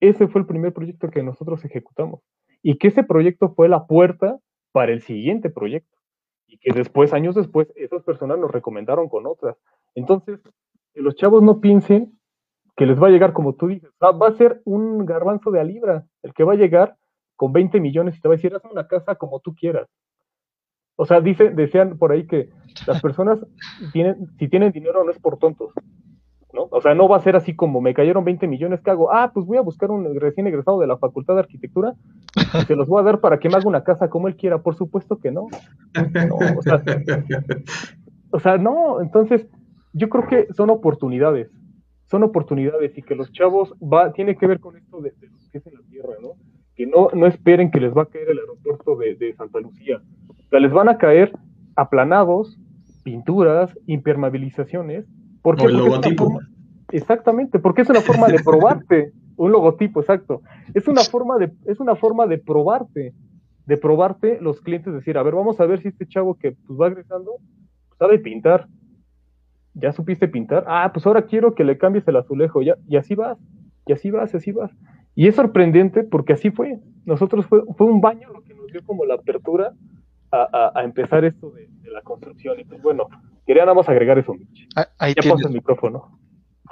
ese 0.01 0.29
fue 0.29 0.43
el 0.43 0.47
primer 0.47 0.73
proyecto 0.73 1.09
que 1.09 1.23
nosotros 1.23 1.65
ejecutamos. 1.65 2.21
Y 2.63 2.77
que 2.77 2.89
ese 2.89 3.03
proyecto 3.03 3.55
fue 3.55 3.69
la 3.69 3.87
puerta 3.87 4.39
para 4.73 4.93
el 4.93 5.03
siguiente 5.03 5.51
proyecto. 5.51 5.97
Y 6.47 6.59
que 6.59 6.73
después, 6.73 7.13
años 7.13 7.35
después, 7.35 7.73
esas 7.77 8.03
personas 8.03 8.39
nos 8.39 8.51
recomendaron 8.51 9.09
con 9.09 9.27
otras. 9.27 9.57
Entonces, 9.95 10.41
que 10.93 11.01
los 11.01 11.15
chavos 11.15 11.43
no 11.43 11.61
piensen 11.61 12.19
que 12.81 12.87
les 12.87 12.99
va 12.99 13.09
a 13.09 13.11
llegar 13.11 13.35
como 13.35 13.53
tú 13.53 13.67
dices, 13.67 13.91
va 14.01 14.27
a 14.27 14.37
ser 14.39 14.63
un 14.65 15.05
garbanzo 15.05 15.51
de 15.51 15.61
a 15.61 15.65
libra, 15.65 16.07
el 16.23 16.33
que 16.33 16.45
va 16.45 16.55
a 16.55 16.57
llegar 16.57 16.97
con 17.37 17.53
20 17.53 17.79
millones 17.79 18.17
y 18.17 18.23
te 18.23 18.27
va 18.27 18.33
a 18.33 18.39
decir, 18.39 18.55
haz 18.55 18.65
una 18.65 18.89
casa 18.89 19.17
como 19.17 19.41
tú 19.41 19.55
quieras. 19.55 19.87
O 20.97 21.05
sea, 21.05 21.21
dice, 21.21 21.51
decían 21.51 21.99
por 21.99 22.11
ahí 22.11 22.27
que 22.27 22.49
las 22.87 23.03
personas 23.03 23.39
tienen, 23.93 24.29
si 24.39 24.49
tienen 24.49 24.73
dinero 24.73 25.05
no 25.05 25.11
es 25.11 25.19
por 25.19 25.37
tontos, 25.37 25.75
¿no? 26.55 26.69
O 26.71 26.81
sea, 26.81 26.95
no 26.95 27.07
va 27.07 27.19
a 27.19 27.21
ser 27.21 27.37
así 27.37 27.55
como 27.55 27.83
me 27.83 27.93
cayeron 27.93 28.25
20 28.25 28.49
millones, 28.49 28.81
¿qué 28.81 28.93
hago? 28.93 29.13
Ah, 29.13 29.31
pues 29.35 29.45
voy 29.45 29.59
a 29.59 29.61
buscar 29.61 29.91
un 29.91 30.19
recién 30.19 30.47
egresado 30.47 30.81
de 30.81 30.87
la 30.87 30.97
Facultad 30.97 31.35
de 31.35 31.41
Arquitectura 31.41 31.93
y 32.35 32.65
se 32.65 32.77
los 32.77 32.89
voy 32.89 33.03
a 33.03 33.05
dar 33.05 33.21
para 33.21 33.39
que 33.39 33.51
me 33.51 33.57
haga 33.57 33.69
una 33.69 33.85
casa 33.85 34.09
como 34.09 34.27
él 34.27 34.37
quiera. 34.37 34.63
Por 34.63 34.75
supuesto 34.75 35.19
que 35.19 35.31
no. 35.31 35.49
o 38.31 38.41
sea, 38.41 38.57
no, 38.57 39.03
entonces 39.03 39.47
yo 39.93 40.09
creo 40.09 40.27
que 40.27 40.49
son 40.55 40.71
oportunidades, 40.71 41.51
son 42.11 42.25
oportunidades 42.25 42.97
y 42.99 43.03
que 43.03 43.15
los 43.15 43.31
chavos 43.33 43.73
va, 43.81 44.13
tiene 44.13 44.37
que 44.37 44.47
ver 44.47 44.59
con 44.59 44.77
esto 44.77 45.01
de, 45.01 45.13
los 45.31 45.49
que 45.51 45.59
es 45.59 45.67
en 45.67 45.75
la 45.75 45.83
tierra, 45.89 46.15
¿no? 46.21 46.31
Que 46.75 46.87
no, 46.87 47.09
no 47.15 47.27
esperen 47.27 47.71
que 47.71 47.81
les 47.81 47.97
va 47.97 48.03
a 48.03 48.07
caer 48.07 48.31
el 48.31 48.39
aeropuerto 48.39 48.97
de, 48.97 49.15
de 49.15 49.35
Santa 49.35 49.61
Lucía. 49.61 50.03
O 50.29 50.49
sea, 50.49 50.59
les 50.59 50.73
van 50.73 50.89
a 50.89 50.99
caer 50.99 51.33
aplanados, 51.77 52.59
pinturas, 53.05 53.71
impermeabilizaciones, 53.87 55.07
porque, 55.41 55.67
el 55.67 55.77
logotipo. 55.77 56.41
exactamente, 56.91 57.61
porque 57.61 57.83
es 57.83 57.91
una 57.91 58.01
forma 58.01 58.27
de 58.27 58.39
probarte, 58.45 59.13
un 59.37 59.53
logotipo, 59.53 60.01
exacto. 60.01 60.43
Es 60.75 60.89
una 60.89 61.03
forma 61.03 61.39
de, 61.39 61.53
es 61.67 61.79
una 61.79 61.95
forma 61.95 62.27
de 62.27 62.39
probarte, 62.39 63.15
de 63.67 63.77
probarte 63.77 64.41
los 64.41 64.61
clientes, 64.61 64.93
decir, 64.93 65.17
a 65.17 65.23
ver, 65.23 65.35
vamos 65.35 65.61
a 65.61 65.67
ver 65.67 65.81
si 65.81 65.89
este 65.89 66.07
chavo 66.07 66.35
que 66.35 66.53
pues, 66.67 66.79
va 66.79 66.87
agregando 66.87 67.37
sabe 67.99 68.19
pintar. 68.19 68.67
¿Ya 69.81 69.93
supiste 69.93 70.29
pintar? 70.29 70.65
Ah, 70.67 70.91
pues 70.93 71.07
ahora 71.07 71.27
quiero 71.27 71.55
que 71.55 71.65
le 71.65 71.79
cambies 71.79 72.07
el 72.09 72.17
azulejo, 72.17 72.63
ya, 72.63 72.77
y 72.89 72.97
así 72.97 73.15
vas, 73.15 73.39
y 73.87 73.93
así 73.93 74.11
vas, 74.11 74.33
y 74.35 74.37
así 74.37 74.53
vas. 74.53 74.71
Y 75.15 75.27
es 75.27 75.35
sorprendente 75.35 76.05
porque 76.05 76.35
así 76.35 76.51
fue. 76.51 76.79
Nosotros 77.05 77.47
fue, 77.47 77.63
fue 77.77 77.87
un 77.87 78.01
baño 78.01 78.29
lo 78.33 78.43
que 78.43 78.55
nos 78.55 78.67
dio 78.67 78.85
como 78.85 79.05
la 79.05 79.15
apertura 79.15 79.73
a, 80.31 80.73
a, 80.75 80.85
empezar 80.85 81.25
esto 81.25 81.51
de, 81.51 81.67
de, 81.69 81.91
la 81.91 82.03
construcción. 82.03 82.61
Y 82.61 82.65
pues 82.65 82.81
bueno, 82.83 83.09
quería 83.47 83.65
nada 83.65 83.75
más 83.75 83.89
agregar 83.89 84.19
eso, 84.19 84.35
Mitch. 84.35 84.69
Ah, 84.77 84.89
ahí 84.99 85.15
ya 85.15 85.23
tienes... 85.23 85.45
el 85.45 85.53
micrófono. 85.53 86.19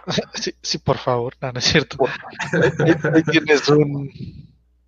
Sí, 0.34 0.52
sí, 0.62 0.78
por 0.78 0.96
favor, 0.96 1.34
no, 1.42 1.52
no 1.52 1.58
es 1.58 1.64
cierto. 1.64 1.98
Ahí, 2.02 2.94
ahí, 3.12 3.22
tienes 3.24 3.68
un, 3.68 4.08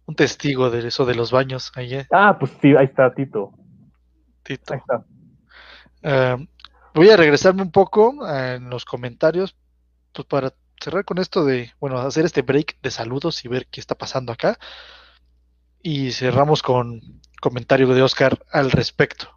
un, 0.07 0.15
testigo 0.15 0.71
de 0.71 0.87
eso 0.87 1.05
de 1.05 1.15
los 1.15 1.31
baños. 1.31 1.73
Ahí, 1.75 1.93
eh. 1.95 2.07
Ah, 2.11 2.39
pues 2.39 2.53
sí, 2.63 2.75
ahí 2.75 2.87
está, 2.87 3.13
Tito. 3.13 3.53
Tito. 4.43 4.73
Ahí 4.73 4.79
está. 4.79 5.05
Uh, 6.03 6.47
voy 6.95 7.11
a 7.11 7.17
regresarme 7.17 7.63
un 7.63 7.71
poco 7.71 8.11
uh, 8.11 8.27
en 8.27 8.71
los 8.71 8.85
comentarios 8.85 9.57
pues 10.13 10.27
para 10.27 10.53
cerrar 10.81 11.05
con 11.05 11.19
esto 11.19 11.45
de, 11.45 11.73
bueno, 11.79 11.99
hacer 11.99 12.25
este 12.25 12.43
break 12.43 12.79
de 12.83 12.91
saludos 12.91 13.45
y 13.45 13.49
ver 13.49 13.67
qué 13.67 13.81
está 13.81 13.95
pasando 13.95 14.33
acá. 14.33 14.59
Y 15.83 16.13
cerramos 16.13 16.63
con 16.63 17.01
comentario 17.41 17.87
de 17.89 18.03
Oscar 18.03 18.45
al 18.51 18.71
respecto. 18.71 19.29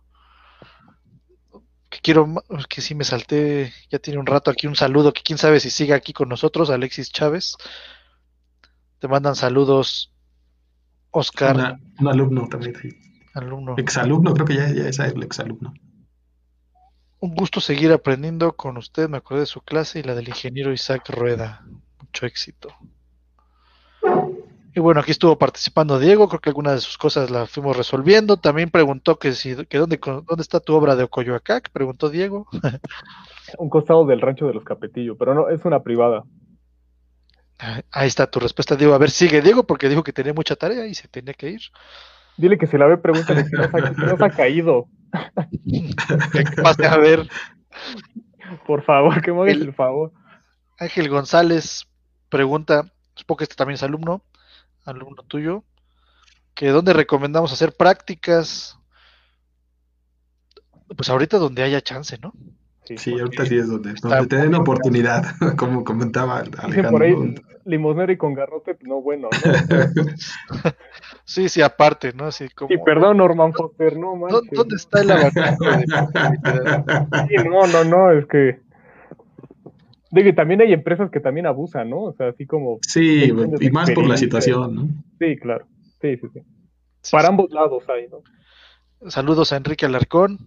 Que 1.89 1.99
quiero, 2.01 2.43
que 2.67 2.81
sí 2.81 2.95
me 2.95 3.03
salté, 3.03 3.71
ya 3.89 3.99
tiene 3.99 4.19
un 4.19 4.25
rato 4.25 4.49
aquí 4.49 4.67
un 4.67 4.75
saludo, 4.75 5.13
que 5.13 5.21
quién 5.21 5.37
sabe 5.37 5.59
si 5.59 5.69
sigue 5.69 5.93
aquí 5.93 6.11
con 6.11 6.27
nosotros, 6.27 6.69
Alexis 6.69 7.11
Chávez. 7.11 7.55
Te 8.99 9.07
mandan 9.07 9.35
saludos, 9.35 10.11
Oscar. 11.11 11.55
Una, 11.55 11.79
un 11.99 12.07
alumno 12.07 12.47
también, 12.49 12.75
sí. 12.81 12.89
Alumno. 13.35 13.75
Exalumno, 13.77 14.33
creo 14.33 14.45
que 14.45 14.55
ya, 14.55 14.69
ya 14.71 14.87
es 14.87 14.99
el 14.99 15.23
exalumno. 15.23 15.73
Un 17.23 17.35
gusto 17.35 17.61
seguir 17.61 17.89
aprendiendo 17.93 18.51
con 18.51 18.75
usted, 18.75 19.07
me 19.07 19.15
acordé 19.15 19.39
de 19.39 19.45
su 19.45 19.61
clase 19.61 19.97
y 19.97 20.03
la 20.03 20.13
del 20.13 20.27
ingeniero 20.27 20.73
Isaac 20.73 21.07
Rueda. 21.07 21.63
Mucho 22.01 22.25
éxito. 22.25 22.67
Y 24.75 24.81
bueno, 24.81 24.99
aquí 24.99 25.11
estuvo 25.11 25.37
participando 25.37 25.99
Diego, 25.99 26.27
creo 26.27 26.41
que 26.41 26.49
algunas 26.49 26.73
de 26.73 26.81
sus 26.81 26.97
cosas 26.97 27.31
las 27.31 27.49
fuimos 27.49 27.77
resolviendo. 27.77 28.35
También 28.35 28.69
preguntó 28.69 29.19
que 29.19 29.31
si 29.31 29.55
que 29.67 29.77
dónde, 29.77 30.01
dónde 30.03 30.41
está 30.41 30.59
tu 30.59 30.75
obra 30.75 30.97
de 30.97 31.03
Ocoyoacac, 31.03 31.69
preguntó 31.71 32.09
Diego. 32.09 32.45
Un 33.57 33.69
costado 33.69 34.05
del 34.05 34.19
rancho 34.19 34.45
de 34.45 34.55
los 34.55 34.65
Capetillo, 34.65 35.17
pero 35.17 35.33
no, 35.33 35.47
es 35.47 35.63
una 35.63 35.81
privada. 35.81 36.25
Ahí 37.89 38.09
está 38.09 38.29
tu 38.29 38.41
respuesta, 38.41 38.75
Diego. 38.75 38.95
A 38.95 38.97
ver, 38.97 39.11
sigue 39.11 39.41
Diego, 39.41 39.63
porque 39.63 39.87
dijo 39.87 40.03
que 40.03 40.11
tenía 40.11 40.33
mucha 40.33 40.57
tarea 40.57 40.85
y 40.87 40.93
se 40.93 41.07
tenía 41.07 41.33
que 41.33 41.51
ir. 41.51 41.61
Dile 42.35 42.57
que 42.57 42.67
se 42.67 42.77
la 42.77 42.85
ve, 42.85 42.97
pregúntale 42.97 43.45
si 43.45 43.55
ha, 43.55 43.69
si 43.69 44.01
no 44.01 44.17
se 44.17 44.25
ha 44.25 44.29
caído. 44.35 44.89
¿Qué 46.31 46.61
pasa? 46.61 46.93
A 46.93 46.97
ver. 46.97 47.27
Por 48.65 48.83
favor, 48.83 49.21
que 49.21 49.31
el, 49.31 49.61
el 49.61 49.73
favor. 49.73 50.11
Ángel 50.77 51.09
González 51.09 51.87
pregunta, 52.29 52.91
supongo 53.15 53.37
que 53.37 53.43
este 53.45 53.55
también 53.55 53.75
es 53.75 53.83
alumno, 53.83 54.23
alumno 54.85 55.23
tuyo, 55.23 55.63
que 56.55 56.69
dónde 56.69 56.93
recomendamos 56.93 57.51
hacer 57.53 57.75
prácticas. 57.75 58.77
Pues 60.95 61.09
ahorita 61.09 61.37
donde 61.37 61.63
haya 61.63 61.81
chance, 61.81 62.17
¿no? 62.17 62.33
Sí, 62.85 62.97
sí 62.97 63.11
ahorita 63.19 63.45
sí 63.45 63.57
es 63.57 63.69
donde, 63.69 63.93
donde 64.01 64.27
te 64.27 64.35
den 64.37 64.55
oportunidad, 64.55 65.23
como 65.57 65.83
comentaba 65.83 66.39
Alejandro. 66.39 66.89
Por 66.91 67.03
ahí, 67.03 67.15
limosnero 67.65 68.11
y 68.11 68.17
con 68.17 68.33
garrote, 68.33 68.77
no 68.81 69.01
bueno, 69.01 69.29
¿no? 69.31 70.03
sí, 71.23 71.47
sí, 71.47 71.61
aparte, 71.61 72.11
¿no? 72.13 72.25
Así 72.25 72.49
como... 72.49 72.67
Sí, 72.69 72.75
perdón, 72.83 73.17
Norman 73.17 73.53
Foster, 73.53 73.97
no 73.97 74.15
manches. 74.15 74.51
¿Dónde 74.51 74.75
está 74.75 75.01
el 75.01 75.11
abanico? 75.11 75.41
sí, 77.27 77.35
no, 77.49 77.67
no, 77.67 77.83
no, 77.85 78.11
es 78.11 78.25
que 78.27 78.59
de 80.13 80.23
que 80.23 80.33
también 80.33 80.61
hay 80.61 80.73
empresas 80.73 81.09
que 81.09 81.19
también 81.19 81.47
abusan, 81.47 81.89
¿no? 81.89 82.03
O 82.03 82.13
sea, 82.13 82.27
así 82.27 82.45
como... 82.45 82.77
Sí, 82.87 83.31
y 83.59 83.71
más 83.71 83.89
por 83.91 84.05
la 84.07 84.15
situación, 84.15 84.75
¿no? 84.75 84.87
Sí, 85.17 85.37
claro. 85.37 85.65
Sí, 86.01 86.17
sí, 86.17 86.27
sí. 86.33 86.41
sí 87.01 87.11
Para 87.11 87.23
sí. 87.23 87.29
ambos 87.31 87.49
lados 87.49 87.83
hay, 87.89 88.07
¿no? 88.09 88.21
Saludos 89.09 89.51
a 89.51 89.57
Enrique 89.57 89.87
Alarcón. 89.87 90.37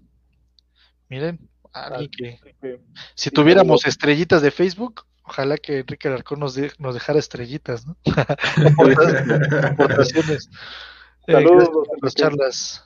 Miren, 1.08 1.40
alguien 1.84 2.10
que... 2.10 2.80
Si 3.14 3.30
tuviéramos 3.30 3.86
estrellitas 3.86 4.42
de 4.42 4.50
Facebook, 4.50 5.06
ojalá 5.22 5.56
que 5.56 5.80
Enrique 5.80 6.08
Alarcón 6.08 6.40
nos, 6.40 6.54
de, 6.54 6.72
nos 6.78 6.94
dejara 6.94 7.18
estrellitas, 7.18 7.86
¿no? 7.86 7.96
Aportaciones. 9.70 10.50
Saludos. 11.26 11.64
Eh, 11.64 11.70
por 11.72 12.02
las 12.02 12.14
charlas 12.14 12.84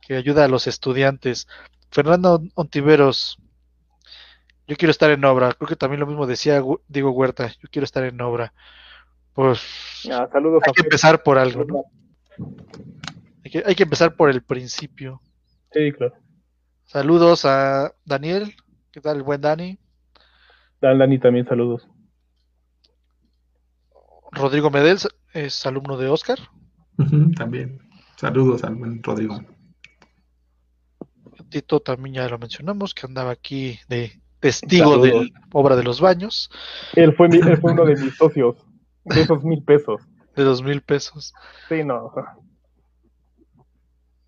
que 0.00 0.16
ayuda 0.16 0.44
a 0.44 0.48
los 0.48 0.66
estudiantes. 0.66 1.48
Fernando 1.90 2.42
Ontiveros, 2.54 3.38
yo 4.66 4.76
quiero 4.76 4.90
estar 4.90 5.10
en 5.10 5.24
obra. 5.24 5.52
Creo 5.52 5.68
que 5.68 5.76
también 5.76 6.00
lo 6.00 6.06
mismo 6.06 6.26
decía 6.26 6.62
Diego 6.88 7.10
Huerta. 7.10 7.48
Yo 7.48 7.68
quiero 7.70 7.84
estar 7.84 8.04
en 8.04 8.20
obra. 8.20 8.52
Pues 9.32 9.60
ah, 10.12 10.28
saludos 10.30 10.62
hay 10.66 10.72
que 10.72 10.82
empezar 10.82 11.22
por 11.22 11.38
algo, 11.38 11.64
¿no? 11.64 11.84
Hay 13.44 13.50
que, 13.50 13.62
hay 13.66 13.74
que 13.74 13.82
empezar 13.82 14.14
por 14.14 14.30
el 14.30 14.42
principio. 14.42 15.20
Sí, 15.72 15.92
claro. 15.92 16.14
Saludos 16.84 17.44
a 17.44 17.92
Daniel. 18.04 18.54
¿Qué 18.92 19.00
tal, 19.00 19.16
el 19.16 19.22
buen 19.22 19.40
Dani? 19.40 19.78
Dan 20.80 20.98
Dani 20.98 21.18
también 21.18 21.46
saludos. 21.46 21.88
Rodrigo 24.30 24.70
Medel 24.70 24.98
es 25.32 25.66
alumno 25.66 25.96
de 25.96 26.08
Oscar. 26.08 26.38
Uh 26.98 27.04
-huh, 27.04 27.36
también. 27.36 27.78
Saludos 28.16 28.64
al 28.64 28.76
buen 28.76 29.02
Rodrigo. 29.02 29.40
Tito 31.48 31.80
también 31.80 32.16
ya 32.16 32.28
lo 32.28 32.38
mencionamos, 32.38 32.94
que 32.94 33.06
andaba 33.06 33.30
aquí 33.30 33.78
de 33.88 34.20
testigo 34.40 34.98
de 34.98 35.12
la 35.12 35.30
obra 35.52 35.76
de 35.76 35.84
los 35.84 36.00
baños. 36.00 36.50
Él 36.94 37.14
fue, 37.14 37.28
mi, 37.28 37.38
él 37.38 37.58
fue 37.58 37.72
uno 37.72 37.84
de 37.84 37.96
mis 37.96 38.14
socios, 38.16 38.56
de 39.04 39.22
esos 39.22 39.42
mil 39.42 39.62
pesos. 39.62 40.02
De 40.34 40.42
dos 40.42 40.64
mil 40.64 40.82
pesos. 40.82 41.32
Sí, 41.68 41.84
no. 41.84 42.12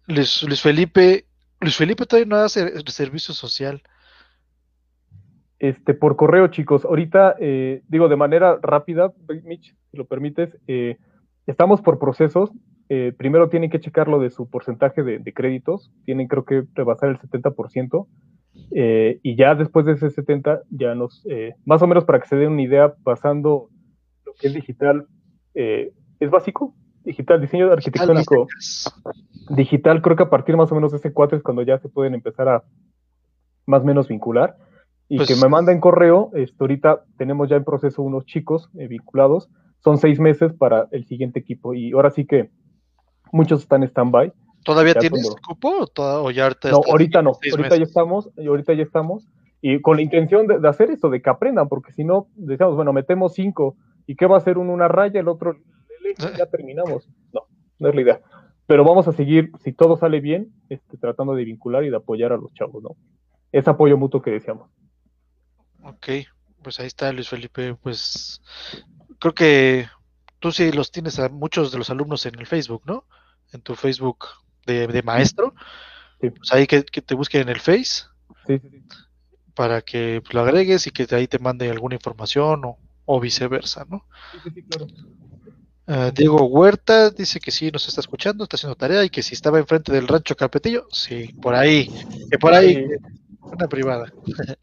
Luis, 0.07 0.45
Luis, 0.45 0.63
Felipe, 0.63 1.26
Luis 1.67 1.79
Felipe 1.79 2.07
todavía 2.07 2.29
no 2.29 2.37
hace 2.37 2.81
servicio 2.87 3.35
social. 3.35 3.83
Este, 5.59 5.95
por 5.95 6.15
correo, 6.15 6.47
chicos. 6.47 6.85
Ahorita, 6.85 7.35
eh, 7.41 7.83
digo, 7.89 8.07
de 8.07 8.15
manera 8.15 8.57
rápida, 8.63 9.13
Mitch, 9.43 9.75
si 9.91 9.97
lo 9.97 10.05
permites, 10.05 10.57
eh, 10.69 10.97
estamos 11.49 11.81
por 11.81 11.99
procesos. 11.99 12.53
Eh, 12.89 13.13
primero 13.19 13.49
tienen 13.49 13.69
que 13.69 13.81
checar 13.81 14.07
lo 14.07 14.21
de 14.21 14.31
su 14.31 14.49
porcentaje 14.49 15.03
de, 15.03 15.19
de 15.19 15.33
créditos. 15.33 15.91
Tienen, 16.05 16.29
creo 16.29 16.45
que, 16.45 16.63
rebasar 16.73 17.09
el 17.09 17.19
70%. 17.19 18.07
Eh, 18.71 19.19
y 19.25 19.35
ya 19.35 19.57
después 19.57 19.87
de 19.87 19.95
ese 19.95 20.11
70, 20.11 20.61
ya 20.71 20.95
nos, 20.95 21.27
más 21.65 21.83
o 21.83 21.89
menos 21.89 22.05
para 22.05 22.21
que 22.21 22.29
se 22.29 22.37
den 22.37 22.53
una 22.53 22.63
idea, 22.63 22.95
pasando 23.03 23.71
los 24.25 24.39
que 24.39 24.47
es 24.47 24.55
digital, 24.55 25.09
es 25.53 26.31
básico, 26.31 26.77
digital, 27.07 27.41
diseño 27.41 27.73
arquitectónico 27.73 28.47
digital, 29.51 30.03
creo 30.03 30.17
que 30.17 30.25
a 30.25 30.31
partir 30.31 30.57
más 30.57 30.71
o 30.73 30.75
menos 30.75 30.91
de 30.93 30.99
ese 30.99 31.13
4 31.13 31.39
es 31.39 31.43
cuando 31.43 31.63
ya 31.63 31.79
se 31.79 31.89
pueden 31.89 32.15
empezar 32.15 32.49
a 32.49 32.65
más 33.67 33.83
o 33.83 33.85
menos 33.85 34.09
vincular. 34.09 34.57
Y 35.09 35.19
Pues- 35.19 35.29
que 35.29 35.37
me 35.37 35.49
manden 35.49 35.81
correo, 35.81 36.31
esto, 36.35 36.65
ahorita 36.65 37.05
tenemos 37.17 37.49
ya 37.49 37.57
en 37.57 37.65
proceso 37.65 38.03
unos 38.03 38.27
chicos 38.27 38.69
eh, 38.77 38.89
vinculados, 38.89 39.49
son 39.85 39.99
seis 39.99 40.19
meses 40.19 40.53
para 40.53 40.89
el 40.91 41.07
siguiente 41.07 41.39
equipo 41.39 41.75
y 41.75 41.93
ahora 41.93 42.11
sí 42.11 42.27
que 42.27 42.51
muchos 43.31 43.63
están 43.63 43.83
en 43.85 43.89
stand-by. 43.89 44.33
¿Todavía 44.65 44.95
Ya 44.95 45.01
tienes 45.01 45.23
cuando- 45.23 45.41
cupo 45.47 45.83
o, 45.83 45.87
toda- 45.87 46.21
o 46.23 46.31
ya 46.33 46.49
No, 46.49 46.81
ahorita 46.91 47.23
no, 47.23 47.31
ahorita 47.51 47.69
ya 47.77 47.79
meses? 47.79 47.89
estamos, 47.89 48.31
y 48.37 48.47
ahorita 48.49 48.75
ya 48.75 48.83
estamos, 48.83 49.29
y 49.63 49.81
con 49.81 49.97
la 49.97 50.03
intención 50.03 50.49
de, 50.49 50.59
de 50.59 50.69
hacer 50.69 50.91
esto, 50.91 51.09
de 51.09 51.23
que 51.23 51.31
aprendan, 51.31 51.69
porque 51.69 51.93
si 51.93 52.03
no, 52.03 52.27
decíamos, 52.35 52.75
bueno, 52.75 52.93
metemos 52.93 53.33
cinco, 53.35 53.77
¿y 54.09 54.17
qué 54.17 54.27
va 54.27 54.35
a 54.35 54.39
hacer 54.39 54.59
uno 54.59 54.73
una 54.73 54.89
raya, 54.89 55.21
el 55.21 55.29
otro 55.29 55.55
ya 56.37 56.47
terminamos? 56.47 57.09
No, 57.33 57.43
no 57.79 57.89
es 57.89 57.95
la 57.95 58.01
idea. 58.01 58.21
Pero 58.67 58.85
vamos 58.85 59.07
a 59.07 59.13
seguir, 59.13 59.53
si 59.63 59.73
todo 59.73 59.97
sale 59.97 60.21
bien, 60.21 60.53
este, 60.69 60.97
tratando 60.97 61.35
de 61.35 61.45
vincular 61.45 61.85
y 61.85 61.91
de 61.91 61.97
apoyar 61.97 62.33
a 62.33 62.37
los 62.37 62.53
chavos, 62.53 62.83
¿no? 62.83 62.97
Ese 63.53 63.71
apoyo 63.71 63.97
mutuo 63.97 64.21
que 64.23 64.33
decíamos. 64.33 64.71
Ok, 65.83 66.09
pues 66.63 66.81
ahí 66.81 66.87
está 66.89 67.13
Luis 67.13 67.29
Felipe. 67.29 67.75
Pues 67.75 68.43
creo 69.21 69.35
que 69.35 69.87
tú 70.41 70.51
sí 70.51 70.73
los 70.73 70.91
tienes 70.91 71.19
a 71.21 71.29
muchos 71.29 71.71
de 71.71 71.79
los 71.79 71.91
alumnos 71.91 72.27
en 72.27 72.39
el 72.39 72.47
Facebook, 72.47 72.83
¿no? 72.87 73.05
En 73.53 73.61
tu 73.61 73.77
Facebook 73.77 74.27
de, 74.67 74.89
de 74.89 75.03
maestro. 75.03 75.55
Sí. 76.21 76.31
Pues 76.31 76.53
ahí 76.53 76.67
que, 76.67 76.85
que 76.85 77.03
te 77.03 77.15
busquen 77.15 77.43
en 77.43 77.51
el 77.51 77.61
Face 77.61 78.07
Sí, 78.47 78.59
sí, 78.59 78.69
sí. 78.71 78.83
para 79.55 79.83
que 79.83 80.21
pues, 80.23 80.35
lo 80.35 80.41
agregues 80.41 80.87
y 80.87 80.91
que 80.91 81.07
de 81.07 81.17
ahí 81.17 81.29
te 81.29 81.39
mande 81.39 81.71
alguna 81.71 81.95
información 81.95 82.65
o, 82.65 82.79
o 83.05 83.21
viceversa, 83.21 83.87
¿no? 83.89 84.05
Sí, 84.33 84.39
sí, 84.45 84.51
sí, 84.55 84.63
claro. 84.65 84.87
Ah, 85.89 86.11
Diego 86.13 86.45
Huerta 86.47 87.11
dice 87.11 87.39
que 87.39 87.53
sí 87.53 87.71
nos 87.71 87.87
está 87.87 88.01
escuchando, 88.01 88.43
está 88.45 88.57
haciendo 88.57 88.75
tarea 88.75 89.05
y 89.05 89.11
que 89.11 89.23
si 89.23 89.35
estaba 89.35 89.61
enfrente 89.61 89.93
del 89.93 90.09
rancho 90.09 90.35
Carpetillo, 90.37 90.87
sí, 90.91 91.33
por 91.41 91.55
ahí, 91.55 91.89
que 92.29 92.39
por 92.39 92.53
ahí, 92.55 92.85
una 93.41 93.69
privada. 93.69 94.13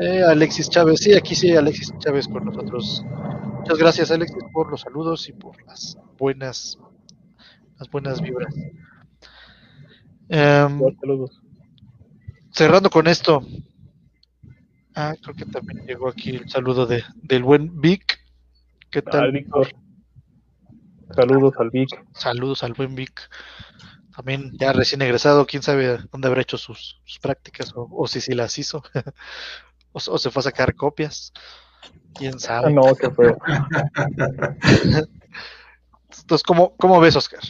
Eh, 0.00 0.22
Alexis 0.22 0.70
Chávez, 0.70 1.00
sí, 1.00 1.12
aquí 1.12 1.34
sí, 1.34 1.54
Alexis 1.54 1.92
Chávez 1.98 2.26
con 2.26 2.46
nosotros. 2.46 3.04
Muchas 3.58 3.76
gracias, 3.76 4.10
Alexis, 4.10 4.42
por 4.50 4.70
los 4.70 4.80
saludos 4.80 5.28
y 5.28 5.34
por 5.34 5.62
las 5.66 5.98
buenas, 6.18 6.78
las 7.78 7.90
buenas 7.90 8.22
vibras. 8.22 8.54
Em, 10.30 10.80
Saludos. 10.98 11.42
cerrando 12.52 12.88
con 12.88 13.06
esto. 13.06 13.46
Ah, 14.94 15.14
creo 15.22 15.34
que 15.36 15.44
también 15.44 15.84
llegó 15.86 16.08
aquí 16.08 16.36
el 16.36 16.48
saludo 16.48 16.86
de, 16.86 17.04
del 17.22 17.42
buen 17.42 17.78
Vic. 17.78 18.18
¿Qué 18.90 19.00
Al 19.00 19.04
tal? 19.04 19.32
Víctor. 19.32 19.68
Saludos 21.14 21.54
al 21.58 21.70
Vic. 21.70 22.04
Saludos 22.14 22.62
al 22.62 22.72
buen 22.74 22.94
Vic. 22.94 23.28
También 24.14 24.52
ya 24.58 24.72
recién 24.72 25.00
egresado, 25.02 25.46
quién 25.46 25.62
sabe 25.62 25.98
dónde 26.10 26.28
habrá 26.28 26.42
hecho 26.42 26.58
sus, 26.58 27.00
sus 27.04 27.18
prácticas 27.18 27.72
o, 27.74 27.88
o 27.90 28.06
si 28.06 28.20
sí 28.20 28.34
las 28.34 28.58
hizo. 28.58 28.82
o, 29.92 29.98
o 30.06 30.18
se 30.18 30.30
fue 30.30 30.40
a 30.40 30.44
sacar 30.44 30.74
copias. 30.74 31.32
Quién 32.14 32.38
sabe. 32.38 32.72
no, 32.72 32.94
qué 32.94 33.10
feo. 33.10 33.38
Entonces, 36.20 36.42
¿cómo, 36.42 36.76
¿cómo 36.76 37.00
ves, 37.00 37.16
Oscar, 37.16 37.40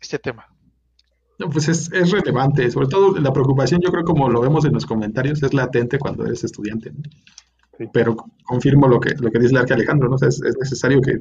este 0.00 0.18
tema? 0.18 0.46
No, 1.38 1.50
pues 1.50 1.68
es, 1.68 1.92
es 1.92 2.12
relevante, 2.12 2.70
sobre 2.70 2.86
todo 2.86 3.18
la 3.18 3.32
preocupación, 3.32 3.80
yo 3.80 3.90
creo 3.90 4.04
como 4.04 4.28
lo 4.28 4.40
vemos 4.40 4.64
en 4.64 4.72
los 4.72 4.86
comentarios, 4.86 5.42
es 5.42 5.52
latente 5.52 5.98
cuando 5.98 6.24
eres 6.24 6.44
estudiante. 6.44 6.92
¿no? 6.92 7.02
Sí. 7.76 7.88
Pero 7.92 8.16
confirmo 8.44 8.86
lo 8.86 9.00
que, 9.00 9.14
lo 9.18 9.32
que 9.32 9.40
dice 9.40 9.50
el 9.50 9.58
arque 9.58 9.74
Alejandro, 9.74 10.08
¿no? 10.08 10.14
O 10.14 10.18
sea, 10.18 10.28
es, 10.28 10.40
es 10.42 10.56
necesario 10.56 11.00
que, 11.00 11.18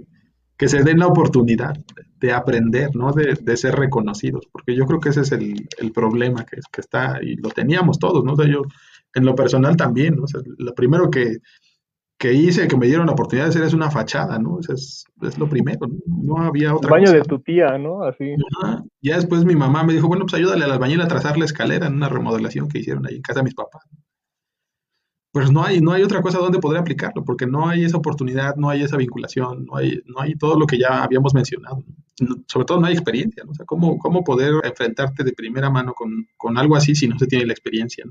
que 0.57 0.67
se 0.67 0.83
den 0.83 0.99
la 0.99 1.07
oportunidad 1.07 1.73
de 2.19 2.31
aprender, 2.31 2.95
¿no? 2.95 3.11
De, 3.11 3.37
de 3.41 3.57
ser 3.57 3.75
reconocidos, 3.75 4.47
porque 4.51 4.75
yo 4.75 4.85
creo 4.85 4.99
que 4.99 5.09
ese 5.09 5.21
es 5.21 5.31
el, 5.31 5.67
el 5.79 5.91
problema 5.91 6.45
que, 6.45 6.57
que 6.71 6.81
está, 6.81 7.19
y 7.21 7.35
lo 7.35 7.49
teníamos 7.49 7.99
todos, 7.99 8.23
¿no? 8.23 8.33
O 8.33 8.35
sea, 8.35 8.47
yo 8.47 8.61
en 9.15 9.25
lo 9.25 9.35
personal 9.35 9.75
también, 9.75 10.15
¿no? 10.15 10.23
O 10.23 10.27
sea, 10.27 10.41
lo 10.57 10.73
primero 10.73 11.09
que, 11.11 11.37
que 12.17 12.31
hice, 12.33 12.67
que 12.67 12.77
me 12.77 12.85
dieron 12.87 13.07
la 13.07 13.11
oportunidad 13.13 13.45
de 13.45 13.49
hacer 13.49 13.63
es 13.63 13.73
una 13.73 13.91
fachada, 13.91 14.39
¿no? 14.39 14.59
Eso 14.59 14.73
es, 14.73 15.03
es 15.21 15.37
lo 15.37 15.49
primero, 15.49 15.79
¿no? 15.87 15.97
No 16.37 16.37
había 16.43 16.69
El 16.69 16.75
otra 16.75 16.91
baño 16.91 17.05
cosa. 17.05 17.17
de 17.17 17.23
tu 17.23 17.39
tía, 17.39 17.77
¿no? 17.77 18.03
Así. 18.03 18.33
Ajá. 18.61 18.83
Ya 19.01 19.15
después 19.15 19.43
mi 19.43 19.55
mamá 19.55 19.83
me 19.83 19.93
dijo, 19.93 20.07
bueno, 20.07 20.23
pues 20.25 20.35
ayúdale 20.35 20.63
al 20.63 20.71
albañil 20.71 21.01
a 21.01 21.07
trazar 21.07 21.37
la 21.37 21.45
escalera 21.45 21.87
en 21.87 21.95
una 21.95 22.07
remodelación 22.09 22.69
que 22.69 22.79
hicieron 22.79 23.05
ahí 23.05 23.15
en 23.17 23.21
casa 23.21 23.41
de 23.41 23.45
mis 23.45 23.55
papás. 23.55 23.83
Pues 25.33 25.51
no 25.51 25.63
hay, 25.63 25.81
no 25.81 25.91
hay 25.91 26.03
otra 26.03 26.21
cosa 26.21 26.37
donde 26.37 26.59
poder 26.59 26.79
aplicarlo, 26.79 27.25
porque 27.25 27.47
no 27.47 27.67
hay 27.67 27.83
esa 27.83 27.97
oportunidad, 27.97 28.55
no 28.55 28.69
hay 28.69 28.83
esa 28.83 28.97
vinculación, 28.97 29.65
no 29.65 29.77
hay, 29.77 29.99
no 30.05 30.21
hay 30.21 30.35
todo 30.35 30.59
lo 30.59 30.67
que 30.67 30.77
ya 30.77 31.03
habíamos 31.03 31.33
mencionado. 31.33 31.83
Sobre 32.45 32.65
todo 32.65 32.79
no 32.79 32.85
hay 32.85 32.93
experiencia, 32.93 33.43
¿no? 33.43 33.49
O 33.49 33.55
sea, 33.55 33.65
¿cómo, 33.65 33.97
cómo 33.97 34.23
poder 34.23 34.53
enfrentarte 34.63 35.23
de 35.23 35.33
primera 35.33 35.71
mano 35.71 35.95
con, 35.95 36.27
con 36.37 36.55
algo 36.59 36.75
así 36.75 36.93
si 36.93 37.07
no 37.07 37.17
se 37.17 37.25
tiene 37.25 37.47
la 37.47 37.53
experiencia. 37.53 38.05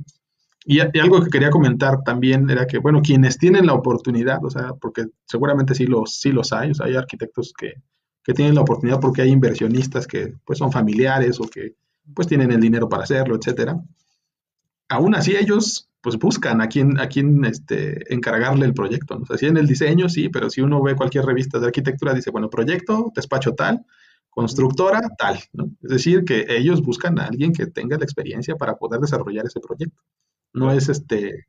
Y, 0.64 0.78
y 0.78 0.98
algo 0.98 1.22
que 1.22 1.30
quería 1.30 1.50
comentar 1.50 2.02
también 2.02 2.50
era 2.50 2.66
que, 2.66 2.78
bueno, 2.78 3.00
quienes 3.02 3.38
tienen 3.38 3.66
la 3.66 3.74
oportunidad, 3.74 4.44
o 4.44 4.50
sea, 4.50 4.72
porque 4.80 5.04
seguramente 5.24 5.76
sí 5.76 5.86
los, 5.86 6.18
sí 6.18 6.32
los 6.32 6.52
hay, 6.52 6.72
o 6.72 6.74
sea, 6.74 6.86
hay 6.86 6.96
arquitectos 6.96 7.52
que, 7.56 7.74
que 8.24 8.34
tienen 8.34 8.56
la 8.56 8.62
oportunidad 8.62 8.98
porque 8.98 9.22
hay 9.22 9.30
inversionistas 9.30 10.08
que 10.08 10.34
pues 10.44 10.58
son 10.58 10.72
familiares 10.72 11.38
o 11.38 11.44
que 11.44 11.76
pues 12.14 12.26
tienen 12.26 12.50
el 12.50 12.60
dinero 12.60 12.88
para 12.88 13.04
hacerlo, 13.04 13.36
etcétera. 13.36 13.80
Aún 14.88 15.14
así 15.14 15.36
ellos 15.36 15.88
pues 16.02 16.18
buscan 16.18 16.60
a 16.60 16.68
quién, 16.68 16.98
a 17.00 17.08
quién 17.08 17.44
este, 17.44 18.12
encargarle 18.12 18.66
el 18.66 18.74
proyecto. 18.74 19.16
¿no? 19.18 19.24
O 19.28 19.36
sea, 19.38 19.48
en 19.48 19.56
el 19.56 19.66
diseño, 19.68 20.08
sí, 20.08 20.28
pero 20.28 20.50
si 20.50 20.60
uno 20.60 20.82
ve 20.82 20.96
cualquier 20.96 21.24
revista 21.24 21.58
de 21.60 21.66
arquitectura, 21.66 22.14
dice, 22.14 22.30
bueno, 22.30 22.50
proyecto, 22.50 23.12
despacho 23.14 23.54
tal, 23.54 23.84
constructora 24.30 25.00
tal, 25.18 25.38
¿no? 25.52 25.70
Es 25.82 25.90
decir, 25.90 26.24
que 26.24 26.46
ellos 26.48 26.82
buscan 26.82 27.18
a 27.18 27.26
alguien 27.26 27.52
que 27.52 27.66
tenga 27.66 27.98
la 27.98 28.04
experiencia 28.04 28.56
para 28.56 28.76
poder 28.76 29.00
desarrollar 29.00 29.46
ese 29.46 29.60
proyecto. 29.60 30.00
No 30.54 30.72
es 30.72 30.88
este, 30.88 31.46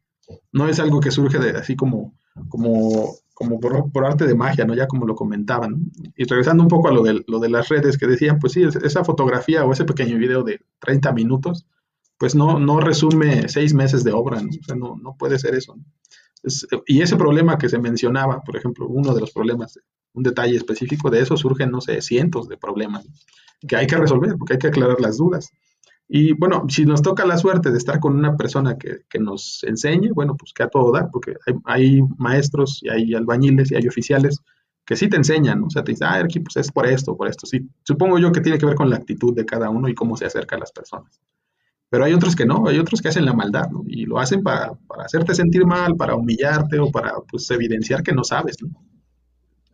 no 0.52 0.68
es 0.68 0.80
algo 0.80 1.00
que 1.00 1.12
surge 1.12 1.40
de 1.40 1.52
así 1.58 1.76
como, 1.76 2.14
como, 2.50 3.16
como 3.34 3.60
por, 3.60 3.92
por 3.92 4.06
arte 4.06 4.26
de 4.28 4.36
magia, 4.36 4.66
¿no? 4.66 4.74
Ya 4.76 4.88
como 4.88 5.06
lo 5.06 5.16
comentaban. 5.16 5.92
Y 6.16 6.26
regresando 6.26 6.64
un 6.64 6.70
poco 6.70 6.90
a 6.90 6.94
lo 6.94 7.04
de, 7.04 7.24
lo 7.28 7.40
de 7.40 7.50
las 7.50 7.70
redes 7.70 7.98
que 7.98 8.08
decían, 8.08 8.40
pues 8.40 8.54
sí, 8.54 8.64
es- 8.64 8.76
esa 8.78 9.04
fotografía 9.04 9.66
o 9.66 9.72
ese 9.74 9.86
pequeño 9.86 10.18
video 10.18 10.44
de 10.44 10.62
30 10.80 11.12
minutos, 11.14 11.66
pues 12.18 12.36
no, 12.36 12.60
no 12.60 12.80
resume 12.80 13.50
seis 13.50 13.74
meses 13.74 14.04
de 14.04 14.12
obra, 14.14 14.42
¿no? 14.42 14.50
O 14.50 14.64
sea, 14.66 14.76
no, 14.76 14.96
no 15.02 15.16
puede 15.18 15.40
ser 15.40 15.56
eso. 15.56 15.76
¿no? 15.76 15.84
Es- 16.44 16.68
y 16.88 17.02
ese 17.02 17.16
problema 17.18 17.58
que 17.58 17.70
se 17.70 17.80
mencionaba, 17.80 18.42
por 18.44 18.58
ejemplo, 18.58 18.88
uno 18.88 19.14
de 19.14 19.22
los 19.22 19.32
problemas, 19.32 19.80
un 20.14 20.24
detalle 20.24 20.56
específico 20.58 21.10
de 21.10 21.22
eso, 21.22 21.38
surgen, 21.38 21.72
no 21.72 21.82
sé, 21.82 22.02
cientos 22.02 22.48
de 22.48 22.58
problemas 22.58 23.08
que 23.68 23.76
hay 23.76 23.88
que 23.88 23.98
resolver, 23.98 24.36
porque 24.38 24.54
hay 24.54 24.60
que 24.60 24.68
aclarar 24.68 25.00
las 25.00 25.18
dudas. 25.18 25.50
Y 26.08 26.34
bueno, 26.34 26.66
si 26.70 26.86
nos 26.86 27.02
toca 27.02 27.26
la 27.26 27.38
suerte 27.38 27.72
de 27.72 27.78
estar 27.78 28.00
con 28.00 28.16
una 28.16 28.36
persona 28.38 28.78
que, 28.78 29.00
que 29.10 29.20
nos 29.20 29.64
enseñe, 29.64 30.12
bueno, 30.14 30.36
pues 30.38 30.54
que 30.54 30.64
a 30.64 30.68
todo 30.70 30.92
dar, 30.92 31.10
porque 31.12 31.36
hay, 31.48 31.54
hay 31.66 32.02
maestros 32.18 32.80
y 32.84 32.90
hay 32.90 33.14
albañiles 33.14 33.72
y 33.72 33.76
hay 33.76 33.88
oficiales 33.88 34.40
que 34.86 34.98
sí 34.98 35.08
te 35.10 35.16
enseñan, 35.16 35.62
¿no? 35.62 35.68
O 35.68 35.70
sea, 35.70 35.84
te 35.84 35.94
dicen, 35.94 36.08
ah, 36.10 36.16
aquí 36.18 36.42
pues 36.42 36.58
es 36.58 36.72
por 36.72 36.86
esto, 36.88 37.16
por 37.16 37.30
esto. 37.30 37.48
Sí, 37.48 37.62
supongo 37.84 38.20
yo 38.20 38.32
que 38.34 38.42
tiene 38.42 38.58
que 38.58 38.66
ver 38.66 38.76
con 38.76 38.90
la 38.90 38.98
actitud 38.98 39.34
de 39.34 39.46
cada 39.46 39.70
uno 39.70 39.88
y 39.88 39.96
cómo 39.96 40.18
se 40.18 40.26
acerca 40.26 40.58
a 40.58 40.60
las 40.60 40.72
personas. 40.74 41.22
Pero 41.94 42.06
hay 42.06 42.14
otros 42.14 42.36
que 42.36 42.44
no, 42.44 42.68
hay 42.68 42.80
otros 42.80 43.04
que 43.04 43.10
hacen 43.10 43.24
la 43.24 43.34
maldad, 43.34 43.70
¿no? 43.70 43.84
Y 43.86 44.08
lo 44.08 44.18
hacen 44.18 44.42
para, 44.42 44.74
para 44.88 45.04
hacerte 45.04 45.36
sentir 45.36 45.64
mal, 45.64 45.96
para 45.96 46.16
humillarte 46.16 46.80
o 46.80 46.90
para, 46.90 47.14
pues, 47.30 47.48
evidenciar 47.52 48.02
que 48.02 48.12
no 48.12 48.24
sabes, 48.24 48.58
¿no? 48.64 48.70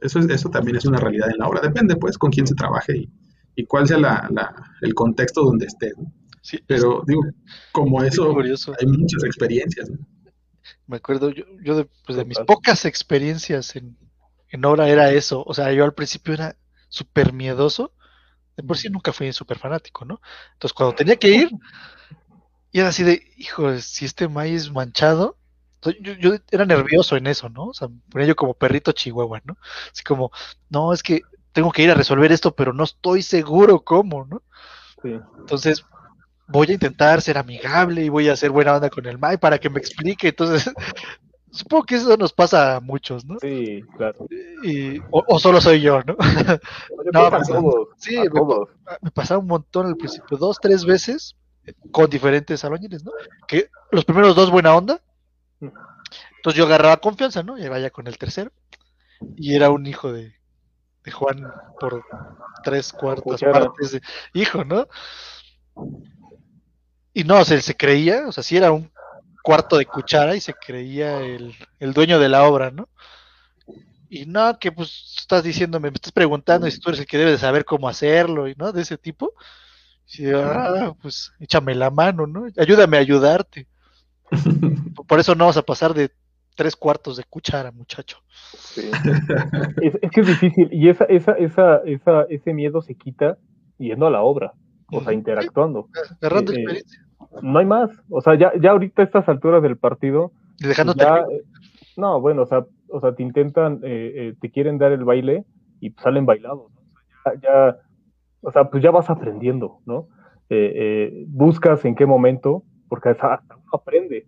Eso, 0.02 0.20
es, 0.20 0.28
eso 0.30 0.50
también 0.50 0.76
es 0.76 0.84
una 0.84 1.00
realidad 1.00 1.30
en 1.30 1.38
la 1.38 1.48
obra. 1.48 1.62
Depende, 1.62 1.96
pues, 1.96 2.18
con 2.18 2.30
quién 2.30 2.46
se 2.46 2.56
trabaje 2.56 2.98
y, 2.98 3.10
y 3.56 3.66
cuál 3.66 3.88
sea 3.88 3.98
la, 4.00 4.28
la, 4.32 4.54
el 4.82 4.94
contexto 4.96 5.44
donde 5.46 5.68
esté, 5.68 5.94
¿no? 5.98 6.12
Sí, 6.41 6.60
Pero, 6.68 7.04
digo, 7.08 7.22
como 7.72 8.04
es 8.04 8.12
eso, 8.16 8.34
curioso. 8.34 8.74
hay 8.78 8.88
muchas 8.88 9.24
experiencias, 9.24 9.90
¿no? 9.90 10.00
Me 10.88 10.98
acuerdo 10.98 11.30
yo, 11.30 11.46
yo 11.64 11.78
de, 11.78 11.88
pues, 12.06 12.18
de 12.18 12.26
mis 12.26 12.40
pocas 12.40 12.84
experiencias 12.84 13.78
en, 13.78 13.98
en 14.50 14.66
obra 14.66 14.90
era 14.90 15.10
eso. 15.12 15.41
O 15.48 15.54
sea, 15.54 15.72
yo 15.72 15.86
al 15.86 15.94
principio 15.94 16.34
era 16.34 16.58
súper 16.90 17.32
miedoso. 17.32 17.94
De 18.58 18.64
por 18.64 18.78
sí 18.78 18.90
nunca 18.90 19.14
fui 19.14 19.32
súper 19.32 19.58
fanático, 19.58 20.04
¿no? 20.04 20.20
Entonces, 20.52 20.74
cuando 20.74 20.96
tenía 20.96 21.16
que 21.16 21.30
ir, 21.30 21.50
y 22.72 22.80
era 22.80 22.90
así 22.90 23.04
de, 23.04 23.24
hijo, 23.38 23.78
si 23.80 24.06
este 24.06 24.28
maíz 24.28 24.72
manchado, 24.72 25.38
entonces, 25.76 26.02
yo, 26.04 26.14
yo 26.14 26.38
era 26.52 26.66
nervioso 26.66 27.16
en 27.16 27.28
eso, 27.28 27.50
¿no? 27.50 27.68
O 27.68 27.74
sea, 27.74 27.88
me 27.88 28.00
ponía 28.10 28.28
yo 28.28 28.36
como 28.36 28.54
perrito 28.54 28.91
chihuahua, 28.91 29.41
¿no? 29.46 29.58
Así 29.91 30.04
como, 30.04 30.32
no, 30.70 30.91
es 30.94 31.02
que 31.02 31.22
tengo 31.54 31.72
que 31.72 31.84
ir 31.84 31.91
a 31.91 31.96
resolver 31.96 32.32
esto, 32.32 32.54
pero 32.54 32.74
no 32.74 32.84
estoy 32.84 33.22
seguro 33.22 33.80
cómo, 33.80 34.26
¿no? 34.26 34.41
Sí. 35.02 35.18
Entonces, 35.40 35.86
voy 36.48 36.68
a 36.70 36.74
intentar 36.74 37.22
ser 37.22 37.38
amigable 37.38 38.04
y 38.04 38.10
voy 38.10 38.28
a 38.28 38.34
hacer 38.34 38.50
buena 38.50 38.76
onda 38.76 38.90
con 38.90 39.06
el 39.06 39.18
Mai 39.18 39.38
para 39.38 39.58
que 39.58 39.70
me 39.70 39.80
explique. 39.80 40.28
Entonces, 40.30 40.74
supongo 41.52 41.84
que 41.84 41.96
eso 41.96 42.18
nos 42.18 42.34
pasa 42.34 42.76
a 42.76 42.80
muchos, 42.82 43.24
¿no? 43.24 43.38
Sí, 43.40 43.82
claro. 43.96 44.28
Y, 44.64 45.00
o, 45.12 45.24
o 45.28 45.40
solo 45.40 45.62
soy 45.62 45.80
yo, 45.82 46.02
¿no? 46.04 46.16
No, 46.18 46.20
creo 46.20 47.30
que 47.30 47.54
a 47.56 47.62
pues, 47.62 47.74
sí, 47.98 48.18
me-. 48.18 48.98
Me 49.02 49.12
pasaba 49.12 49.40
un 49.40 49.48
montón 49.48 49.88
al 49.88 49.96
principio, 49.96 50.38
dos, 50.38 50.58
tres 50.62 50.84
veces, 50.84 51.36
con 51.91 52.10
diferentes 52.10 52.64
albañiles, 52.64 53.04
¿no? 53.04 53.12
Que 53.48 53.70
los 53.91 54.06
primeros 54.06 54.36
dos 54.36 54.52
buena 54.52 54.76
onda. 54.76 55.02
Entonces 56.38 56.58
yo 56.58 56.66
agarraba 56.66 56.98
confianza, 56.98 57.44
¿no? 57.44 57.58
Y 57.58 57.68
vaya 57.68 57.90
con 57.90 58.08
el 58.08 58.18
tercero. 58.18 58.52
y 59.38 59.56
era 59.56 59.70
un 59.70 59.86
hijo 59.88 60.12
de, 60.14 60.36
de 61.04 61.12
Juan 61.12 61.52
por 61.80 62.04
tres 62.64 62.94
cuartas 62.94 63.41
partes 63.41 63.91
de 63.94 64.02
hijo, 64.34 64.64
¿no? 64.66 64.88
Y 67.14 67.24
no, 67.24 67.40
o 67.40 67.46
sea, 67.46 67.56
él 67.58 67.64
se 67.64 67.76
creía, 67.76 68.28
o 68.28 68.32
sea, 68.32 68.44
sí 68.44 68.58
era 68.58 68.72
un 68.72 68.91
cuarto 69.44 69.78
de 69.78 69.86
cuchara 69.86 70.36
y 70.36 70.41
se 70.41 70.54
creía 70.54 71.22
el, 71.22 71.56
el 71.80 71.94
dueño 71.94 72.20
de 72.20 72.30
la 72.30 72.44
obra, 72.48 72.72
¿no? 72.72 72.90
Y 74.10 74.26
no, 74.26 74.58
que 74.60 74.72
pues 74.72 75.16
estás 75.20 75.44
diciéndome, 75.44 75.91
me 75.91 75.96
estás 75.96 76.12
preguntando 76.12 76.70
si 76.70 76.80
tú 76.80 76.90
eres 76.90 77.02
el 77.02 77.08
que 77.08 77.18
debe 77.18 77.32
de 77.32 77.38
saber 77.38 77.64
cómo 77.66 77.88
hacerlo, 77.88 78.48
y 78.48 78.56
no, 78.56 78.72
de 78.72 78.82
ese 78.82 78.98
tipo. 78.98 79.34
Yo, 80.10 80.44
ah, 80.44 80.95
pues 81.02 81.31
échame 81.40 81.76
la 81.76 81.91
mano, 81.91 82.26
¿no? 82.26 82.48
Ayúdame 82.57 82.98
a 82.98 83.02
ayudarte. 83.02 83.68
Por 85.07 85.19
eso 85.19 85.36
no 85.36 85.45
vas 85.45 85.57
a 85.57 85.64
pasar 85.64 85.94
de 85.94 86.11
tres 86.56 86.76
cuartos 86.76 87.18
de 87.18 87.23
cuchara, 87.23 87.72
muchacho. 87.72 88.18
Sí. 88.57 88.90
Es, 89.81 89.98
es 90.02 90.11
que 90.11 90.22
es 90.22 90.27
difícil. 90.27 90.69
Y 90.72 90.90
esa, 90.90 91.06
esa, 91.06 91.34
esa, 91.34 91.77
esa, 91.86 92.23
ese 92.30 92.53
miedo 92.53 92.81
se 92.81 92.95
quita 92.95 93.38
yendo 93.77 94.07
a 94.07 94.11
la 94.11 94.22
obra, 94.22 94.53
o 94.91 95.02
sea, 95.02 95.14
interactuando. 95.14 95.88
Agarrando 96.22 96.52
Eh, 96.52 96.56
eh, 96.56 96.60
experiencia 96.60 97.02
No 97.41 97.60
hay 97.60 97.65
más. 97.65 97.91
O 98.10 98.22
sea, 98.22 98.36
ya, 98.36 98.52
ya 98.60 98.72
ahorita 98.72 99.02
a 99.03 99.06
estas 99.06 99.30
alturas 99.30 99.61
del 99.64 99.77
partido, 99.77 100.31
y 100.60 100.68
dejándote 100.68 100.99
ya, 101.03 101.19
eh, 101.19 101.44
no, 101.98 102.19
bueno, 102.22 102.44
o 102.44 102.45
sea, 102.45 102.65
o 102.90 102.99
sea, 102.99 103.14
te 103.14 103.23
intentan, 103.23 103.80
eh, 103.84 104.11
eh, 104.15 104.36
te 104.40 104.49
quieren 104.52 104.77
dar 104.77 104.91
el 104.91 105.03
baile 105.03 105.45
y 105.80 105.91
pues, 105.91 106.03
salen 106.03 106.26
bailados. 106.26 106.72
¿no? 106.73 106.81
O 106.81 107.23
sea, 107.23 107.34
ya, 107.41 107.77
ya, 107.77 107.77
o 108.41 108.52
sea, 108.52 108.70
pues 108.70 108.84
ya 108.84 108.91
vas 108.91 109.10
aprendiendo, 109.10 109.80
¿no? 109.86 110.07
Eh, 110.49 110.74
eh, 110.76 111.26
buscas 111.28 111.84
en 111.86 111.95
qué 111.95 112.06
momento, 112.06 112.64
porque 112.88 113.10
hasta 113.10 113.41
uno 113.49 113.64
aprende. 113.74 114.26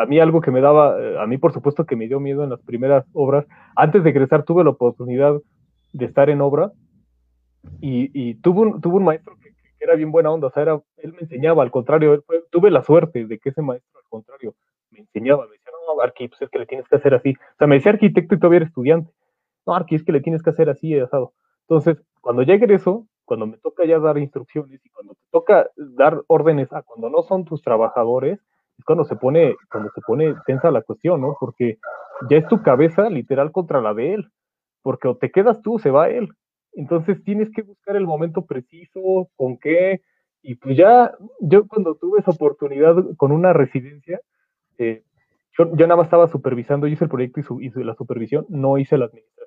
A 0.00 0.06
mí 0.06 0.18
algo 0.20 0.40
que 0.40 0.50
me 0.50 0.60
daba, 0.60 1.00
eh, 1.00 1.18
a 1.18 1.26
mí 1.26 1.38
por 1.38 1.52
supuesto 1.52 1.84
que 1.86 1.96
me 1.96 2.06
dio 2.08 2.20
miedo 2.20 2.44
en 2.44 2.50
las 2.50 2.60
primeras 2.62 3.04
obras. 3.12 3.46
Antes 3.76 4.04
de 4.04 4.10
egresar 4.10 4.44
tuve 4.44 4.64
la 4.64 4.70
oportunidad 4.70 5.40
de 5.92 6.04
estar 6.04 6.30
en 6.30 6.40
obra 6.40 6.72
y, 7.80 8.10
y 8.14 8.34
tuve, 8.36 8.60
un, 8.60 8.80
tuve 8.80 8.96
un 8.96 9.04
maestro 9.04 9.36
que, 9.42 9.50
que 9.50 9.84
era 9.84 9.94
bien 9.94 10.12
buena 10.12 10.30
onda, 10.30 10.48
o 10.48 10.50
sea, 10.50 10.62
era, 10.62 10.80
él 10.98 11.12
me 11.12 11.20
enseñaba, 11.20 11.62
al 11.62 11.70
contrario, 11.70 12.14
él 12.14 12.22
fue- 12.26 12.44
tuve 12.50 12.70
la 12.70 12.82
suerte 12.82 13.26
de 13.26 13.38
que 13.38 13.50
ese 13.50 13.62
maestro, 13.62 13.98
al 14.00 14.08
contrario, 14.08 14.54
me 14.90 15.00
enseñaba, 15.00 15.44
me 15.46 15.52
decía, 15.52 15.70
no, 15.86 16.00
Arqui, 16.00 16.28
pues 16.28 16.42
es 16.42 16.50
que 16.50 16.58
le 16.58 16.66
tienes 16.66 16.88
que 16.88 16.96
hacer 16.96 17.14
así. 17.14 17.30
O 17.32 17.56
sea, 17.58 17.66
me 17.66 17.76
decía 17.76 17.92
arquitecto 17.92 18.34
y 18.34 18.38
todavía 18.38 18.58
era 18.58 18.66
estudiante. 18.66 19.10
No, 19.66 19.74
Arqui, 19.74 19.94
es 19.96 20.04
que 20.04 20.12
le 20.12 20.20
tienes 20.20 20.42
que 20.42 20.50
hacer 20.50 20.68
así, 20.70 20.98
asado. 20.98 21.32
Entonces, 21.62 21.98
cuando 22.20 22.42
ya 22.42 22.54
egreso, 22.54 23.06
cuando 23.24 23.46
me 23.46 23.56
toca 23.58 23.84
ya 23.84 23.98
dar 23.98 24.18
instrucciones 24.18 24.84
y 24.84 24.90
cuando 24.90 25.14
te 25.14 25.22
toca 25.30 25.70
dar 25.76 26.22
órdenes 26.26 26.72
a 26.72 26.82
cuando 26.82 27.10
no 27.10 27.22
son 27.22 27.44
tus 27.44 27.62
trabajadores, 27.62 28.38
es 28.78 28.84
cuando 28.84 29.04
se 29.04 29.16
pone, 29.16 29.54
cuando 29.70 29.90
se 29.94 30.00
pone 30.00 30.34
tensa 30.46 30.70
la 30.70 30.82
cuestión, 30.82 31.20
¿no? 31.20 31.36
Porque 31.38 31.78
ya 32.28 32.36
es 32.36 32.46
tu 32.48 32.62
cabeza 32.62 33.08
literal 33.08 33.52
contra 33.52 33.80
la 33.80 33.94
de 33.94 34.14
él. 34.14 34.28
Porque 34.82 35.08
o 35.08 35.16
te 35.16 35.30
quedas 35.30 35.62
tú, 35.62 35.78
se 35.78 35.90
va 35.90 36.10
él. 36.10 36.28
Entonces 36.72 37.22
tienes 37.24 37.50
que 37.50 37.62
buscar 37.62 37.96
el 37.96 38.06
momento 38.06 38.44
preciso, 38.44 39.28
con 39.36 39.56
qué, 39.58 40.02
y 40.46 40.56
pues 40.56 40.76
ya, 40.76 41.10
yo 41.40 41.66
cuando 41.66 41.94
tuve 41.94 42.20
esa 42.20 42.30
oportunidad 42.30 42.96
con 43.16 43.32
una 43.32 43.54
residencia, 43.54 44.20
eh, 44.76 45.02
yo, 45.58 45.74
yo 45.74 45.86
nada 45.86 45.96
más 45.96 46.06
estaba 46.06 46.28
supervisando, 46.28 46.86
yo 46.86 46.92
hice 46.92 47.04
el 47.04 47.10
proyecto 47.10 47.40
y, 47.40 47.42
su, 47.42 47.60
hice 47.62 47.82
la 47.82 47.94
supervisión, 47.94 48.44
no 48.50 48.76
hice 48.76 48.98
la 48.98 49.06
administración, 49.06 49.43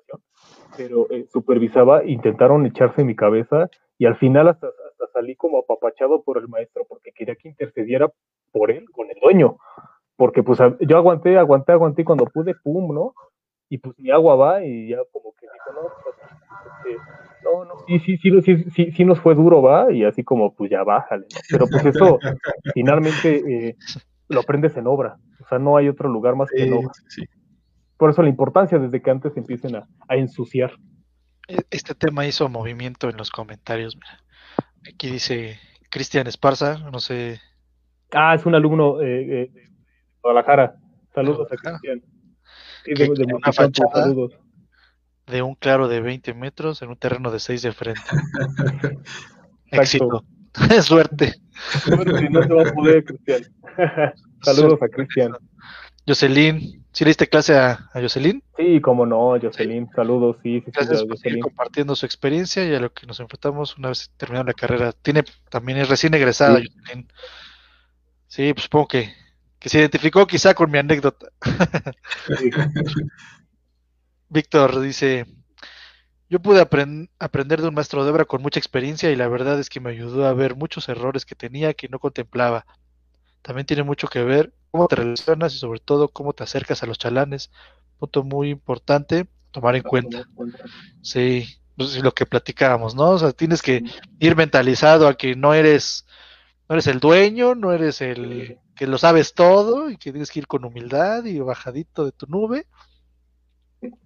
pero 0.76 1.10
eh, 1.10 1.26
supervisaba, 1.32 2.04
intentaron 2.04 2.66
echarse 2.66 3.00
en 3.00 3.08
mi 3.08 3.16
cabeza 3.16 3.68
y 3.98 4.06
al 4.06 4.16
final 4.16 4.48
hasta, 4.48 4.68
hasta 4.68 5.12
salí 5.12 5.34
como 5.34 5.58
apapachado 5.58 6.22
por 6.22 6.38
el 6.38 6.48
maestro 6.48 6.84
porque 6.88 7.12
quería 7.12 7.36
que 7.36 7.48
intercediera 7.48 8.10
por 8.52 8.70
él 8.70 8.86
con 8.92 9.10
el 9.10 9.16
dueño, 9.20 9.56
porque 10.16 10.42
pues 10.42 10.58
yo 10.80 10.96
aguanté, 10.96 11.38
aguanté, 11.38 11.72
aguanté 11.72 12.04
cuando 12.04 12.24
pude, 12.26 12.54
pum, 12.54 12.94
¿no? 12.94 13.14
Y 13.68 13.78
pues 13.78 13.98
mi 13.98 14.10
agua 14.10 14.36
va 14.36 14.64
y 14.64 14.88
ya 14.88 14.98
como 15.12 15.34
que 15.34 15.46
dijo, 15.46 15.72
no, 15.74 15.88
pues, 16.02 16.16
este, 16.86 17.02
no, 17.44 17.64
no, 17.64 17.74
sí, 17.86 17.98
sí, 18.00 18.16
sí, 18.16 18.42
sí, 18.42 18.70
sí, 18.70 18.92
sí 18.92 19.04
nos 19.04 19.20
fue 19.20 19.34
duro, 19.34 19.60
va, 19.60 19.92
y 19.92 20.04
así 20.04 20.24
como, 20.24 20.54
pues 20.54 20.70
ya 20.70 20.82
bájale, 20.84 21.26
¿no? 21.34 21.40
Pero 21.50 21.66
pues 21.66 21.84
eso 21.84 22.18
finalmente 22.74 23.68
eh, 23.68 23.76
lo 24.28 24.40
aprendes 24.40 24.76
en 24.76 24.86
obra, 24.86 25.18
o 25.44 25.48
sea, 25.48 25.58
no 25.58 25.76
hay 25.76 25.88
otro 25.88 26.08
lugar 26.08 26.34
más 26.34 26.50
que 26.50 26.64
en 26.64 26.72
obra. 26.74 26.92
sí, 27.08 27.22
sí. 27.26 27.37
Por 27.98 28.10
eso 28.10 28.22
la 28.22 28.28
importancia 28.30 28.78
desde 28.78 29.02
que 29.02 29.10
antes 29.10 29.36
empiecen 29.36 29.76
a, 29.76 29.86
a 30.08 30.16
ensuciar. 30.16 30.72
E- 31.48 31.64
Este 31.70 31.94
tema 31.94 32.26
hizo 32.26 32.48
movimiento 32.48 33.10
en 33.10 33.16
los 33.18 33.30
comentarios. 33.30 33.96
Mira. 33.96 34.22
Aquí 34.88 35.10
dice 35.10 35.58
Cristian 35.90 36.26
Esparza, 36.26 36.78
no 36.90 37.00
sé, 37.00 37.40
Ah, 38.12 38.34
es 38.34 38.46
un 38.46 38.54
alumno 38.54 39.02
eh, 39.02 39.42
eh, 39.42 39.50
de 39.52 39.68
Guadalajara. 40.22 40.76
Saludos 41.14 41.48
a. 41.52 41.56
Cristian. 41.56 42.00
Sí, 42.84 42.94
de, 42.94 43.04
de 43.04 43.10
una 43.10 43.32
Multicampo, 43.34 43.52
fachada. 43.52 43.90
saludos. 44.04 44.32
de 45.26 45.42
un 45.42 45.54
claro 45.56 45.88
de 45.88 46.00
20 46.00 46.32
metros 46.32 46.80
en 46.80 46.88
un 46.88 46.96
terreno 46.96 47.30
de 47.30 47.38
6 47.40 47.60
de 47.62 47.72
frente. 47.72 48.00
Éxito. 49.70 50.24
Suerte. 50.82 51.34
Si 51.84 51.90
no 52.30 52.42
se 52.42 52.54
va 52.54 52.62
a 52.62 52.72
poder, 52.72 53.04
Cristian. 53.04 53.42
saludos 54.42 54.80
a 54.82 54.88
Cristian. 54.88 55.32
Jocelyn, 56.06 56.84
¿sí 56.98 57.04
le 57.04 57.10
diste 57.10 57.28
clase 57.28 57.56
a, 57.56 57.88
a 57.92 58.00
Jocelyn? 58.00 58.42
Sí, 58.56 58.80
como 58.80 59.06
no, 59.06 59.38
Jocelyn. 59.40 59.88
Saludos, 59.94 60.36
sí, 60.42 60.60
sí, 60.64 60.72
Gracias 60.74 61.04
por 61.04 61.16
seguir 61.16 61.38
compartiendo 61.38 61.94
su 61.94 62.04
experiencia 62.04 62.64
y 62.66 62.74
a 62.74 62.80
lo 62.80 62.92
que 62.92 63.06
nos 63.06 63.20
enfrentamos 63.20 63.78
una 63.78 63.90
vez 63.90 64.10
terminada 64.16 64.46
la 64.46 64.52
carrera. 64.54 64.90
Tiene 64.90 65.22
también 65.48 65.78
es 65.78 65.88
recién 65.88 66.12
egresada, 66.14 66.58
Sí. 66.58 66.66
Jocelyn. 66.68 67.08
Sí, 68.26 68.52
pues 68.52 68.64
supongo 68.64 68.88
que, 68.88 69.14
que 69.60 69.68
se 69.68 69.78
identificó 69.78 70.26
quizá 70.26 70.54
con 70.54 70.72
mi 70.72 70.78
anécdota. 70.78 71.28
Sí. 72.36 72.50
Víctor 74.28 74.80
dice, 74.80 75.24
yo 76.28 76.40
pude 76.40 76.60
apren- 76.60 77.08
aprender 77.20 77.62
de 77.62 77.68
un 77.68 77.74
maestro 77.74 78.04
de 78.04 78.10
obra 78.10 78.24
con 78.24 78.42
mucha 78.42 78.58
experiencia 78.58 79.08
y 79.12 79.16
la 79.16 79.28
verdad 79.28 79.60
es 79.60 79.70
que 79.70 79.78
me 79.80 79.90
ayudó 79.90 80.26
a 80.26 80.34
ver 80.34 80.56
muchos 80.56 80.88
errores 80.88 81.24
que 81.24 81.36
tenía 81.36 81.74
que 81.74 81.88
no 81.88 82.00
contemplaba. 82.00 82.66
También 83.42 83.66
tiene 83.66 83.82
mucho 83.82 84.08
que 84.08 84.22
ver 84.22 84.52
cómo 84.70 84.86
te 84.88 84.96
relacionas 84.96 85.54
y 85.54 85.58
sobre 85.58 85.80
todo 85.80 86.08
cómo 86.08 86.32
te 86.32 86.42
acercas 86.44 86.82
a 86.82 86.86
los 86.86 86.98
chalanes. 86.98 87.50
Punto 87.98 88.22
muy 88.24 88.50
importante 88.50 89.26
tomar 89.50 89.76
en 89.76 89.82
cuenta. 89.82 90.28
Sí, 91.02 91.46
pues 91.76 91.96
es 91.96 92.02
lo 92.02 92.12
que 92.12 92.26
platicábamos, 92.26 92.94
¿no? 92.94 93.10
O 93.10 93.18
sea, 93.18 93.32
tienes 93.32 93.62
que 93.62 93.82
ir 94.18 94.36
mentalizado 94.36 95.08
a 95.08 95.14
que 95.14 95.34
no 95.36 95.54
eres, 95.54 96.06
no 96.68 96.74
eres 96.74 96.86
el 96.88 97.00
dueño, 97.00 97.54
no 97.54 97.72
eres 97.72 98.00
el 98.00 98.58
que 98.76 98.86
lo 98.86 98.98
sabes 98.98 99.34
todo 99.34 99.90
y 99.90 99.96
que 99.96 100.12
tienes 100.12 100.30
que 100.30 100.40
ir 100.40 100.46
con 100.46 100.64
humildad 100.64 101.24
y 101.24 101.38
bajadito 101.40 102.04
de 102.04 102.12
tu 102.12 102.26
nube. 102.26 102.66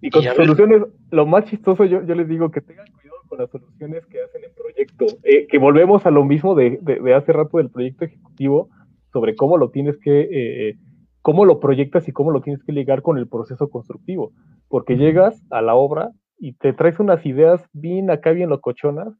Y 0.01 0.09
con 0.11 0.21
Y 0.21 0.27
ver. 0.27 0.35
soluciones, 0.35 0.81
lo 1.11 1.25
más 1.25 1.45
chistoso, 1.45 1.83
yo, 1.85 2.03
yo 2.05 2.15
les 2.15 2.27
digo 2.27 2.51
que 2.51 2.61
tengan 2.61 2.85
cuidado 2.91 3.17
con 3.27 3.39
las 3.39 3.49
soluciones 3.49 4.05
que 4.05 4.21
hacen 4.21 4.43
en 4.43 4.53
proyecto. 4.53 5.05
Eh, 5.23 5.47
que 5.47 5.57
volvemos 5.57 6.05
a 6.05 6.11
lo 6.11 6.23
mismo 6.23 6.53
de, 6.55 6.77
de- 6.81 6.99
de 6.99 7.13
hace 7.15 7.33
rato 7.33 7.57
del 7.57 7.69
proyecto 7.71 8.05
ejecutivo, 8.05 8.69
sobre 9.13 9.35
cómo 9.35 9.57
lo 9.57 9.69
tienes 9.69 9.97
que, 9.97 10.27
eh, 10.69 10.77
cómo 11.21 11.45
lo 11.45 11.59
proyectas 11.59 12.07
y 12.07 12.11
cómo 12.11 12.31
lo 12.31 12.41
tienes 12.41 12.63
que 12.63 12.73
ligar 12.73 13.01
con 13.01 13.17
el 13.17 13.29
proceso 13.29 13.69
constructivo. 13.69 14.33
Porque 14.67 14.97
llegas 14.97 15.41
a 15.51 15.61
la 15.61 15.75
obra 15.75 16.09
y 16.37 16.53
te 16.53 16.73
traes 16.73 16.99
unas 16.99 17.25
ideas 17.25 17.63
bien 17.71 18.09
acá, 18.11 18.31
bien 18.31 18.49
locochonas, 18.49 19.13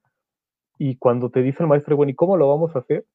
y 0.78 0.98
cuando 0.98 1.30
te 1.30 1.42
dice 1.42 1.64
el 1.64 1.70
maestro, 1.70 1.96
bueno, 1.96 2.12
¿y 2.12 2.16
cómo 2.16 2.36
lo 2.36 2.50
vamos 2.50 2.76
a 2.76 2.80
hacer? 2.80 3.06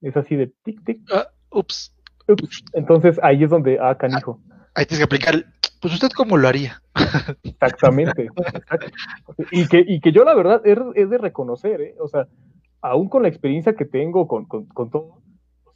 Es 0.00 0.16
así 0.16 0.36
de 0.36 0.52
tic, 0.62 0.84
tic, 0.84 1.00
Ah, 1.12 1.26
ups, 1.50 1.96
ups. 2.28 2.62
Entonces 2.74 3.18
ahí 3.22 3.42
es 3.42 3.50
donde, 3.50 3.78
ah, 3.80 3.96
canijo. 3.96 4.40
ahí 4.74 4.84
tienes 4.84 4.98
que 4.98 5.04
aplicar, 5.04 5.44
pues 5.80 5.94
usted 5.94 6.10
cómo 6.14 6.36
lo 6.36 6.46
haría. 6.46 6.80
Exactamente. 7.42 8.28
Y, 9.50 9.66
que, 9.66 9.84
y 9.86 10.00
que 10.00 10.12
yo 10.12 10.24
la 10.24 10.34
verdad 10.34 10.60
es, 10.64 10.78
es 10.94 11.10
de 11.10 11.18
reconocer, 11.18 11.80
¿eh? 11.80 11.94
o 12.00 12.06
sea, 12.06 12.28
aún 12.80 13.08
con 13.08 13.22
la 13.22 13.28
experiencia 13.28 13.74
que 13.74 13.84
tengo, 13.86 14.28
con, 14.28 14.44
con, 14.44 14.66
con 14.66 14.90
todo, 14.90 15.20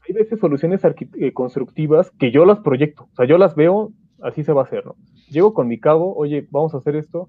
hay 0.06 0.14
veces 0.14 0.40
soluciones 0.40 0.82
eh, 0.84 1.32
constructivas 1.32 2.10
que 2.12 2.30
yo 2.30 2.44
las 2.44 2.60
proyecto, 2.60 3.08
o 3.12 3.14
sea, 3.14 3.26
yo 3.26 3.38
las 3.38 3.54
veo, 3.54 3.92
así 4.20 4.42
se 4.44 4.52
va 4.52 4.62
a 4.62 4.64
hacer, 4.64 4.84
¿no? 4.84 4.96
Llego 5.28 5.54
con 5.54 5.68
mi 5.68 5.78
cabo, 5.78 6.14
oye, 6.16 6.46
vamos 6.50 6.74
a 6.74 6.78
hacer 6.78 6.96
esto, 6.96 7.28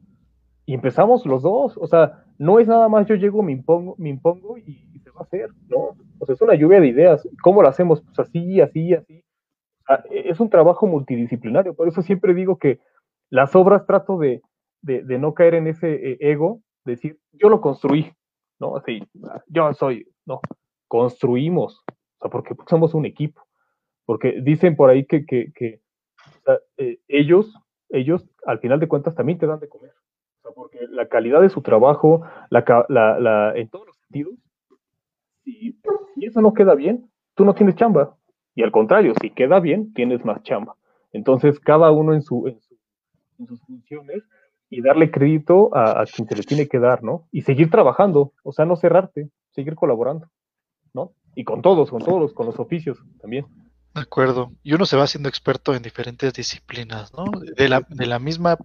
y 0.66 0.74
empezamos 0.74 1.26
los 1.26 1.42
dos, 1.42 1.78
o 1.78 1.88
sea, 1.88 2.24
no 2.38 2.60
es 2.60 2.68
nada 2.68 2.88
más 2.88 3.06
yo 3.08 3.16
llego, 3.16 3.44
me 3.44 3.52
impongo, 3.52 3.96
me 3.98 4.10
impongo 4.10 4.58
y, 4.58 4.90
se 5.04 5.10
va 5.12 5.20
a 5.20 5.24
hacer, 5.24 5.50
¿no? 5.68 5.98
O 6.20 6.26
sea, 6.26 6.34
es 6.34 6.42
una 6.42 6.56
lluvia 6.56 6.80
de 6.80 6.88
ideas. 6.88 7.28
¿Cómo 7.42 7.62
lo 7.62 7.68
hacemos? 7.68 8.02
Pues 8.02 8.18
así, 8.20 8.62
así, 8.62 8.94
así. 8.94 9.22
Ah, 9.90 10.02
es 10.10 10.40
un 10.40 10.50
trabajo 10.50 10.88
multidisciplinario, 10.88 11.74
por 11.74 11.90
eso 11.90 12.02
siempre 12.02 12.34
digo 12.34 12.58
que 12.58 12.80
las 13.30 13.54
obras 13.56 13.86
trato 13.86 14.18
de, 14.18 14.42
de, 14.82 15.20
no 15.20 15.34
caer 15.34 15.56
en 15.56 15.68
ese 15.68 15.94
eh, 15.94 16.18
ego, 16.22 16.62
decir, 16.86 17.20
yo 17.34 17.50
lo 17.50 17.60
construí, 17.60 18.14
¿no? 18.60 18.78
Así, 18.78 19.04
ah, 19.26 19.42
yo 19.48 19.74
soy, 19.74 20.08
no, 20.26 20.40
construimos, 20.88 21.80
o 21.80 21.83
sea, 22.24 22.32
porque 22.32 22.56
somos 22.68 22.94
un 22.94 23.06
equipo, 23.06 23.42
porque 24.06 24.42
dicen 24.42 24.76
por 24.76 24.90
ahí 24.90 25.06
que, 25.06 25.26
que, 25.26 25.52
eh, 26.78 27.00
ellos, 27.08 27.54
ellos 27.90 28.28
al 28.46 28.60
final 28.60 28.80
de 28.80 28.88
cuentas 28.88 29.16
también 29.16 29.38
te 29.38 29.48
dan 29.48 29.60
de 29.60 29.70
comer, 29.70 29.92
porque 30.56 30.80
la 30.90 31.08
calidad 31.08 31.42
de 31.42 31.50
su 31.50 31.62
trabajo, 31.62 32.24
la, 32.50 32.64
la, 32.90 33.54
en 33.56 33.70
todos 33.70 33.88
los 33.88 33.98
sentidos, 33.98 34.34
si, 35.44 35.80
eso 36.22 36.42
no 36.42 36.54
queda 36.54 36.76
bien, 36.76 37.10
tú 37.36 37.46
no 37.46 37.54
tienes 37.54 37.76
chamba, 37.76 38.18
y 38.56 38.64
al 38.64 38.72
contrario, 38.72 39.14
si 39.22 39.30
queda 39.32 39.60
bien, 39.60 39.94
tienes 39.94 40.24
más 40.24 40.42
chamba. 40.44 40.76
Entonces, 41.12 41.60
cada 41.60 41.92
uno 41.92 42.14
en 42.14 42.22
su, 42.22 42.48
en 42.48 42.60
su, 42.60 42.78
en 43.40 43.48
sus 43.48 43.62
funciones 43.62 44.24
y 44.74 44.82
darle 44.82 45.12
crédito 45.12 45.70
a, 45.76 46.04
quien 46.06 46.28
se 46.28 46.36
le 46.36 46.44
tiene 46.44 46.68
que 46.68 46.80
dar, 46.80 47.04
¿no? 47.04 47.28
Y 47.32 47.44
seguir 47.44 47.70
trabajando, 47.70 48.34
o 48.44 48.52
sea, 48.52 48.66
no 48.66 48.76
cerrarte, 48.76 49.30
seguir 49.52 49.76
colaborando. 49.76 50.28
Y 51.36 51.44
con 51.44 51.62
todos, 51.62 51.90
con 51.90 52.04
todos, 52.04 52.34
con 52.34 52.46
los 52.46 52.60
oficios 52.60 52.98
también. 53.20 53.46
De 53.94 54.02
acuerdo. 54.02 54.52
Y 54.64 54.74
uno 54.74 54.86
se 54.86 54.98
va 54.98 55.04
haciendo 55.04 55.30
experto 55.30 55.76
en 55.76 55.84
diferentes 55.84 56.34
disciplinas, 56.34 57.14
¿no? 57.14 57.26
De 57.56 57.70
la, 57.70 57.86
de 57.88 58.06
la 58.06 58.20
misma 58.20 58.58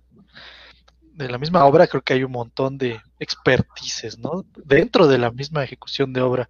de 1.19 1.29
la 1.29 1.39
misma 1.39 1.65
obra 1.65 1.89
creo 1.89 2.03
que 2.03 2.13
hay 2.13 2.23
un 2.23 2.31
montón 2.31 2.79
de 2.79 3.01
expertices, 3.19 4.19
¿no? 4.19 4.45
Dentro 4.65 5.09
de 5.09 5.19
la 5.19 5.33
misma 5.33 5.65
ejecución 5.65 6.13
de 6.13 6.21
obra. 6.21 6.49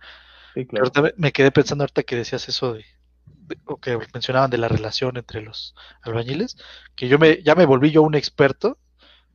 Sí, 0.54 0.66
claro. 0.66 0.92
Me 1.16 1.32
quedé 1.32 1.50
pensando 1.50 1.84
ahorita 1.84 2.02
que 2.02 2.16
decías 2.16 2.48
eso 2.50 2.74
de, 2.74 2.84
de, 3.24 3.58
o 3.64 3.78
que 3.78 3.98
mencionaban 4.12 4.50
de 4.50 4.58
la 4.58 4.68
relación 4.68 5.16
entre 5.16 5.40
los 5.40 5.74
albañiles, 6.02 6.58
que 6.94 7.08
yo 7.08 7.18
me 7.18 7.42
ya 7.42 7.54
me 7.54 7.64
volví 7.64 7.90
yo 7.90 8.02
un 8.02 8.14
experto 8.14 8.76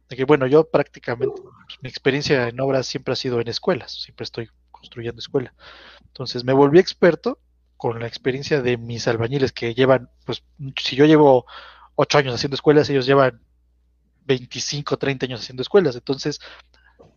de 0.07 0.15
que 0.15 0.25
bueno, 0.25 0.45
yo 0.45 0.69
prácticamente 0.69 1.33
pues, 1.41 1.79
mi 1.81 1.89
experiencia 1.89 2.47
en 2.47 2.59
obras 2.59 2.85
siempre 2.85 3.13
ha 3.13 3.15
sido 3.15 3.41
en 3.41 3.47
escuelas, 3.47 3.91
siempre 3.91 4.25
estoy 4.25 4.49
construyendo 4.83 5.19
escuela. 5.19 5.53
Entonces 6.07 6.43
me 6.43 6.51
volví 6.51 6.77
experto 6.77 7.39
con 7.77 7.99
la 7.99 8.07
experiencia 8.07 8.61
de 8.61 8.77
mis 8.77 9.07
albañiles 9.07 9.53
que 9.53 9.73
llevan, 9.73 10.09
pues 10.25 10.43
si 10.77 10.97
yo 10.97 11.05
llevo 11.05 11.45
ocho 11.95 12.17
años 12.17 12.35
haciendo 12.35 12.55
escuelas, 12.55 12.89
ellos 12.89 13.05
llevan 13.05 13.41
25, 14.25 14.97
30 14.97 15.25
años 15.25 15.41
haciendo 15.41 15.61
escuelas. 15.61 15.95
Entonces, 15.95 16.39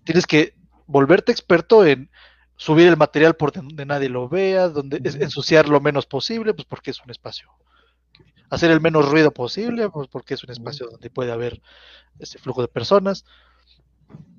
tienes 0.05 0.27
que 0.27 0.55
volverte 0.87 1.33
experto 1.33 1.85
en 1.85 2.09
subir 2.57 2.87
el 2.87 2.97
material 2.97 3.35
por 3.35 3.53
donde 3.53 3.85
nadie 3.85 4.09
lo 4.09 4.29
vea, 4.29 4.69
donde 4.69 5.01
es, 5.03 5.17
ensuciar 5.17 5.69
lo 5.69 5.81
menos 5.81 6.07
posible, 6.07 6.55
pues 6.55 6.67
porque 6.67 6.93
es 6.93 7.01
un 7.05 7.11
espacio. 7.11 7.51
Hacer 8.49 8.71
el 8.71 8.81
menos 8.81 9.09
ruido 9.09 9.33
posible, 9.33 9.91
pues 9.91 10.09
porque 10.09 10.35
es 10.35 10.45
un 10.45 10.51
espacio 10.51 10.87
donde 10.89 11.11
puede 11.11 11.33
haber 11.33 11.61
este 12.21 12.39
flujo 12.39 12.63
de 12.63 12.69
personas. 12.69 13.25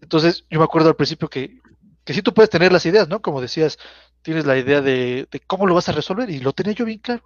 Entonces, 0.01 0.45
yo 0.49 0.59
me 0.59 0.65
acuerdo 0.65 0.89
al 0.89 0.95
principio 0.95 1.29
que, 1.29 1.59
que 2.07 2.13
sí 2.13 2.21
tú 2.21 2.33
puedes 2.33 2.49
tener 2.49 2.71
las 2.71 2.85
ideas, 2.85 3.09
¿no? 3.09 3.21
Como 3.21 3.41
decías, 3.41 3.77
tienes 4.21 4.45
la 4.45 4.57
idea 4.57 4.79
de, 4.79 5.27
cómo 5.45 5.67
lo 5.67 5.75
vas 5.75 5.89
a 5.89 5.91
resolver 5.91 6.29
y 6.29 6.39
lo 6.39 6.53
tenía 6.53 6.71
yo 6.71 6.85
bien 6.85 6.99
claro, 6.99 7.21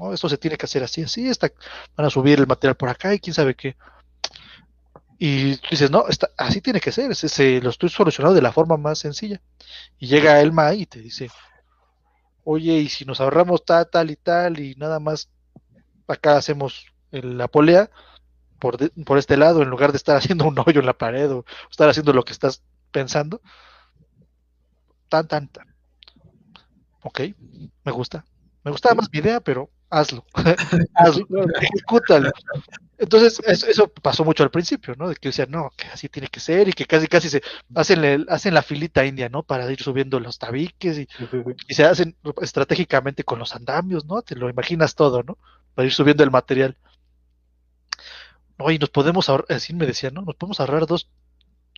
¿no? 0.00 0.12
Eso 0.12 0.28
se 0.28 0.36
tiene 0.36 0.56
que 0.56 0.66
hacer 0.66 0.82
así, 0.82 1.00
así, 1.00 1.28
está, 1.28 1.52
van 1.96 2.08
a 2.08 2.10
subir 2.10 2.40
el 2.40 2.48
material 2.48 2.76
por 2.76 2.88
acá 2.88 3.14
y 3.14 3.20
quién 3.20 3.34
sabe 3.34 3.54
qué. 3.54 3.76
Y 5.16 5.58
tú 5.58 5.68
dices, 5.70 5.92
no, 5.92 6.08
está, 6.08 6.28
así 6.36 6.60
tiene 6.60 6.80
que 6.80 6.90
ser, 6.90 7.12
ese, 7.12 7.28
ese, 7.28 7.60
lo 7.60 7.70
estoy 7.70 7.88
solucionando 7.88 8.34
de 8.34 8.42
la 8.42 8.50
forma 8.50 8.76
más 8.76 8.98
sencilla. 8.98 9.40
Y 9.96 10.08
llega 10.08 10.40
Elma 10.40 10.74
y 10.74 10.86
te 10.86 10.98
dice, 10.98 11.30
oye, 12.42 12.78
y 12.78 12.88
si 12.88 13.04
nos 13.04 13.20
ahorramos 13.20 13.64
tal, 13.64 13.88
tal 13.88 14.10
y 14.10 14.16
tal, 14.16 14.58
y 14.58 14.74
nada 14.74 14.98
más 14.98 15.30
acá 16.08 16.36
hacemos 16.36 16.86
la 17.12 17.46
polea 17.46 17.90
por, 18.58 18.76
por 19.04 19.18
este 19.18 19.36
lado, 19.36 19.62
en 19.62 19.70
lugar 19.70 19.92
de 19.92 19.98
estar 19.98 20.16
haciendo 20.16 20.48
un 20.48 20.58
hoyo 20.66 20.80
en 20.80 20.86
la 20.86 20.98
pared 20.98 21.30
o 21.30 21.44
estar 21.70 21.88
haciendo 21.88 22.12
lo 22.12 22.24
que 22.24 22.32
estás 22.32 22.64
pensando. 22.90 23.40
Tan, 25.08 25.28
tan, 25.28 25.48
tan. 25.48 25.74
Ok, 27.02 27.20
me 27.84 27.92
gusta. 27.92 28.24
Me 28.64 28.72
gustaba 28.72 28.96
más 28.96 29.08
mi 29.12 29.20
idea, 29.20 29.40
pero 29.40 29.70
hazlo. 29.90 30.24
hazlo. 30.94 31.26
Ejecútalo. 31.60 32.32
Entonces, 32.98 33.40
eso, 33.46 33.66
eso, 33.66 33.88
pasó 33.88 34.24
mucho 34.24 34.42
al 34.42 34.50
principio, 34.50 34.94
¿no? 34.96 35.08
De 35.08 35.14
que 35.14 35.28
decían, 35.28 35.50
no, 35.50 35.70
que 35.76 35.86
así 35.86 36.08
tiene 36.08 36.28
que 36.28 36.40
ser 36.40 36.68
y 36.68 36.72
que 36.72 36.86
casi, 36.86 37.06
casi 37.06 37.28
se 37.28 37.42
hacen, 37.74 38.04
el, 38.04 38.26
hacen 38.28 38.54
la 38.54 38.62
filita 38.62 39.04
india, 39.04 39.28
¿no? 39.28 39.42
Para 39.42 39.70
ir 39.70 39.80
subiendo 39.80 40.18
los 40.18 40.38
tabiques 40.38 40.98
y, 40.98 41.08
se 41.68 41.84
hacen 41.84 42.16
estratégicamente 42.40 43.22
con 43.22 43.38
los 43.38 43.54
andamios, 43.54 44.06
¿no? 44.06 44.22
Te 44.22 44.34
lo 44.34 44.48
imaginas 44.48 44.94
todo, 44.94 45.22
¿no? 45.22 45.38
Para 45.74 45.86
ir 45.86 45.92
subiendo 45.92 46.24
el 46.24 46.30
material. 46.30 46.76
No, 48.58 48.70
y 48.70 48.78
nos 48.78 48.88
podemos 48.88 49.28
ahorrar, 49.28 49.46
así 49.50 49.74
me 49.74 49.86
decían, 49.86 50.14
¿no? 50.14 50.22
Nos 50.22 50.34
podemos 50.36 50.58
ahorrar 50.58 50.86
dos, 50.86 51.10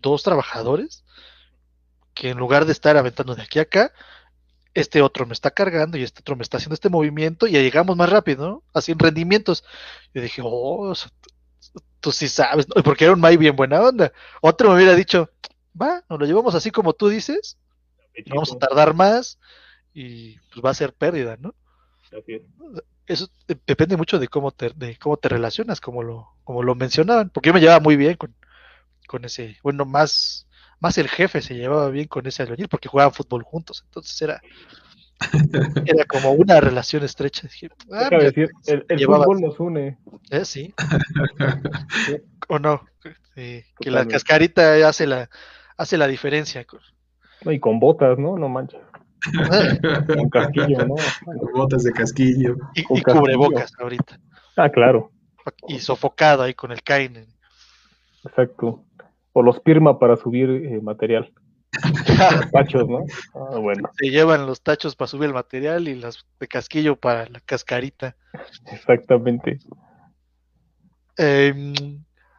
dos 0.00 0.22
trabajadores 0.22 1.05
que 2.19 2.31
en 2.31 2.39
lugar 2.39 2.66
de 2.66 2.73
estar 2.73 2.97
aventando 2.97 3.36
de 3.36 3.43
aquí 3.43 3.61
a 3.61 3.62
acá, 3.62 3.93
este 4.74 5.03
otro 5.03 5.24
me 5.24 5.35
está 5.35 5.53
cargando 5.53 5.97
y 5.97 6.03
este 6.03 6.20
otro 6.20 6.35
me 6.35 6.43
está 6.43 6.57
haciendo 6.57 6.74
este 6.74 6.89
movimiento 6.89 7.47
y 7.47 7.53
ya 7.53 7.61
llegamos 7.61 7.97
más 7.97 8.11
rápido, 8.11 8.49
¿no? 8.49 8.62
Así 8.74 8.90
en 8.90 8.99
rendimientos. 8.99 9.65
Yo 10.12 10.20
dije, 10.20 10.43
oh, 10.45 10.93
tú 12.01 12.11
sí 12.11 12.28
sabes, 12.28 12.66
porque 12.85 13.05
era 13.05 13.15
un 13.15 13.20
May 13.20 13.36
bien 13.36 13.55
buena 13.55 13.81
onda. 13.81 14.12
Otro 14.40 14.69
me 14.70 14.74
hubiera 14.74 14.97
dicho, 14.97 15.31
va, 15.81 16.03
nos 16.11 16.19
lo 16.19 16.27
llevamos 16.27 16.57
así 16.57 16.73
como 16.73 16.93
tú 16.93 17.09
dices, 17.09 17.57
vamos 18.27 18.53
a 18.53 18.59
tardar 18.59 18.95
más 18.95 19.39
y 19.95 20.39
pues 20.53 20.65
va 20.65 20.70
a 20.70 20.74
ser 20.74 20.95
pérdida, 20.95 21.36
¿no? 21.39 21.55
Eso 23.07 23.28
depende 23.65 23.97
mucho 23.97 24.19
de 24.19 24.27
cómo 24.27 24.51
te, 24.51 24.70
de 24.70 24.99
cómo 24.99 25.19
te 25.19 25.28
relacionas, 25.28 25.81
como 25.81 26.03
lo, 26.03 26.35
como 26.43 26.65
lo 26.65 26.74
mencionaban, 26.74 27.31
porque 27.31 27.51
yo 27.51 27.55
me 27.55 27.61
llevaba 27.61 27.81
muy 27.81 27.97
bien 27.97 28.16
con, 28.16 28.35
con 29.07 29.24
ese, 29.24 29.57
bueno, 29.62 29.85
más 29.85 30.47
más 30.80 30.98
el 30.98 31.09
jefe 31.09 31.40
se 31.40 31.55
llevaba 31.55 31.90
bien 31.90 32.06
con 32.06 32.26
ese 32.26 32.42
albañil 32.42 32.68
porque 32.68 32.88
jugaban 32.88 33.12
fútbol 33.12 33.42
juntos, 33.42 33.82
entonces 33.86 34.20
era 34.22 34.40
era 35.84 36.05
como 36.05 36.30
una 36.32 36.60
relación 36.60 37.02
estrecha. 37.02 37.48
Dije, 37.48 37.70
ah, 37.92 38.09
decir, 38.10 38.50
el, 38.66 38.84
el 38.88 39.05
fútbol 39.05 39.40
nos 39.40 39.59
une. 39.59 39.98
¿Eh? 40.30 40.44
Sí. 40.44 40.74
o 42.48 42.59
no, 42.59 42.84
que 43.34 43.64
la 43.90 44.06
cascarita 44.06 44.88
hace 44.88 45.06
la 45.06 45.28
hace 45.76 45.98
la 45.98 46.06
diferencia. 46.06 46.64
No, 47.44 47.52
y 47.52 47.60
con 47.60 47.80
botas, 47.80 48.18
¿no? 48.18 48.36
No 48.36 48.48
manches. 48.48 48.80
con 50.06 50.30
casquillo, 50.30 50.86
¿no? 50.86 50.94
Con 51.24 51.52
botas 51.52 51.82
de 51.82 51.92
casquillo. 51.92 52.56
Y, 52.74 52.80
y 52.80 53.02
cubrebocas 53.02 53.72
ahorita. 53.78 54.20
Ah, 54.56 54.70
claro. 54.70 55.10
Y 55.66 55.80
sofocado 55.80 56.42
ahí 56.42 56.55
con 56.55 56.72
el 56.72 56.82
Kainen. 56.82 57.26
Exacto 58.24 58.84
o 59.32 59.42
los 59.42 59.60
firma 59.62 59.98
para 59.98 60.16
subir 60.16 60.50
eh, 60.50 60.80
material. 60.80 61.32
los 61.72 62.50
tachos, 62.52 62.88
¿no? 62.88 63.05
Ah, 63.34 63.59
bueno. 63.59 63.88
Se 63.98 64.10
llevan 64.10 64.46
los 64.46 64.62
tachos 64.62 64.96
para 64.96 65.09
subir 65.09 65.28
el 65.28 65.34
material 65.34 65.88
y 65.88 65.94
las 65.94 66.26
de 66.40 66.48
casquillo 66.48 66.96
para 66.96 67.26
la 67.28 67.40
cascarita. 67.40 68.16
Exactamente. 68.72 69.59
Eh, 71.16 71.74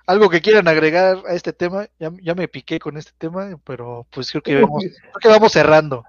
algo 0.10 0.28
que 0.28 0.42
quieran 0.42 0.68
agregar 0.68 1.18
a 1.28 1.34
este 1.34 1.54
tema, 1.54 1.88
ya, 2.00 2.12
ya, 2.24 2.34
me 2.34 2.48
piqué 2.48 2.80
con 2.80 2.98
este 2.98 3.12
tema, 3.16 3.52
pero 3.64 4.08
pues 4.10 4.32
creo 4.32 4.42
que 4.42 4.60
vamos, 4.60 4.84
creo 5.02 5.20
que 5.22 5.28
vamos 5.28 5.52
cerrando, 5.52 6.04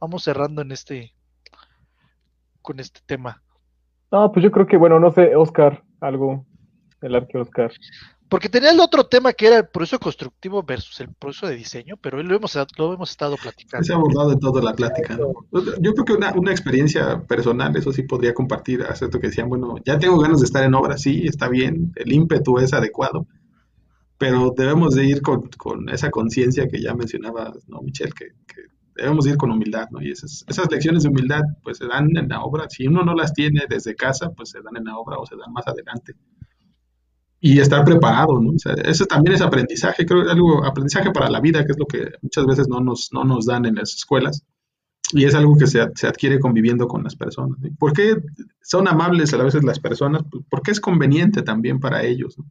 vamos 0.00 0.24
cerrando 0.24 0.62
en 0.62 0.72
este, 0.72 1.12
con 2.62 2.80
este 2.80 3.00
tema. 3.04 3.42
No, 4.10 4.32
pues 4.32 4.42
yo 4.42 4.50
creo 4.50 4.66
que, 4.66 4.78
bueno, 4.78 4.98
no 4.98 5.10
sé, 5.10 5.36
Oscar, 5.36 5.82
algo, 6.00 6.46
el 7.02 7.14
arque 7.14 7.36
Oscar. 7.36 7.72
Porque 8.32 8.48
tenía 8.48 8.70
el 8.70 8.80
otro 8.80 9.04
tema 9.04 9.34
que 9.34 9.46
era 9.46 9.58
el 9.58 9.66
proceso 9.66 9.98
constructivo 9.98 10.62
versus 10.62 10.98
el 11.02 11.12
proceso 11.12 11.48
de 11.48 11.54
diseño, 11.54 11.98
pero 11.98 12.22
lo 12.22 12.34
hemos, 12.34 12.56
lo 12.78 12.94
hemos 12.94 13.10
estado 13.10 13.36
platicando. 13.36 13.84
Se 13.84 13.92
ha 13.92 13.96
abordado 13.96 14.32
en 14.32 14.40
toda 14.40 14.62
la 14.62 14.72
plática. 14.72 15.18
¿no? 15.18 15.34
Yo 15.82 15.92
creo 15.92 16.04
que 16.06 16.14
una, 16.14 16.32
una, 16.32 16.50
experiencia 16.50 17.20
personal, 17.20 17.76
eso 17.76 17.92
sí 17.92 18.04
podría 18.04 18.32
compartir, 18.32 18.84
acerca 18.84 19.20
que 19.20 19.26
decían, 19.26 19.50
bueno, 19.50 19.74
ya 19.84 19.98
tengo 19.98 20.18
ganas 20.18 20.40
de 20.40 20.46
estar 20.46 20.64
en 20.64 20.72
obra, 20.72 20.96
sí, 20.96 21.26
está 21.26 21.50
bien, 21.50 21.92
el 21.94 22.10
ímpetu 22.10 22.58
es 22.58 22.72
adecuado, 22.72 23.26
pero 24.16 24.54
debemos 24.56 24.94
de 24.94 25.04
ir 25.04 25.20
con, 25.20 25.50
con 25.58 25.90
esa 25.90 26.08
conciencia 26.08 26.66
que 26.68 26.80
ya 26.80 26.94
mencionaba, 26.94 27.52
¿no, 27.66 27.82
Michelle? 27.82 28.12
Que, 28.12 28.28
que, 28.46 28.62
debemos 28.96 29.26
ir 29.26 29.36
con 29.36 29.50
humildad, 29.50 29.88
¿no? 29.90 30.00
Y 30.00 30.10
esas, 30.10 30.42
esas 30.48 30.70
lecciones 30.70 31.02
de 31.02 31.10
humildad, 31.10 31.42
pues 31.62 31.76
se 31.76 31.86
dan 31.86 32.08
en 32.16 32.30
la 32.30 32.40
obra. 32.40 32.64
Si 32.70 32.86
uno 32.86 33.04
no 33.04 33.12
las 33.12 33.34
tiene 33.34 33.64
desde 33.68 33.94
casa, 33.94 34.30
pues 34.30 34.48
se 34.48 34.62
dan 34.62 34.78
en 34.78 34.84
la 34.84 34.96
obra 34.96 35.18
o 35.18 35.26
se 35.26 35.36
dan 35.36 35.52
más 35.52 35.68
adelante 35.68 36.14
y 37.44 37.58
estar 37.58 37.84
preparado, 37.84 38.40
¿no? 38.40 38.50
O 38.50 38.58
sea, 38.58 38.74
eso 38.84 39.04
también 39.04 39.34
es 39.34 39.42
aprendizaje, 39.42 40.06
creo 40.06 40.24
que 40.24 40.30
algo, 40.30 40.64
aprendizaje 40.64 41.10
para 41.10 41.28
la 41.28 41.40
vida, 41.40 41.66
que 41.66 41.72
es 41.72 41.78
lo 41.78 41.86
que 41.86 42.12
muchas 42.22 42.46
veces 42.46 42.68
no 42.68 42.78
nos, 42.78 43.12
no 43.12 43.24
nos 43.24 43.46
dan 43.46 43.66
en 43.66 43.74
las 43.74 43.94
escuelas, 43.94 44.44
y 45.12 45.24
es 45.24 45.34
algo 45.34 45.56
que 45.56 45.66
se, 45.66 45.84
se 45.96 46.06
adquiere 46.06 46.38
conviviendo 46.38 46.86
con 46.86 47.02
las 47.02 47.16
personas. 47.16 47.58
¿no? 47.58 47.68
¿Por 47.80 47.94
qué 47.94 48.22
son 48.62 48.86
amables 48.86 49.34
a 49.34 49.42
veces 49.42 49.64
las 49.64 49.80
personas? 49.80 50.22
Porque 50.48 50.70
es 50.70 50.80
conveniente 50.80 51.42
también 51.42 51.80
para 51.80 52.04
ellos, 52.04 52.38
¿no? 52.38 52.46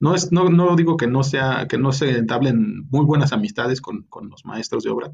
No, 0.00 0.14
es, 0.14 0.30
no, 0.30 0.48
no 0.48 0.76
digo 0.76 0.96
que 0.96 1.08
no, 1.08 1.24
sea, 1.24 1.66
que 1.68 1.76
no 1.76 1.90
se 1.90 2.18
entablen 2.18 2.86
muy 2.90 3.04
buenas 3.04 3.32
amistades 3.32 3.80
con, 3.80 4.02
con 4.04 4.30
los 4.30 4.44
maestros 4.44 4.84
de 4.84 4.90
obra, 4.90 5.10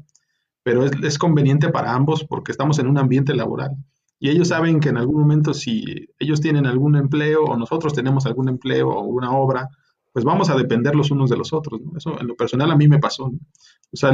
pero 0.61 0.85
es, 0.85 0.91
es 1.01 1.17
conveniente 1.17 1.69
para 1.69 1.95
ambos 1.95 2.23
porque 2.23 2.51
estamos 2.51 2.77
en 2.77 2.85
un 2.85 2.99
ambiente 2.99 3.33
laboral 3.33 3.71
y 4.19 4.29
ellos 4.29 4.47
saben 4.49 4.79
que 4.79 4.89
en 4.89 4.97
algún 4.97 5.21
momento 5.21 5.53
si 5.53 6.07
ellos 6.19 6.41
tienen 6.41 6.65
algún 6.65 6.95
empleo 6.95 7.43
o 7.43 7.57
nosotros 7.57 7.93
tenemos 7.93 8.25
algún 8.25 8.49
empleo 8.49 8.89
o 8.89 9.01
una 9.01 9.31
obra, 9.31 9.69
pues 10.13 10.23
vamos 10.23 10.49
a 10.49 10.55
depender 10.55 10.95
los 10.95 11.11
unos 11.11 11.29
de 11.29 11.37
los 11.37 11.51
otros. 11.51 11.81
¿no? 11.81 11.97
Eso 11.97 12.19
en 12.19 12.27
lo 12.27 12.35
personal 12.35 12.71
a 12.71 12.77
mí 12.77 12.87
me 12.87 12.99
pasó. 12.99 13.25
O 13.25 13.97
sea, 13.97 14.11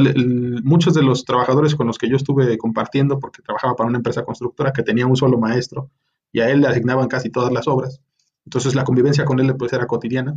muchos 0.64 0.94
de 0.96 1.04
los 1.04 1.26
trabajadores 1.26 1.76
con 1.76 1.88
los 1.88 1.98
que 1.98 2.10
yo 2.10 2.16
estuve 2.16 2.58
compartiendo, 2.58 3.20
porque 3.20 3.42
trabajaba 3.42 3.76
para 3.76 3.90
una 3.90 3.98
empresa 3.98 4.24
constructora 4.24 4.74
que 4.74 4.84
tenía 4.84 5.06
un 5.06 5.16
solo 5.16 5.38
maestro 5.38 5.90
y 6.32 6.40
a 6.40 6.50
él 6.50 6.62
le 6.62 6.68
asignaban 6.68 7.08
casi 7.08 7.30
todas 7.30 7.52
las 7.52 7.68
obras, 7.68 8.02
entonces 8.46 8.76
la 8.76 8.84
convivencia 8.84 9.26
con 9.26 9.40
él 9.40 9.56
pues 9.58 9.74
era 9.74 9.86
cotidiana, 9.88 10.36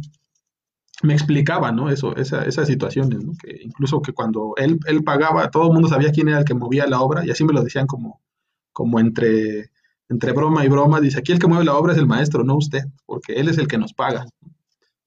me 1.02 1.14
explicaba, 1.14 1.72
¿no? 1.72 1.90
Eso, 1.90 2.16
esa, 2.16 2.44
esas 2.44 2.68
situaciones, 2.68 3.24
¿no? 3.24 3.32
Que 3.42 3.60
incluso 3.62 4.00
que 4.00 4.12
cuando 4.12 4.54
él, 4.56 4.78
él 4.86 5.02
pagaba, 5.02 5.50
todo 5.50 5.68
el 5.68 5.72
mundo 5.72 5.88
sabía 5.88 6.12
quién 6.12 6.28
era 6.28 6.38
el 6.38 6.44
que 6.44 6.54
movía 6.54 6.86
la 6.86 7.00
obra 7.00 7.24
y 7.24 7.30
así 7.30 7.44
me 7.44 7.52
lo 7.52 7.62
decían 7.62 7.86
como, 7.86 8.20
como 8.74 9.00
entre, 9.00 9.70
entre 10.10 10.32
broma 10.32 10.66
y 10.66 10.68
broma, 10.68 11.00
dice, 11.00 11.20
aquí 11.20 11.32
el 11.32 11.38
que 11.38 11.46
mueve 11.46 11.64
la 11.64 11.76
obra 11.76 11.92
es 11.94 11.98
el 11.98 12.06
maestro, 12.06 12.44
no 12.44 12.56
usted, 12.56 12.82
porque 13.06 13.34
él 13.34 13.48
es 13.48 13.56
el 13.56 13.66
que 13.66 13.78
nos 13.78 13.94
paga. 13.94 14.26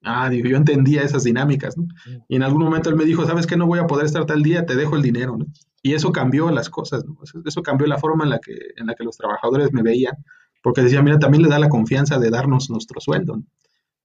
Ah, 0.04 0.30
digo, 0.30 0.48
yo 0.48 0.58
entendía 0.58 1.04
esas 1.04 1.24
dinámicas, 1.24 1.78
¿no? 1.78 1.86
Y 2.28 2.38
en 2.38 2.44
algún 2.44 2.64
momento 2.64 2.90
él 2.90 2.96
me 2.96 3.06
dijo, 3.06 3.26
¿sabes 3.26 3.46
qué? 3.46 3.58
No 3.58 3.68
voy 3.68 3.80
a 3.80 3.88
poder 3.88 4.06
estar 4.06 4.26
tal 4.26 4.42
día, 4.42 4.66
te 4.66 4.76
dejo 4.76 4.96
el 4.96 5.02
dinero, 5.02 5.38
¿no? 5.38 5.46
Y 5.84 5.94
eso 5.94 6.12
cambió 6.12 6.50
las 6.50 6.70
cosas, 6.70 7.06
¿no? 7.06 7.18
Eso, 7.46 7.62
cambió 7.62 7.86
la 7.88 7.98
forma 7.98 8.24
en 8.24 8.32
la, 8.32 8.40
que, 8.40 8.58
en 8.78 8.88
la 8.88 8.96
que 8.96 9.04
los 9.04 9.18
trabajadores 9.18 9.72
me 9.74 9.84
veían, 9.84 10.16
porque 10.64 10.82
decía, 10.82 11.02
mira, 11.02 11.20
también 11.20 11.44
le 11.44 11.50
da 11.50 11.60
la 11.60 11.70
confianza 11.70 12.18
de 12.20 12.30
darnos 12.30 12.70
nuestro 12.70 13.00
sueldo, 13.02 13.38
¿no? 13.38 13.44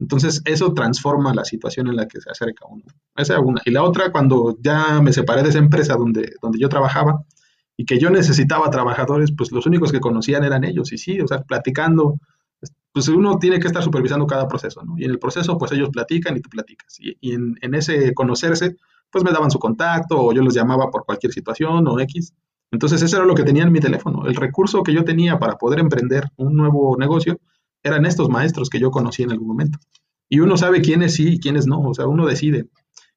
Entonces, 0.01 0.43
eso 0.47 0.75
transforma 0.75 1.33
la 1.33 1.45
situación 1.45 1.87
en 1.87 1.95
la 1.95 2.09
que 2.09 2.21
se 2.21 2.29
acerca 2.29 2.67
uno. 2.69 2.83
Esa 3.15 3.35
es 3.35 3.41
una. 3.41 3.63
Y 3.65 3.71
la 3.71 3.85
otra, 3.85 4.11
cuando 4.11 4.59
ya 4.61 5.01
me 5.01 5.13
separé 5.13 5.45
de 5.45 5.51
esa 5.51 5.61
empresa 5.61 5.95
donde, 5.95 6.35
donde 6.43 6.59
yo 6.59 6.69
trabajaba 6.69 7.25
y 7.77 7.85
que 7.85 7.99
yo 7.99 8.11
necesitaba 8.11 8.71
trabajadores, 8.71 9.33
pues 9.37 9.51
los 9.53 9.67
únicos 9.67 9.93
que 9.93 10.01
conocían 10.01 10.45
eran 10.45 10.65
ellos. 10.65 10.93
Y 10.93 10.99
sí, 10.99 11.21
o 11.21 11.27
sea, 11.27 11.43
platicando, 11.43 12.19
pues 12.93 13.09
uno 13.09 13.39
tiene 13.39 13.59
que 13.59 13.67
estar 13.67 13.83
supervisando 13.83 14.27
cada 14.27 14.47
proceso, 14.47 14.83
¿no? 14.85 14.99
Y 14.99 15.05
en 15.05 15.11
el 15.11 15.19
proceso, 15.19 15.59
pues 15.59 15.73
ellos 15.73 15.91
platican 15.91 16.37
y 16.37 16.41
tú 16.41 16.51
platicas. 16.51 16.99
Y, 17.01 17.33
en, 17.33 17.57
en, 17.61 17.75
ese 17.75 18.15
conocerse, 18.15 18.77
pues 19.11 19.25
me 19.25 19.33
daban 19.33 19.51
su 19.51 19.59
contacto 19.59 20.21
o 20.21 20.33
yo 20.33 20.43
los 20.43 20.55
llamaba 20.55 20.91
por 20.91 21.05
cualquier 21.05 21.33
situación 21.33 21.87
o 21.89 21.99
X. 22.01 22.35
Entonces, 22.71 23.03
eso 23.03 23.17
era 23.17 23.27
lo 23.27 23.35
que 23.35 23.45
tenía 23.45 23.65
en 23.65 23.73
mi 23.73 23.81
teléfono. 23.81 24.27
El 24.27 24.35
recurso 24.35 24.83
que 24.83 24.95
yo 24.95 25.05
tenía 25.05 25.39
para 25.39 25.57
poder 25.57 25.81
emprender 25.81 26.25
un 26.37 26.57
nuevo 26.57 26.97
negocio 26.99 27.39
eran 27.83 28.07
estos 28.07 28.29
maestros 28.29 28.71
que 28.71 28.79
yo 28.79 28.91
conocí 28.91 29.23
en 29.23 29.33
algún 29.33 29.49
momento. 29.49 29.79
Y 30.29 30.41
uno 30.41 30.57
sabe 30.57 30.81
quiénes 30.81 31.15
sí 31.15 31.35
y 31.35 31.41
quiénes 31.41 31.67
no, 31.67 31.81
o 31.83 31.95
sea, 31.95 32.07
uno 32.07 32.27
decide. 32.27 32.67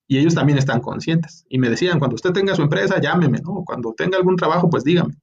Y 0.08 0.20
ellos 0.20 0.36
también 0.36 0.58
están 0.58 0.82
conscientes. 0.82 1.46
Y 1.50 1.58
me 1.58 1.70
decían, 1.70 2.00
cuando 2.00 2.16
usted 2.16 2.32
tenga 2.32 2.56
su 2.56 2.62
empresa, 2.62 3.02
llámeme, 3.02 3.40
¿no? 3.40 3.64
Cuando 3.66 3.94
tenga 3.94 4.18
algún 4.18 4.36
trabajo, 4.36 4.70
pues 4.70 4.84
dígame. 4.84 5.16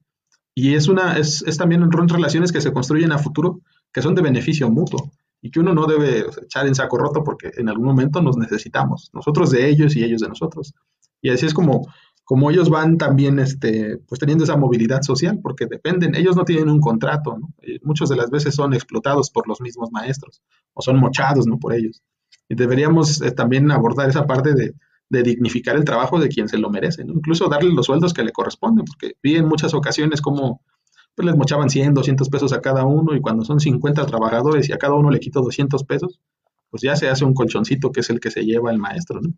Y 0.55 0.75
es, 0.75 0.87
una, 0.87 1.17
es, 1.17 1.43
es 1.47 1.57
también 1.57 1.89
relaciones 1.91 2.51
que 2.51 2.61
se 2.61 2.73
construyen 2.73 3.11
a 3.11 3.17
futuro, 3.17 3.61
que 3.91 4.01
son 4.01 4.13
de 4.15 4.21
beneficio 4.21 4.69
mutuo 4.69 5.11
y 5.41 5.51
que 5.51 5.59
uno 5.59 5.73
no 5.73 5.87
debe 5.87 6.25
echar 6.43 6.67
en 6.67 6.75
saco 6.75 6.97
roto 6.97 7.23
porque 7.23 7.51
en 7.57 7.69
algún 7.69 7.87
momento 7.87 8.21
nos 8.21 8.37
necesitamos, 8.37 9.09
nosotros 9.13 9.51
de 9.51 9.67
ellos 9.67 9.95
y 9.95 10.03
ellos 10.03 10.21
de 10.21 10.29
nosotros. 10.29 10.73
Y 11.21 11.29
así 11.29 11.45
es 11.45 11.53
como 11.53 11.87
como 12.23 12.49
ellos 12.49 12.69
van 12.69 12.97
también 12.97 13.39
este, 13.39 13.97
pues 14.07 14.19
teniendo 14.19 14.45
esa 14.45 14.55
movilidad 14.55 15.01
social, 15.01 15.39
porque 15.41 15.65
dependen, 15.65 16.15
ellos 16.15 16.35
no 16.35 16.45
tienen 16.45 16.69
un 16.69 16.79
contrato, 16.79 17.37
¿no? 17.37 17.53
muchas 17.83 18.09
de 18.09 18.15
las 18.15 18.29
veces 18.29 18.55
son 18.55 18.73
explotados 18.73 19.29
por 19.29 19.47
los 19.47 19.59
mismos 19.59 19.91
maestros 19.91 20.41
o 20.73 20.81
son 20.81 20.99
mochados 20.99 21.45
¿no? 21.47 21.59
por 21.59 21.73
ellos. 21.73 22.01
Y 22.49 22.55
deberíamos 22.55 23.21
eh, 23.21 23.31
también 23.31 23.71
abordar 23.71 24.09
esa 24.09 24.25
parte 24.25 24.53
de, 24.53 24.73
dignificar 25.09 25.75
el 25.75 25.85
trabajo 25.85 26.19
de 26.19 26.27
quien 26.27 26.49
se 26.49 26.57
lo 26.57 26.71
merece, 26.71 27.05
¿no? 27.05 27.13
incluso 27.13 27.47
darle 27.47 27.71
los 27.71 27.85
sueldos 27.85 28.15
que 28.15 28.23
le 28.23 28.31
corresponden, 28.31 28.83
porque 28.83 29.13
vi 29.21 29.35
en 29.35 29.47
muchas 29.47 29.75
ocasiones 29.75 30.21
como 30.21 30.63
pues, 31.13 31.27
les 31.27 31.35
mochaban 31.35 31.69
100, 31.69 31.93
200 31.93 32.29
pesos 32.29 32.51
a 32.51 32.61
cada 32.61 32.83
uno 32.83 33.15
y 33.15 33.21
cuando 33.21 33.45
son 33.45 33.59
50 33.59 34.07
trabajadores 34.07 34.69
y 34.69 34.73
a 34.73 34.79
cada 34.79 34.95
uno 34.95 35.11
le 35.11 35.19
quito 35.19 35.41
200 35.41 35.83
pesos, 35.83 36.19
pues 36.71 36.81
ya 36.81 36.95
se 36.95 37.09
hace 37.09 37.25
un 37.25 37.35
colchoncito 37.35 37.91
que 37.91 37.99
es 37.99 38.09
el 38.09 38.19
que 38.19 38.31
se 38.31 38.43
lleva 38.43 38.71
el 38.71 38.79
maestro. 38.79 39.21
¿no? 39.21 39.29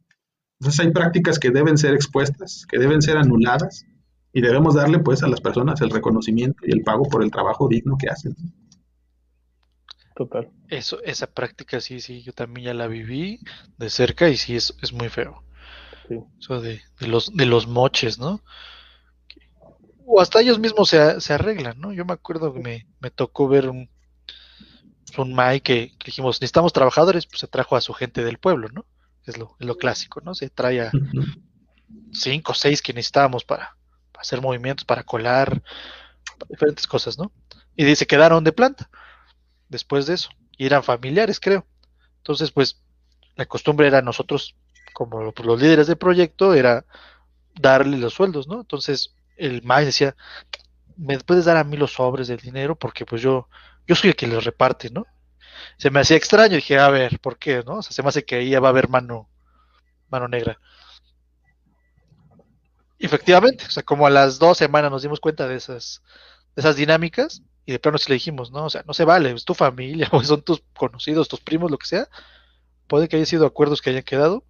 Entonces 0.60 0.80
hay 0.80 0.92
prácticas 0.92 1.40
que 1.40 1.52
deben 1.52 1.78
ser 1.78 1.94
expuestas, 1.94 2.66
que 2.70 2.80
deben 2.80 3.02
ser 3.02 3.18
anuladas 3.18 3.86
y 4.32 4.42
debemos 4.42 4.76
darle 4.76 5.00
pues 5.00 5.24
a 5.24 5.28
las 5.28 5.42
personas 5.42 5.82
el 5.82 5.90
reconocimiento 5.90 6.60
y 6.66 6.72
el 6.72 6.84
pago 6.84 7.04
por 7.04 7.24
el 7.24 7.32
trabajo 7.32 7.68
digno 7.68 7.98
que 7.98 8.08
hacen. 8.08 8.36
Total. 10.16 10.50
Eso, 10.70 11.02
esa 11.04 11.28
práctica 11.28 11.82
sí, 11.82 12.00
sí, 12.00 12.24
yo 12.24 12.32
también 12.32 12.68
ya 12.68 12.74
la 12.74 12.88
viví 12.88 13.40
de 13.78 13.90
cerca 13.90 14.30
y 14.30 14.38
sí 14.38 14.56
es, 14.56 14.74
es 14.82 14.94
muy 14.94 15.10
feo. 15.10 15.44
Sí. 16.08 16.20
Eso 16.40 16.62
de, 16.62 16.82
los, 17.00 17.36
de 17.36 17.46
los 17.46 17.68
moches, 17.68 18.18
¿no? 18.18 18.42
O 20.06 20.22
hasta 20.22 20.40
ellos 20.40 20.60
mismos 20.60 20.90
se, 20.90 21.20
se 21.20 21.34
arreglan, 21.34 21.80
¿no? 21.82 21.92
Yo 21.92 22.06
me 22.06 22.14
acuerdo 22.14 22.54
que 22.54 22.60
me, 22.60 22.88
me 23.00 23.12
tocó 23.12 23.50
ver 23.50 23.70
un, 23.70 23.90
un 25.18 25.34
Mai 25.34 25.60
que, 25.60 25.92
que 25.98 26.06
dijimos, 26.06 26.38
necesitamos 26.40 26.72
trabajadores, 26.72 27.26
pues 27.26 27.40
se 27.40 27.48
trajo 27.48 27.76
a 27.76 27.82
su 27.82 27.94
gente 27.94 28.24
del 28.24 28.38
pueblo, 28.38 28.70
¿no? 28.70 28.86
es 29.26 29.38
lo, 29.38 29.78
clásico, 29.78 30.22
¿no? 30.22 30.36
Se 30.36 30.50
trae 30.50 30.82
a 30.82 30.92
cinco 32.12 32.52
o 32.52 32.56
seis 32.56 32.82
que 32.82 32.94
necesitábamos 32.94 33.44
para, 33.44 33.76
hacer 34.20 34.40
movimientos, 34.40 34.86
para 34.86 35.04
colar, 35.04 35.62
diferentes 36.48 36.86
cosas, 36.88 37.18
¿no? 37.18 37.32
Y 37.76 37.84
dice, 37.84 38.06
quedaron 38.06 38.44
de 38.44 38.52
planta 38.52 38.90
después 39.70 40.06
de 40.06 40.16
eso. 40.16 40.30
Y 40.58 40.66
eran 40.66 40.84
familiares, 40.84 41.40
creo. 41.40 41.66
Entonces, 42.18 42.52
pues, 42.52 42.82
la 43.36 43.46
costumbre 43.46 43.88
era 43.88 44.02
nosotros, 44.02 44.56
como 44.94 45.22
los 45.22 45.62
líderes 45.62 45.88
del 45.88 45.98
proyecto, 45.98 46.54
era 46.54 46.86
darle 47.60 47.98
los 47.98 48.14
sueldos, 48.14 48.48
¿no? 48.48 48.62
Entonces, 48.62 49.14
el 49.38 49.64
maíz 49.64 49.88
decía, 49.88 50.16
me 50.98 51.20
puedes 51.20 51.46
dar 51.46 51.58
a 51.58 51.64
mí 51.64 51.78
los 51.78 51.94
sobres 51.94 52.28
del 52.28 52.40
dinero 52.40 52.76
porque 52.76 53.06
pues 53.06 53.22
yo, 53.22 53.50
yo 53.86 53.96
soy 53.96 54.12
el 54.12 54.16
que 54.16 54.28
los 54.28 54.46
reparte, 54.46 54.90
¿no? 54.90 55.06
se 55.78 55.90
me 55.90 56.00
hacía 56.00 56.18
extraño. 56.18 56.56
Dije, 56.56 56.80
a 56.80 56.90
ver, 56.90 57.20
¿por 57.20 57.38
qué? 57.38 57.64
¿No? 57.66 57.76
O 57.78 57.82
sea, 57.82 57.92
se 57.92 58.04
me 58.04 58.10
hace 58.10 58.26
que 58.26 58.36
ahí 58.36 58.50
ya 58.50 58.60
va 58.60 58.70
a 58.70 58.72
haber 58.72 58.90
mano, 58.90 59.30
mano 60.10 60.28
negra. 60.28 60.60
efectivamente, 63.00 63.66
o 63.68 63.72
sea, 63.72 63.84
como 63.84 64.08
a 64.08 64.10
las 64.10 64.40
dos 64.40 64.58
semanas 64.58 64.90
nos 64.92 65.02
dimos 65.04 65.20
cuenta 65.20 65.48
de 65.48 65.56
esas, 65.56 66.02
de 66.56 66.62
esas 66.62 66.76
dinámicas 66.76 67.44
y 67.66 67.72
de 67.72 67.80
plano 67.80 67.98
sí 67.98 68.10
le 68.10 68.16
dijimos, 68.16 68.52
no, 68.52 68.66
o 68.66 68.70
sea, 68.70 68.84
no 68.86 68.94
se 68.94 69.06
vale, 69.06 69.32
es 69.32 69.46
tu 69.46 69.54
familia 69.54 70.08
o 70.12 70.24
son 70.24 70.42
tus 70.42 70.64
conocidos, 70.78 71.28
tus 71.28 71.42
primos, 71.42 71.72
lo 71.72 71.78
que 71.78 71.88
sea. 71.88 72.08
Puede 72.88 73.08
que 73.08 73.18
haya 73.18 73.26
sido 73.26 73.46
acuerdos 73.46 73.82
que 73.82 73.90
hayan 73.90 74.04
quedado, 74.04 74.46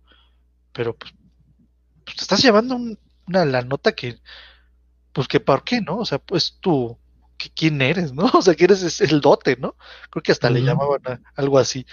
pero 0.74 0.96
pues, 0.96 1.14
pues 2.04 2.18
te 2.18 2.24
estás 2.24 2.44
llevando 2.44 2.78
una 3.28 3.46
la 3.46 3.62
nota 3.62 3.94
que, 3.94 4.20
pues 5.14 5.28
que 5.28 5.40
por 5.40 5.64
qué, 5.64 5.82
¿no? 5.82 5.98
O 6.00 6.06
sea, 6.06 6.20
pues 6.20 6.58
tú, 6.60 7.00
quién 7.56 7.82
eres, 7.82 8.14
¿no? 8.14 8.26
O 8.34 8.42
sea, 8.42 8.56
que 8.56 8.66
eres 8.66 9.02
el 9.02 9.22
dote, 9.22 9.58
¿no? 9.58 9.76
Creo 10.10 10.24
que 10.24 10.32
hasta 10.32 10.50
le 10.50 10.62
llamaban 10.62 11.24
algo 11.36 11.60
así. 11.60 11.86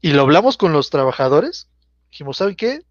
Y 0.00 0.12
lo 0.12 0.22
hablamos 0.22 0.56
con 0.56 0.72
los 0.72 0.90
trabajadores. 0.90 1.68
Dijimos, 2.10 2.38
¿saben 2.38 2.56
qué? 2.56 2.82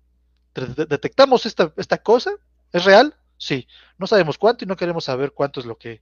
detectamos 0.53 1.45
esta, 1.45 1.73
esta 1.77 1.97
cosa. 1.97 2.31
¿Es 2.71 2.83
real? 2.83 3.15
Sí. 3.37 3.67
No 3.97 4.07
sabemos 4.07 4.37
cuánto 4.37 4.65
y 4.65 4.67
no 4.67 4.75
queremos 4.75 5.05
saber 5.05 5.31
cuánto 5.31 5.59
es 5.59 5.65
lo 5.65 5.77
que 5.77 6.01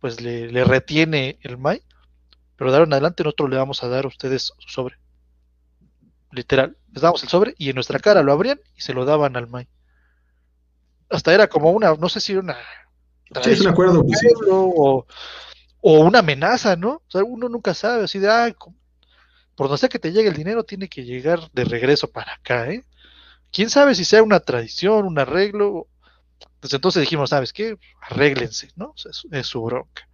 pues 0.00 0.20
le, 0.20 0.64
retiene 0.64 1.38
el 1.42 1.58
MAI. 1.58 1.82
Pero 2.56 2.70
de 2.70 2.76
ahora 2.76 2.86
en 2.86 2.92
adelante 2.94 3.22
nosotros 3.22 3.50
le 3.50 3.56
vamos 3.56 3.82
a 3.82 3.88
dar 3.88 4.04
a 4.04 4.08
ustedes 4.08 4.52
su 4.58 4.68
sobre. 4.68 4.96
Literal. 6.32 6.76
Les 6.92 7.02
damos 7.02 7.22
el 7.22 7.28
sobre 7.28 7.54
y 7.58 7.68
en 7.68 7.74
nuestra 7.74 7.98
cara 7.98 8.22
lo 8.22 8.32
abrían 8.32 8.60
y 8.76 8.80
se 8.80 8.94
lo 8.94 9.04
daban 9.04 9.36
al 9.36 9.46
MAI. 9.46 9.68
Hasta 11.10 11.32
era 11.34 11.48
como 11.48 11.70
una, 11.70 11.94
no 11.94 12.08
sé 12.08 12.20
si 12.20 12.32
era 12.32 12.40
una 12.40 12.56
Sí, 13.42 13.50
es 13.50 13.60
un 13.60 13.68
acuerdo. 13.68 14.04
Pues, 14.04 14.20
o, 14.48 15.04
una 15.82 16.20
amenaza, 16.20 16.76
¿no? 16.76 17.02
O 17.06 17.10
sea, 17.10 17.22
uno 17.24 17.48
nunca 17.48 17.74
sabe, 17.74 18.04
así 18.04 18.18
de, 18.18 18.30
ay, 18.30 18.54
por 19.54 19.68
donde 19.68 19.78
sea 19.78 19.88
que 19.88 19.98
te 19.98 20.12
llegue 20.12 20.28
el 20.28 20.36
dinero, 20.36 20.64
tiene 20.64 20.88
que 20.88 21.04
llegar 21.04 21.50
de 21.52 21.64
regreso 21.64 22.10
para 22.10 22.34
acá, 22.34 22.70
¿eh? 22.70 22.84
Quién 23.52 23.70
sabe 23.70 23.94
si 23.94 24.04
sea 24.04 24.22
una 24.22 24.40
tradición, 24.40 25.06
un 25.06 25.18
arreglo. 25.18 25.86
Desde 26.66 26.78
entonces 26.78 27.00
dijimos, 27.02 27.30
¿sabes 27.30 27.52
qué? 27.52 27.78
Arréglense, 28.00 28.70
¿no? 28.74 28.86
O 28.86 28.96
sea, 28.96 29.12
es, 29.30 29.46
su 29.46 29.62
bronca. 29.62 30.08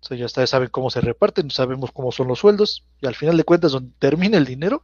O 0.00 0.06
sea, 0.06 0.16
ya 0.16 0.24
ustedes 0.24 0.48
saben 0.48 0.70
cómo 0.70 0.88
se 0.88 1.02
reparten, 1.02 1.50
sabemos 1.50 1.92
cómo 1.92 2.10
son 2.10 2.28
los 2.28 2.38
sueldos, 2.38 2.86
y 3.02 3.06
al 3.06 3.14
final 3.14 3.36
de 3.36 3.44
cuentas, 3.44 3.72
donde 3.72 3.92
termina 3.98 4.38
el 4.38 4.46
dinero, 4.46 4.82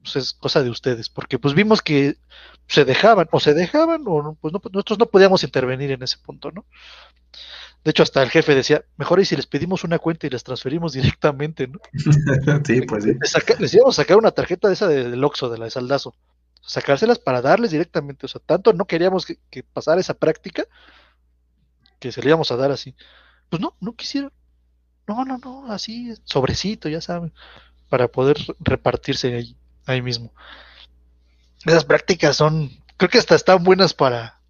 pues 0.00 0.14
es 0.14 0.32
cosa 0.32 0.62
de 0.62 0.70
ustedes, 0.70 1.08
porque 1.08 1.40
pues 1.40 1.54
vimos 1.54 1.82
que 1.82 2.18
se 2.68 2.84
dejaban, 2.84 3.26
o 3.32 3.40
se 3.40 3.52
dejaban, 3.52 4.04
o 4.06 4.38
pues 4.40 4.52
no, 4.52 4.62
nosotros 4.72 5.00
no 5.00 5.06
podíamos 5.06 5.42
intervenir 5.42 5.90
en 5.90 6.04
ese 6.04 6.18
punto, 6.18 6.52
¿no? 6.52 6.66
De 7.82 7.90
hecho, 7.90 8.04
hasta 8.04 8.22
el 8.22 8.30
jefe 8.30 8.54
decía, 8.54 8.84
mejor 8.96 9.18
y 9.18 9.24
si 9.24 9.34
les 9.34 9.46
pedimos 9.46 9.82
una 9.82 9.98
cuenta 9.98 10.28
y 10.28 10.30
les 10.30 10.44
transferimos 10.44 10.92
directamente, 10.92 11.66
¿no? 11.66 11.80
sí, 12.64 12.80
pues 12.82 13.02
sí. 13.02 13.12
Les, 13.58 13.74
íbamos 13.74 13.98
a 13.98 14.02
sacar 14.02 14.16
una 14.16 14.30
tarjeta 14.30 14.68
de 14.68 14.74
esa 14.74 14.86
del 14.86 15.22
Oxxo, 15.24 15.50
de 15.50 15.58
la 15.58 15.64
de 15.64 15.72
Saldazo, 15.72 16.14
sacárselas 16.66 17.18
para 17.18 17.40
darles 17.40 17.70
directamente, 17.70 18.26
o 18.26 18.28
sea, 18.28 18.40
tanto 18.44 18.72
no 18.72 18.86
queríamos 18.86 19.24
que, 19.24 19.38
que 19.50 19.62
pasara 19.62 20.00
esa 20.00 20.14
práctica 20.14 20.64
que 21.98 22.12
se 22.12 22.20
le 22.20 22.28
íbamos 22.28 22.50
a 22.50 22.56
dar 22.56 22.70
así. 22.70 22.94
Pues 23.48 23.62
no, 23.62 23.76
no 23.80 23.94
quisieron. 23.94 24.32
No, 25.06 25.24
no, 25.24 25.38
no, 25.38 25.72
así, 25.72 26.14
sobrecito, 26.24 26.88
ya 26.88 27.00
saben, 27.00 27.32
para 27.88 28.08
poder 28.08 28.36
repartirse 28.58 29.34
ahí 29.34 29.56
ahí 29.86 30.02
mismo. 30.02 30.32
Esas 31.64 31.84
prácticas 31.84 32.36
son, 32.36 32.70
creo 32.96 33.08
que 33.08 33.18
hasta 33.18 33.34
están 33.34 33.64
buenas 33.64 33.94
para... 33.94 34.40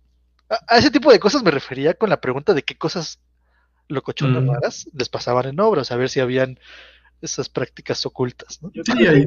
A, 0.48 0.78
ese 0.78 0.90
tipo 0.90 1.12
de 1.12 1.20
cosas 1.20 1.42
me 1.42 1.50
refería 1.50 1.94
con 1.94 2.10
la 2.10 2.20
pregunta 2.20 2.54
de 2.54 2.62
qué 2.62 2.76
cosas 2.76 3.20
locochonas 3.88 4.42
mm. 4.42 4.50
raras 4.50 4.88
les 4.92 5.08
pasaban 5.08 5.46
en 5.46 5.60
obras, 5.60 5.92
a 5.92 5.96
ver 5.96 6.08
si 6.08 6.20
habían 6.20 6.58
esas 7.20 7.48
prácticas 7.48 8.04
ocultas. 8.04 8.60
¿no? 8.62 8.70
sí, 8.72 9.06
hay 9.06 9.26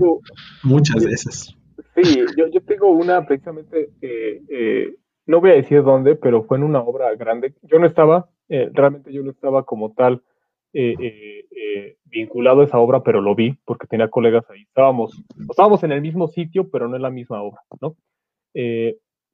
muchas 0.64 1.04
de 1.04 1.12
esas. 1.12 1.56
Sí, 1.96 2.26
yo, 2.38 2.48
yo 2.48 2.62
tengo 2.62 2.90
una 2.90 3.26
precisamente, 3.26 3.90
eh, 4.02 4.42
eh, 4.50 4.96
no 5.30 5.40
voy 5.42 5.52
a 5.52 5.56
decir 5.56 5.84
dónde, 5.84 6.16
pero 6.16 6.44
fue 6.44 6.58
en 6.58 6.64
una 6.64 6.82
obra 6.82 7.14
grande. 7.14 7.54
Yo 7.62 7.78
no 7.78 7.86
estaba, 7.86 8.28
eh, 8.50 8.68
realmente 8.74 9.14
yo 9.14 9.22
no 9.22 9.30
estaba 9.30 9.64
como 9.64 9.94
tal 9.94 10.24
eh, 10.74 11.46
eh, 11.52 11.98
vinculado 12.06 12.62
a 12.62 12.64
esa 12.64 12.80
obra, 12.80 13.04
pero 13.04 13.22
lo 13.22 13.36
vi 13.36 13.56
porque 13.64 13.86
tenía 13.86 14.08
colegas 14.08 14.50
ahí. 14.50 14.64
Estábamos, 14.64 15.24
estábamos 15.48 15.84
en 15.84 15.92
el 15.92 16.02
mismo 16.02 16.28
sitio, 16.30 16.72
pero 16.72 16.88
no 16.88 16.96
en 16.96 17.04
la 17.04 17.12
misma 17.12 17.44
obra, 17.44 17.62
¿no? 17.80 17.96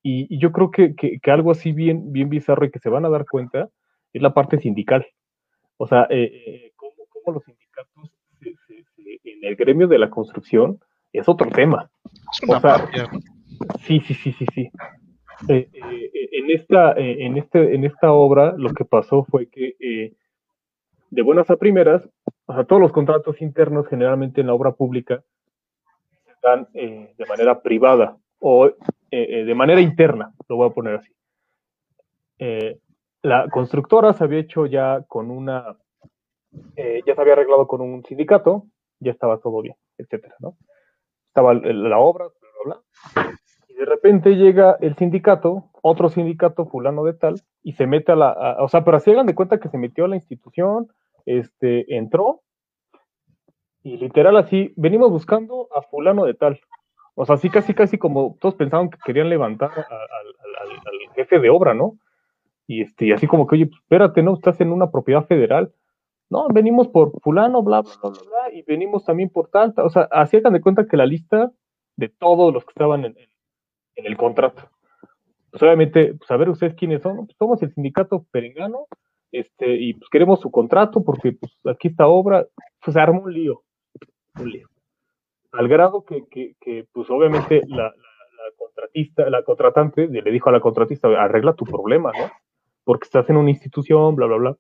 Y, 0.07 0.38
yo 0.38 0.51
creo 0.51 0.69
que, 0.69 0.95
que, 0.95 1.31
algo 1.31 1.51
así 1.51 1.72
bien, 1.72 2.11
bien 2.11 2.30
bizarro 2.30 2.65
y 2.65 2.72
que 2.72 2.80
se 2.80 2.89
van 2.89 3.05
a 3.05 3.09
dar 3.09 3.26
cuenta 3.26 3.69
es 4.11 4.22
la 4.22 4.34
parte 4.34 4.59
sindical. 4.59 5.07
O 5.77 5.88
sea, 5.88 6.09
cómo, 6.76 6.93
cómo, 7.07 7.35
los 7.35 7.43
sindicatos 7.45 8.11
en 9.23 9.45
el 9.45 9.55
gremio 9.55 9.88
de 9.88 9.97
la 9.97 10.09
construcción 10.09 10.80
es 11.13 11.30
otro 11.30 11.49
tema. 11.49 11.89
Es 12.31 12.47
una 12.47 12.57
O 12.57 12.61
sea, 12.61 12.77
mafia. 12.77 13.09
Sí, 13.81 13.99
sí, 14.01 14.13
sí, 14.13 14.31
sí, 14.33 14.45
sí. 14.53 14.71
Eh, 15.49 15.69
eh, 15.73 16.29
en, 16.31 16.51
esta, 16.51 16.93
eh, 16.93 17.25
en, 17.25 17.37
este, 17.37 17.75
en 17.75 17.83
esta 17.83 18.11
obra 18.11 18.53
lo 18.57 18.73
que 18.73 18.85
pasó 18.85 19.25
fue 19.25 19.47
que 19.47 19.75
eh, 19.79 20.13
de 21.09 21.21
buenas 21.21 21.49
a 21.49 21.57
primeras, 21.57 22.07
o 22.45 22.53
sea, 22.53 22.63
todos 22.63 22.81
los 22.81 22.91
contratos 22.91 23.41
internos 23.41 23.87
generalmente 23.87 24.41
en 24.41 24.47
la 24.47 24.53
obra 24.53 24.71
pública 24.71 25.23
se 26.25 26.31
dan 26.41 26.67
eh, 26.73 27.13
de 27.17 27.25
manera 27.25 27.61
privada 27.61 28.17
o 28.39 28.69
eh, 29.11 29.43
de 29.43 29.55
manera 29.55 29.81
interna, 29.81 30.33
lo 30.47 30.57
voy 30.57 30.69
a 30.69 30.73
poner 30.73 30.95
así. 30.95 31.11
La 33.21 33.47
constructora 33.49 34.13
se 34.13 34.23
había 34.23 34.39
hecho 34.39 34.65
ya 34.65 35.03
con 35.07 35.31
una, 35.31 35.77
ya 36.75 37.15
se 37.15 37.21
había 37.21 37.33
arreglado 37.33 37.65
con 37.65 37.81
un 37.81 38.03
sindicato, 38.03 38.67
ya 38.99 39.11
estaba 39.11 39.39
todo 39.39 39.61
bien, 39.61 39.75
etcétera, 39.97 40.35
¿no? 40.39 40.57
Estaba 41.35 41.53
la 41.53 41.97
obra, 41.97 42.27
bla, 42.27 42.49
bla, 42.63 42.81
bla. 43.13 43.31
Y 43.67 43.73
de 43.73 43.83
repente 43.83 44.37
llega 44.37 44.77
el 44.79 44.95
sindicato, 44.95 45.65
otro 45.81 46.07
sindicato 46.07 46.65
fulano 46.65 47.03
de 47.03 47.13
tal, 47.13 47.41
y 47.61 47.73
se 47.73 47.87
mete 47.87 48.13
a 48.13 48.15
la, 48.15 48.55
o 48.61 48.69
sea, 48.69 48.85
pero 48.85 48.95
así 48.95 49.11
hagan 49.11 49.25
de 49.25 49.35
cuenta 49.35 49.59
que 49.59 49.67
se 49.67 49.77
metió 49.77 50.05
a 50.05 50.07
la 50.07 50.15
institución, 50.15 50.87
este, 51.25 51.93
entró, 51.93 52.39
y 53.83 53.97
literal 53.97 54.37
así, 54.37 54.73
venimos 54.77 55.11
buscando 55.11 55.67
a 55.75 55.81
fulano 55.81 56.23
de 56.23 56.35
tal. 56.35 56.57
O 57.15 57.25
sea, 57.25 57.35
así 57.35 57.49
casi, 57.49 57.73
casi 57.73 57.97
como 57.97 58.37
todos 58.39 58.55
pensaban 58.55 58.89
que 58.89 58.97
querían 59.05 59.27
levantar 59.27 59.71
al 59.71 61.13
jefe 61.15 61.39
de 61.39 61.49
obra, 61.49 61.73
¿no? 61.73 61.97
Y 62.65 62.81
este, 62.81 63.07
y 63.07 63.11
así 63.11 63.27
como 63.27 63.45
que, 63.45 63.55
oye, 63.55 63.65
pues 63.65 63.81
espérate, 63.81 64.23
¿no? 64.23 64.35
Estás 64.35 64.61
en 64.61 64.71
una 64.71 64.89
propiedad 64.89 65.25
federal. 65.25 65.73
No, 66.30 66.47
venimos 66.53 66.88
por 66.88 67.11
fulano, 67.22 67.61
bla, 67.61 67.81
bla, 67.81 67.91
bla, 68.02 68.10
bla, 68.10 68.53
y 68.53 68.64
venimos 68.64 69.06
también 69.06 69.30
por 69.30 69.49
tanta. 69.49 69.84
O 69.84 69.89
sea, 69.89 70.07
así 70.11 70.38
hagan 70.38 70.53
de 70.53 70.61
cuenta 70.61 70.88
que 70.88 70.97
la 70.97 71.06
lista 71.06 71.52
de 71.97 72.10
todos 72.10 72.53
los 72.53 72.65
que 72.65 72.72
estaban 72.72 73.06
en, 73.06 73.15
el 73.95 74.18
contrato. 74.18 74.69
Pues 75.52 75.64
obviamente, 75.64 76.15
pues 76.15 76.30
a 76.31 76.38
ver 76.38 76.49
ustedes 76.49 76.73
quiénes 76.76 77.02
son. 77.02 77.26
Pues 77.27 77.38
somos 77.38 77.61
el 77.64 77.73
sindicato 77.73 78.26
Perengano, 78.31 78.88
este, 79.31 79.76
y 79.76 79.93
pues 79.93 80.10
queremos 80.10 80.39
su 80.41 80.52
contrato 80.52 81.03
porque 81.03 81.34
pues 81.34 81.53
aquí 81.65 81.89
esta 81.89 82.07
obra, 82.07 82.45
pues 82.84 82.93
se 82.93 82.99
armó 82.99 83.22
un 83.22 83.34
lío, 83.34 83.64
un 84.39 84.49
lío. 84.52 84.68
Al 85.53 85.68
grado 85.69 86.03
que, 86.03 86.26
que, 86.30 86.56
que, 86.60 86.85
pues 86.91 87.10
obviamente 87.10 87.61
la, 87.68 87.84
la- 87.84 87.91
la 87.91 88.52
contratista, 88.57 89.30
la 89.30 89.43
contratante 89.43 90.07
le 90.07 90.31
dijo 90.31 90.49
a 90.49 90.52
la 90.52 90.60
contratista, 90.60 91.07
arregla 91.07 91.53
tu 91.53 91.65
problema, 91.65 92.11
¿no? 92.11 92.30
Porque 92.84 93.06
estás 93.06 93.30
en 93.30 93.38
una 93.38 93.49
institución, 93.49 94.15
bla, 94.15 94.27
bla, 94.27 94.38
bla. 94.38 94.57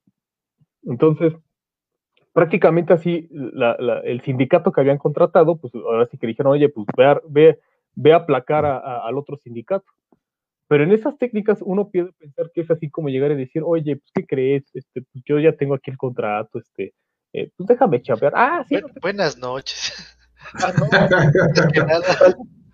Entonces, 0.83 1.33
prácticamente 2.35 2.91
así, 2.91 3.29
la- 3.31 3.77
la- 3.79 3.99
el 4.01 4.19
sindicato 4.19 4.73
que 4.73 4.81
habían 4.81 4.97
contratado, 4.97 5.55
pues 5.55 5.73
ahora 5.73 6.05
sí 6.11 6.17
que 6.17 6.27
dijeron, 6.27 6.51
oye, 6.51 6.67
pues 6.67 6.85
ve 6.97 7.05
a, 7.05 7.21
ve, 7.29 7.59
ve 7.95 8.11
a 8.11 8.17
aplacar 8.17 8.65
a- 8.65 8.77
a- 8.77 9.07
al 9.07 9.17
otro 9.17 9.37
sindicato. 9.37 9.85
Pero 10.67 10.83
en 10.83 10.91
esas 10.91 11.17
técnicas 11.17 11.59
uno 11.63 11.87
puede 11.89 12.11
pensar 12.19 12.51
que 12.53 12.59
es 12.61 12.69
así 12.69 12.89
como 12.89 13.07
llegar 13.07 13.31
y 13.31 13.35
decir, 13.35 13.61
oye, 13.65 13.95
pues, 13.95 14.11
¿qué 14.13 14.25
crees? 14.25 14.63
Este, 14.73 15.03
pues, 15.13 15.23
yo 15.25 15.39
ya 15.39 15.53
tengo 15.55 15.75
aquí 15.75 15.91
el 15.91 15.97
contrato, 15.97 16.59
este, 16.59 16.93
eh, 17.31 17.51
pues 17.55 17.67
déjame 17.67 18.01
chapear. 18.01 18.33
Ah, 18.35 18.65
sí, 18.67 18.81
Buen- 18.81 18.93
buenas 19.01 19.37
noches. 19.37 19.93
ah, 20.55 20.73
no. 20.77 20.85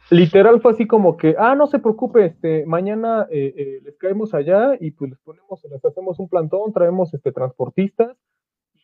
Literal 0.09 0.59
fue 0.59 0.71
así 0.71 0.87
como 0.87 1.15
que, 1.17 1.35
ah, 1.37 1.55
no 1.55 1.67
se 1.67 1.79
preocupe, 1.79 2.25
este, 2.25 2.65
mañana 2.65 3.27
eh, 3.29 3.53
eh, 3.55 3.79
les 3.83 3.97
caemos 3.97 4.33
allá 4.33 4.75
y 4.79 4.91
pues 4.91 5.11
les 5.11 5.19
ponemos, 5.19 5.63
les 5.71 5.85
hacemos 5.85 6.19
un 6.19 6.27
plantón, 6.27 6.73
traemos 6.73 7.13
este 7.13 7.31
transportistas, 7.31 8.17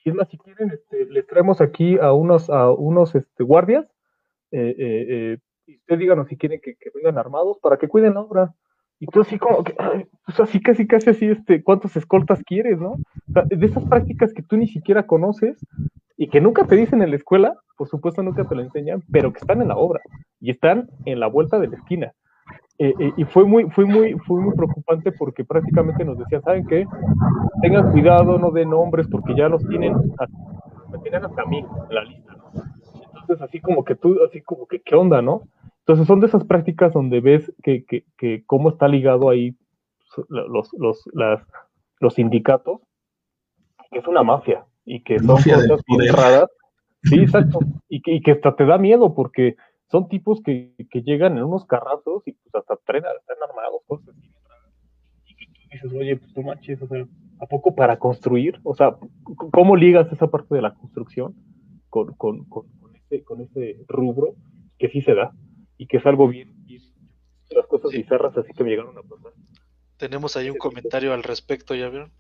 y 0.04 0.10
es 0.10 0.16
más, 0.16 0.30
si 0.30 0.38
quieren, 0.38 0.72
este, 0.72 1.06
les 1.06 1.28
traemos 1.28 1.62
aquí 1.62 1.98
a 2.00 2.14
unos, 2.14 2.50
a 2.50 2.72
unos 2.72 3.16
este, 3.16 3.44
guardias, 3.44 3.86
eh, 4.52 4.76
eh, 4.78 5.06
eh, 5.10 5.38
y 5.66 5.76
ustedes 5.76 6.00
díganos 6.00 6.28
si 6.28 6.38
quieren 6.38 6.62
que, 6.62 6.76
vengan 6.96 7.18
armados 7.18 7.58
para 7.62 7.78
que 7.78 7.88
cuiden 7.88 8.14
la 8.14 8.22
obra. 8.22 8.54
Y 9.00 9.06
tú 9.08 9.22
así 9.22 9.38
como 9.38 9.64
que, 9.64 9.76
pues 10.26 10.40
así 10.40 10.62
casi 10.62 10.88
casi 10.88 11.10
así, 11.10 11.26
este, 11.26 11.62
¿cuántos 11.62 11.96
escoltas 11.96 12.42
quieres, 12.44 12.80
no? 12.80 12.96
De 13.28 13.66
esas 13.66 13.84
prácticas 13.86 14.34
que 14.34 14.42
tú 14.42 14.58
ni 14.58 14.68
siquiera 14.68 15.06
conoces 15.06 15.60
y 16.16 16.30
que 16.30 16.42
nunca 16.42 16.66
te 16.66 16.76
dicen 16.76 17.02
en 17.02 17.12
la 17.12 17.18
escuela, 17.18 17.54
por 17.78 17.88
supuesto 17.88 18.24
nunca 18.24 18.46
te 18.46 18.56
lo 18.56 18.62
enseñan, 18.62 19.04
pero 19.12 19.32
que 19.32 19.40
están 19.40 19.62
en 19.62 19.68
la 19.68 19.78
obra 19.78 20.02
y 20.40 20.50
están 20.50 20.90
en 21.06 21.20
la 21.20 21.28
vuelta 21.28 21.60
de 21.60 21.68
la 21.68 21.76
esquina. 21.78 22.14
Eh, 22.80 22.94
eh, 23.00 23.12
y 23.18 23.24
fue 23.26 23.44
muy, 23.46 23.70
fue 23.72 23.86
muy, 23.86 24.14
fue 24.28 24.40
muy 24.40 24.54
preocupante 24.56 25.12
porque 25.12 25.44
prácticamente 25.44 26.06
nos 26.06 26.18
decían, 26.20 26.44
¿saben 26.44 26.66
qué? 26.68 26.86
Tengan 27.62 27.92
cuidado, 27.92 28.38
no 28.38 28.52
den 28.52 28.70
nombres 28.70 29.08
porque 29.10 29.36
ya 29.36 29.50
los 29.50 29.68
tienen, 29.68 29.96
hasta- 29.96 30.28
me 30.92 31.00
tienen 31.00 31.26
hasta 31.26 31.42
a 31.42 31.46
mí 31.46 31.60
en 31.90 31.96
la 31.96 32.04
lista, 32.04 32.34
¿no? 32.34 32.62
Entonces 33.22 33.42
así 33.42 33.60
como 33.60 33.84
que 33.84 33.96
tú, 33.96 34.18
así 34.28 34.42
como 34.42 34.68
que, 34.68 34.80
¿qué 34.82 34.96
onda, 34.96 35.22
no? 35.22 35.42
Entonces 35.80 36.06
son 36.06 36.20
de 36.20 36.28
esas 36.28 36.44
prácticas 36.46 36.94
donde 36.94 37.20
ves 37.20 37.52
que, 37.64 37.84
que, 37.86 38.06
que 38.18 38.44
cómo 38.46 38.70
está 38.70 38.88
ligado 38.88 39.30
ahí 39.30 39.56
los, 40.30 40.72
los, 40.74 41.04
las, 41.14 41.42
los 42.00 42.14
sindicatos, 42.14 42.82
que 43.92 44.00
es 44.00 44.08
una 44.08 44.22
mafia 44.24 44.66
y 44.86 45.02
que 45.02 45.18
son 45.20 45.28
Mafia 45.36 45.56
cosas 45.56 45.82
poder. 45.88 46.14
raras. 46.16 46.50
Sí, 47.04 47.20
exacto. 47.20 47.60
Y 47.90 48.02
que, 48.02 48.12
y 48.16 48.22
que 48.22 48.32
hasta 48.32 48.56
te 48.56 48.66
da 48.66 48.78
miedo 48.78 49.14
porque 49.16 49.56
son 49.90 50.08
tipos 50.10 50.42
que, 50.44 50.74
que 50.90 51.02
llegan 51.02 51.38
en 51.38 51.44
unos 51.44 51.66
carrazos 51.66 52.24
y 52.26 52.34
pues 52.34 52.56
hasta 52.56 52.76
traen, 52.78 53.06
están 53.20 53.38
armados, 53.50 53.82
cosas 53.88 54.10
así. 54.10 54.32
Y 55.26 55.36
que 55.36 55.46
tú 55.46 55.60
dices, 55.72 55.94
oye, 55.94 56.18
pues 56.18 56.36
no 56.36 56.44
manches, 56.44 56.82
o 56.82 56.88
sea, 56.88 57.06
¿a 57.40 57.46
poco 57.46 57.76
para 57.76 57.98
construir? 57.98 58.60
O 58.64 58.76
sea, 58.76 58.98
¿cómo 59.54 59.76
ligas 59.76 60.12
esa 60.12 60.28
parte 60.28 60.56
de 60.56 60.62
la 60.62 60.74
construcción 60.74 61.36
con, 61.90 62.14
con, 62.16 62.46
con, 62.46 62.68
con 62.80 62.96
ese, 62.96 63.24
con 63.24 63.42
ese 63.42 63.78
rubro 63.88 64.36
que 64.78 64.90
sí 64.90 65.02
se 65.02 65.16
da 65.16 65.32
y 65.78 65.88
que 65.88 65.98
es 65.98 66.06
algo 66.06 66.28
bien, 66.28 66.54
bien 66.66 66.82
las 67.50 67.66
cosas 67.68 67.92
Sí. 67.92 67.98
bizarras 67.98 68.38
así 68.38 68.52
que 68.54 68.64
me 68.64 68.72
llegaron 68.72 68.98
a 68.98 69.02
pasar. 69.04 69.32
tenemos 69.98 70.36
ahí 70.36 70.50
un 70.50 70.58
comentario 70.58 71.14
al 71.14 71.24
respecto, 71.24 71.76
¿ya 71.76 71.90
vieron? 71.90 72.12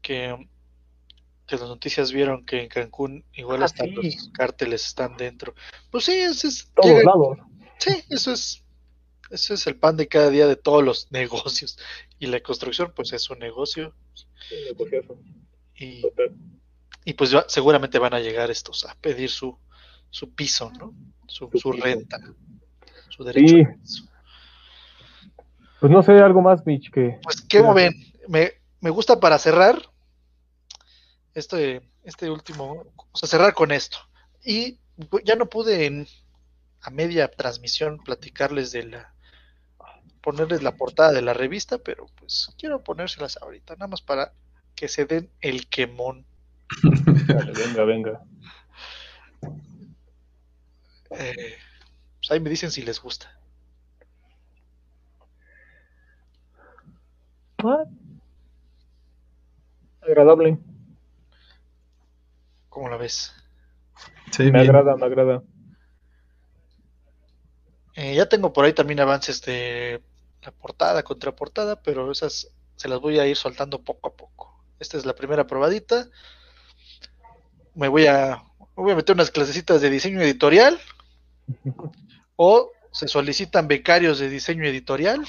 Que, 0.00 0.48
que 1.46 1.56
las 1.56 1.68
noticias 1.68 2.10
vieron 2.12 2.44
que 2.46 2.62
en 2.62 2.68
Cancún 2.68 3.24
igual 3.34 3.62
Ah, 3.62 3.66
hasta 3.66 3.84
sí. 3.84 3.90
los 3.90 4.30
cárteles 4.32 4.86
están 4.86 5.16
dentro. 5.16 5.54
Pues 5.90 6.04
sí, 6.04 6.12
eso 6.12 6.48
es, 6.48 6.70
Todos 6.74 7.04
lados. 7.04 7.38
sí, 7.78 8.02
eso 8.08 8.32
es, 8.32 8.62
eso 9.30 9.54
es 9.54 9.66
el 9.66 9.76
pan 9.76 9.96
de 9.96 10.08
cada 10.08 10.30
día 10.30 10.46
de 10.46 10.56
todos 10.56 10.82
los 10.82 11.10
negocios. 11.12 11.78
Y 12.18 12.26
la 12.26 12.40
construcción, 12.40 12.92
pues 12.96 13.12
es 13.12 13.28
un 13.30 13.38
negocio. 13.40 13.94
Sí, 14.48 14.56
Y, 15.76 16.02
y 17.04 17.12
pues 17.14 17.30
seguramente 17.48 17.98
van 17.98 18.14
a 18.14 18.20
llegar 18.20 18.50
estos 18.50 18.84
a 18.86 18.94
pedir 18.94 19.28
su, 19.30 19.58
su 20.10 20.32
piso, 20.34 20.70
¿no? 20.78 20.94
Su, 21.26 21.50
Su 21.54 21.72
renta, 21.72 22.18
su 23.10 23.24
derecho 23.24 23.48
Sí. 23.56 23.62
a 23.62 23.74
piso. 23.82 24.04
Pues 25.80 25.92
no 25.92 26.02
sé, 26.02 26.12
algo 26.12 26.40
más, 26.40 26.64
Mitch, 26.66 26.90
que 26.90 27.18
Pues, 27.22 27.42
¿qué 27.42 27.60
ven? 27.60 27.92
Me, 28.28 28.52
me 28.80 28.90
gusta 28.90 29.20
para 29.20 29.38
cerrar 29.38 29.90
este, 31.34 31.82
este 32.04 32.30
último, 32.30 32.86
o 33.12 33.16
sea, 33.16 33.28
cerrar 33.28 33.54
con 33.54 33.72
esto. 33.72 33.98
Y 34.44 34.78
ya 35.24 35.36
no 35.36 35.46
pude 35.46 35.86
en, 35.86 36.06
a 36.80 36.90
media 36.90 37.28
transmisión 37.28 37.98
platicarles 37.98 38.72
de 38.72 38.84
la, 38.84 39.14
ponerles 40.20 40.62
la 40.62 40.76
portada 40.76 41.12
de 41.12 41.22
la 41.22 41.34
revista, 41.34 41.78
pero 41.78 42.06
pues 42.16 42.50
quiero 42.58 42.82
ponérselas 42.82 43.38
ahorita, 43.42 43.74
nada 43.74 43.88
más 43.88 44.02
para 44.02 44.32
que 44.74 44.88
se 44.88 45.04
den 45.04 45.30
el 45.40 45.68
quemón. 45.68 46.24
Dale, 47.26 47.52
venga, 47.52 47.84
venga. 47.84 48.22
Eh, 51.10 51.56
pues 52.18 52.30
ahí 52.30 52.40
me 52.40 52.50
dicen 52.50 52.70
si 52.70 52.82
les 52.82 53.00
gusta. 53.00 53.38
Agradable. 60.02 60.58
¿Cómo 62.74 62.88
la 62.88 62.96
ves? 62.96 63.32
Sí, 64.32 64.42
Me 64.50 64.50
bien. 64.50 64.58
agrada, 64.62 64.96
me 64.96 65.06
agrada. 65.06 65.42
Eh, 67.94 68.16
ya 68.16 68.28
tengo 68.28 68.52
por 68.52 68.64
ahí 68.64 68.72
también 68.72 68.98
avances 68.98 69.40
de 69.42 70.02
la 70.42 70.50
portada, 70.50 71.04
contraportada, 71.04 71.80
pero 71.80 72.10
esas 72.10 72.48
se 72.74 72.88
las 72.88 72.98
voy 73.00 73.20
a 73.20 73.26
ir 73.28 73.36
soltando 73.36 73.84
poco 73.84 74.08
a 74.08 74.16
poco. 74.16 74.64
Esta 74.80 74.96
es 74.96 75.06
la 75.06 75.14
primera 75.14 75.46
probadita. 75.46 76.08
Me 77.76 77.86
voy 77.86 78.08
a, 78.08 78.42
me 78.76 78.82
voy 78.82 78.90
a 78.92 78.96
meter 78.96 79.14
unas 79.14 79.30
clasecitas 79.30 79.80
de 79.80 79.90
diseño 79.90 80.20
editorial. 80.20 80.76
O 82.36 82.72
se 82.94 83.08
solicitan 83.08 83.66
becarios 83.66 84.20
de 84.20 84.28
diseño 84.30 84.64
editorial. 84.64 85.20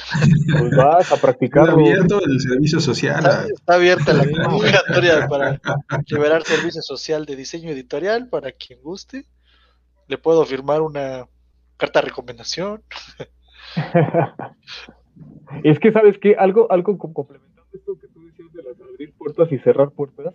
Pues 0.60 0.76
vas 0.78 1.12
a 1.12 1.16
Está 1.16 1.18
practicarlo. 1.22 1.74
abierto 1.74 2.22
el 2.24 2.40
servicio 2.40 2.80
social. 2.80 3.18
Está, 3.26 3.42
a- 3.42 3.46
está 3.48 3.74
abierta 3.74 4.14
la 4.14 4.24
convocatoria 4.46 5.28
para 5.28 5.60
liberar 6.08 6.44
servicio 6.44 6.82
social 6.84 7.26
de 7.26 7.36
diseño 7.36 7.72
editorial 7.72 8.30
para 8.30 8.52
quien 8.52 8.80
guste. 8.84 9.26
Le 10.08 10.20
puedo 10.20 10.46
firmar 10.46 10.82
una 10.84 11.26
carta 11.78 12.02
de 12.02 12.08
recomendación. 12.10 12.84
es 15.64 15.80
que, 15.80 15.92
¿sabes 15.92 16.18
qué? 16.20 16.36
Algo, 16.38 16.72
algo 16.72 16.98
com- 16.98 17.14
complementando 17.14 17.64
esto 17.74 17.98
que 18.00 18.08
tú 18.08 18.26
decías 18.28 18.54
de 18.54 18.64
las 18.64 18.80
abrir 18.80 19.14
puertas 19.18 19.52
y 19.52 19.58
cerrar 19.60 19.90
puertas, 19.92 20.34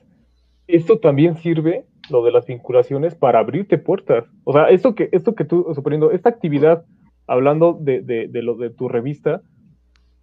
esto 0.66 0.98
también 0.98 1.36
sirve 1.38 1.86
lo 2.10 2.24
de 2.24 2.32
las 2.32 2.46
vinculaciones 2.46 3.14
para 3.14 3.38
abrirte 3.38 3.78
puertas. 3.78 4.24
O 4.44 4.52
sea, 4.52 4.68
esto 4.68 4.94
que, 4.94 5.08
esto 5.12 5.34
que 5.34 5.44
tú, 5.44 5.66
suponiendo, 5.74 6.10
esta 6.10 6.28
actividad, 6.28 6.84
hablando 7.30 7.78
de, 7.80 8.02
de, 8.02 8.26
de 8.26 8.42
lo 8.42 8.56
de 8.56 8.70
tu 8.70 8.88
revista, 8.88 9.40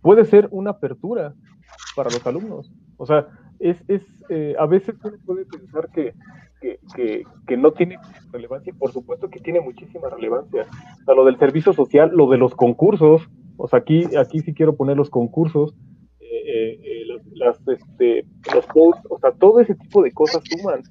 puede 0.02 0.26
ser 0.26 0.50
una 0.52 0.72
apertura 0.72 1.34
para 1.96 2.10
los 2.10 2.28
alumnos. 2.28 2.70
O 2.98 3.06
sea, 3.06 3.28
es, 3.60 3.82
es 3.88 4.02
eh, 4.30 4.56
a 4.60 4.66
veces 4.66 4.94
uno 5.02 5.16
puede 5.26 5.46
pensar 5.46 5.90
que, 5.94 6.14
que, 6.62 7.24
que, 7.48 7.56
no 7.56 7.72
tiene 7.72 7.98
relevancia, 8.34 8.74
y 8.74 8.78
por 8.78 8.92
supuesto 8.92 9.30
que 9.30 9.40
tiene 9.40 9.62
muchísima 9.62 10.10
relevancia. 10.10 10.64
O 10.64 11.06
sea, 11.06 11.16
lo 11.16 11.24
del 11.24 11.40
servicio 11.40 11.72
social, 11.72 12.12
lo 12.14 12.30
de 12.30 12.40
los 12.40 12.54
concursos, 12.56 13.30
o 13.56 13.68
sea, 13.70 13.80
aquí, 13.80 14.04
aquí 14.18 14.42
sí 14.42 14.54
quiero 14.54 14.76
poner 14.76 14.98
los 14.98 15.10
concursos, 15.10 15.76
eh, 16.20 16.78
eh, 16.84 17.04
las, 17.36 17.58
este, 17.70 18.26
los 18.54 18.66
posts, 18.66 19.08
o 19.10 19.18
sea, 19.20 19.32
todo 19.32 19.62
ese 19.62 19.76
tipo 19.76 20.04
de 20.04 20.12
cosas 20.12 20.44
suman. 20.50 20.84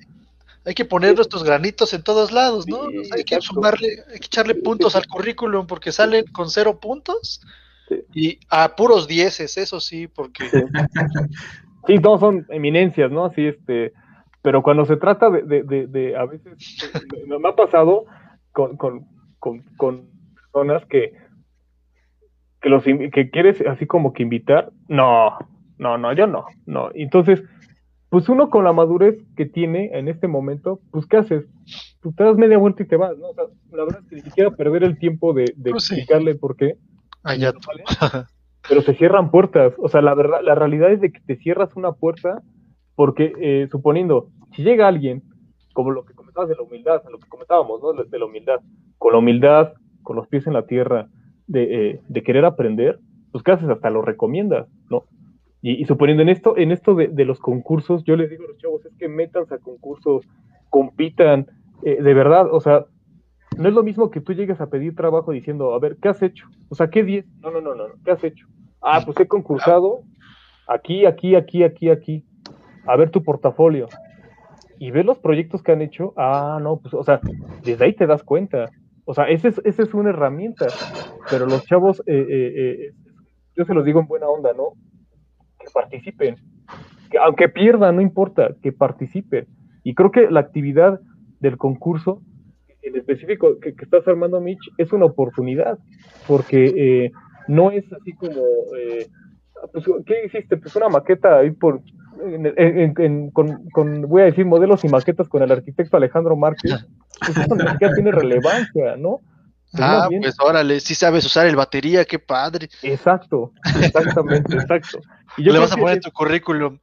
Hay 0.67 0.75
que 0.75 0.85
poner 0.85 1.15
nuestros 1.15 1.45
granitos 1.45 1.95
en 1.95 2.03
todos 2.03 2.33
lados, 2.33 2.67
¿no? 2.67 2.91
Sí, 2.91 2.99
o 2.99 3.05
sea, 3.05 3.17
hay 3.17 3.25
que 3.25 3.41
sumarle, 3.41 3.89
hay 4.13 4.19
que 4.19 4.27
echarle 4.27 4.57
puntos 4.57 4.93
sí, 4.93 4.99
al 4.99 5.07
currículum 5.07 5.67
porque 5.67 5.93
salen 5.93 6.27
con 6.33 6.51
cero 6.51 6.79
puntos 6.81 7.41
y 8.13 8.41
a 8.51 8.75
puros 8.75 9.07
dieces, 9.07 9.57
eso 9.57 9.81
sí, 9.81 10.09
porque 10.09 10.45
Sí, 11.87 12.01
todos 12.01 12.21
son 12.21 12.47
eminencias, 12.49 13.11
¿no? 13.13 13.27
Así, 13.27 13.47
este, 13.47 13.93
pero 14.43 14.63
cuando 14.63 14.85
se 14.87 14.97
trata 14.97 15.31
de, 15.31 15.43
de, 15.43 15.63
de, 15.63 15.87
de 15.87 16.17
a 16.17 16.25
veces, 16.25 16.57
me, 17.29 17.39
me, 17.39 17.49
ha 17.49 17.55
pasado 17.55 18.07
con, 18.53 18.77
con, 18.77 19.07
con, 19.39 19.63
con, 19.77 20.09
personas 20.35 20.85
que, 20.87 21.13
que 22.61 22.69
los 22.69 22.83
que 22.83 23.31
quieres 23.31 23.61
así 23.69 23.87
como 23.87 24.13
que 24.13 24.25
invitar, 24.25 24.73
no, 24.89 25.39
no, 25.79 25.97
no, 25.97 26.13
yo 26.13 26.27
no, 26.27 26.47
no. 26.65 26.91
Entonces, 26.95 27.43
pues 28.09 28.29
uno 28.29 28.51
con 28.51 28.65
la 28.65 28.73
madurez 28.73 29.17
que 29.37 29.47
tiene 29.47 29.91
en 29.99 30.09
este 30.09 30.29
momento, 30.29 30.81
pues 30.91 31.07
¿qué 31.07 31.17
haces? 31.17 31.45
Tú 32.01 32.13
te 32.13 32.25
das 32.25 32.37
media 32.37 32.59
vuelta 32.59 32.83
y 32.83 32.87
te 32.87 32.97
vas, 32.97 33.17
¿no? 33.19 33.31
O 33.31 33.35
sea, 33.35 33.45
la 33.73 33.85
verdad 33.85 34.01
es 34.03 34.09
que 34.09 34.17
ni 34.17 34.23
siquiera 34.23 34.51
perder 34.51 34.85
el 34.85 34.99
tiempo 34.99 35.33
de, 35.33 35.53
de 35.57 35.71
pues 35.73 35.91
explicarle 35.91 36.35
sí. 36.35 36.39
por 36.39 36.57
qué. 36.57 36.77
Ah, 37.25 37.35
ya. 37.35 37.53
pero 38.69 38.83
se 38.83 38.95
cierran 38.95 39.31
puertas. 39.31 39.75
O 39.79 39.89
sea, 39.89 40.03
la 40.03 40.15
verdad, 40.15 40.39
la 40.43 40.55
realidad 40.55 40.93
es 40.93 41.01
de 41.01 41.11
que 41.11 41.21
te 41.21 41.37
cierras 41.37 41.75
una 41.75 41.93
puerta 41.93 42.43
porque, 42.95 43.33
eh, 43.41 43.69
suponiendo, 43.71 44.31
si 44.55 44.63
llega 44.63 44.89
alguien, 44.89 45.23
como 45.73 45.91
lo 45.91 46.05
que 46.05 46.15
comentabas 46.15 46.49
de 46.49 46.57
la 46.57 46.63
humildad, 46.63 47.03
lo 47.11 47.19
que 47.19 47.29
comentábamos, 47.29 47.83
¿no? 47.83 47.93
De 47.93 48.19
la 48.19 48.25
humildad, 48.25 48.61
con 48.99 49.13
la 49.13 49.19
humildad, 49.19 49.73
con 50.03 50.17
los 50.17 50.27
pies 50.29 50.47
en 50.47 50.55
la 50.55 50.67
tierra, 50.67 51.09
de, 51.47 51.91
eh, 51.91 52.01
de 52.09 52.23
querer 52.23 52.45
aprender, 52.45 52.99
pues 53.33 53.45
¿qué 53.45 53.53
haces? 53.53 53.69
Hasta 53.69 53.91
lo 53.91 54.03
recomiendas, 54.03 54.69
¿no? 54.89 55.05
Y, 55.69 55.85
suponiendo 55.85 56.23
en 56.23 56.29
esto, 56.29 56.57
en 56.57 56.71
esto 56.71 56.95
de, 56.95 57.25
los 57.25 57.41
concursos, 57.41 58.05
yo 58.05 58.15
les 58.15 58.31
digo 58.31 58.45
a 58.45 58.49
los 58.49 58.59
chavos, 58.59 58.87
es 58.87 58.95
que 58.95 59.09
métanse 59.09 59.57
a 59.57 59.59
concursos, 59.59 60.25
compitan, 60.71 61.49
eh, 61.83 62.01
de 62.01 62.15
verdad, 62.15 62.47
o 62.53 62.61
sea, 62.61 62.87
no 63.59 63.67
es 63.67 63.75
lo 63.75 63.83
mismo 63.83 64.13
que 64.13 64.21
tú 64.21 64.33
llegues 64.33 64.61
a 64.61 64.71
pedir 64.71 64.95
trabajo 64.95 65.33
diciendo, 65.33 65.75
a 65.75 65.81
ver, 65.81 65.97
¿qué 66.01 66.09
has 66.09 66.23
hecho? 66.23 66.47
O 66.69 66.77
sea, 66.77 66.89
¿qué 66.89 67.03
10? 67.03 67.27
No, 67.41 67.51
no, 67.51 67.61
no, 67.61 67.75
no, 67.75 67.87
¿qué 68.05 68.13
has 68.13 68.23
hecho? 68.23 68.47
Ah, 68.81 69.03
pues 69.05 69.19
he 69.19 69.27
concursado 69.27 70.03
aquí, 70.69 71.05
aquí, 71.05 71.35
aquí, 71.35 71.65
aquí, 71.65 71.91
aquí. 71.91 72.25
A 72.87 72.97
ver 72.97 73.11
tu 73.11 73.25
portafolio. 73.25 73.89
Y 74.79 74.93
ves 74.93 75.05
los 75.05 75.19
proyectos 75.19 75.65
que 75.65 75.73
han 75.73 75.83
hecho. 75.83 76.15
Ah, 76.17 76.61
no, 76.63 76.77
pues, 76.77 76.95
o 76.95 77.03
sea, 77.03 77.21
desde 77.65 77.87
ahí 77.87 77.93
te 77.93 78.07
das 78.07 78.23
cuenta. 78.23 78.71
O 79.05 79.15
sea, 79.15 79.25
esa 79.25 79.49
es, 79.49 79.61
esa 79.65 79.83
es 79.83 79.95
una 79.95 80.11
herramienta. 80.11 80.67
Pero 81.29 81.47
los 81.47 81.65
chavos, 81.65 82.05
eh, 82.07 82.25
eh, 82.29 82.53
eh, 82.57 82.93
yo 83.57 83.65
se 83.65 83.75
los 83.75 83.85
digo 83.85 83.99
en 83.99 84.07
buena 84.07 84.29
onda, 84.29 84.53
¿no? 84.53 84.75
Que 85.67 85.73
participen. 85.73 86.37
Que 87.11 87.19
aunque 87.19 87.49
pierdan, 87.49 87.97
no 87.97 88.03
importa, 88.03 88.55
que 88.63 88.73
participen. 88.73 89.47
Y 89.85 89.95
creo 89.95 90.11
que 90.11 90.31
la 90.31 90.41
actividad 90.41 91.01
del 91.41 91.57
concurso, 91.57 92.23
en 92.83 92.97
específico 92.97 93.59
que, 93.61 93.75
que 93.75 93.85
estás 93.85 94.07
armando, 94.09 94.41
Mitch, 94.41 94.71
es 94.79 94.93
una 94.93 95.07
oportunidad. 95.07 95.79
Porque 96.27 96.65
eh, 96.77 97.13
no 97.49 97.71
es 97.71 97.85
así 97.93 98.13
como, 98.15 98.43
eh, 98.79 99.07
pues, 99.73 99.85
¿qué 100.07 100.27
hiciste? 100.27 100.57
Pues 100.57 100.75
una 100.77 100.89
maqueta 100.89 101.39
ahí 101.39 101.51
por, 101.51 101.81
en, 102.25 102.47
en, 102.57 102.95
en, 102.99 103.31
con, 103.31 103.69
con, 103.71 104.03
voy 104.03 104.23
a 104.23 104.27
decir, 104.27 104.47
modelos 104.47 104.85
y 104.85 104.89
maquetas 104.89 105.29
con 105.29 105.43
el 105.43 105.53
arquitecto 105.53 105.97
Alejandro 105.97 106.37
Márquez, 106.37 106.87
pues 107.27 107.37
eso 107.37 107.55
ni 107.55 107.69
siquiera 107.69 107.95
tiene 107.95 108.13
relevancia, 108.13 108.97
¿no? 108.97 109.21
Ah, 109.75 110.07
bien. 110.09 110.23
pues 110.23 110.37
órale, 110.39 110.81
sí 110.81 110.95
sabes 110.95 111.25
usar 111.25 111.47
el 111.47 111.57
batería, 111.57 112.05
qué 112.05 112.19
padre. 112.19 112.69
Exacto, 112.83 113.53
exactamente, 113.83 114.55
exacto. 114.57 115.01
Y 115.37 115.45
yo 115.45 115.53
Le 115.53 115.59
vas 115.59 115.73
a 115.73 115.77
poner 115.77 115.97
en 115.97 116.03
tu 116.03 116.11
currículum 116.13 116.79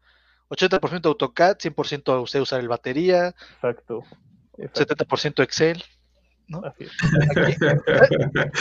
80% 0.50 1.06
AutoCAD, 1.06 1.58
100% 1.58 2.22
usted 2.22 2.40
usar 2.40 2.60
el 2.60 2.68
batería. 2.68 3.34
Exacto. 3.56 4.04
exacto. 4.58 4.96
70% 4.96 5.44
Excel. 5.44 5.84
¿no? 6.48 6.62
Así 6.64 6.84
es. 6.86 6.92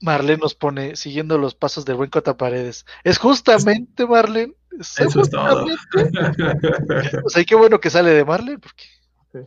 Marlene 0.00 0.40
nos 0.42 0.54
pone, 0.54 0.96
siguiendo 0.96 1.38
los 1.38 1.54
pasos 1.54 1.84
del 1.84 1.96
buen 1.96 2.10
Cota 2.10 2.36
Paredes. 2.36 2.84
Es 3.04 3.18
justamente, 3.18 4.06
Marlene. 4.06 4.54
Es 4.78 5.00
Eso 5.00 5.20
justamente, 5.20 5.72
es 5.72 5.80
todo. 5.90 7.20
o 7.24 7.28
sea, 7.30 7.42
y 7.42 7.46
qué 7.46 7.54
bueno 7.54 7.80
que 7.80 7.90
sale 7.90 8.10
de 8.10 8.24
Marlene, 8.24 8.58
porque 8.58 8.84
sí. 9.32 9.38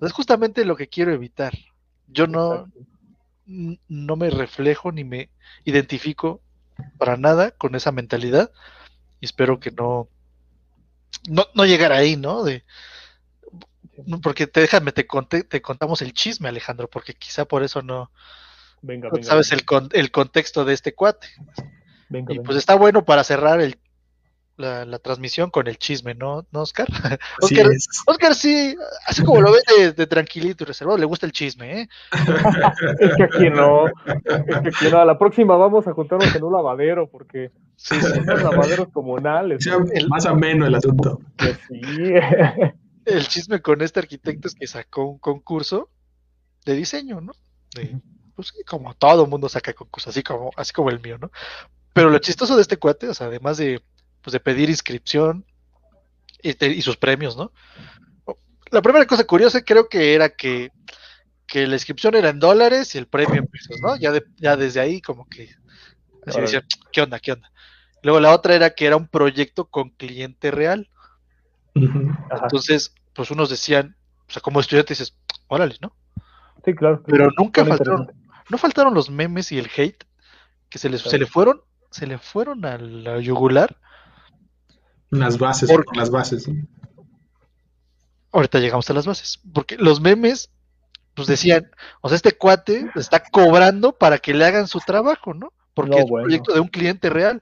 es 0.00 0.12
justamente 0.12 0.64
lo 0.64 0.76
que 0.76 0.88
quiero 0.88 1.12
evitar. 1.12 1.54
Yo 2.06 2.28
no, 2.28 2.70
no 3.46 4.16
me 4.16 4.30
reflejo 4.30 4.92
ni 4.92 5.04
me 5.04 5.30
identifico 5.64 6.40
para 6.98 7.16
nada 7.16 7.52
con 7.52 7.74
esa 7.74 7.92
mentalidad. 7.92 8.50
Y 9.20 9.26
espero 9.26 9.60
que 9.60 9.70
no, 9.70 10.08
no, 11.28 11.46
no 11.54 11.64
llegar 11.64 11.92
ahí, 11.92 12.16
¿no? 12.16 12.42
De, 12.42 12.64
porque 14.22 14.46
te 14.46 14.60
déjame, 14.60 14.92
te, 14.92 15.06
conté, 15.06 15.42
te 15.44 15.62
contamos 15.62 16.02
el 16.02 16.12
chisme, 16.12 16.48
Alejandro, 16.48 16.88
porque 16.88 17.14
quizá 17.14 17.44
por 17.44 17.62
eso 17.62 17.82
no, 17.82 18.10
Venga, 18.82 19.08
no 19.08 19.14
venga, 19.14 19.26
sabes 19.26 19.50
venga. 19.50 19.60
El, 19.60 19.64
con, 19.66 19.88
el, 19.92 20.10
contexto 20.10 20.64
de 20.64 20.74
este 20.74 20.94
cuate. 20.94 21.28
Y 22.28 22.38
pues 22.40 22.58
está 22.58 22.74
bueno 22.74 23.04
para 23.04 23.24
cerrar 23.24 23.60
el, 23.60 23.78
la, 24.56 24.84
la, 24.84 24.98
transmisión 24.98 25.50
con 25.50 25.66
el 25.66 25.78
chisme, 25.78 26.14
¿no, 26.14 26.46
¿No 26.50 26.62
Oscar? 26.62 26.86
Oscar, 27.40 27.66
sí 27.68 27.88
Oscar 28.06 28.34
sí, 28.34 28.76
así 29.06 29.22
como 29.22 29.40
lo 29.40 29.52
ve 29.52 29.58
de, 29.78 29.92
de, 29.92 30.06
tranquilito 30.06 30.64
y 30.64 30.66
reservado, 30.66 30.98
le 30.98 31.04
gusta 31.04 31.26
el 31.26 31.32
chisme, 31.32 31.82
¿eh? 31.82 31.88
es 33.00 33.14
que 33.16 33.22
aquí 33.22 33.50
no, 33.50 33.86
es 33.86 33.92
que 34.62 34.68
aquí 34.68 34.90
no, 34.90 34.98
a 34.98 35.04
la 35.04 35.18
próxima 35.18 35.56
vamos 35.56 35.86
a 35.86 35.92
juntarnos 35.92 36.34
en 36.34 36.44
un 36.44 36.52
lavadero, 36.52 37.08
porque 37.08 37.50
sí, 37.76 37.94
sí. 38.00 38.24
son 38.24 38.26
lavaderos 38.26 38.88
comunales. 38.88 39.62
Sí, 39.62 39.70
el, 39.92 40.08
más 40.08 40.26
ameno 40.26 40.66
el 40.66 40.74
asunto. 40.74 41.20
Sí. 41.68 41.80
el 43.04 43.28
chisme 43.28 43.60
con 43.60 43.82
este 43.82 44.00
arquitecto 44.00 44.48
es 44.48 44.54
que 44.54 44.66
sacó 44.66 45.04
un 45.04 45.18
concurso 45.18 45.90
de 46.64 46.74
diseño, 46.74 47.20
¿no? 47.20 47.32
De, 47.74 48.00
pues 48.34 48.48
sí, 48.48 48.64
como 48.64 48.94
todo 48.94 49.26
mundo 49.26 49.48
saca 49.48 49.72
concursos, 49.72 50.10
así 50.10 50.22
como, 50.22 50.50
así 50.56 50.72
como 50.72 50.90
el 50.90 51.00
mío, 51.00 51.18
¿no? 51.18 51.30
Pero 51.92 52.10
lo 52.10 52.18
chistoso 52.18 52.56
de 52.56 52.62
este 52.62 52.76
cuate, 52.76 53.08
o 53.08 53.14
sea, 53.14 53.28
además 53.28 53.56
de, 53.56 53.82
pues 54.26 54.32
de 54.32 54.40
pedir 54.40 54.68
inscripción 54.68 55.44
y, 56.42 56.52
te, 56.54 56.66
y, 56.66 56.82
sus 56.82 56.96
premios, 56.96 57.36
¿no? 57.36 57.52
La 58.72 58.82
primera 58.82 59.06
cosa 59.06 59.24
curiosa 59.24 59.62
creo 59.62 59.88
que 59.88 60.14
era 60.14 60.30
que, 60.30 60.72
que 61.46 61.64
la 61.64 61.74
inscripción 61.74 62.16
era 62.16 62.30
en 62.30 62.40
dólares 62.40 62.92
y 62.96 62.98
el 62.98 63.06
premio 63.06 63.36
en 63.36 63.46
pesos, 63.46 63.80
¿no? 63.80 63.94
Ya, 63.94 64.10
de, 64.10 64.24
ya 64.38 64.56
desde 64.56 64.80
ahí 64.80 65.00
como 65.00 65.28
que 65.28 65.54
así 66.26 66.40
decía, 66.40 66.64
¿qué 66.90 67.02
onda, 67.02 67.20
qué 67.20 67.34
onda? 67.34 67.52
Luego 68.02 68.18
la 68.18 68.34
otra 68.34 68.56
era 68.56 68.70
que 68.70 68.86
era 68.86 68.96
un 68.96 69.06
proyecto 69.06 69.66
con 69.66 69.90
cliente 69.90 70.50
real. 70.50 70.90
Uh 71.76 71.82
-huh. 71.82 72.42
Entonces, 72.42 72.96
pues 73.12 73.30
unos 73.30 73.48
decían, 73.48 73.94
o 74.28 74.32
sea, 74.32 74.42
como 74.42 74.58
estudiante 74.58 74.94
dices, 74.94 75.16
órale, 75.46 75.76
¿no? 75.80 75.94
Sí, 76.64 76.74
claro. 76.74 77.00
Pero 77.06 77.30
nunca 77.38 77.64
faltaron, 77.64 78.10
no 78.50 78.58
faltaron 78.58 78.92
los 78.92 79.08
memes 79.08 79.52
y 79.52 79.58
el 79.60 79.70
hate 79.76 80.02
que 80.68 80.78
se 80.78 80.88
les 80.88 81.02
claro. 81.02 81.10
se 81.12 81.18
le 81.18 81.26
fueron, 81.26 81.60
se 81.92 82.08
le 82.08 82.18
fueron 82.18 82.64
a 82.64 82.76
la 82.76 83.20
yugular. 83.20 83.78
Las 85.10 85.38
bases, 85.38 85.70
por, 85.70 85.96
las 85.96 86.10
bases. 86.10 86.48
¿no? 86.48 86.66
Ahorita 88.32 88.58
llegamos 88.58 88.88
a 88.90 88.94
las 88.94 89.06
bases, 89.06 89.40
porque 89.52 89.76
los 89.76 90.00
memes 90.00 90.50
pues 91.14 91.28
decían, 91.28 91.70
o 92.02 92.08
sea, 92.08 92.16
este 92.16 92.32
cuate 92.32 92.90
está 92.94 93.20
cobrando 93.20 93.92
para 93.92 94.18
que 94.18 94.34
le 94.34 94.44
hagan 94.44 94.68
su 94.68 94.80
trabajo, 94.80 95.32
¿no? 95.32 95.50
Porque 95.72 95.92
no, 95.92 95.96
es 95.96 96.04
un 96.04 96.10
bueno. 96.10 96.24
proyecto 96.24 96.52
de 96.52 96.60
un 96.60 96.68
cliente 96.68 97.08
real 97.08 97.40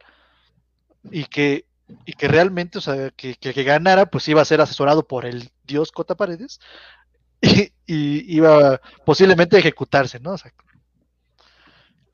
y 1.11 1.25
que 1.25 1.67
y 2.07 2.13
que 2.15 2.29
realmente, 2.29 2.79
o 2.79 2.81
sea, 2.81 3.11
que, 3.11 3.35
que, 3.35 3.53
que, 3.53 3.63
ganara, 3.63 4.07
pues 4.07 4.27
iba 4.29 4.41
a 4.41 4.47
ser 4.47 4.61
asesorado 4.61 5.07
por 5.07 5.27
el 5.27 5.51
dios 5.65 5.93
Cota 5.93 6.15
Paredes 6.15 6.61
y, 7.43 7.73
y 7.87 8.37
iba 8.37 8.81
posiblemente 9.05 9.57
a 9.57 9.59
ejecutarse, 9.59 10.19
¿no? 10.21 10.33
O 10.33 10.39
sea, 10.39 10.53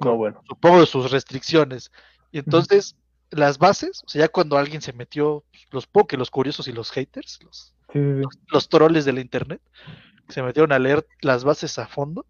no, 0.01 0.17
bueno. 0.17 0.43
supongo 0.49 0.87
sus 0.87 1.11
restricciones. 1.11 1.93
Y 2.33 2.39
entonces, 2.39 2.93
uh 2.93 2.97
-huh. 2.97 3.01
Las 3.31 3.59
bases, 3.59 4.03
o 4.05 4.09
sea, 4.09 4.21
ya 4.27 4.29
cuando 4.29 4.59
alguien 4.59 4.83
se 4.83 4.93
metió, 4.93 5.45
los 5.71 5.87
poke, 5.87 6.17
los 6.17 6.31
curiosos 6.31 6.69
y 6.69 6.73
los 6.73 6.91
haters, 6.91 7.39
los, 7.43 7.75
sí, 7.93 7.99
sí, 7.99 8.01
sí. 8.01 8.21
los, 8.23 8.39
los 8.49 8.69
troles 8.69 9.05
de 9.05 9.13
la 9.13 9.21
internet, 9.21 9.61
se 10.29 10.43
metieron 10.43 10.73
a 10.73 10.79
leer 10.79 11.07
las 11.21 11.45
bases 11.45 11.79
a 11.79 11.87
fondo. 11.87 12.27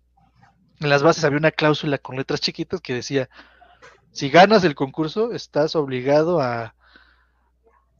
En 0.80 0.88
las 0.88 1.02
bases 1.02 1.24
había 1.24 1.38
una 1.38 1.50
cláusula 1.50 1.98
con 1.98 2.16
letras 2.16 2.40
chiquitas 2.40 2.80
que 2.80 2.94
decía, 2.94 3.28
si 4.12 4.30
ganas 4.30 4.64
el 4.64 4.74
concurso, 4.74 5.32
estás 5.32 5.76
obligado 5.76 6.40
a, 6.40 6.62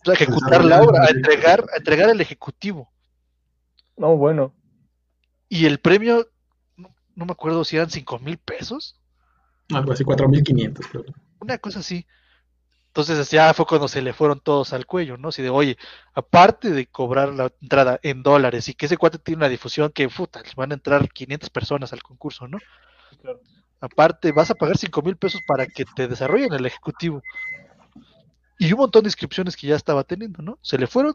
a 0.06 0.12
ejecutar 0.12 0.64
la 0.64 0.82
obra, 0.82 1.04
a 1.04 1.10
entregar, 1.10 1.64
a 1.74 1.76
entregar 1.76 2.10
el 2.10 2.20
ejecutivo. 2.20 2.90
No, 3.96 4.16
bueno. 4.16 4.54
y 5.48 5.66
el 5.66 5.78
premio, 5.78 6.26
no, 6.76 6.94
no 7.14 7.26
me 7.26 7.32
acuerdo 7.32 7.64
si 7.64 7.76
eran 7.76 7.90
5 7.90 8.18
mil 8.20 8.38
pesos. 8.38 8.98
Algo 9.72 9.92
así, 9.92 10.04
4.500, 10.04 10.88
creo. 10.90 11.04
Una 11.40 11.58
cosa 11.58 11.80
así. 11.80 12.06
Entonces 12.90 13.30
ya 13.30 13.54
fue 13.54 13.66
cuando 13.66 13.86
se 13.86 14.02
le 14.02 14.12
fueron 14.12 14.40
todos 14.40 14.72
al 14.72 14.84
cuello, 14.84 15.16
¿no? 15.16 15.28
Así 15.28 15.42
de, 15.42 15.50
oye, 15.50 15.78
aparte 16.12 16.70
de 16.70 16.86
cobrar 16.86 17.28
la 17.28 17.52
entrada 17.62 18.00
en 18.02 18.24
dólares 18.24 18.68
y 18.68 18.74
que 18.74 18.86
ese 18.86 18.96
cuate 18.96 19.18
tiene 19.18 19.36
una 19.36 19.48
difusión 19.48 19.92
que, 19.92 20.08
puta, 20.08 20.42
van 20.56 20.72
a 20.72 20.74
entrar 20.74 21.08
500 21.08 21.50
personas 21.50 21.92
al 21.92 22.02
concurso, 22.02 22.48
¿no? 22.48 22.58
Claro. 23.22 23.40
Aparte, 23.80 24.32
vas 24.32 24.50
a 24.50 24.56
pagar 24.56 24.76
5 24.76 25.02
mil 25.02 25.16
pesos 25.16 25.40
para 25.46 25.66
que 25.66 25.84
te 25.84 26.08
desarrollen 26.08 26.52
el 26.52 26.66
ejecutivo. 26.66 27.22
Y 28.58 28.72
un 28.72 28.80
montón 28.80 29.04
de 29.04 29.08
inscripciones 29.08 29.56
que 29.56 29.68
ya 29.68 29.76
estaba 29.76 30.02
teniendo, 30.02 30.42
¿no? 30.42 30.58
Se 30.60 30.76
le 30.76 30.88
fueron. 30.88 31.14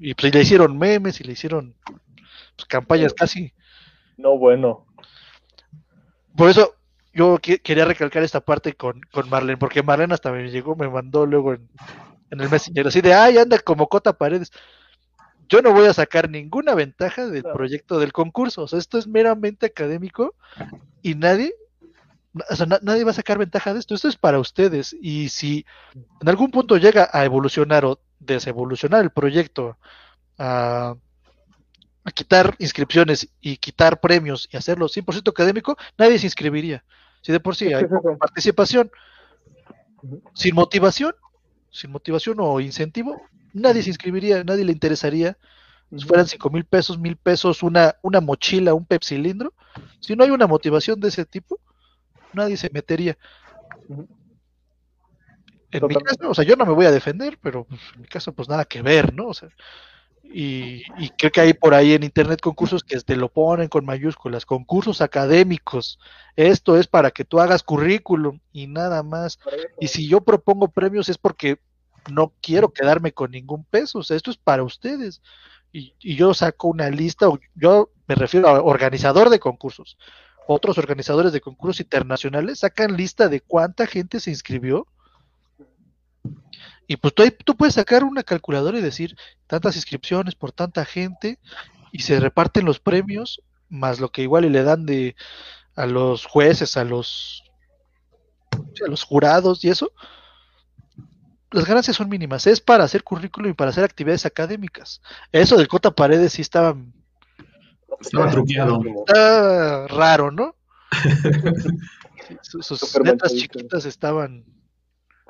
Y 0.00 0.14
pues 0.14 0.34
le 0.34 0.40
hicieron 0.40 0.76
memes 0.76 1.20
y 1.20 1.24
le 1.24 1.32
hicieron 1.34 1.76
pues, 2.56 2.66
campañas 2.66 3.14
casi. 3.14 3.54
No, 4.16 4.36
bueno. 4.36 4.84
Por 6.36 6.50
eso 6.50 6.74
yo 7.12 7.38
que- 7.38 7.60
quería 7.60 7.84
recalcar 7.84 8.22
esta 8.22 8.40
parte 8.40 8.74
con, 8.74 9.00
con 9.12 9.28
Marlene, 9.28 9.58
porque 9.58 9.82
Marlene 9.82 10.14
hasta 10.14 10.32
me 10.32 10.50
llegó, 10.50 10.76
me 10.76 10.88
mandó 10.88 11.26
luego 11.26 11.54
en, 11.54 11.68
en 12.30 12.40
el 12.40 12.50
Messenger, 12.50 12.88
así 12.88 13.00
de, 13.02 13.14
ay, 13.14 13.38
anda 13.38 13.58
como 13.60 13.88
Cota 13.88 14.14
Paredes. 14.14 14.52
Yo 15.48 15.60
no 15.62 15.72
voy 15.72 15.86
a 15.86 15.92
sacar 15.94 16.30
ninguna 16.30 16.74
ventaja 16.74 17.26
del 17.26 17.46
proyecto 17.46 17.98
del 17.98 18.12
concurso, 18.12 18.62
o 18.62 18.68
sea, 18.68 18.78
esto 18.78 18.98
es 18.98 19.06
meramente 19.06 19.66
académico 19.66 20.34
y 21.02 21.14
nadie, 21.16 21.54
o 22.50 22.56
sea, 22.56 22.66
na- 22.66 22.80
nadie 22.82 23.04
va 23.04 23.10
a 23.12 23.14
sacar 23.14 23.38
ventaja 23.38 23.74
de 23.74 23.80
esto, 23.80 23.94
esto 23.94 24.08
es 24.08 24.16
para 24.16 24.38
ustedes 24.40 24.96
y 25.00 25.28
si 25.30 25.66
en 26.20 26.28
algún 26.28 26.50
punto 26.50 26.78
llega 26.78 27.10
a 27.12 27.24
evolucionar 27.24 27.84
o 27.86 28.00
desevolucionar 28.20 29.02
el 29.04 29.10
proyecto 29.10 29.78
a, 30.38 30.96
a 32.04 32.10
quitar 32.10 32.56
inscripciones 32.58 33.28
y 33.40 33.56
quitar 33.58 34.00
premios 34.00 34.48
y 34.50 34.56
hacerlo 34.56 34.88
100% 34.88 35.30
académico, 35.30 35.76
nadie 35.98 36.18
se 36.18 36.26
inscribiría. 36.26 36.84
Si 37.22 37.32
de 37.32 37.40
por 37.40 37.56
sí 37.56 37.72
hay 37.72 37.84
participación. 38.18 38.90
Sin 40.34 40.56
motivación, 40.56 41.14
sin 41.70 41.92
motivación 41.92 42.38
o 42.40 42.58
incentivo, 42.60 43.22
nadie 43.52 43.82
se 43.82 43.90
inscribiría, 43.90 44.42
nadie 44.42 44.64
le 44.64 44.72
interesaría. 44.72 45.38
Si 45.96 46.04
fueran 46.04 46.26
cinco 46.26 46.50
mil 46.50 46.64
pesos, 46.64 46.98
mil 46.98 47.16
pesos, 47.16 47.62
una, 47.62 47.96
una 48.02 48.20
mochila, 48.20 48.74
un 48.74 48.84
pepsilindro, 48.84 49.54
si 50.00 50.16
no 50.16 50.24
hay 50.24 50.30
una 50.30 50.46
motivación 50.46 50.98
de 51.00 51.08
ese 51.08 51.24
tipo, 51.24 51.60
nadie 52.32 52.56
se 52.56 52.70
metería. 52.70 53.16
En 55.70 55.86
mi 55.86 55.94
caso, 55.94 56.30
o 56.30 56.34
sea, 56.34 56.44
yo 56.44 56.56
no 56.56 56.66
me 56.66 56.72
voy 56.72 56.86
a 56.86 56.90
defender, 56.90 57.38
pero 57.40 57.64
pues, 57.64 57.80
en 57.94 58.02
mi 58.02 58.08
caso, 58.08 58.32
pues 58.32 58.48
nada 58.48 58.64
que 58.64 58.82
ver, 58.82 59.14
¿no? 59.14 59.28
O 59.28 59.34
sea, 59.34 59.48
y, 60.22 60.82
y 60.98 61.10
creo 61.10 61.30
que 61.30 61.40
hay 61.40 61.52
por 61.52 61.74
ahí 61.74 61.92
en 61.92 62.04
internet 62.04 62.40
concursos 62.40 62.82
que 62.82 62.98
te 63.00 63.16
lo 63.16 63.28
ponen 63.28 63.68
con 63.68 63.84
mayúsculas, 63.84 64.46
concursos 64.46 65.00
académicos. 65.00 65.98
Esto 66.36 66.78
es 66.78 66.86
para 66.86 67.10
que 67.10 67.24
tú 67.24 67.40
hagas 67.40 67.62
currículum 67.62 68.40
y 68.52 68.66
nada 68.66 69.02
más. 69.02 69.38
Y 69.78 69.88
si 69.88 70.08
yo 70.08 70.22
propongo 70.22 70.68
premios 70.68 71.08
es 71.08 71.18
porque 71.18 71.58
no 72.10 72.32
quiero 72.40 72.72
quedarme 72.72 73.12
con 73.12 73.30
ningún 73.30 73.64
peso, 73.64 73.98
o 73.98 74.02
sea, 74.02 74.16
esto 74.16 74.30
es 74.30 74.36
para 74.36 74.62
ustedes. 74.62 75.22
Y, 75.72 75.94
y 76.00 76.16
yo 76.16 76.34
saco 76.34 76.68
una 76.68 76.88
lista, 76.90 77.26
yo 77.54 77.90
me 78.06 78.14
refiero 78.14 78.48
a 78.48 78.62
organizador 78.62 79.30
de 79.30 79.38
concursos. 79.38 79.98
Otros 80.46 80.78
organizadores 80.78 81.32
de 81.32 81.40
concursos 81.40 81.80
internacionales 81.80 82.60
sacan 82.60 82.96
lista 82.96 83.28
de 83.28 83.40
cuánta 83.40 83.86
gente 83.86 84.18
se 84.20 84.30
inscribió. 84.30 84.86
Y 86.92 86.96
pues 86.98 87.14
tú, 87.14 87.24
tú 87.46 87.56
puedes 87.56 87.76
sacar 87.76 88.04
una 88.04 88.22
calculadora 88.22 88.78
y 88.78 88.82
decir 88.82 89.16
tantas 89.46 89.76
inscripciones 89.76 90.34
por 90.34 90.52
tanta 90.52 90.84
gente 90.84 91.38
y 91.90 92.02
se 92.02 92.20
reparten 92.20 92.66
los 92.66 92.80
premios 92.80 93.40
más 93.70 93.98
lo 93.98 94.10
que 94.10 94.20
igual 94.20 94.44
y 94.44 94.50
le 94.50 94.62
dan 94.62 94.84
de 94.84 95.16
a 95.74 95.86
los 95.86 96.26
jueces, 96.26 96.76
a 96.76 96.84
los 96.84 97.44
a 98.84 98.90
los 98.90 99.04
jurados 99.04 99.64
y 99.64 99.70
eso. 99.70 99.90
Las 101.50 101.64
ganancias 101.64 101.96
son 101.96 102.10
mínimas, 102.10 102.46
es 102.46 102.60
para 102.60 102.84
hacer 102.84 103.02
currículum 103.02 103.52
y 103.52 103.54
para 103.54 103.70
hacer 103.70 103.84
actividades 103.84 104.26
académicas. 104.26 105.00
Eso 105.32 105.56
del 105.56 105.68
Cota 105.68 105.92
Paredes 105.92 106.34
sí 106.34 106.42
estaba, 106.42 106.76
Estaba 108.02 108.30
truqueado. 108.30 108.82
estaba 109.06 109.86
raro, 109.88 110.30
¿no? 110.30 110.54
Sus 112.42 112.66
Súper 112.66 113.12
letras 113.12 113.34
chiquitas 113.34 113.86
estaban 113.86 114.44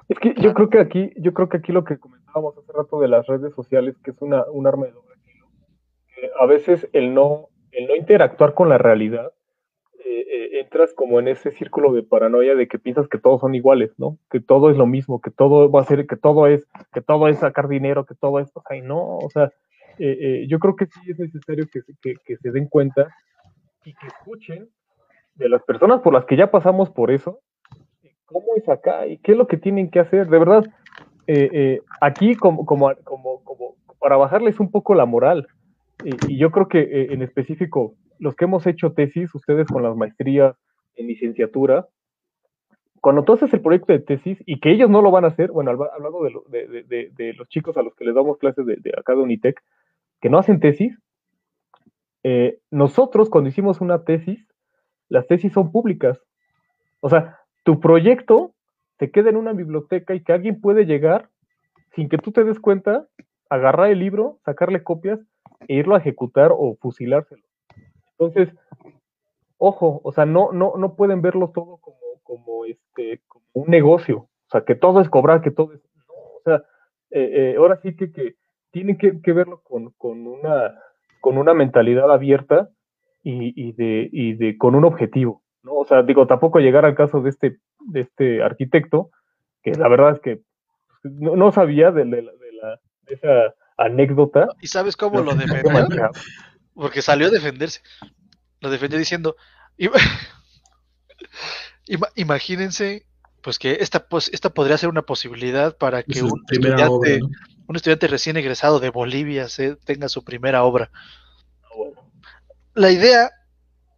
Es 0.08 0.18
que 0.18 0.34
yo 0.34 0.52
creo 0.54 0.68
que 0.68 0.80
aquí, 0.80 1.12
yo 1.16 1.32
creo 1.32 1.48
que 1.48 1.58
aquí 1.58 1.72
lo 1.72 1.84
que 1.84 1.98
comentábamos 1.98 2.56
hace 2.58 2.72
rato 2.72 3.00
de 3.00 3.08
las 3.08 3.26
redes 3.26 3.54
sociales, 3.54 3.96
que 4.02 4.10
es 4.10 4.20
una, 4.20 4.44
un 4.50 4.66
arma 4.66 4.86
de 4.86 4.92
doble 4.92 5.14
filo, 5.24 5.46
que 6.14 6.30
a 6.38 6.46
veces 6.46 6.88
el 6.92 7.14
no, 7.14 7.48
el 7.70 7.86
no 7.86 7.94
interactuar 7.94 8.54
con 8.54 8.68
la 8.68 8.78
realidad, 8.78 9.32
eh, 10.04 10.26
eh, 10.28 10.60
entras 10.60 10.92
como 10.94 11.20
en 11.20 11.28
ese 11.28 11.52
círculo 11.52 11.92
de 11.92 12.02
paranoia 12.02 12.54
de 12.54 12.66
que 12.66 12.78
piensas 12.78 13.08
que 13.08 13.18
todos 13.18 13.40
son 13.40 13.54
iguales, 13.54 13.92
¿no? 13.98 14.18
Que 14.30 14.40
todo 14.40 14.70
es 14.70 14.76
lo 14.76 14.86
mismo, 14.86 15.20
que 15.20 15.30
todo 15.30 15.70
va 15.70 15.80
a 15.80 15.84
ser, 15.84 16.06
que 16.06 16.16
todo 16.16 16.46
es, 16.46 16.66
que 16.92 17.00
todo 17.00 17.28
es 17.28 17.38
sacar 17.38 17.68
dinero, 17.68 18.04
que 18.04 18.14
todo 18.14 18.40
es, 18.40 18.50
o 18.54 18.62
sea, 18.66 18.76
y 18.76 18.82
no, 18.82 19.18
o 19.18 19.30
sea, 19.30 19.52
eh, 19.98 20.46
yo 20.48 20.58
creo 20.58 20.74
que 20.74 20.86
sí 20.86 21.00
es 21.08 21.18
necesario 21.18 21.66
que, 21.72 21.80
que, 22.00 22.14
que 22.24 22.36
se 22.36 22.50
den 22.50 22.66
cuenta 22.66 23.14
y 23.84 23.94
que 23.94 24.06
escuchen 24.06 24.68
de 25.34 25.48
las 25.48 25.62
personas 25.62 26.00
por 26.00 26.12
las 26.12 26.24
que 26.24 26.36
ya 26.36 26.50
pasamos 26.50 26.90
por 26.90 27.10
eso, 27.10 27.40
cómo 28.32 28.46
es 28.56 28.68
acá 28.68 29.06
y 29.06 29.18
qué 29.18 29.32
es 29.32 29.38
lo 29.38 29.46
que 29.46 29.56
tienen 29.56 29.90
que 29.90 30.00
hacer. 30.00 30.28
De 30.28 30.38
verdad, 30.38 30.64
eh, 31.26 31.50
eh, 31.52 31.80
aquí 32.00 32.34
como, 32.36 32.64
como, 32.66 32.92
como, 33.04 33.42
como 33.44 33.76
para 33.98 34.16
bajarles 34.16 34.58
un 34.60 34.70
poco 34.70 34.94
la 34.94 35.06
moral, 35.06 35.46
y, 36.04 36.34
y 36.34 36.38
yo 36.38 36.50
creo 36.50 36.68
que 36.68 36.80
eh, 36.80 37.12
en 37.12 37.22
específico, 37.22 37.94
los 38.18 38.34
que 38.34 38.44
hemos 38.46 38.66
hecho 38.66 38.92
tesis, 38.92 39.34
ustedes 39.34 39.66
con 39.68 39.82
las 39.82 39.96
maestrías 39.96 40.56
en 40.96 41.06
licenciatura, 41.06 41.86
cuando 43.00 43.24
tú 43.24 43.32
haces 43.32 43.52
el 43.52 43.60
proyecto 43.60 43.92
de 43.92 43.98
tesis 43.98 44.38
y 44.46 44.60
que 44.60 44.70
ellos 44.70 44.88
no 44.88 45.02
lo 45.02 45.10
van 45.10 45.24
a 45.24 45.28
hacer, 45.28 45.50
bueno, 45.50 45.72
habla- 45.72 45.90
hablando 45.94 46.22
de, 46.22 46.30
lo- 46.30 46.44
de, 46.48 46.66
de- 46.84 47.10
de- 47.16 47.32
los 47.34 47.48
chicos 47.48 47.76
a 47.76 47.82
los 47.82 47.94
que 47.96 48.04
les 48.04 48.14
damos 48.14 48.38
clases 48.38 48.64
de 48.64 48.92
acá 48.96 49.14
de 49.14 49.22
Unitec, 49.22 49.60
que 50.20 50.30
no 50.30 50.38
hacen 50.38 50.60
tesis, 50.60 50.96
eh, 52.22 52.60
nosotros 52.70 53.28
cuando 53.28 53.50
hicimos 53.50 53.80
una 53.80 54.04
tesis, 54.04 54.46
las 55.08 55.26
tesis 55.26 55.52
son 55.52 55.72
públicas. 55.72 56.20
O 57.00 57.08
sea, 57.10 57.40
tu 57.62 57.80
proyecto 57.80 58.54
se 58.98 59.10
queda 59.10 59.30
en 59.30 59.36
una 59.36 59.52
biblioteca 59.52 60.14
y 60.14 60.22
que 60.22 60.32
alguien 60.32 60.60
puede 60.60 60.84
llegar 60.84 61.28
sin 61.94 62.08
que 62.08 62.18
tú 62.18 62.32
te 62.32 62.44
des 62.44 62.58
cuenta, 62.58 63.06
agarrar 63.50 63.90
el 63.90 63.98
libro, 63.98 64.38
sacarle 64.44 64.82
copias 64.82 65.20
e 65.68 65.74
irlo 65.74 65.94
a 65.94 65.98
ejecutar 65.98 66.50
o 66.52 66.76
fusilárselo. 66.80 67.42
Entonces, 68.12 68.54
ojo, 69.58 70.00
o 70.02 70.12
sea, 70.12 70.24
no, 70.24 70.52
no, 70.52 70.74
no 70.76 70.94
pueden 70.94 71.20
verlo 71.20 71.50
todo 71.50 71.78
como, 71.78 71.98
como, 72.22 72.64
este, 72.64 73.20
como 73.28 73.44
un 73.52 73.68
negocio. 73.68 74.18
O 74.18 74.50
sea, 74.50 74.64
que 74.64 74.74
todo 74.74 75.00
es 75.00 75.08
cobrar, 75.08 75.42
que 75.42 75.50
todo 75.50 75.74
es. 75.74 75.80
No, 76.08 76.14
o 76.14 76.40
sea, 76.44 76.64
eh, 77.10 77.52
eh, 77.52 77.54
ahora 77.58 77.78
sí 77.82 77.94
que, 77.94 78.10
que 78.10 78.36
tienen 78.70 78.96
que, 78.96 79.20
que 79.20 79.32
verlo 79.32 79.60
con, 79.62 79.90
con, 79.98 80.26
una, 80.26 80.74
con 81.20 81.36
una 81.36 81.52
mentalidad 81.52 82.10
abierta 82.10 82.70
y, 83.22 83.52
y 83.54 83.72
de, 83.72 84.08
y 84.10 84.34
de 84.34 84.56
con 84.56 84.74
un 84.74 84.84
objetivo. 84.84 85.41
¿No? 85.62 85.74
O 85.74 85.84
sea, 85.86 86.02
digo, 86.02 86.26
tampoco 86.26 86.58
llegar 86.58 86.84
al 86.84 86.94
caso 86.94 87.20
de 87.20 87.30
este, 87.30 87.58
de 87.80 88.00
este 88.02 88.42
arquitecto, 88.42 89.10
que 89.62 89.72
la 89.72 89.88
verdad 89.88 90.12
es 90.14 90.20
que 90.20 90.40
no, 91.04 91.36
no 91.36 91.52
sabía 91.52 91.90
de, 91.90 92.04
de 92.04 92.22
la- 92.22 92.32
de 92.32 92.52
la- 92.52 92.80
de 93.02 93.14
esa 93.14 93.54
anécdota. 93.76 94.48
¿Y 94.60 94.66
sabes 94.68 94.96
cómo 94.96 95.20
lo 95.22 95.34
defendió? 95.34 96.10
Porque 96.74 97.02
salió 97.02 97.26
a 97.26 97.30
defenderse. 97.30 97.80
Lo 98.60 98.70
defendió 98.70 98.98
diciendo, 98.98 99.36
"Ima- 99.76 99.92
ima- 101.86 102.10
imagínense, 102.14 103.06
pues 103.42 103.58
que 103.58 103.78
esta, 103.80 104.06
pues, 104.08 104.30
esta 104.32 104.50
podría 104.50 104.78
ser 104.78 104.88
una 104.88 105.02
posibilidad 105.02 105.76
para 105.76 106.02
que 106.02 106.22
un 106.22 106.44
estudiante, 106.70 107.16
obra, 107.16 107.18
¿no? 107.18 107.28
un 107.66 107.76
estudiante 107.76 108.06
recién 108.06 108.36
egresado 108.36 108.78
de 108.80 108.90
Bolivia 108.90 109.48
se, 109.48 109.76
tenga 109.76 110.08
su 110.08 110.24
primera 110.24 110.62
obra. 110.64 110.90
La 112.74 112.90
idea 112.90 113.30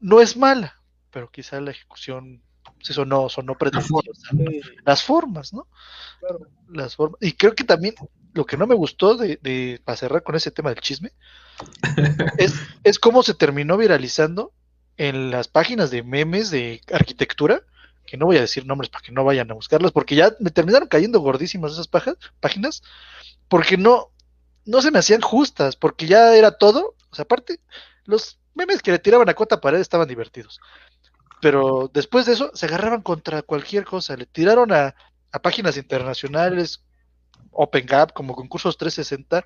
no 0.01 0.21
es 0.21 0.37
mala, 0.37 0.75
pero 1.15 1.31
quizá 1.31 1.61
la 1.61 1.71
ejecución 1.71 2.43
eso 2.81 3.05
no 3.05 3.29
sonó 3.29 3.57
pretenciosa. 3.57 4.03
Sí, 4.31 4.61
Las 4.85 5.03
formas, 5.03 5.53
¿no? 5.53 5.69
claro. 6.19 6.41
Las 6.69 6.97
formas. 6.97 7.19
Y 7.23 7.33
creo 7.33 7.55
que 7.55 7.65
también 7.65 7.95
lo 8.33 8.45
que 8.45 8.57
no 8.57 8.67
me 8.67 8.75
gustó 8.75 9.17
de, 9.17 9.39
de 9.43 9.81
para 9.85 9.97
cerrar 9.97 10.23
con 10.23 10.35
ese 10.35 10.51
tema 10.51 10.71
del 10.71 10.81
chisme 10.81 11.13
es, 12.39 12.55
es 12.83 12.99
cómo 12.99 13.23
se 13.23 13.35
terminó 13.35 13.77
viralizando 13.77 14.53
en 14.97 15.31
las 15.31 15.49
páginas 15.49 15.91
de 15.91 16.03
memes 16.03 16.51
de 16.51 16.81
arquitectura, 16.93 17.63
que 18.07 18.17
no 18.17 18.27
voy 18.27 18.39
a 18.39 18.43
decir 18.43 18.67
nombres 18.67 18.91
para 18.91 19.05
que 19.05 19.13
no 19.13 19.25
vayan 19.25 19.51
a 19.51 19.55
buscarlas, 19.55 19.93
porque 19.93 20.17
ya 20.17 20.35
me 20.41 20.51
terminaron 20.51 20.89
cayendo 20.89 21.21
gordísimas 21.21 21.73
esas 21.73 21.89
páginas, 21.89 22.83
porque 23.49 23.77
no, 23.77 24.11
no 24.65 24.83
se 24.83 24.91
me 24.91 24.99
hacían 24.99 25.21
justas, 25.21 25.77
porque 25.77 26.07
ya 26.07 26.37
era 26.37 26.59
todo, 26.59 26.97
o 27.11 27.15
sea, 27.15 27.23
aparte, 27.23 27.61
los 28.05 28.39
memes 28.55 28.83
que 28.83 28.93
le 28.93 28.99
tiraban 28.99 29.29
a 29.29 29.35
Cota 29.35 29.61
Pared 29.61 29.81
estaban 29.81 30.09
divertidos, 30.09 30.61
pero 31.45 31.91
después 31.93 32.25
de 32.25 32.33
eso 32.33 32.51
se 32.55 32.65
agarraban 32.65 33.03
contra 33.03 33.43
cualquier 33.43 33.85
cosa, 33.85 34.17
le 34.17 34.25
tiraron 34.25 34.73
a, 34.73 34.95
a 35.31 35.39
páginas 35.43 35.77
internacionales, 35.77 36.83
Open 37.51 37.85
Gap, 37.85 38.15
como 38.15 38.35
concursos 38.35 38.79
360, 38.79 39.45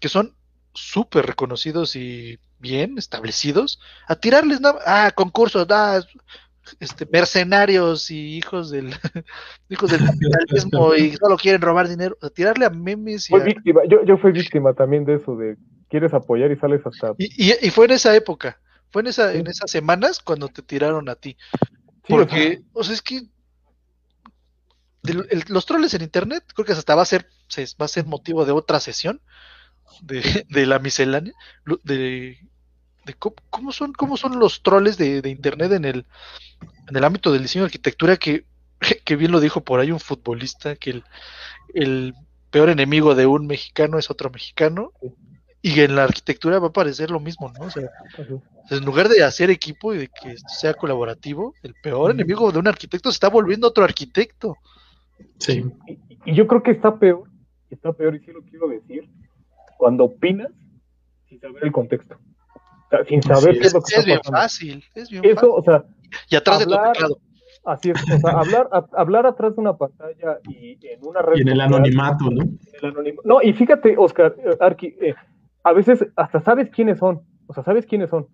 que 0.00 0.08
son 0.08 0.36
súper 0.74 1.26
reconocidos 1.26 1.96
y 1.96 2.38
bien 2.60 2.98
establecidos, 2.98 3.80
a 4.06 4.14
tirarles 4.14 4.60
nada, 4.60 4.78
ah, 4.86 5.10
concursos, 5.10 5.66
ah, 5.70 6.00
este, 6.78 7.04
mercenarios 7.10 8.12
y 8.12 8.36
hijos 8.36 8.70
del 8.70 8.94
hijos 9.68 9.90
del 9.90 10.04
capitalismo 10.06 10.94
y 10.94 11.16
solo 11.20 11.36
quieren 11.36 11.62
robar 11.62 11.88
dinero, 11.88 12.16
a 12.22 12.30
tirarle 12.30 12.64
a 12.64 12.70
memes 12.70 13.28
y, 13.28 13.32
Fui 13.32 13.40
a- 13.40 13.44
víctima, 13.44 13.80
yo, 13.88 14.04
yo 14.04 14.18
fui 14.18 14.30
víctima 14.30 14.72
también 14.74 15.04
de 15.04 15.16
eso, 15.16 15.34
de 15.34 15.56
quieres 15.88 16.14
apoyar 16.14 16.52
y 16.52 16.56
sales 16.60 16.82
hasta... 16.86 17.12
y, 17.18 17.50
y- 17.50 17.56
y 17.60 17.70
fue 17.70 17.86
en 17.86 17.90
esa 17.90 18.14
época, 18.14 18.60
fue 18.90 19.02
en 19.02 19.08
esa, 19.08 19.32
en 19.34 19.46
esas 19.46 19.70
semanas 19.70 20.20
cuando 20.20 20.48
te 20.48 20.62
tiraron 20.62 21.08
a 21.08 21.14
ti. 21.16 21.36
Sí, 22.06 22.12
o 22.14 22.16
sea, 22.16 22.26
Porque, 22.26 22.62
o 22.72 22.84
sea, 22.84 22.94
es 22.94 23.02
que 23.02 23.22
el- 25.04 25.44
los 25.48 25.66
troles 25.66 25.94
en 25.94 26.02
internet, 26.02 26.44
creo 26.54 26.66
que 26.66 26.72
hasta 26.72 26.94
va 26.94 27.02
a 27.02 27.06
ser, 27.06 27.28
se- 27.48 27.64
va 27.80 27.86
a 27.86 27.88
ser 27.88 28.04
motivo 28.06 28.44
de 28.44 28.52
otra 28.52 28.80
sesión 28.80 29.20
de, 30.02 30.20
de 30.48 30.66
la 30.66 30.78
miscelánea, 30.78 31.32
de, 31.84 32.38
de 33.04 33.14
cómo, 33.14 33.36
cómo 33.48 33.72
son, 33.72 33.92
cómo 33.92 34.16
son 34.16 34.38
los 34.38 34.62
troles 34.62 34.98
de, 34.98 35.22
de 35.22 35.30
internet 35.30 35.72
en 35.72 35.84
el, 35.84 36.06
en 36.88 36.96
el 36.96 37.04
ámbito 37.04 37.32
del 37.32 37.42
diseño 37.42 37.64
de 37.64 37.66
arquitectura, 37.68 38.16
que, 38.16 38.44
que 39.04 39.16
bien 39.16 39.32
lo 39.32 39.40
dijo 39.40 39.62
por 39.62 39.80
ahí 39.80 39.90
un 39.90 40.00
futbolista, 40.00 40.76
que 40.76 40.90
el, 40.90 41.04
el 41.74 42.14
peor 42.50 42.68
enemigo 42.70 43.14
de 43.14 43.26
un 43.26 43.46
mexicano 43.46 43.98
es 43.98 44.10
otro 44.10 44.30
mexicano, 44.30 44.92
y 45.62 45.80
en 45.80 45.94
la 45.96 46.04
arquitectura 46.04 46.58
va 46.58 46.68
a 46.68 46.72
parecer 46.72 47.10
lo 47.10 47.20
mismo, 47.20 47.52
¿no? 47.58 47.66
O 47.66 47.70
sea, 47.70 47.88
en 48.70 48.84
lugar 48.84 49.08
de 49.08 49.22
hacer 49.22 49.50
equipo 49.50 49.92
y 49.94 49.98
de 49.98 50.08
que 50.08 50.30
esto 50.32 50.48
sea 50.48 50.74
colaborativo, 50.74 51.54
el 51.62 51.74
peor 51.82 52.12
enemigo 52.12 52.50
de 52.52 52.58
un 52.58 52.68
arquitecto 52.68 53.10
se 53.10 53.16
está 53.16 53.28
volviendo 53.28 53.68
otro 53.68 53.84
arquitecto. 53.84 54.56
Sí. 55.38 55.64
Y, 55.86 55.98
y 56.30 56.34
yo 56.34 56.46
creo 56.46 56.62
que 56.62 56.70
está 56.70 56.96
peor, 56.98 57.24
está 57.70 57.92
peor, 57.92 58.14
y 58.14 58.20
sí 58.20 58.32
lo 58.32 58.42
quiero 58.42 58.68
decir, 58.68 59.08
cuando 59.76 60.04
opinas 60.04 60.50
sin 61.28 61.40
saber 61.40 61.64
el 61.64 61.72
contexto. 61.72 62.14
O 62.16 62.88
sea, 62.90 63.04
sin 63.04 63.22
saber 63.22 63.54
Sí, 63.54 63.60
qué 63.60 63.66
es 63.66 63.66
Es, 63.66 63.74
lo 63.74 63.80
que 63.82 63.86
es 63.92 63.92
está 63.98 64.06
bien 64.06 64.18
pasando. 64.18 64.38
fácil, 64.38 64.84
es 64.94 65.10
bien 65.10 65.24
Eso, 65.24 65.34
fácil. 65.34 65.50
o 65.56 65.62
sea, 65.62 65.84
Y 66.28 66.36
atrás 66.36 66.58
de 66.60 66.64
tu 66.66 66.72
hablar- 66.74 66.92
teclado. 66.92 67.18
así 67.66 67.90
es, 67.90 68.02
o 68.02 68.18
sea, 68.18 68.30
hablar, 68.38 68.68
a- 68.72 68.86
hablar 69.00 69.26
atrás 69.26 69.54
de 69.54 69.60
una 69.60 69.76
pantalla 69.76 70.38
y 70.48 70.78
en 70.86 71.06
una 71.06 71.20
red 71.22 71.36
Y 71.36 71.40
en 71.42 71.48
el 71.48 71.58
social, 71.58 71.74
anonimato, 71.74 72.24
¿no? 72.30 72.42
en 72.42 72.58
el 72.82 72.84
anonimo- 72.90 73.20
No, 73.24 73.42
y 73.42 73.52
fíjate, 73.52 73.94
Oscar, 73.98 74.34
eh, 74.38 74.56
Arqui, 74.58 74.96
eh, 75.00 75.14
a 75.62 75.72
veces 75.72 76.06
hasta 76.16 76.40
sabes 76.40 76.70
quiénes 76.70 76.98
son, 76.98 77.22
o 77.46 77.52
sea, 77.54 77.64
sabes 77.64 77.86
quiénes 77.86 78.10
son, 78.10 78.26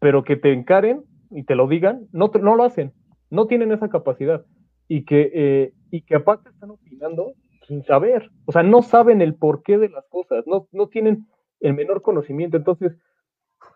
pero 0.00 0.24
que 0.24 0.36
te 0.36 0.52
encaren 0.52 1.04
y 1.30 1.44
te 1.44 1.54
lo 1.54 1.66
digan, 1.68 2.06
no, 2.12 2.30
te- 2.30 2.38
no 2.38 2.54
lo 2.56 2.64
hacen, 2.64 2.92
no 3.30 3.46
tienen 3.46 3.72
esa 3.72 3.88
capacidad. 3.88 4.44
Y 4.86 5.04
que, 5.04 5.30
eh, 5.34 5.72
y 5.90 6.02
que 6.02 6.14
aparte 6.16 6.50
están 6.50 6.70
opinando 6.70 7.32
sin 7.66 7.82
saber, 7.84 8.30
o 8.44 8.52
sea, 8.52 8.62
no 8.62 8.82
saben 8.82 9.22
el 9.22 9.34
porqué 9.34 9.78
de 9.78 9.88
las 9.88 10.04
cosas, 10.10 10.44
no, 10.46 10.68
no 10.72 10.88
tienen 10.88 11.26
el 11.60 11.72
menor 11.74 12.02
conocimiento. 12.02 12.58
Entonces, 12.58 12.92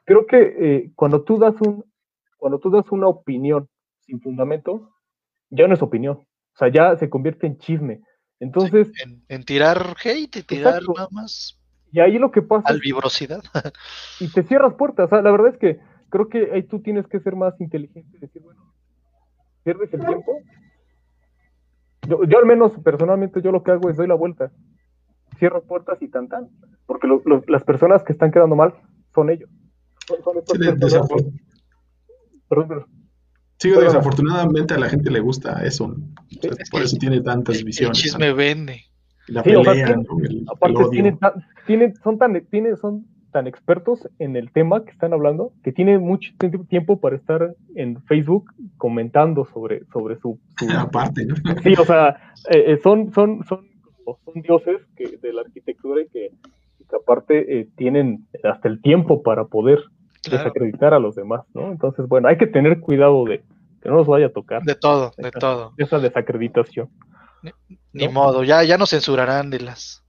creo 0.05 0.27
que 0.27 0.37
eh, 0.59 0.91
cuando 0.95 1.23
tú 1.23 1.39
das 1.39 1.55
un, 1.63 1.85
cuando 2.37 2.59
tú 2.59 2.71
das 2.71 2.85
una 2.91 3.09
opinión 3.09 3.69
sin 4.01 4.21
fundamento, 4.21 4.91
ya 5.51 5.67
no 5.67 5.75
es 5.75 5.83
opinión, 5.83 6.17
o 6.19 6.57
sea, 6.59 6.69
ya 6.69 6.97
se 6.97 7.09
convierte 7.09 7.47
en 7.47 7.59
chisme. 7.59 8.03
Entonces, 8.41 8.93
En, 9.05 9.23
en 9.29 9.45
tirar 9.45 9.97
hate 10.05 10.37
y 10.37 10.43
tirar 10.43 10.75
Exacto. 10.75 10.93
nada 10.95 11.09
más 11.11 11.58
y 11.93 12.01
ahí 12.01 12.19
lo 12.19 12.31
que 12.31 12.43
pasa 12.43 12.69
es 12.69 12.75
albibrosidad. 12.77 13.43
y 14.21 14.29
te 14.29 14.43
cierras 14.43 14.75
puertas. 14.75 15.07
O 15.07 15.09
sea, 15.09 15.23
la 15.23 15.31
verdad 15.31 15.49
es 15.55 15.59
que 15.59 15.79
creo 16.11 16.29
que 16.29 16.51
ahí 16.53 16.63
tú 16.63 16.81
tienes 16.81 17.07
que 17.07 17.21
ser 17.21 17.37
más 17.37 17.61
inteligente 17.61 18.17
y 18.17 18.21
decir, 18.21 18.43
bueno, 18.43 18.73
pierdes 19.65 19.93
el 19.95 20.01
tiempo. 20.05 20.33
Yo, 22.09 22.25
yo 22.25 22.39
al 22.39 22.47
menos 22.47 22.73
personalmente 22.83 23.43
yo 23.43 23.53
lo 23.53 23.63
que 23.63 23.73
hago 23.73 23.91
es 23.91 23.97
doy 23.97 24.07
la 24.07 24.15
vuelta, 24.15 24.51
cierro 25.39 25.63
puertas 25.63 26.01
y 26.01 26.09
tan 26.09 26.29
tan, 26.29 26.49
porque 26.87 27.07
lo- 27.07 27.23
lo- 27.25 27.45
las 27.49 27.65
personas 27.65 28.03
que 28.03 28.13
están 28.13 28.31
quedando 28.31 28.57
mal 28.57 28.75
son 29.15 29.31
ellos. 29.31 29.51
Son, 30.07 30.17
Sí, 30.47 30.59
de- 30.59 30.73
personas- 30.73 30.81
desafor- 31.09 31.41
Perdón, 32.49 32.69
perdón. 32.69 32.87
sí, 33.59 33.71
desafortunadamente 33.71 34.73
a 34.75 34.79
la 34.79 34.89
gente 34.89 35.11
le 35.11 35.21
gusta 35.21 35.63
eso. 35.67 35.89
¿no? 35.89 35.95
O 35.95 36.41
sea, 36.41 36.51
Es 36.59 36.71
por 36.71 36.81
eso 36.83 36.97
tiene 36.97 37.21
tantas 37.21 37.57
El, 37.57 37.61
el 37.61 37.65
visiones. 37.67 37.99
chisme 37.99 38.33
vende. 38.33 38.85
La 39.29 39.43
Sí, 39.43 39.55
o 39.55 39.63
sea, 39.63 39.73
pelea, 39.73 39.87
tiene- 39.87 40.03
¿no? 40.03 40.19
el, 40.25 40.45
Aparte 40.49 40.77
odio. 40.79 40.91
tienen, 40.91 41.19
tienen- 41.67 41.95
son 42.03 42.19
tan 42.19 42.41
tienen, 42.51 42.77
son 42.77 43.07
tan 43.31 43.47
expertos 43.47 44.09
en 44.19 44.37
el 44.37 44.51
tema 44.53 44.85
que 44.85 44.91
están 44.91 45.13
hablando 45.13 45.53
que 45.63 45.71
tienen 45.73 46.01
mucho 46.01 46.33
tie- 46.39 46.67
tiempo 46.69 46.99
para 46.99 47.17
estar 47.17 47.55
en 47.75 48.03
Facebook 48.05 48.51
comentando 48.79 49.45
sobre, 49.45 49.85
sobre 49.93 50.17
su, 50.19 50.39
su- 50.59 50.67
Aparte, 51.15 51.27
¿no? 51.27 51.35
Sí, 51.63 51.75
o 51.79 51.85
sea, 51.85 52.17
eh, 52.51 52.65
eh, 52.73 52.79
son, 52.83 53.13
son, 53.13 53.45
son, 53.45 53.69
como- 54.05 54.19
son 54.25 54.41
dioses 54.43 54.81
que, 54.97 55.19
de 55.19 55.33
la 55.35 55.43
arquitectura 55.43 56.01
y 56.03 56.09
que, 56.09 56.31
que 56.89 56.97
aparte 56.97 57.61
eh, 57.61 57.69
tienen 57.77 58.27
hasta 58.45 58.69
el 58.69 58.81
tiempo 58.81 59.23
para 59.23 59.45
poder 59.45 59.79
Claro, 60.23 60.39
desacreditar 60.45 60.95
a 60.95 60.99
los 60.99 61.15
demás, 61.15 61.43
¿no? 61.55 61.71
Entonces, 61.71 62.07
bueno, 62.09 62.29
hay 62.29 62.37
que 62.39 62.47
tener 62.49 62.81
cuidado 62.81 63.25
de 63.25 63.39
que 63.83 63.89
no 63.89 63.97
nos 63.97 64.07
vaya 64.09 64.27
a 64.27 64.31
tocar 64.31 64.63
de 64.65 64.75
todo, 64.75 65.13
de 65.17 65.31
todo. 65.31 65.73
esa 65.77 65.99
desacreditación. 66.01 66.89
Ni 67.93 68.05
¿no? 68.07 68.13
modo, 68.13 68.45
ya, 68.45 68.63
ya 68.65 68.79
nos 68.79 68.91
censurarán 68.91 69.51
de 69.51 69.61
las. 69.61 70.03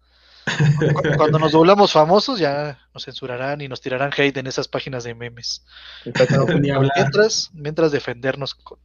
Cu- 0.46 1.02
Cuando 1.18 1.40
nos 1.40 1.52
doblamos 1.52 1.92
famosos, 1.92 2.40
ya 2.40 2.80
nos 2.94 3.06
censurarán 3.06 3.62
y 3.62 3.68
nos 3.68 3.82
tirarán 3.82 4.12
hate 4.16 4.38
en 4.38 4.48
esas 4.48 4.68
páginas 4.68 5.04
de 5.04 5.14
memes. 5.16 5.66
Exactamente. 6.06 6.60
Ni 6.60 6.70
hablar. 6.72 6.92
Mientras, 6.96 7.50
mientras 7.54 7.92
defendernos 7.92 8.56
con, 8.56 8.80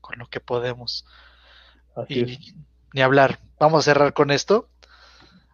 con 0.00 0.18
lo 0.18 0.26
que 0.28 0.40
podemos. 0.40 1.04
Así 1.96 2.20
es. 2.20 2.28
Y 2.30 2.54
ni 2.94 3.02
hablar. 3.02 3.38
Vamos 3.58 3.80
a 3.86 3.90
cerrar 3.90 4.14
con 4.14 4.30
esto. 4.30 4.68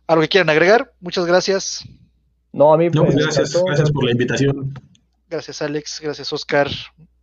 ¿Algo 0.06 0.22
que 0.22 0.28
quieran 0.28 0.50
agregar? 0.50 0.92
Muchas 1.00 1.26
gracias. 1.26 1.84
No, 2.52 2.72
a 2.72 2.78
mí 2.78 2.88
No, 2.90 3.02
pues 3.04 3.16
me 3.16 3.22
gracias, 3.22 3.50
encantó. 3.50 3.66
gracias 3.66 3.90
por 3.90 4.04
la 4.04 4.12
invitación. 4.12 4.72
Gracias, 5.28 5.60
Alex. 5.60 6.00
Gracias, 6.00 6.32
Oscar. 6.32 6.68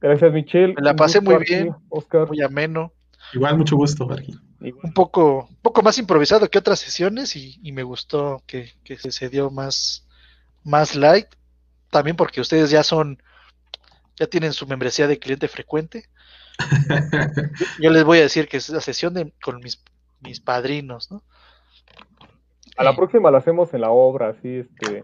Gracias, 0.01 0.33
Michelle. 0.33 0.73
Me 0.73 0.81
la 0.81 0.93
pasé 0.95 1.21
muy 1.21 1.35
aquí, 1.35 1.53
bien. 1.55 1.75
Oscar. 1.87 2.27
Muy 2.27 2.41
ameno. 2.41 2.91
Igual, 3.33 3.57
mucho 3.57 3.77
gusto, 3.77 4.11
Arqui. 4.11 4.37
Un 4.71 4.93
poco, 4.93 5.47
un 5.49 5.55
poco 5.57 5.81
más 5.81 5.97
improvisado 5.97 6.49
que 6.49 6.57
otras 6.57 6.79
sesiones 6.79 7.35
y, 7.35 7.59
y 7.61 7.73
me 7.73 7.83
gustó 7.83 8.41
que, 8.47 8.71
que 8.83 8.97
se, 8.97 9.11
se 9.11 9.29
dio 9.29 9.51
más, 9.51 10.07
más 10.63 10.95
light. 10.95 11.27
También 11.89 12.15
porque 12.15 12.41
ustedes 12.41 12.69
ya 12.69 12.83
son, 12.83 13.21
ya 14.15 14.27
tienen 14.27 14.53
su 14.53 14.65
membresía 14.65 15.07
de 15.07 15.19
cliente 15.19 15.47
frecuente. 15.47 16.05
Yo 17.81 17.89
les 17.89 18.03
voy 18.03 18.19
a 18.19 18.23
decir 18.23 18.47
que 18.47 18.57
es 18.57 18.69
la 18.69 18.81
sesión 18.81 19.13
de, 19.13 19.33
con 19.43 19.59
mis, 19.59 19.83
mis 20.21 20.39
padrinos, 20.39 21.11
¿no? 21.11 21.23
A 22.77 22.83
la 22.83 22.95
próxima 22.95 23.29
la 23.29 23.37
hacemos 23.39 23.73
en 23.73 23.81
la 23.81 23.91
obra, 23.91 24.29
así, 24.29 24.57
este, 24.57 25.03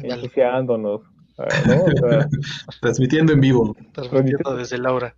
Dale, 0.00 0.14
ensuciándonos. 0.14 1.02
¿no? 1.02 1.84
O 1.84 2.08
sea, 2.08 2.28
Transmitiendo 2.80 3.32
en 3.32 3.40
vivo. 3.40 3.76
transmitiendo 3.92 4.56
desde 4.56 4.78
Laura. 4.78 5.14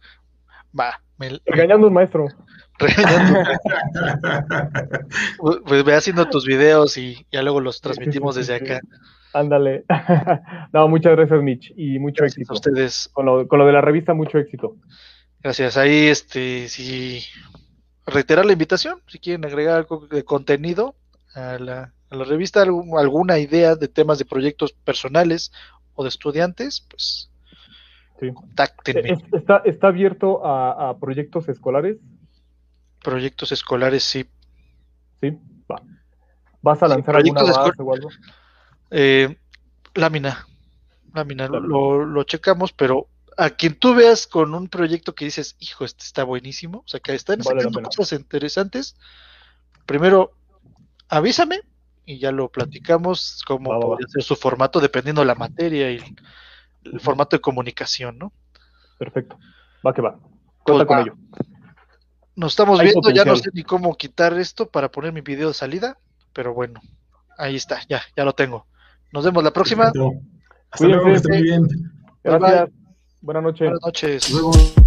Va, 0.78 1.00
me, 1.18 1.40
regañando 1.46 1.86
un 1.88 1.94
maestro. 1.94 2.26
regañando. 2.78 3.40
Pues 5.64 5.84
ve 5.84 5.94
haciendo 5.94 6.28
tus 6.28 6.46
videos 6.46 6.96
y 6.98 7.26
ya 7.32 7.42
luego 7.42 7.60
los 7.60 7.80
transmitimos 7.80 8.34
desde 8.36 8.54
acá. 8.56 8.80
Ándale. 9.32 9.84
no, 10.72 10.88
muchas 10.88 11.16
gracias, 11.16 11.42
Mitch, 11.42 11.72
y 11.76 11.98
mucho 11.98 12.22
Gracias 12.22 12.38
a 12.38 12.40
éxito. 12.42 12.54
ustedes. 12.54 13.10
Con 13.12 13.26
lo, 13.26 13.48
con 13.48 13.58
lo 13.58 13.66
de 13.66 13.72
la 13.72 13.80
revista, 13.80 14.14
mucho 14.14 14.38
éxito. 14.38 14.76
Gracias. 15.42 15.76
Ahí, 15.76 16.06
este, 16.06 16.68
si 16.68 17.22
reiterar 18.06 18.46
la 18.46 18.52
invitación, 18.52 19.00
si 19.06 19.18
quieren 19.18 19.44
agregar 19.44 19.76
algo 19.76 20.06
de 20.06 20.24
contenido 20.24 20.96
a 21.34 21.58
la, 21.58 21.92
a 22.10 22.16
la 22.16 22.24
revista, 22.24 22.62
algún- 22.62 22.98
alguna 22.98 23.38
idea 23.38 23.74
de 23.74 23.88
temas 23.88 24.18
de 24.18 24.24
proyectos 24.24 24.72
personales 24.72 25.52
o 25.94 26.02
de 26.02 26.08
estudiantes, 26.08 26.86
pues 26.88 27.30
Sí. 28.20 28.32
contáctenme. 28.32 29.12
Es- 29.12 29.18
Está, 29.32 29.62
está 29.64 29.88
abierto 29.88 30.44
a, 30.46 30.90
a 30.90 30.98
proyectos 30.98 31.48
escolares, 31.48 31.98
Proyectos 33.02 33.52
escolares, 33.52 34.02
sí. 34.02 34.26
¿sí? 35.20 35.30
Va. 35.70 35.80
¿Vas 36.62 36.82
a 36.82 36.86
Sí, 36.86 36.92
lanzar 36.92 37.16
alguna 37.16 37.42
base 37.44 37.70
o 37.78 37.94
algo? 37.94 38.08
Eh, 38.90 39.36
lámina. 39.94 40.46
Lámina, 41.14 41.46
Claro. 41.46 41.66
lo, 41.66 42.04
lo 42.04 42.22
checamos, 42.24 42.72
pero 42.72 43.06
a 43.36 43.50
quien 43.50 43.74
tú 43.78 43.94
veas 43.94 44.26
con 44.26 44.54
un 44.54 44.68
proyecto 44.68 45.14
que 45.14 45.26
dices, 45.26 45.56
hijo, 45.60 45.84
este 45.84 46.02
está 46.04 46.24
buenísimo, 46.24 46.78
o 46.84 46.88
sea, 46.88 46.98
que 47.00 47.14
están 47.14 47.38
Vale 47.44 47.60
sacando 47.60 47.82
cosas 47.82 48.18
interesantes, 48.18 48.96
primero 49.84 50.32
avísame 51.08 51.60
y 52.06 52.18
ya 52.18 52.32
lo 52.32 52.48
platicamos 52.50 53.42
cómo 53.46 53.70
Va, 53.70 53.76
va, 53.76 53.80
va. 53.84 53.86
podría 53.90 54.08
ser 54.08 54.22
su 54.22 54.34
formato 54.36 54.80
dependiendo 54.80 55.20
de 55.20 55.26
la 55.26 55.34
materia 55.36 55.92
y 55.92 56.00
el, 56.92 57.00
formato 57.00 57.36
de 57.36 57.40
comunicación, 57.40 58.18
¿no? 58.18 58.32
Perfecto. 58.98 59.38
Va 59.86 59.92
que 59.92 60.02
va. 60.02 60.18
Cuenta 60.62 60.84
Pues 60.84 60.86
con 60.86 60.96
va. 60.96 61.00
ello. 61.02 61.14
Nos 62.34 62.52
estamos 62.52 62.78
Hay 62.80 62.86
viendo, 62.88 63.10
ya 63.10 63.24
no 63.24 63.36
sé 63.36 63.50
ni 63.54 63.62
cómo 63.62 63.94
quitar 63.96 64.34
esto 64.38 64.68
para 64.68 64.90
poner 64.90 65.12
mi 65.12 65.22
video 65.22 65.48
de 65.48 65.54
salida, 65.54 65.98
pero 66.32 66.52
bueno, 66.52 66.80
ahí 67.38 67.56
está, 67.56 67.80
ya, 67.88 68.02
ya 68.16 68.24
lo 68.24 68.34
tengo. 68.34 68.66
Nos 69.12 69.24
vemos 69.24 69.42
la 69.42 69.52
próxima. 69.52 69.90
Perfecto. 69.92 70.20
Hasta 70.70 70.86
luego, 70.86 71.04
que 71.04 71.20
Cuídense. 71.20 71.28
estén 71.28 71.32
muy 71.32 71.42
bien. 71.42 71.62
Bye, 72.24 72.38
bye. 72.38 72.38
Gracias. 72.38 72.70
Buenas 73.22 73.42
noches. 73.42 73.60
Buenas 73.60 73.80
noches. 73.82 74.24
Hasta 74.24 74.32
luego. 74.34 74.85